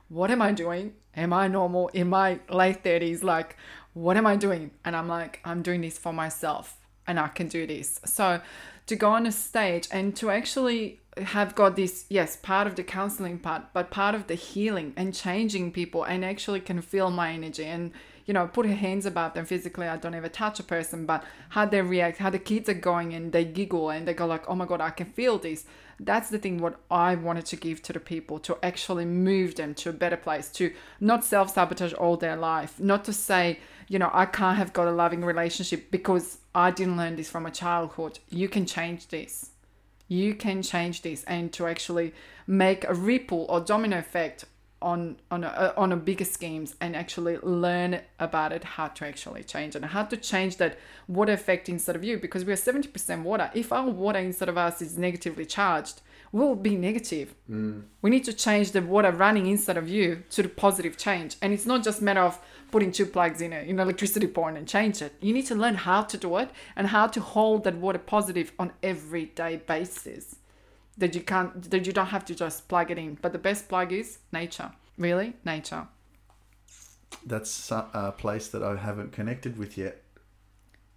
what 0.09 0.31
am 0.31 0.43
I 0.43 0.53
doing? 0.53 0.95
Am 1.14 1.33
I 1.33 1.49
normal 1.49 1.89
in 1.89 2.09
my 2.09 2.41
late 2.49 2.83
30s? 2.83 3.22
Like, 3.22 3.57
what 3.95 4.16
am 4.16 4.26
I 4.26 4.37
doing? 4.37 4.70
And 4.85 4.97
I'm 4.97 5.09
like, 5.09 5.41
I'm 5.45 5.62
doing 5.62 5.81
this 5.81 5.99
for 5.99 6.12
myself 6.12 6.76
and 7.07 7.18
I 7.18 7.28
can 7.28 7.49
do 7.49 7.66
this. 7.66 8.01
So 8.05 8.41
to 8.87 8.97
go 8.97 9.11
on 9.11 9.26
a 9.26 9.33
stage 9.33 9.89
and 9.91 10.14
to 10.16 10.31
actually 10.31 11.01
have 11.16 11.55
got 11.55 11.76
this, 11.76 12.07
yes, 12.09 12.37
part 12.37 12.66
of 12.66 12.76
the 12.76 12.83
counseling 12.83 13.39
part, 13.39 13.72
but 13.72 13.91
part 13.91 14.14
of 14.14 14.26
the 14.26 14.35
healing 14.35 14.93
and 14.97 15.14
changing 15.14 15.72
people 15.72 16.05
and 16.05 16.24
actually 16.24 16.61
can 16.61 16.81
feel 16.81 17.11
my 17.11 17.33
energy 17.33 17.64
and 17.64 17.93
you 18.27 18.35
know, 18.35 18.47
put 18.47 18.66
her 18.66 18.75
hands 18.75 19.07
above 19.07 19.35
them 19.35 19.45
physically. 19.45 19.89
I 19.89 19.97
don't 19.97 20.14
ever 20.14 20.29
touch 20.29 20.61
a 20.61 20.62
person, 20.62 21.07
but 21.07 21.25
how 21.51 21.64
they 21.64 21.83
react, 21.83 22.18
how 22.18 22.31
the 22.31 22.39
kids 22.39 22.68
are 22.68 22.75
going 22.75 23.14
and 23.14 23.33
they 23.33 23.45
giggle 23.45 23.91
and 23.91 24.07
they 24.07 24.14
go 24.14 24.27
like, 24.27 24.49
oh 24.49 24.55
my 24.55 24.66
God, 24.66 24.81
I 24.81 24.91
can 24.91 25.07
feel 25.07 25.39
this. 25.39 25.64
That's 25.99 26.31
the 26.31 26.39
thing 26.39 26.59
what 26.59 26.81
I 26.91 27.14
wanted 27.14 27.47
to 27.47 27.57
give 27.57 27.83
to 27.83 27.93
the 27.93 28.01
people 28.01 28.39
to 28.41 28.57
actually 28.62 29.05
move 29.05 29.57
them 29.57 29.75
to 29.75 29.91
a 29.91 29.93
better 29.93 30.16
place, 30.16 30.49
to 30.53 30.73
not 30.99 31.25
self-sabotage 31.25 31.93
all 31.93 32.16
their 32.16 32.37
life, 32.37 32.81
not 32.81 33.05
to 33.05 33.12
say, 33.12 33.59
you 33.89 33.99
know, 33.99 34.11
I 34.12 34.25
can't 34.25 34.57
have 34.57 34.73
got 34.73 34.89
a 34.89 34.93
loving 34.93 35.25
relationship 35.25 35.91
because 35.91 36.39
I 36.55 36.71
didn't 36.71 36.97
learn 36.97 37.16
this 37.16 37.29
from 37.29 37.45
a 37.45 37.51
childhood. 37.51 38.18
You 38.31 38.49
can 38.49 38.64
change 38.64 39.09
this. 39.09 39.51
You 40.09 40.35
can 40.35 40.62
change 40.62 41.03
this 41.03 41.23
and 41.25 41.53
to 41.53 41.66
actually 41.66 42.14
make 42.47 42.85
a 42.85 42.95
ripple 42.95 43.47
or 43.49 43.61
domino 43.61 43.99
effect 43.99 44.45
on 44.83 45.16
on 45.31 45.45
a, 45.45 45.49
uh, 45.49 45.72
on 45.76 45.93
a 45.93 45.97
bigger 45.97 46.24
schemes 46.24 46.74
and 46.81 46.97
actually 46.97 47.39
learn 47.39 48.01
about 48.18 48.53
it 48.53 48.64
how 48.64 48.89
to 48.89 49.07
actually 49.07 49.45
change 49.45 49.74
and 49.74 49.85
how 49.85 50.03
to 50.03 50.16
change 50.16 50.57
that 50.57 50.78
water 51.09 51.33
effect 51.33 51.68
inside 51.68 51.97
of 51.97 52.05
you 52.05 52.18
because 52.18 52.45
we 52.45 52.53
are 52.53 52.57
70% 52.57 53.22
water. 53.22 53.51
If 53.55 53.72
our 53.72 53.89
water 53.89 54.18
inside 54.18 54.49
of 54.49 54.59
us 54.59 54.81
is 54.81 54.97
negatively 54.97 55.47
charged 55.47 56.01
we'll 56.33 56.55
be 56.55 56.76
negative. 56.76 57.35
Mm. 57.51 57.83
We 58.03 58.11
need 58.11 58.24
to 58.24 58.33
change 58.33 58.72
the 58.72 58.83
water 58.83 59.11
running 59.11 59.47
inside 59.47 59.76
of 59.76 59.89
you 59.89 60.22
to 60.31 60.43
the 60.43 60.49
positive 60.49 60.97
change. 60.97 61.37
And 61.43 61.53
it's 61.53 61.66
not 61.66 61.83
just 61.83 62.01
matter 62.01 62.20
of 62.20 62.39
putting 62.70 62.93
two 62.93 63.07
plugs 63.07 63.41
in 63.41 63.53
a 63.53 63.61
in 63.61 63.78
an 63.78 63.81
electricity 63.81 64.26
point 64.26 64.57
and 64.57 64.66
change 64.66 65.03
it. 65.03 65.14
You 65.20 65.33
need 65.33 65.47
to 65.47 65.55
learn 65.55 65.74
how 65.74 66.03
to 66.03 66.16
do 66.16 66.37
it 66.39 66.51
and 66.76 66.89
how 66.89 67.07
to 67.09 67.20
hold 67.20 67.64
that 67.64 67.76
water 67.76 67.99
positive 67.99 68.53
on 68.59 68.72
everyday 68.83 69.57
basis 69.57 70.37
that 70.99 71.14
you 71.14 71.22
can't 71.22 71.70
that 71.70 71.86
you 71.86 71.93
don't 71.93 72.09
have 72.09 72.24
to 72.26 72.34
just 72.34 72.68
plug 72.68 72.91
it 72.91 72.99
in. 72.99 73.18
But 73.20 73.32
the 73.32 73.38
best 73.38 73.68
plug 73.68 73.93
is 73.93 74.18
nature. 74.32 74.72
Really 74.99 75.34
nature. 75.45 75.86
That's 77.26 77.70
a 77.70 78.14
place 78.16 78.49
that 78.49 78.62
I 78.62 78.76
haven't 78.76 79.12
connected 79.12 79.59
with 79.59 79.76
yet. 79.76 80.03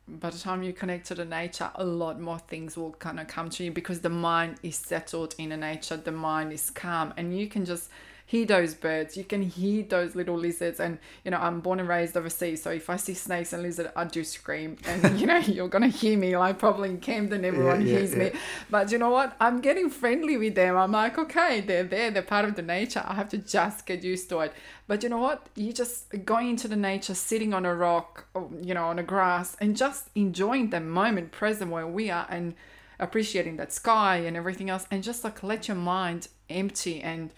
by 0.07 0.29
the 0.29 0.37
time 0.37 0.63
you 0.63 0.73
connect 0.73 1.07
to 1.07 1.15
the 1.15 1.25
nature 1.25 1.71
a 1.75 1.85
lot 1.85 2.19
more 2.19 2.39
things 2.39 2.75
will 2.77 2.91
kind 2.93 3.19
of 3.19 3.27
come 3.27 3.49
to 3.49 3.63
you 3.63 3.71
because 3.71 4.01
the 4.01 4.09
mind 4.09 4.57
is 4.61 4.75
settled 4.75 5.33
in 5.37 5.49
the 5.49 5.57
nature. 5.57 5.97
The 5.97 6.11
mind 6.11 6.51
is 6.53 6.69
calm. 6.69 7.13
And 7.17 7.37
you 7.37 7.47
can 7.47 7.65
just 7.65 7.89
hear 8.34 8.47
those 8.47 8.73
birds. 8.73 9.15
You 9.15 9.23
can 9.23 9.43
hear 9.43 9.84
those 9.84 10.15
little 10.15 10.36
lizards 10.36 10.79
and 10.79 10.97
you 11.23 11.29
know 11.29 11.38
i'm 11.38 11.59
born 11.59 11.79
and 11.79 11.88
raised 11.88 12.17
overseas 12.17 12.63
so 12.63 12.71
if 12.71 12.89
i 12.89 12.95
see 12.95 13.13
snakes 13.13 13.53
and 13.53 13.61
lizards 13.61 13.89
i 13.95 14.03
do 14.05 14.23
scream. 14.23 14.75
And 14.88 15.19
you 15.19 15.27
know 15.27 15.38
you're 15.38 15.67
gonna 15.67 15.95
hear 16.01 16.17
me 16.17 16.36
like 16.36 16.57
probably 16.57 16.89
in 16.89 16.99
camden 16.99 17.45
everyone 17.45 17.81
yeah, 17.81 17.93
hears 17.93 18.15
me. 18.15 18.25
yeah. 18.25 18.39
but 18.71 18.91
you 18.91 18.97
know 18.97 19.11
what? 19.11 19.36
I'm 19.39 19.61
getting 19.61 19.88
friendly 19.91 20.38
with 20.38 20.55
them. 20.55 20.75
I'm 20.75 20.91
like 20.91 21.19
okay 21.25 21.61
they're 21.61 21.84
there. 21.84 22.09
They're 22.09 22.23
part 22.23 22.45
of 22.45 22.55
the 22.55 22.63
nature. 22.63 23.03
I 23.05 23.13
have 23.13 23.29
to 23.29 23.38
just 23.38 23.86
get 23.86 24.03
used 24.03 24.29
to 24.29 24.39
it. 24.39 24.53
But 24.88 25.03
you 25.03 25.09
know 25.09 25.19
what? 25.19 25.47
You 25.55 25.71
just 25.71 25.97
going 26.25 26.49
into 26.49 26.67
the 26.67 26.75
nature 26.75 27.13
sitting 27.13 27.53
on 27.53 27.65
a 27.67 27.75
rock 27.75 28.25
or, 28.34 28.49
you 28.61 28.73
know 28.73 28.86
on 28.86 28.97
a 28.97 29.03
grass 29.03 29.55
and 29.61 29.77
just 29.77 30.09
enjoying 30.15 30.71
the 30.71 30.79
moment 30.79 31.31
present 31.31 31.69
where 31.69 31.86
we 31.86 32.09
are 32.09 32.25
and 32.31 32.55
appreciating 32.99 33.57
that 33.57 33.71
sky 33.71 34.17
and 34.17 34.36
everything 34.36 34.71
else 34.71 34.88
and 34.89 35.03
just 35.03 35.23
like 35.23 35.43
let 35.43 35.67
your 35.67 35.77
mind 35.77 36.29
empty 36.49 36.99
and 37.01 37.31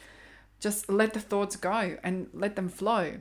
just 0.59 0.89
let 0.89 1.13
the 1.13 1.19
thoughts 1.19 1.55
go 1.55 1.97
and 2.03 2.27
let 2.33 2.55
them 2.55 2.69
flow. 2.69 3.17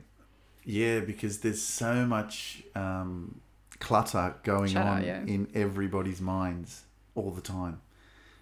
Yeah, 0.63 0.99
because 0.99 1.39
there's 1.39 1.61
so 1.61 2.05
much 2.05 2.63
um, 2.75 3.39
clutter 3.79 4.35
going 4.43 4.73
Chatter, 4.73 4.89
on 4.89 5.03
yeah. 5.03 5.21
in 5.25 5.47
everybody's 5.53 6.21
minds 6.21 6.83
all 7.13 7.31
the 7.31 7.41
time, 7.41 7.81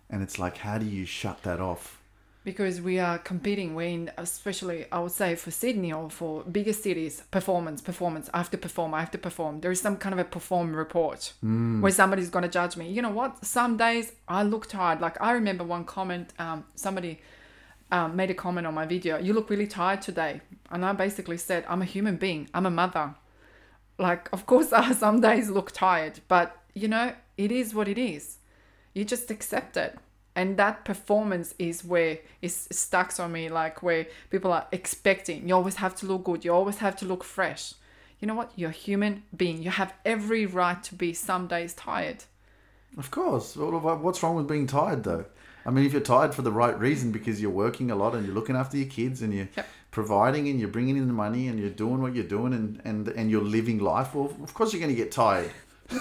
and 0.09 0.23
it's 0.23 0.39
like, 0.39 0.57
how 0.57 0.77
do 0.77 0.85
you 0.85 1.05
shut 1.05 1.43
that 1.43 1.59
off? 1.59 1.99
because 2.43 2.81
we 2.81 2.99
are 2.99 3.17
competing 3.17 3.73
we're 3.73 3.87
in 3.87 4.11
especially 4.17 4.85
i 4.91 4.99
would 4.99 5.11
say 5.11 5.35
for 5.35 5.51
sydney 5.51 5.93
or 5.93 6.09
for 6.09 6.43
bigger 6.43 6.73
cities 6.73 7.23
performance 7.31 7.81
performance 7.81 8.29
i 8.33 8.37
have 8.37 8.51
to 8.51 8.57
perform 8.57 8.93
i 8.93 8.99
have 8.99 9.11
to 9.11 9.17
perform. 9.17 9.61
There 9.61 9.71
is 9.71 9.79
some 9.79 9.97
kind 9.97 10.13
of 10.13 10.19
a 10.19 10.25
perform 10.25 10.75
report 10.75 11.33
where 11.41 11.91
somebody's 11.91 12.29
going 12.29 12.43
to 12.43 12.49
judge 12.49 12.75
me. 12.77 12.89
You 12.89 13.01
know 13.01 13.09
what? 13.09 13.43
Some 13.45 13.77
days 13.77 14.13
i 14.27 14.43
look 14.43 14.67
tired. 14.67 15.01
Like 15.01 15.21
i 15.21 15.31
remember 15.31 15.63
one 15.63 15.85
comment 15.85 16.33
um, 16.39 16.65
somebody 16.75 17.21
um, 17.93 18.15
made 18.15 18.29
a 18.29 18.33
comment 18.33 18.65
on 18.65 18.73
my 18.73 18.85
video 18.85 19.17
you 19.17 19.33
look 19.33 19.49
really 19.49 19.67
tired 19.67 20.01
today 20.01 20.41
and 20.71 20.83
i 20.83 20.91
basically 20.91 21.37
said 21.37 21.63
i'm 21.67 21.81
a 21.81 21.85
human 21.85 22.17
being 22.17 22.49
i'm 22.53 22.65
a 22.65 22.71
mother 22.71 23.13
like 23.97 24.27
of 24.33 24.45
course 24.45 24.73
i 24.73 24.91
some 25.05 25.21
days 25.21 25.49
look 25.49 25.71
tired 25.71 26.19
but 26.27 26.57
you 26.73 26.87
know 26.87 27.13
it 27.37 27.51
is 27.51 27.73
what 27.73 27.87
it 27.87 27.97
is 27.97 28.37
you 28.93 29.05
just 29.05 29.29
accept 29.31 29.77
it 29.77 29.97
And 30.35 30.57
that 30.57 30.83
performance 30.83 31.53
is 31.59 31.85
where 31.85 32.19
it's 32.41 32.67
stuck 32.75 33.19
on 33.19 33.31
me, 33.31 33.49
like 33.49 33.83
where 33.83 34.07
people 34.31 34.51
are 34.51 34.67
expecting. 34.71 35.47
You 35.47 35.55
always 35.55 35.75
have 35.75 35.95
to 35.97 36.07
look 36.07 36.23
good. 36.23 36.43
You 36.43 36.53
always 36.53 36.77
have 36.77 36.95
to 36.97 37.05
look 37.05 37.23
fresh. 37.23 37.75
You 38.19 38.27
know 38.27 38.35
what? 38.35 38.51
You're 38.55 38.71
a 38.71 38.73
human 38.73 39.23
being. 39.35 39.61
You 39.61 39.69
have 39.69 39.93
every 40.05 40.45
right 40.45 40.81
to 40.83 40.95
be 40.95 41.13
some 41.13 41.47
days 41.47 41.73
tired. 41.73 42.23
Of 42.97 43.11
course. 43.11 43.55
What's 43.55 44.23
wrong 44.23 44.35
with 44.35 44.47
being 44.47 44.65
tired, 44.65 45.03
though? 45.03 45.25
I 45.65 45.69
mean, 45.71 45.85
if 45.85 45.91
you're 45.93 46.01
tired 46.01 46.33
for 46.35 46.41
the 46.41 46.51
right 46.51 46.77
reason 46.77 47.11
because 47.11 47.41
you're 47.41 47.51
working 47.51 47.89
a 47.91 47.95
lot 47.95 48.15
and 48.15 48.25
you're 48.25 48.35
looking 48.35 48.55
after 48.55 48.77
your 48.77 48.87
kids 48.89 49.21
and 49.21 49.33
you're 49.33 49.47
Yep. 49.55 49.67
providing 49.91 50.47
and 50.49 50.59
you're 50.59 50.69
bringing 50.69 50.97
in 50.97 51.07
the 51.07 51.13
money 51.13 51.47
and 51.47 51.59
you're 51.59 51.69
doing 51.69 52.01
what 52.01 52.13
you're 52.15 52.23
doing 52.37 52.53
and, 52.53 52.81
and, 52.83 53.07
and 53.09 53.29
you're 53.31 53.43
living 53.43 53.79
life, 53.79 54.13
well, 54.15 54.33
of 54.43 54.53
course 54.53 54.73
you're 54.73 54.81
going 54.81 54.95
to 54.95 55.01
get 55.03 55.11
tired. 55.11 55.51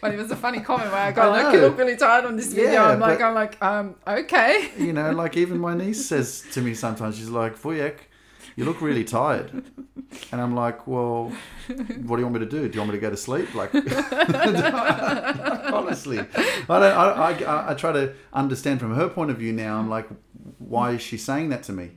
But 0.00 0.14
it 0.14 0.18
was 0.18 0.30
a 0.30 0.36
funny 0.36 0.60
comment 0.60 0.92
where 0.92 1.00
I 1.00 1.10
go, 1.12 1.22
I 1.22 1.42
like, 1.42 1.54
you 1.54 1.60
look 1.60 1.76
really 1.76 1.96
tired 1.96 2.24
on 2.24 2.36
this 2.36 2.52
video. 2.52 2.72
Yeah, 2.72 2.84
I'm 2.90 3.00
like, 3.00 3.18
but- 3.18 3.24
I'm 3.24 3.34
like, 3.34 3.60
um, 3.62 3.94
okay. 4.06 4.70
You 4.78 4.92
know, 4.92 5.10
like 5.10 5.36
even 5.36 5.58
my 5.58 5.74
niece 5.74 6.06
says 6.12 6.44
to 6.52 6.60
me 6.60 6.74
sometimes, 6.74 7.16
she's 7.16 7.28
like, 7.28 7.56
Fuyek, 7.58 7.94
you 8.56 8.64
look 8.64 8.80
really 8.80 9.04
tired. 9.04 9.64
And 10.32 10.40
I'm 10.40 10.54
like, 10.54 10.86
well, 10.86 11.32
what 11.68 12.16
do 12.16 12.22
you 12.22 12.26
want 12.26 12.32
me 12.34 12.40
to 12.40 12.46
do? 12.46 12.68
Do 12.68 12.74
you 12.74 12.80
want 12.80 12.92
me 12.92 12.96
to 12.96 13.00
go 13.00 13.10
to 13.10 13.16
sleep? 13.16 13.54
Like, 13.54 13.74
honestly, 15.72 16.18
I, 16.18 16.24
don't, 16.68 16.82
I, 16.82 17.44
I, 17.44 17.70
I 17.70 17.74
try 17.74 17.92
to 17.92 18.14
understand 18.32 18.80
from 18.80 18.94
her 18.94 19.08
point 19.08 19.30
of 19.30 19.38
view 19.38 19.52
now. 19.52 19.78
I'm 19.78 19.88
like, 19.90 20.08
why 20.58 20.92
is 20.92 21.02
she 21.02 21.16
saying 21.18 21.50
that 21.50 21.62
to 21.64 21.72
me? 21.72 21.90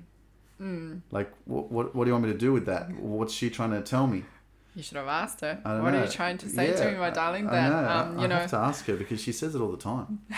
Like, 1.10 1.32
what, 1.46 1.72
what, 1.72 1.96
what 1.96 2.04
do 2.06 2.10
you 2.10 2.14
want 2.14 2.26
me 2.28 2.32
to 2.34 2.38
do 2.38 2.54
with 2.54 2.68
that? 2.68 2.92
What's 2.96 3.34
she 3.34 3.50
trying 3.50 3.72
to 3.72 3.82
tell 3.82 4.06
me? 4.06 4.26
You 4.76 4.84
should 4.84 4.98
have 4.98 5.08
asked 5.08 5.42
her. 5.42 5.60
I 5.66 5.80
What 5.82 5.92
know. 5.92 6.00
are 6.02 6.06
you 6.06 6.12
trying 6.12 6.38
to 6.38 6.48
say 6.50 6.70
Yeah, 6.70 6.76
to 6.86 6.92
me, 6.92 6.98
my 7.00 7.10
darling? 7.10 7.48
I 7.48 7.52
That 7.52 7.70
know. 7.70 7.90
um, 7.90 8.18
I, 8.18 8.20
you 8.20 8.26
I 8.26 8.28
know, 8.28 8.36
have 8.36 8.50
to 8.52 8.58
ask 8.58 8.86
her 8.86 8.96
because 8.96 9.20
she 9.22 9.32
says 9.32 9.56
it 9.56 9.60
all 9.60 9.72
the 9.72 9.78
time. 9.78 10.20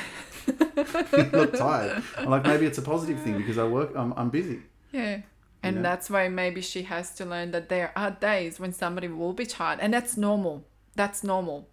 you 0.48 1.23
look 1.34 1.53
tired. 1.57 2.02
I'm 2.18 2.30
like, 2.30 2.44
maybe 2.45 2.65
it's 2.65 2.77
a 2.77 2.81
positive 2.81 3.19
thing 3.19 3.38
because 3.38 3.57
I 3.57 3.65
work. 3.65 3.91
I'm, 3.95 4.14
I'm 4.15 4.30
busy. 4.30 4.61
yeah. 4.94 5.22
And 5.64 5.77
know? 5.77 5.81
that's 5.81 6.10
why 6.10 6.27
maybe 6.27 6.61
she 6.61 6.84
has 6.84 7.15
to 7.15 7.26
learn 7.26 7.52
that 7.52 7.69
there 7.69 7.91
are 7.95 8.11
days 8.11 8.60
when 8.60 8.73
somebody 8.73 9.07
will 9.07 9.34
be 9.34 9.45
tired, 9.45 9.80
and 9.80 9.94
that's 9.94 10.18
normal. 10.18 10.65
That's 10.95 11.23
normal. 11.23 11.68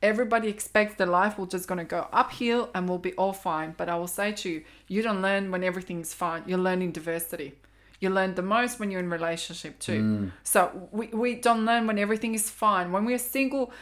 Everybody 0.00 0.48
expects 0.48 0.96
their 0.96 1.06
life 1.06 1.38
will 1.38 1.46
just 1.46 1.68
gonna 1.68 1.84
go 1.84 2.08
uphill 2.12 2.70
and 2.74 2.88
we'll 2.88 2.98
be 2.98 3.12
all 3.12 3.32
fine. 3.32 3.74
But 3.76 3.88
I 3.88 3.96
will 3.96 4.08
say 4.08 4.32
to 4.32 4.48
you, 4.50 4.64
you 4.88 5.02
don't 5.02 5.22
learn 5.22 5.50
when 5.52 5.62
everything's 5.62 6.12
fine. 6.12 6.42
You 6.46 6.56
learn 6.56 6.82
in 6.82 6.90
diversity. 6.90 7.54
You 8.00 8.10
learn 8.10 8.34
the 8.34 8.42
most 8.42 8.80
when 8.80 8.90
you're 8.90 8.98
in 8.98 9.10
relationship 9.10 9.78
too. 9.78 10.00
So 10.42 10.88
we, 10.90 11.06
we 11.08 11.36
don't 11.36 11.64
learn 11.64 11.86
when 11.86 12.00
everything 12.00 12.34
is 12.34 12.50
fine. 12.50 12.90
When 12.90 13.04
we're 13.04 13.16
single, 13.18 13.72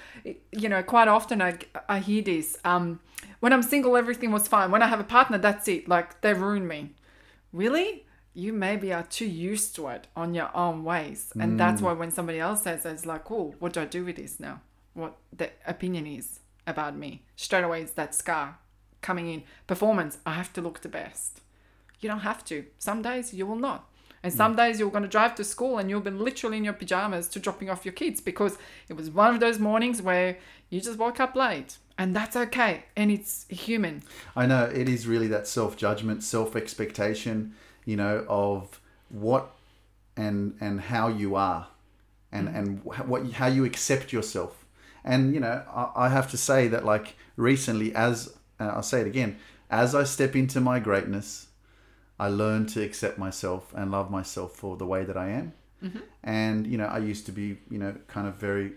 you 0.53 0.69
know, 0.69 0.83
quite 0.83 1.09
often 1.09 1.41
I, 1.41 1.57
I 1.89 2.01
hear 2.01 2.21
this. 2.21 2.59
Um, 2.63 3.01
when 3.41 3.55
I'm 3.55 3.63
single, 3.63 3.97
everything 3.97 4.31
was 4.31 4.47
fine. 4.47 4.71
When 4.71 4.83
I 4.83 4.89
have 4.89 5.01
a 5.01 5.05
partner, 5.05 5.39
that's 5.39 5.69
it. 5.69 5.89
Like 5.89 6.21
they 6.21 6.35
ruin 6.35 6.69
me. 6.69 6.91
Really? 7.51 8.05
You 8.35 8.53
maybe 8.53 8.93
are 8.93 9.03
too 9.03 9.27
used 9.27 9.75
to 9.77 9.89
it 9.89 10.07
on 10.15 10.35
your 10.35 10.55
own 10.57 10.85
ways. 10.85 11.33
And 11.39 11.59
that's 11.59 11.81
mm. 11.81 11.85
why 11.85 11.93
when 11.95 12.11
somebody 12.11 12.39
else 12.39 12.63
says 12.63 12.87
it, 12.87 12.91
it's 12.91 13.07
like, 13.07 13.31
oh, 13.31 13.55
what 13.59 13.73
do 13.73 13.81
I 13.81 13.87
do 13.87 14.05
with 14.05 14.17
this 14.17 14.39
now? 14.39 14.61
What 14.95 15.17
the 15.37 15.51
opinion 15.67 16.07
is 16.07 16.41
about 16.67 16.97
me. 16.97 17.23
Straight 17.37 17.65
away, 17.65 17.83
it's 17.83 17.93
that 17.93 18.15
scar 18.15 18.59
coming 19.03 19.29
in. 19.29 19.43
Performance, 19.67 20.19
I 20.25 20.35
have 20.35 20.53
to 20.55 20.61
look 20.61 20.81
the 20.81 20.89
best. 20.89 21.41
You 22.01 22.09
don't 22.09 22.21
have 22.21 22.45
to. 22.47 22.67
Some 22.79 23.03
days 23.03 23.35
you 23.35 23.47
will 23.47 23.57
not. 23.57 23.87
And 24.23 24.33
some 24.33 24.55
mm. 24.55 24.59
days 24.59 24.79
you're 24.79 24.91
going 24.91 25.03
to 25.03 25.09
drive 25.09 25.35
to 25.37 25.45
school 25.45 25.79
and 25.79 25.89
you'll 25.89 26.01
be 26.01 26.11
literally 26.11 26.59
in 26.59 26.65
your 26.65 26.75
pajamas 26.75 27.29
to 27.29 27.41
dropping 27.41 27.71
off 27.71 27.85
your 27.85 27.95
kids 27.95 28.21
because 28.21 28.59
it 28.89 28.95
was 28.95 29.11
one 29.11 29.35
of 29.35 29.41
those 29.41 29.59
mornings 29.59 30.03
where 30.03 30.39
you 30.69 30.81
just 30.81 30.99
woke 30.99 31.21
up 31.21 31.35
late. 31.35 31.79
And 31.97 32.15
that's 32.15 32.37
okay. 32.37 32.85
And 32.97 33.11
it's 33.11 33.47
human. 33.49 34.03
I 34.35 34.47
know 34.47 34.65
it 34.65 34.89
is 34.89 35.07
really 35.07 35.29
that 35.29 35.47
self 35.47 35.77
judgment, 35.77 36.23
self 36.23 36.57
expectation, 36.57 37.55
you 37.85 37.97
know, 37.97 38.25
of 38.29 38.81
what 39.09 39.51
and 40.17 40.57
and 40.61 40.81
how 40.81 41.09
you 41.09 41.35
are, 41.37 41.69
and 42.33 42.49
and 42.49 42.85
what 42.85 43.33
how 43.33 43.47
you 43.47 43.65
accept 43.65 44.13
yourself. 44.13 44.65
And 45.05 45.35
you 45.35 45.41
know, 45.41 45.63
I, 45.75 46.07
I 46.07 46.09
have 46.09 46.31
to 46.31 46.37
say 46.37 46.69
that 46.69 46.85
like 46.85 47.17
recently, 47.37 47.95
as 47.95 48.35
uh, 48.59 48.65
I'll 48.65 48.83
say 48.83 49.01
it 49.01 49.07
again, 49.07 49.39
as 49.71 49.95
I 49.95 50.05
step 50.05 50.37
into 50.37 50.61
my 50.61 50.79
greatness, 50.79 51.49
I 52.19 52.29
learn 52.29 52.67
to 52.67 52.83
accept 52.83 53.19
myself 53.19 53.73
and 53.75 53.91
love 53.91 54.11
myself 54.11 54.55
for 54.57 54.77
the 54.77 54.87
way 54.87 55.05
that 55.05 55.17
I 55.17 55.31
am. 55.31 55.53
And 56.23 56.67
you 56.67 56.77
know, 56.77 56.87
I 56.87 56.99
used 56.99 57.25
to 57.27 57.33
be, 57.33 57.59
you 57.71 57.79
know, 57.79 57.95
kind 58.09 58.27
of 58.29 58.35
very 58.35 58.73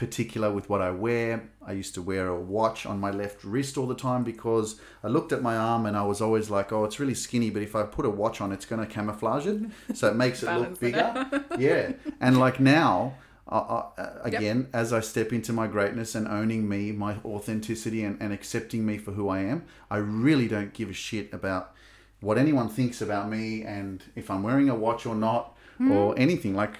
particular 0.00 0.50
with 0.50 0.70
what 0.70 0.80
I 0.80 0.90
wear. 0.90 1.50
I 1.62 1.72
used 1.72 1.92
to 1.92 2.00
wear 2.00 2.28
a 2.28 2.40
watch 2.40 2.86
on 2.86 2.98
my 2.98 3.10
left 3.10 3.44
wrist 3.44 3.76
all 3.76 3.86
the 3.86 3.94
time 3.94 4.24
because 4.24 4.80
I 5.04 5.08
looked 5.08 5.30
at 5.30 5.42
my 5.42 5.54
arm 5.58 5.84
and 5.84 5.94
I 5.94 6.04
was 6.04 6.22
always 6.22 6.48
like, 6.48 6.72
oh, 6.72 6.84
it's 6.84 6.98
really 6.98 7.14
skinny, 7.14 7.50
but 7.50 7.60
if 7.60 7.76
I 7.76 7.82
put 7.82 8.06
a 8.06 8.10
watch 8.10 8.40
on, 8.40 8.50
it's 8.50 8.64
going 8.64 8.80
to 8.80 8.90
camouflage 8.90 9.46
it. 9.46 9.60
So 9.92 10.08
it 10.08 10.16
makes 10.16 10.42
it 10.42 10.46
look 10.46 10.54
Balance 10.54 10.78
it 10.78 10.80
bigger. 10.80 11.44
yeah. 11.58 11.92
And 12.18 12.40
like 12.40 12.58
now, 12.60 13.16
I, 13.46 13.58
uh, 13.58 14.20
again, 14.22 14.68
as 14.72 14.94
I 14.94 15.00
step 15.00 15.34
into 15.34 15.52
my 15.52 15.66
greatness 15.66 16.14
and 16.14 16.26
owning 16.26 16.66
me, 16.66 16.92
my 16.92 17.16
authenticity, 17.22 18.02
and, 18.02 18.16
and 18.22 18.32
accepting 18.32 18.86
me 18.86 18.96
for 18.96 19.12
who 19.12 19.28
I 19.28 19.40
am, 19.40 19.66
I 19.90 19.98
really 19.98 20.48
don't 20.48 20.72
give 20.72 20.88
a 20.88 20.94
shit 20.94 21.30
about 21.34 21.74
what 22.20 22.38
anyone 22.38 22.70
thinks 22.70 23.02
about 23.02 23.28
me 23.28 23.64
and 23.64 24.02
if 24.16 24.30
I'm 24.30 24.42
wearing 24.42 24.70
a 24.70 24.74
watch 24.74 25.04
or 25.04 25.14
not 25.14 25.58
hmm. 25.76 25.92
or 25.92 26.18
anything. 26.18 26.54
Like, 26.54 26.78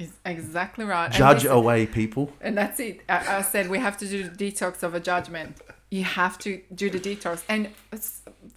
Is 0.00 0.12
exactly 0.24 0.86
right. 0.86 1.12
Judge 1.12 1.42
this- 1.42 1.52
away, 1.52 1.84
people. 1.84 2.32
And 2.40 2.56
that's 2.56 2.80
it. 2.80 3.02
I, 3.06 3.36
I 3.36 3.42
said 3.42 3.68
we 3.68 3.78
have 3.78 3.98
to 3.98 4.08
do 4.08 4.26
the 4.26 4.30
detox 4.30 4.82
of 4.82 4.94
a 4.94 5.00
judgment. 5.00 5.58
You 5.90 6.04
have 6.04 6.38
to 6.38 6.62
do 6.74 6.88
the 6.88 6.98
detox. 6.98 7.42
And 7.50 7.68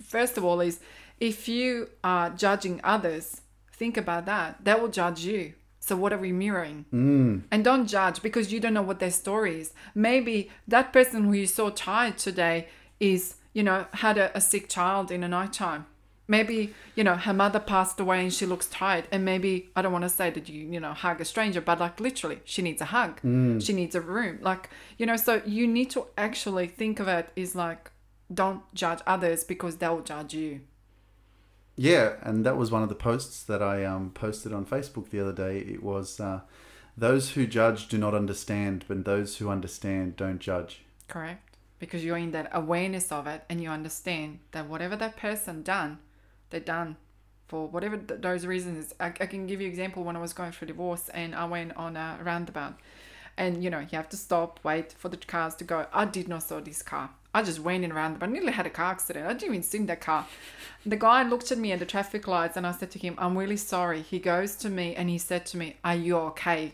first 0.01 0.37
of 0.37 0.45
all, 0.45 0.61
is 0.61 0.79
if 1.19 1.49
you 1.49 1.89
are 2.01 2.29
judging 2.29 2.79
others, 2.81 3.41
think 3.73 3.97
about 3.97 4.25
that. 4.27 4.63
They 4.63 4.73
will 4.73 4.87
judge 4.87 5.25
you. 5.25 5.53
So 5.81 5.97
what 5.97 6.13
are 6.13 6.17
we 6.17 6.31
mirroring? 6.31 6.85
Mm. 6.93 7.41
And 7.51 7.61
don't 7.61 7.87
judge 7.87 8.21
because 8.21 8.53
you 8.53 8.61
don't 8.61 8.73
know 8.73 8.81
what 8.81 8.99
their 8.99 9.11
story 9.11 9.59
is. 9.59 9.73
Maybe 9.93 10.49
that 10.65 10.93
person 10.93 11.25
who 11.25 11.33
you 11.33 11.45
saw 11.45 11.71
tired 11.71 12.17
today 12.17 12.69
is, 13.01 13.35
you 13.51 13.63
know, 13.63 13.87
had 13.95 14.17
a, 14.17 14.31
a 14.37 14.39
sick 14.39 14.69
child 14.69 15.11
in 15.11 15.25
a 15.25 15.27
nighttime. 15.27 15.87
Maybe, 16.27 16.73
you 16.95 17.03
know, 17.03 17.15
her 17.15 17.33
mother 17.33 17.59
passed 17.59 17.99
away 17.99 18.21
and 18.21 18.33
she 18.33 18.45
looks 18.45 18.67
tired. 18.67 19.07
And 19.11 19.25
maybe, 19.25 19.69
I 19.75 19.81
don't 19.81 19.91
want 19.91 20.03
to 20.03 20.09
say 20.09 20.29
that 20.29 20.47
you, 20.47 20.67
you 20.67 20.79
know, 20.79 20.93
hug 20.93 21.19
a 21.19 21.25
stranger, 21.25 21.59
but 21.59 21.79
like 21.79 21.99
literally, 21.99 22.39
she 22.45 22.61
needs 22.61 22.81
a 22.81 22.85
hug. 22.85 23.19
She 23.61 23.73
needs 23.73 23.93
a 23.93 24.01
room. 24.01 24.39
Like, 24.41 24.69
you 24.97 25.05
know, 25.05 25.17
so 25.17 25.41
you 25.45 25.67
need 25.67 25.89
to 25.91 26.05
actually 26.17 26.67
think 26.67 26.99
of 26.99 27.07
it 27.07 27.29
is 27.35 27.55
like, 27.55 27.91
don't 28.33 28.61
judge 28.73 28.99
others 29.05 29.43
because 29.43 29.77
they'll 29.77 30.01
judge 30.01 30.33
you. 30.33 30.61
Yeah, 31.75 32.13
and 32.21 32.45
that 32.45 32.55
was 32.55 32.71
one 32.71 32.83
of 32.83 32.89
the 32.89 32.95
posts 32.95 33.43
that 33.43 33.61
I 33.61 33.83
um, 33.83 34.11
posted 34.11 34.53
on 34.53 34.65
Facebook 34.65 35.09
the 35.09 35.19
other 35.19 35.33
day. 35.33 35.57
It 35.57 35.83
was 35.83 36.19
uh, 36.19 36.41
those 36.95 37.31
who 37.31 37.47
judge 37.47 37.87
do 37.87 37.97
not 37.97 38.13
understand, 38.13 38.85
but 38.87 39.05
those 39.05 39.37
who 39.37 39.49
understand 39.49 40.15
don't 40.15 40.39
judge. 40.39 40.83
Correct. 41.07 41.57
Because 41.79 42.05
you're 42.05 42.17
in 42.17 42.31
that 42.31 42.49
awareness 42.53 43.11
of 43.11 43.27
it 43.27 43.43
and 43.49 43.61
you 43.61 43.69
understand 43.69 44.39
that 44.51 44.69
whatever 44.69 44.95
that 44.95 45.17
person 45.17 45.63
done, 45.63 45.97
they're 46.53 46.61
done 46.61 46.95
for 47.47 47.67
whatever 47.67 47.97
th- 47.97 48.21
those 48.21 48.45
reasons. 48.45 48.93
I, 48.99 49.07
I 49.07 49.25
can 49.25 49.47
give 49.47 49.59
you 49.59 49.67
example 49.67 50.03
when 50.03 50.15
I 50.15 50.21
was 50.21 50.33
going 50.33 50.51
through 50.51 50.67
divorce 50.67 51.09
and 51.09 51.35
I 51.35 51.45
went 51.45 51.75
on 51.75 51.97
a 51.97 52.19
roundabout. 52.23 52.75
And 53.35 53.63
you 53.63 53.69
know, 53.69 53.79
you 53.79 53.89
have 53.93 54.09
to 54.09 54.17
stop, 54.17 54.59
wait 54.63 54.93
for 54.93 55.09
the 55.09 55.17
cars 55.17 55.55
to 55.55 55.63
go. 55.63 55.87
I 55.91 56.05
did 56.05 56.27
not 56.29 56.43
saw 56.43 56.59
this 56.59 56.83
car. 56.83 57.09
I 57.33 57.41
just 57.41 57.59
went 57.59 57.83
in 57.83 57.91
a 57.91 57.95
roundabout. 57.95 58.29
I 58.29 58.31
nearly 58.31 58.51
had 58.51 58.67
a 58.67 58.69
car 58.69 58.91
accident. 58.91 59.25
I 59.25 59.33
didn't 59.33 59.49
even 59.49 59.63
see 59.63 59.79
that 59.79 60.01
car. 60.01 60.27
The 60.85 60.95
guy 60.95 61.23
looked 61.23 61.51
at 61.51 61.57
me 61.57 61.71
at 61.71 61.79
the 61.79 61.85
traffic 61.85 62.27
lights 62.27 62.55
and 62.55 62.67
I 62.67 62.71
said 62.71 62.91
to 62.91 62.99
him, 62.99 63.15
I'm 63.17 63.35
really 63.35 63.57
sorry. 63.57 64.03
He 64.03 64.19
goes 64.19 64.55
to 64.57 64.69
me 64.69 64.95
and 64.95 65.09
he 65.09 65.17
said 65.17 65.47
to 65.47 65.57
me, 65.57 65.77
Are 65.83 65.95
you 65.95 66.17
okay? 66.17 66.73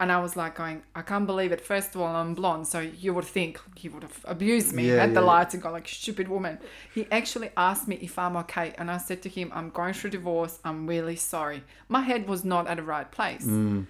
And 0.00 0.10
I 0.10 0.18
was 0.18 0.34
like 0.34 0.54
going, 0.54 0.82
I 0.94 1.02
can't 1.02 1.26
believe 1.26 1.52
it. 1.52 1.60
First 1.60 1.94
of 1.94 2.00
all, 2.00 2.08
I'm 2.16 2.34
blonde, 2.34 2.66
so 2.66 2.80
you 2.80 3.12
would 3.12 3.26
think 3.26 3.60
he 3.76 3.88
would 3.90 4.02
have 4.02 4.18
abused 4.24 4.72
me 4.72 4.88
Yeah, 4.88 5.02
at 5.04 5.12
the 5.12 5.20
yeah. 5.20 5.26
lights 5.26 5.52
and 5.54 5.62
gone 5.62 5.72
like 5.72 5.86
stupid 5.86 6.26
woman. 6.26 6.58
He 6.94 7.06
actually 7.12 7.50
asked 7.56 7.86
me 7.86 7.96
if 8.00 8.18
I'm 8.18 8.34
okay, 8.38 8.72
and 8.78 8.90
I 8.90 8.96
said 8.96 9.20
to 9.22 9.28
him, 9.28 9.52
I'm 9.54 9.68
going 9.68 9.92
through 9.92 10.10
divorce. 10.10 10.58
I'm 10.64 10.86
really 10.86 11.16
sorry. 11.16 11.62
My 11.88 12.00
head 12.00 12.26
was 12.26 12.44
not 12.46 12.66
at 12.66 12.78
the 12.78 12.82
right 12.82 13.10
place. 13.12 13.44
Mm. 13.44 13.86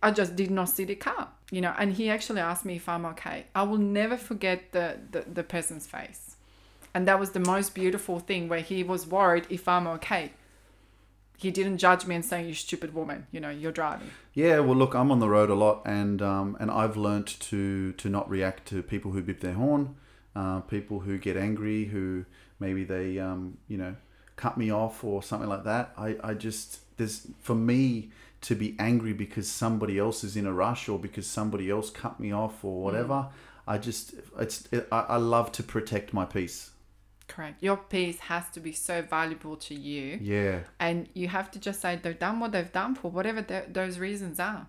I 0.00 0.12
just 0.12 0.36
did 0.36 0.50
not 0.52 0.68
see 0.68 0.84
the 0.84 0.94
car, 0.94 1.26
you 1.50 1.60
know. 1.60 1.74
And 1.76 1.92
he 1.94 2.08
actually 2.08 2.40
asked 2.40 2.64
me 2.64 2.76
if 2.76 2.88
I'm 2.88 3.04
okay. 3.06 3.46
I 3.52 3.64
will 3.64 3.78
never 4.00 4.16
forget 4.16 4.70
the 4.70 4.96
the, 5.10 5.24
the 5.38 5.42
person's 5.42 5.88
face, 5.88 6.36
and 6.94 7.08
that 7.08 7.18
was 7.18 7.30
the 7.30 7.40
most 7.40 7.74
beautiful 7.74 8.20
thing 8.20 8.48
where 8.48 8.60
he 8.60 8.84
was 8.84 9.08
worried 9.08 9.46
if 9.50 9.66
I'm 9.66 9.88
okay. 9.96 10.30
He 11.38 11.52
didn't 11.52 11.78
judge 11.78 12.04
me 12.04 12.16
and 12.16 12.24
say 12.24 12.44
you 12.44 12.52
stupid 12.52 12.92
woman, 12.92 13.28
you 13.30 13.38
know, 13.38 13.48
you're 13.48 13.70
driving. 13.70 14.10
Yeah, 14.34 14.58
well, 14.58 14.74
look, 14.74 14.94
I'm 14.94 15.12
on 15.12 15.20
the 15.20 15.28
road 15.28 15.50
a 15.50 15.54
lot, 15.54 15.82
and 15.86 16.20
um, 16.20 16.56
and 16.58 16.68
I've 16.68 16.96
learnt 16.96 17.38
to 17.40 17.92
to 17.92 18.08
not 18.08 18.28
react 18.28 18.66
to 18.68 18.82
people 18.82 19.12
who 19.12 19.22
beep 19.22 19.40
their 19.40 19.52
horn, 19.52 19.94
uh, 20.34 20.60
people 20.60 21.00
who 21.00 21.16
get 21.16 21.36
angry, 21.36 21.84
who 21.86 22.24
maybe 22.58 22.82
they 22.82 23.20
um, 23.20 23.58
you 23.68 23.78
know 23.78 23.94
cut 24.34 24.58
me 24.58 24.72
off 24.72 25.04
or 25.04 25.22
something 25.22 25.48
like 25.48 25.62
that. 25.62 25.92
I 25.96 26.16
I 26.24 26.34
just 26.34 26.80
there's 26.96 27.28
for 27.40 27.54
me 27.54 28.10
to 28.40 28.56
be 28.56 28.74
angry 28.78 29.12
because 29.12 29.48
somebody 29.48 29.96
else 29.96 30.24
is 30.24 30.36
in 30.36 30.46
a 30.46 30.52
rush 30.52 30.88
or 30.88 30.98
because 30.98 31.26
somebody 31.26 31.70
else 31.70 31.88
cut 31.88 32.18
me 32.18 32.32
off 32.32 32.64
or 32.64 32.82
whatever. 32.82 33.28
I 33.66 33.78
just 33.78 34.14
it's 34.38 34.66
it, 34.72 34.88
I, 34.90 35.00
I 35.00 35.16
love 35.16 35.52
to 35.52 35.62
protect 35.62 36.12
my 36.12 36.24
peace. 36.24 36.70
Correct. 37.28 37.62
Your 37.62 37.76
peace 37.76 38.18
has 38.20 38.48
to 38.50 38.60
be 38.60 38.72
so 38.72 39.02
valuable 39.02 39.56
to 39.56 39.74
you. 39.74 40.18
Yeah. 40.20 40.60
And 40.80 41.08
you 41.14 41.28
have 41.28 41.50
to 41.52 41.60
just 41.60 41.80
say 41.80 42.00
they've 42.02 42.18
done 42.18 42.40
what 42.40 42.52
they've 42.52 42.72
done 42.72 42.94
for 42.94 43.10
whatever 43.10 43.42
th- 43.42 43.66
those 43.68 43.98
reasons 43.98 44.40
are. 44.40 44.66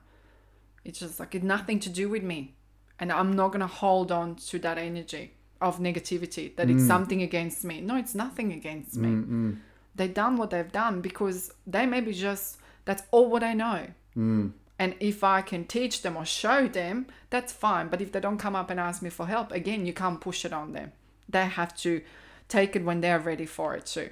It's 0.85 0.99
just 0.99 1.19
like 1.19 1.33
it's 1.35 1.43
nothing 1.43 1.79
to 1.79 1.89
do 1.89 2.09
with 2.09 2.23
me. 2.23 2.53
And 2.99 3.11
I'm 3.11 3.33
not 3.33 3.47
going 3.49 3.61
to 3.61 3.67
hold 3.67 4.11
on 4.11 4.35
to 4.35 4.59
that 4.59 4.77
energy 4.77 5.33
of 5.61 5.79
negativity 5.79 6.55
that 6.57 6.69
it's 6.69 6.83
mm. 6.83 6.87
something 6.87 7.21
against 7.21 7.63
me. 7.63 7.81
No, 7.81 7.95
it's 7.95 8.13
nothing 8.13 8.51
against 8.51 8.97
me. 8.97 9.57
They've 9.95 10.13
done 10.13 10.37
what 10.37 10.49
they've 10.49 10.71
done 10.71 11.01
because 11.01 11.51
they 11.65 11.85
maybe 11.85 12.13
just, 12.13 12.57
that's 12.85 13.03
all 13.11 13.29
what 13.29 13.43
I 13.43 13.53
know. 13.53 13.87
Mm. 14.17 14.51
And 14.77 14.95
if 14.99 15.23
I 15.23 15.41
can 15.41 15.65
teach 15.65 16.01
them 16.01 16.15
or 16.15 16.25
show 16.25 16.67
them, 16.67 17.07
that's 17.29 17.51
fine. 17.51 17.89
But 17.89 18.01
if 18.01 18.11
they 18.11 18.19
don't 18.21 18.37
come 18.37 18.55
up 18.55 18.69
and 18.69 18.79
ask 18.79 19.01
me 19.01 19.09
for 19.09 19.27
help, 19.27 19.51
again, 19.51 19.85
you 19.85 19.93
can't 19.93 20.21
push 20.21 20.45
it 20.45 20.53
on 20.53 20.71
them. 20.71 20.93
They 21.27 21.45
have 21.45 21.75
to 21.77 22.01
take 22.49 22.75
it 22.75 22.83
when 22.83 22.99
they're 22.99 23.19
ready 23.19 23.45
for 23.45 23.75
it 23.75 23.85
too. 23.85 24.09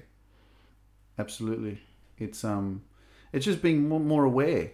Absolutely. 1.19 1.81
It's 2.18 2.43
um, 2.43 2.84
it's 3.34 3.45
just 3.45 3.61
being 3.61 3.89
more, 3.89 3.99
more 3.99 4.23
aware 4.23 4.72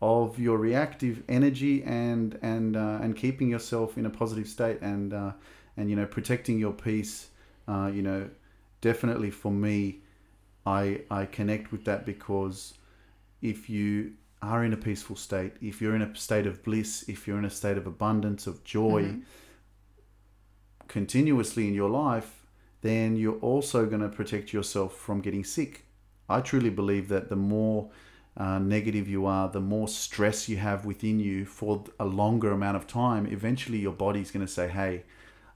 of 0.00 0.38
your 0.38 0.58
reactive 0.58 1.22
energy 1.28 1.84
and 1.84 2.38
and 2.42 2.76
uh, 2.76 2.98
and 3.00 3.14
keeping 3.14 3.48
yourself 3.48 3.96
in 3.96 4.06
a 4.06 4.10
positive 4.10 4.48
state 4.48 4.80
and 4.80 5.14
uh, 5.14 5.32
and 5.76 5.88
you 5.88 5.96
know 5.96 6.06
protecting 6.06 6.58
your 6.58 6.72
peace. 6.72 7.28
Uh, 7.68 7.90
you 7.92 8.02
know, 8.02 8.28
definitely 8.80 9.30
for 9.30 9.52
me, 9.52 10.00
I 10.66 11.02
I 11.10 11.26
connect 11.26 11.70
with 11.70 11.84
that 11.84 12.04
because 12.04 12.74
if 13.40 13.70
you 13.70 14.12
are 14.40 14.64
in 14.64 14.72
a 14.72 14.76
peaceful 14.76 15.14
state, 15.14 15.52
if 15.60 15.80
you're 15.80 15.94
in 15.94 16.02
a 16.02 16.16
state 16.16 16.46
of 16.46 16.64
bliss, 16.64 17.08
if 17.08 17.28
you're 17.28 17.38
in 17.38 17.44
a 17.44 17.50
state 17.50 17.76
of 17.76 17.86
abundance 17.86 18.48
of 18.48 18.64
joy, 18.64 19.18
continuously 20.88 21.68
in 21.68 21.74
your 21.74 21.88
life, 21.88 22.41
then 22.82 23.16
you're 23.16 23.38
also 23.38 23.86
going 23.86 24.02
to 24.02 24.08
protect 24.08 24.52
yourself 24.52 24.96
from 24.96 25.20
getting 25.20 25.44
sick. 25.44 25.86
I 26.28 26.40
truly 26.40 26.70
believe 26.70 27.08
that 27.08 27.28
the 27.28 27.36
more 27.36 27.90
uh, 28.36 28.58
negative 28.58 29.08
you 29.08 29.26
are, 29.26 29.48
the 29.48 29.60
more 29.60 29.88
stress 29.88 30.48
you 30.48 30.56
have 30.56 30.84
within 30.84 31.18
you 31.20 31.44
for 31.44 31.84
a 31.98 32.04
longer 32.04 32.52
amount 32.52 32.76
of 32.76 32.86
time, 32.86 33.26
eventually 33.26 33.78
your 33.78 33.92
body's 33.92 34.30
going 34.30 34.44
to 34.44 34.52
say, 34.52 34.68
hey, 34.68 35.04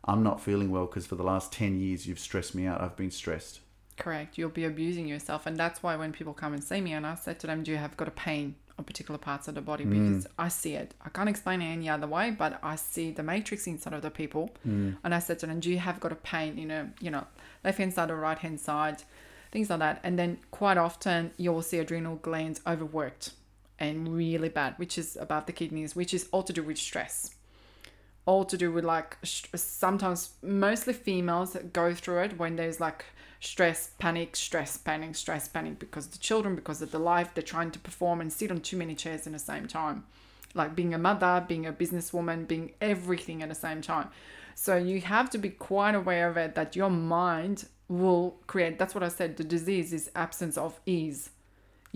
I'm 0.04 0.22
not 0.22 0.40
feeling 0.40 0.70
well 0.70 0.86
because 0.86 1.06
for 1.06 1.16
the 1.16 1.24
last 1.24 1.52
10 1.52 1.78
years 1.80 2.06
you've 2.06 2.18
stressed 2.18 2.54
me 2.54 2.66
out. 2.66 2.80
I've 2.80 2.96
been 2.96 3.10
stressed. 3.10 3.60
Correct. 3.96 4.38
You'll 4.38 4.50
be 4.50 4.64
abusing 4.64 5.08
yourself. 5.08 5.46
And 5.46 5.56
that's 5.56 5.82
why 5.82 5.96
when 5.96 6.12
people 6.12 6.34
come 6.34 6.52
and 6.52 6.62
see 6.62 6.80
me 6.80 6.92
and 6.92 7.06
I 7.06 7.14
said 7.14 7.40
to 7.40 7.46
them, 7.46 7.62
Do 7.62 7.72
you 7.72 7.78
have 7.78 7.96
got 7.96 8.08
a 8.08 8.12
pain 8.12 8.54
on 8.78 8.84
particular 8.84 9.18
parts 9.18 9.48
of 9.48 9.54
the 9.54 9.60
body? 9.60 9.84
Because 9.84 10.24
mm. 10.24 10.30
I 10.38 10.48
see 10.48 10.74
it. 10.74 10.94
I 11.04 11.08
can't 11.08 11.28
explain 11.28 11.62
it 11.62 11.66
any 11.66 11.88
other 11.88 12.06
way, 12.06 12.30
but 12.30 12.58
I 12.62 12.76
see 12.76 13.10
the 13.10 13.22
matrix 13.22 13.66
inside 13.66 13.92
of 13.92 14.02
the 14.02 14.10
people. 14.10 14.50
Mm. 14.66 14.96
And 15.04 15.14
I 15.14 15.18
said 15.18 15.38
to 15.40 15.46
them, 15.46 15.60
Do 15.60 15.70
you 15.70 15.78
have 15.78 16.00
got 16.00 16.12
a 16.12 16.16
pain 16.16 16.58
in 16.58 16.70
a, 16.70 16.92
you 17.00 17.10
know, 17.10 17.26
left 17.64 17.78
hand 17.78 17.94
side 17.94 18.10
or 18.10 18.16
right 18.16 18.38
hand 18.38 18.60
side? 18.60 19.02
Things 19.52 19.70
like 19.70 19.78
that. 19.78 20.00
And 20.02 20.18
then 20.18 20.38
quite 20.50 20.76
often 20.76 21.32
you'll 21.36 21.62
see 21.62 21.78
adrenal 21.78 22.16
glands 22.16 22.60
overworked 22.66 23.32
and 23.78 24.14
really 24.14 24.48
bad, 24.48 24.74
which 24.78 24.98
is 24.98 25.16
above 25.16 25.46
the 25.46 25.52
kidneys, 25.52 25.94
which 25.94 26.12
is 26.12 26.28
all 26.32 26.42
to 26.42 26.52
do 26.52 26.62
with 26.62 26.78
stress 26.78 27.30
all 28.26 28.44
to 28.44 28.58
do 28.58 28.72
with 28.72 28.84
like 28.84 29.16
sometimes 29.24 30.30
mostly 30.42 30.92
females 30.92 31.52
that 31.52 31.72
go 31.72 31.94
through 31.94 32.18
it 32.24 32.38
when 32.38 32.56
there's 32.56 32.80
like 32.80 33.04
stress 33.40 33.90
panic 33.98 34.34
stress 34.34 34.76
panic 34.76 35.14
stress 35.14 35.48
panic 35.48 35.78
because 35.78 36.08
the 36.08 36.18
children 36.18 36.54
because 36.54 36.82
of 36.82 36.90
the 36.90 36.98
life 36.98 37.30
they're 37.34 37.42
trying 37.42 37.70
to 37.70 37.78
perform 37.78 38.20
and 38.20 38.32
sit 38.32 38.50
on 38.50 38.60
too 38.60 38.76
many 38.76 38.94
chairs 38.94 39.26
in 39.26 39.32
the 39.32 39.38
same 39.38 39.66
time 39.66 40.04
like 40.54 40.74
being 40.74 40.94
a 40.94 40.98
mother 40.98 41.44
being 41.46 41.66
a 41.66 41.72
businesswoman 41.72 42.48
being 42.48 42.72
everything 42.80 43.42
at 43.42 43.48
the 43.48 43.54
same 43.54 43.82
time 43.82 44.08
so 44.54 44.76
you 44.76 45.00
have 45.00 45.28
to 45.28 45.38
be 45.38 45.50
quite 45.50 45.94
aware 45.94 46.28
of 46.28 46.36
it 46.36 46.54
that 46.54 46.74
your 46.74 46.90
mind 46.90 47.66
will 47.88 48.36
create 48.46 48.78
that's 48.78 48.94
what 48.94 49.04
i 49.04 49.08
said 49.08 49.36
the 49.36 49.44
disease 49.44 49.92
is 49.92 50.10
absence 50.14 50.56
of 50.56 50.80
ease 50.86 51.30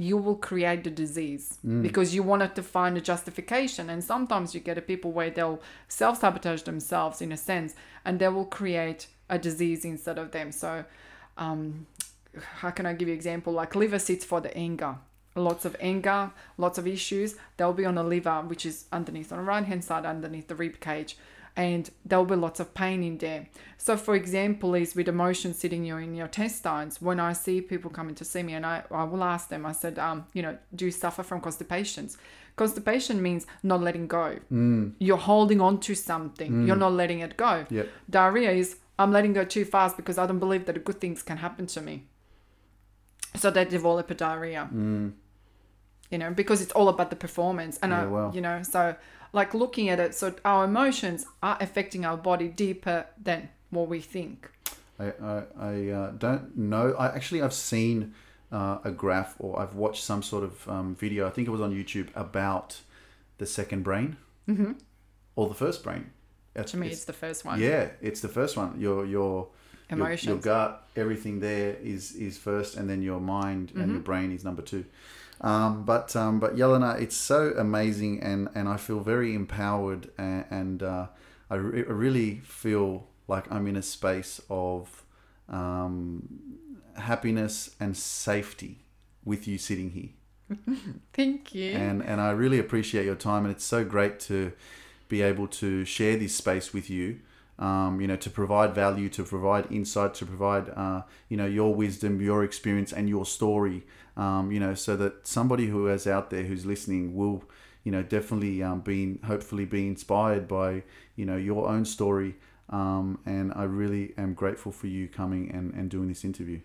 you 0.00 0.16
will 0.16 0.36
create 0.36 0.82
the 0.82 0.90
disease 0.90 1.58
mm. 1.64 1.82
because 1.82 2.14
you 2.14 2.22
wanted 2.22 2.54
to 2.54 2.62
find 2.62 2.96
a 2.96 3.00
justification. 3.02 3.90
And 3.90 4.02
sometimes 4.02 4.54
you 4.54 4.60
get 4.60 4.78
a 4.78 4.82
people 4.82 5.12
where 5.12 5.28
they'll 5.28 5.60
self 5.88 6.20
sabotage 6.20 6.62
themselves 6.62 7.20
in 7.20 7.32
a 7.32 7.36
sense 7.36 7.74
and 8.04 8.18
they 8.18 8.28
will 8.28 8.46
create 8.46 9.08
a 9.28 9.38
disease 9.38 9.84
instead 9.84 10.16
of 10.16 10.30
them. 10.30 10.52
So, 10.52 10.84
um, 11.36 11.86
how 12.40 12.70
can 12.70 12.86
I 12.86 12.92
give 12.92 13.08
you 13.08 13.14
an 13.14 13.18
example? 13.18 13.52
Like 13.52 13.74
liver 13.74 13.98
sits 13.98 14.24
for 14.24 14.40
the 14.40 14.56
anger. 14.56 14.96
Lots 15.36 15.64
of 15.64 15.76
anger, 15.80 16.32
lots 16.58 16.76
of 16.76 16.86
issues. 16.86 17.36
They'll 17.56 17.72
be 17.72 17.84
on 17.84 17.94
the 17.94 18.02
liver, 18.02 18.42
which 18.42 18.66
is 18.66 18.86
underneath 18.92 19.32
on 19.32 19.38
the 19.38 19.44
right 19.44 19.64
hand 19.64 19.84
side, 19.84 20.04
underneath 20.04 20.48
the 20.48 20.56
rib 20.56 20.80
cage 20.80 21.16
and 21.56 21.90
there'll 22.04 22.24
be 22.24 22.36
lots 22.36 22.60
of 22.60 22.74
pain 22.74 23.02
in 23.02 23.18
there. 23.18 23.46
So, 23.76 23.96
for 23.96 24.14
example, 24.14 24.74
is 24.74 24.94
with 24.94 25.08
emotion 25.08 25.54
sitting 25.54 25.84
you 25.84 25.96
in 25.96 26.14
your 26.14 26.26
intestines. 26.26 27.00
When 27.00 27.18
I 27.18 27.32
see 27.32 27.60
people 27.60 27.90
coming 27.90 28.14
to 28.16 28.24
see 28.24 28.42
me, 28.42 28.54
and 28.54 28.64
I, 28.64 28.82
I 28.90 29.04
will 29.04 29.24
ask 29.24 29.48
them, 29.48 29.66
I 29.66 29.72
said, 29.72 29.98
um, 29.98 30.26
you 30.32 30.42
know, 30.42 30.56
do 30.74 30.86
you 30.86 30.90
suffer 30.90 31.22
from 31.22 31.40
constipations? 31.40 32.18
Constipation 32.56 33.22
means 33.22 33.46
not 33.62 33.80
letting 33.80 34.06
go. 34.06 34.38
You're 34.98 35.16
holding 35.16 35.60
on 35.60 35.80
to 35.80 35.94
something. 35.94 36.66
You're 36.66 36.76
not 36.76 36.92
letting 36.92 37.20
it 37.20 37.36
go. 37.36 37.64
Yep. 37.70 37.88
Diarrhea 38.08 38.52
is 38.52 38.76
I'm 39.00 39.12
letting 39.12 39.32
go 39.32 39.44
too 39.44 39.64
fast 39.64 39.96
because 39.96 40.18
I 40.18 40.26
don't 40.26 40.38
believe 40.38 40.66
that 40.66 40.84
good 40.84 41.00
things 41.00 41.22
can 41.22 41.38
happen 41.38 41.66
to 41.68 41.80
me. 41.80 42.04
So 43.34 43.50
they 43.50 43.64
develop 43.64 44.10
a 44.10 44.14
diarrhea. 44.14 44.68
You 46.10 46.18
know, 46.18 46.30
because 46.32 46.60
it's 46.60 46.72
all 46.72 46.88
about 46.88 47.08
the 47.08 47.16
performance, 47.16 47.78
and 47.82 47.94
I, 47.94 48.02
Yeah, 48.02 48.06
wow. 48.08 48.32
you 48.34 48.40
know, 48.40 48.62
so 48.62 48.96
like 49.32 49.54
looking 49.54 49.88
at 49.88 50.00
it, 50.00 50.14
so 50.14 50.34
our 50.44 50.64
emotions 50.64 51.24
are 51.42 51.56
affecting 51.60 52.04
our 52.04 52.16
body 52.16 52.48
deeper 52.48 53.06
than 53.22 53.48
what 53.70 53.88
we 53.88 54.00
think. 54.00 54.50
I, 54.98 55.12
I, 55.22 55.42
I 55.58 55.88
uh, 55.88 56.10
don't 56.10 56.58
know. 56.58 56.94
I 56.98 57.06
actually 57.06 57.40
I've 57.40 57.54
seen 57.54 58.12
uh, 58.52 58.78
a 58.84 58.90
graph 58.90 59.34
or 59.38 59.58
I've 59.58 59.74
watched 59.74 60.02
some 60.02 60.22
sort 60.22 60.44
of 60.44 60.68
um, 60.68 60.94
video. 60.94 61.26
I 61.26 61.30
think 61.30 61.48
it 61.48 61.52
was 61.52 61.60
on 61.62 61.72
YouTube 61.72 62.08
about 62.14 62.80
the 63.38 63.46
second 63.46 63.82
brain 63.82 64.18
mm-hmm. 64.46 64.72
or 65.36 65.48
the 65.48 65.54
first 65.54 65.82
brain. 65.82 66.10
To 66.54 66.76
me, 66.76 66.86
it's- 66.86 66.98
it's 66.98 67.04
the 67.06 67.12
first 67.12 67.44
one. 67.44 67.60
yeah, 67.60 67.90
it's 68.00 68.20
the 68.20 68.28
first 68.28 68.56
one. 68.56 68.80
Your 68.80 69.06
your 69.06 69.48
your, 69.90 70.12
your 70.14 70.36
gut, 70.38 70.88
everything 70.96 71.40
there 71.40 71.74
is 71.82 72.12
is 72.12 72.38
first, 72.38 72.76
and 72.76 72.88
then 72.88 73.02
your 73.02 73.20
mind 73.20 73.70
and 73.74 73.82
Mm-hmm. 73.82 73.90
your 73.92 74.00
brain 74.02 74.32
is 74.32 74.44
number 74.44 74.62
two. 74.62 74.84
Um, 75.40 75.84
but 75.84 76.14
um, 76.16 76.38
but 76.40 76.56
Yelena, 76.56 77.00
it's 77.00 77.16
so 77.16 77.54
amazing, 77.56 78.22
and, 78.22 78.48
and 78.54 78.68
I 78.68 78.76
feel 78.76 79.00
very 79.00 79.34
empowered, 79.34 80.10
and, 80.18 80.44
and 80.50 80.82
uh, 80.82 81.06
I, 81.48 81.54
re- 81.54 81.84
I 81.88 81.92
really 81.92 82.40
feel 82.44 83.06
like 83.26 83.50
I'm 83.50 83.66
in 83.66 83.76
a 83.76 83.82
space 83.82 84.40
of 84.50 85.02
um, 85.48 86.28
happiness 86.96 87.74
and 87.80 87.96
safety 87.96 88.84
with 89.24 89.46
you 89.48 89.58
sitting 89.58 89.90
here 89.90 90.10
Thank 91.12 91.54
you. 91.54 91.72
and 91.72 92.02
and 92.02 92.20
I 92.20 92.30
really 92.32 92.58
appreciate 92.58 93.04
your 93.04 93.14
time 93.14 93.44
and 93.44 93.54
it's 93.54 93.64
so 93.64 93.84
great 93.84 94.18
to 94.20 94.52
be 95.10 95.20
able 95.20 95.46
to 95.46 95.84
share 95.84 96.16
this 96.16 96.34
space 96.34 96.72
with 96.72 96.88
you 96.88 97.20
um, 97.58 98.00
you 98.00 98.06
know 98.06 98.16
to 98.16 98.30
provide 98.30 98.74
value 98.74 99.10
to 99.10 99.22
provide 99.22 99.70
insight 99.70 100.14
to 100.14 100.24
provide 100.24 100.70
uh, 100.70 101.02
you 101.28 101.36
know 101.36 101.46
your 101.46 101.74
wisdom 101.74 102.22
your 102.22 102.42
experience 102.42 102.92
and 102.92 103.08
your 103.08 103.26
story 103.26 103.82
um, 104.16 104.50
you 104.50 104.58
know 104.58 104.74
so 104.74 104.96
that 104.96 105.26
somebody 105.26 105.66
who 105.66 105.86
is 105.88 106.06
out 106.06 106.30
there 106.30 106.44
who's 106.44 106.64
listening 106.64 107.14
will 107.14 107.44
you 107.84 107.92
know 107.92 108.02
definitely 108.02 108.62
um, 108.62 108.80
be 108.80 109.18
hopefully 109.26 109.66
be 109.66 109.86
inspired 109.86 110.48
by 110.48 110.82
you 111.16 111.26
know 111.26 111.36
your 111.36 111.68
own 111.68 111.84
story 111.84 112.36
um, 112.70 113.18
and 113.26 113.52
I 113.54 113.64
really 113.64 114.14
am 114.16 114.32
grateful 114.32 114.72
for 114.72 114.86
you 114.86 115.08
coming 115.08 115.50
and, 115.50 115.74
and 115.74 115.90
doing 115.90 116.08
this 116.08 116.24
interview 116.24 116.60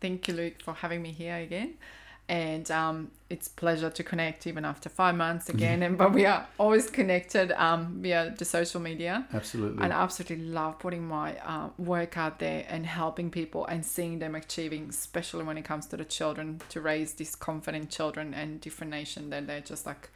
Thank 0.00 0.28
you, 0.28 0.34
Luke, 0.34 0.62
for 0.64 0.72
having 0.72 1.02
me 1.02 1.12
here 1.12 1.36
again. 1.36 1.74
And 2.30 2.70
um, 2.70 3.10
it's 3.28 3.48
pleasure 3.48 3.90
to 3.90 4.04
connect 4.04 4.46
even 4.46 4.64
after 4.64 4.88
five 4.88 5.16
months 5.16 5.48
again. 5.48 5.82
and 5.82 5.98
but 5.98 6.12
we 6.12 6.26
are 6.26 6.46
always 6.58 6.88
connected 6.88 7.50
um, 7.52 7.98
via 8.00 8.32
the 8.38 8.44
social 8.44 8.80
media. 8.80 9.26
absolutely 9.34 9.82
And 9.82 9.92
I 9.92 10.00
absolutely 10.00 10.46
love 10.46 10.78
putting 10.78 11.08
my 11.08 11.36
uh, 11.38 11.70
work 11.76 12.16
out 12.16 12.38
there 12.38 12.64
and 12.68 12.86
helping 12.86 13.32
people 13.32 13.66
and 13.66 13.84
seeing 13.84 14.20
them 14.20 14.36
achieving, 14.36 14.90
especially 14.90 15.42
when 15.42 15.58
it 15.58 15.64
comes 15.64 15.86
to 15.86 15.96
the 15.96 16.04
children, 16.04 16.60
to 16.68 16.80
raise 16.80 17.14
these 17.14 17.34
confident 17.34 17.90
children 17.90 18.32
and 18.32 18.60
different 18.60 18.92
nation 18.92 19.30
that 19.30 19.48
they 19.48 19.60
just 19.60 19.84
like 19.84 20.10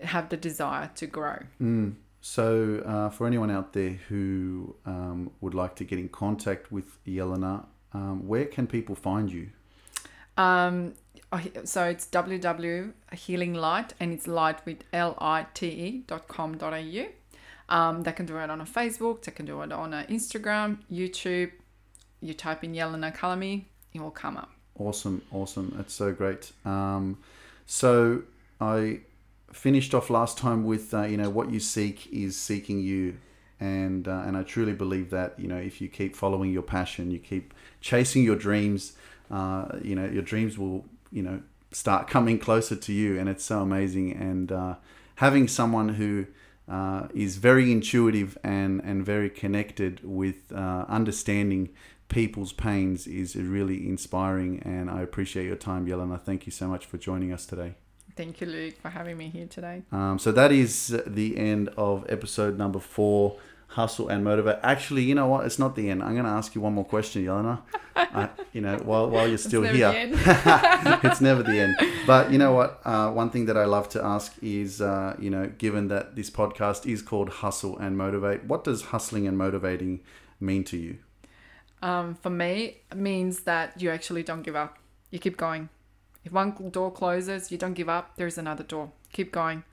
have 0.00 0.30
the 0.30 0.38
desire 0.38 0.90
to 0.94 1.06
grow. 1.06 1.40
Mm. 1.60 1.96
So, 2.22 2.82
uh, 2.86 3.10
for 3.10 3.26
anyone 3.26 3.50
out 3.50 3.74
there 3.74 3.98
who 4.08 4.76
um, 4.86 5.30
would 5.42 5.52
like 5.52 5.76
to 5.76 5.84
get 5.84 5.98
in 5.98 6.08
contact 6.08 6.72
with 6.72 7.04
Yelena, 7.04 7.66
um, 7.92 8.26
where 8.26 8.46
can 8.46 8.66
people 8.66 8.94
find 8.94 9.30
you? 9.30 9.50
Um, 10.36 10.94
so 11.64 11.84
it's 11.84 12.06
www 12.06 12.92
healing 13.14 13.54
light 13.54 13.92
and 13.98 14.12
it's 14.12 14.26
light 14.26 14.64
with 14.66 14.78
L 14.92 15.16
I 15.18 15.46
T 15.54 15.66
E 15.66 16.04
dot 16.06 16.28
com 16.28 16.56
dot 16.56 16.72
au. 16.72 17.06
Um, 17.68 18.02
they 18.02 18.12
can 18.12 18.26
do 18.26 18.36
it 18.38 18.50
on 18.50 18.60
a 18.60 18.64
Facebook, 18.64 19.22
they 19.22 19.32
can 19.32 19.46
do 19.46 19.62
it 19.62 19.72
on 19.72 19.94
a 19.94 20.04
Instagram, 20.04 20.78
YouTube. 20.92 21.50
You 22.20 22.34
type 22.34 22.62
in 22.64 22.72
Yelena 22.74 23.14
Kalami, 23.16 23.64
it 23.92 24.00
will 24.00 24.10
come 24.10 24.36
up. 24.36 24.50
Awesome, 24.78 25.22
awesome. 25.32 25.72
That's 25.76 25.94
so 25.94 26.12
great. 26.12 26.52
Um, 26.64 27.18
so, 27.66 28.22
I 28.60 29.00
finished 29.52 29.94
off 29.94 30.10
last 30.10 30.36
time 30.36 30.64
with 30.64 30.92
uh, 30.92 31.02
you 31.02 31.16
know 31.16 31.30
what 31.30 31.50
you 31.50 31.60
seek 31.60 32.08
is 32.12 32.36
seeking 32.36 32.80
you. 32.80 33.16
and 33.60 34.08
uh, 34.08 34.24
and 34.26 34.36
I 34.36 34.42
truly 34.42 34.72
believe 34.72 35.10
that 35.10 35.38
you 35.38 35.48
know 35.48 35.56
if 35.56 35.80
you 35.80 35.88
keep 35.88 36.16
following 36.16 36.52
your 36.52 36.62
passion, 36.62 37.10
you 37.10 37.18
keep 37.18 37.54
chasing 37.80 38.24
your 38.24 38.36
dreams, 38.36 38.92
uh, 39.30 39.78
you 39.82 39.94
know 39.94 40.06
your 40.06 40.22
dreams 40.22 40.58
will 40.58 40.84
you 41.10 41.22
know 41.22 41.40
start 41.72 42.08
coming 42.08 42.38
closer 42.38 42.76
to 42.76 42.92
you, 42.92 43.18
and 43.18 43.28
it's 43.28 43.44
so 43.44 43.60
amazing. 43.60 44.12
And 44.12 44.52
uh, 44.52 44.74
having 45.16 45.48
someone 45.48 45.90
who 45.90 46.26
uh, 46.68 47.08
is 47.14 47.36
very 47.36 47.70
intuitive 47.72 48.38
and 48.42 48.80
and 48.82 49.04
very 49.04 49.30
connected 49.30 50.00
with 50.02 50.52
uh, 50.52 50.84
understanding 50.88 51.70
people's 52.08 52.52
pains 52.52 53.06
is 53.06 53.34
really 53.36 53.86
inspiring. 53.88 54.60
And 54.64 54.90
I 54.90 55.02
appreciate 55.02 55.46
your 55.46 55.56
time, 55.56 55.86
Yelena. 55.86 56.20
Thank 56.20 56.46
you 56.46 56.52
so 56.52 56.68
much 56.68 56.86
for 56.86 56.98
joining 56.98 57.32
us 57.32 57.46
today. 57.46 57.74
Thank 58.16 58.40
you, 58.40 58.46
Luke, 58.46 58.80
for 58.80 58.90
having 58.90 59.16
me 59.16 59.28
here 59.28 59.46
today. 59.46 59.82
Um, 59.90 60.18
so 60.20 60.30
that 60.32 60.52
is 60.52 60.96
the 61.06 61.36
end 61.36 61.70
of 61.76 62.06
episode 62.08 62.56
number 62.56 62.78
four 62.78 63.38
hustle 63.68 64.08
and 64.08 64.24
motivate. 64.24 64.56
Actually, 64.62 65.02
you 65.02 65.14
know 65.14 65.26
what? 65.26 65.46
It's 65.46 65.58
not 65.58 65.74
the 65.76 65.90
end. 65.90 66.02
I'm 66.02 66.12
going 66.12 66.24
to 66.24 66.30
ask 66.30 66.54
you 66.54 66.60
one 66.60 66.74
more 66.74 66.84
question, 66.84 67.24
Yelena. 67.24 67.62
uh, 67.96 68.28
you 68.52 68.60
know, 68.60 68.76
while, 68.78 69.10
while 69.10 69.26
you're 69.26 69.38
still 69.38 69.64
it's 69.64 69.76
here, 69.76 69.92
it's 71.04 71.20
never 71.20 71.42
the 71.42 71.58
end. 71.58 71.76
But 72.06 72.30
you 72.30 72.38
know 72.38 72.52
what? 72.52 72.80
Uh, 72.84 73.10
one 73.10 73.30
thing 73.30 73.46
that 73.46 73.56
I 73.56 73.64
love 73.64 73.88
to 73.90 74.04
ask 74.04 74.34
is, 74.42 74.80
uh, 74.80 75.16
you 75.18 75.30
know, 75.30 75.46
given 75.58 75.88
that 75.88 76.16
this 76.16 76.30
podcast 76.30 76.86
is 76.86 77.02
called 77.02 77.28
Hustle 77.28 77.78
and 77.78 77.96
Motivate, 77.96 78.44
what 78.44 78.64
does 78.64 78.82
hustling 78.86 79.26
and 79.26 79.36
motivating 79.36 80.00
mean 80.40 80.64
to 80.64 80.76
you? 80.76 80.98
Um, 81.82 82.14
for 82.14 82.30
me, 82.30 82.78
it 82.90 82.96
means 82.96 83.40
that 83.40 83.80
you 83.80 83.90
actually 83.90 84.22
don't 84.22 84.42
give 84.42 84.56
up. 84.56 84.78
You 85.10 85.18
keep 85.18 85.36
going. 85.36 85.68
If 86.24 86.32
one 86.32 86.52
door 86.70 86.90
closes, 86.90 87.52
you 87.52 87.58
don't 87.58 87.74
give 87.74 87.88
up. 87.88 88.16
There's 88.16 88.38
another 88.38 88.64
door. 88.64 88.92
Keep 89.12 89.32
going. 89.32 89.64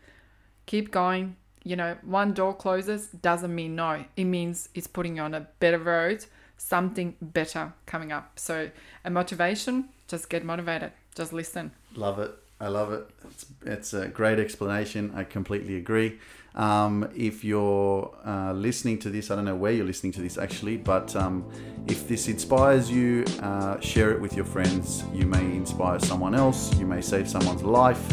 Keep 0.65 0.91
going. 0.91 1.37
You 1.63 1.75
know, 1.75 1.97
one 2.03 2.33
door 2.33 2.53
closes 2.53 3.07
doesn't 3.07 3.53
mean 3.53 3.75
no. 3.75 4.05
It 4.15 4.25
means 4.25 4.69
it's 4.73 4.87
putting 4.87 5.17
you 5.17 5.21
on 5.21 5.33
a 5.33 5.47
better 5.59 5.77
road, 5.77 6.25
something 6.57 7.15
better 7.21 7.73
coming 7.85 8.11
up. 8.11 8.39
So, 8.39 8.71
a 9.05 9.09
motivation, 9.09 9.89
just 10.07 10.29
get 10.29 10.43
motivated. 10.43 10.91
Just 11.15 11.33
listen. 11.33 11.71
Love 11.95 12.19
it. 12.19 12.31
I 12.59 12.67
love 12.67 12.93
it. 12.93 13.09
It's, 13.25 13.45
it's 13.65 13.93
a 13.93 14.07
great 14.07 14.39
explanation. 14.39 15.13
I 15.15 15.23
completely 15.23 15.77
agree. 15.77 16.19
Um, 16.53 17.09
if 17.15 17.43
you're 17.43 18.13
uh, 18.25 18.53
listening 18.53 18.99
to 18.99 19.09
this, 19.09 19.31
I 19.31 19.35
don't 19.35 19.45
know 19.45 19.55
where 19.55 19.71
you're 19.71 19.85
listening 19.85 20.11
to 20.13 20.21
this 20.21 20.37
actually, 20.37 20.77
but 20.77 21.15
um, 21.15 21.49
if 21.87 22.07
this 22.07 22.27
inspires 22.27 22.91
you, 22.91 23.25
uh, 23.41 23.79
share 23.79 24.11
it 24.11 24.21
with 24.21 24.35
your 24.35 24.45
friends. 24.45 25.03
You 25.13 25.25
may 25.25 25.41
inspire 25.41 25.99
someone 25.99 26.35
else, 26.35 26.77
you 26.77 26.85
may 26.85 27.01
save 27.01 27.29
someone's 27.29 27.63
life. 27.63 28.05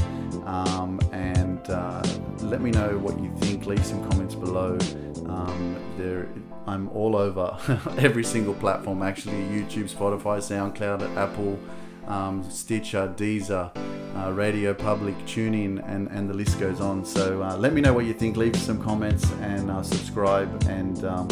Um, 0.49 0.99
and 1.13 1.61
uh, 1.69 2.03
let 2.41 2.63
me 2.63 2.71
know 2.71 2.97
what 2.99 3.21
you 3.21 3.31
think. 3.37 3.67
Leave 3.67 3.85
some 3.85 4.03
comments 4.11 4.35
below. 4.35 4.79
Um, 5.27 5.77
there, 5.99 6.27
I'm 6.67 6.89
all 6.89 7.17
over 7.17 7.57
every 7.99 8.25
single 8.25 8.55
platform 8.55 9.03
actually 9.03 9.43
YouTube, 9.45 9.95
Spotify, 9.95 10.39
SoundCloud, 10.39 11.17
Apple 11.17 11.59
um, 12.07 12.43
Stitcher, 12.51 13.13
Deezer, 13.15 13.71
uh, 14.17 14.33
Radio 14.33 14.73
Public, 14.73 15.15
TuneIn, 15.27 15.87
and, 15.87 16.09
and 16.09 16.31
the 16.31 16.35
list 16.35 16.59
goes 16.59 16.81
on. 16.81 17.05
So 17.05 17.43
uh, 17.43 17.55
let 17.59 17.75
me 17.75 17.83
know 17.83 17.93
what 17.93 18.07
you 18.07 18.15
think. 18.15 18.39
Leave 18.39 18.57
some 18.57 18.83
comments 18.83 19.31
and 19.43 19.71
uh, 19.71 19.83
subscribe. 19.83 20.65
And 20.65 21.05
um, 21.05 21.29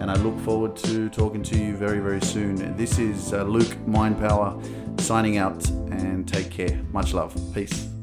and 0.00 0.10
I 0.10 0.14
look 0.14 0.38
forward 0.40 0.74
to 0.76 1.10
talking 1.10 1.42
to 1.42 1.58
you 1.58 1.76
very 1.76 1.98
very 1.98 2.22
soon. 2.22 2.76
This 2.78 2.98
is 2.98 3.34
uh, 3.34 3.42
Luke 3.42 3.76
Mindpower 3.86 5.00
signing 5.00 5.36
out 5.36 5.68
and 5.90 6.26
take 6.26 6.50
care. 6.50 6.80
Much 6.92 7.12
love. 7.12 7.38
Peace. 7.52 7.93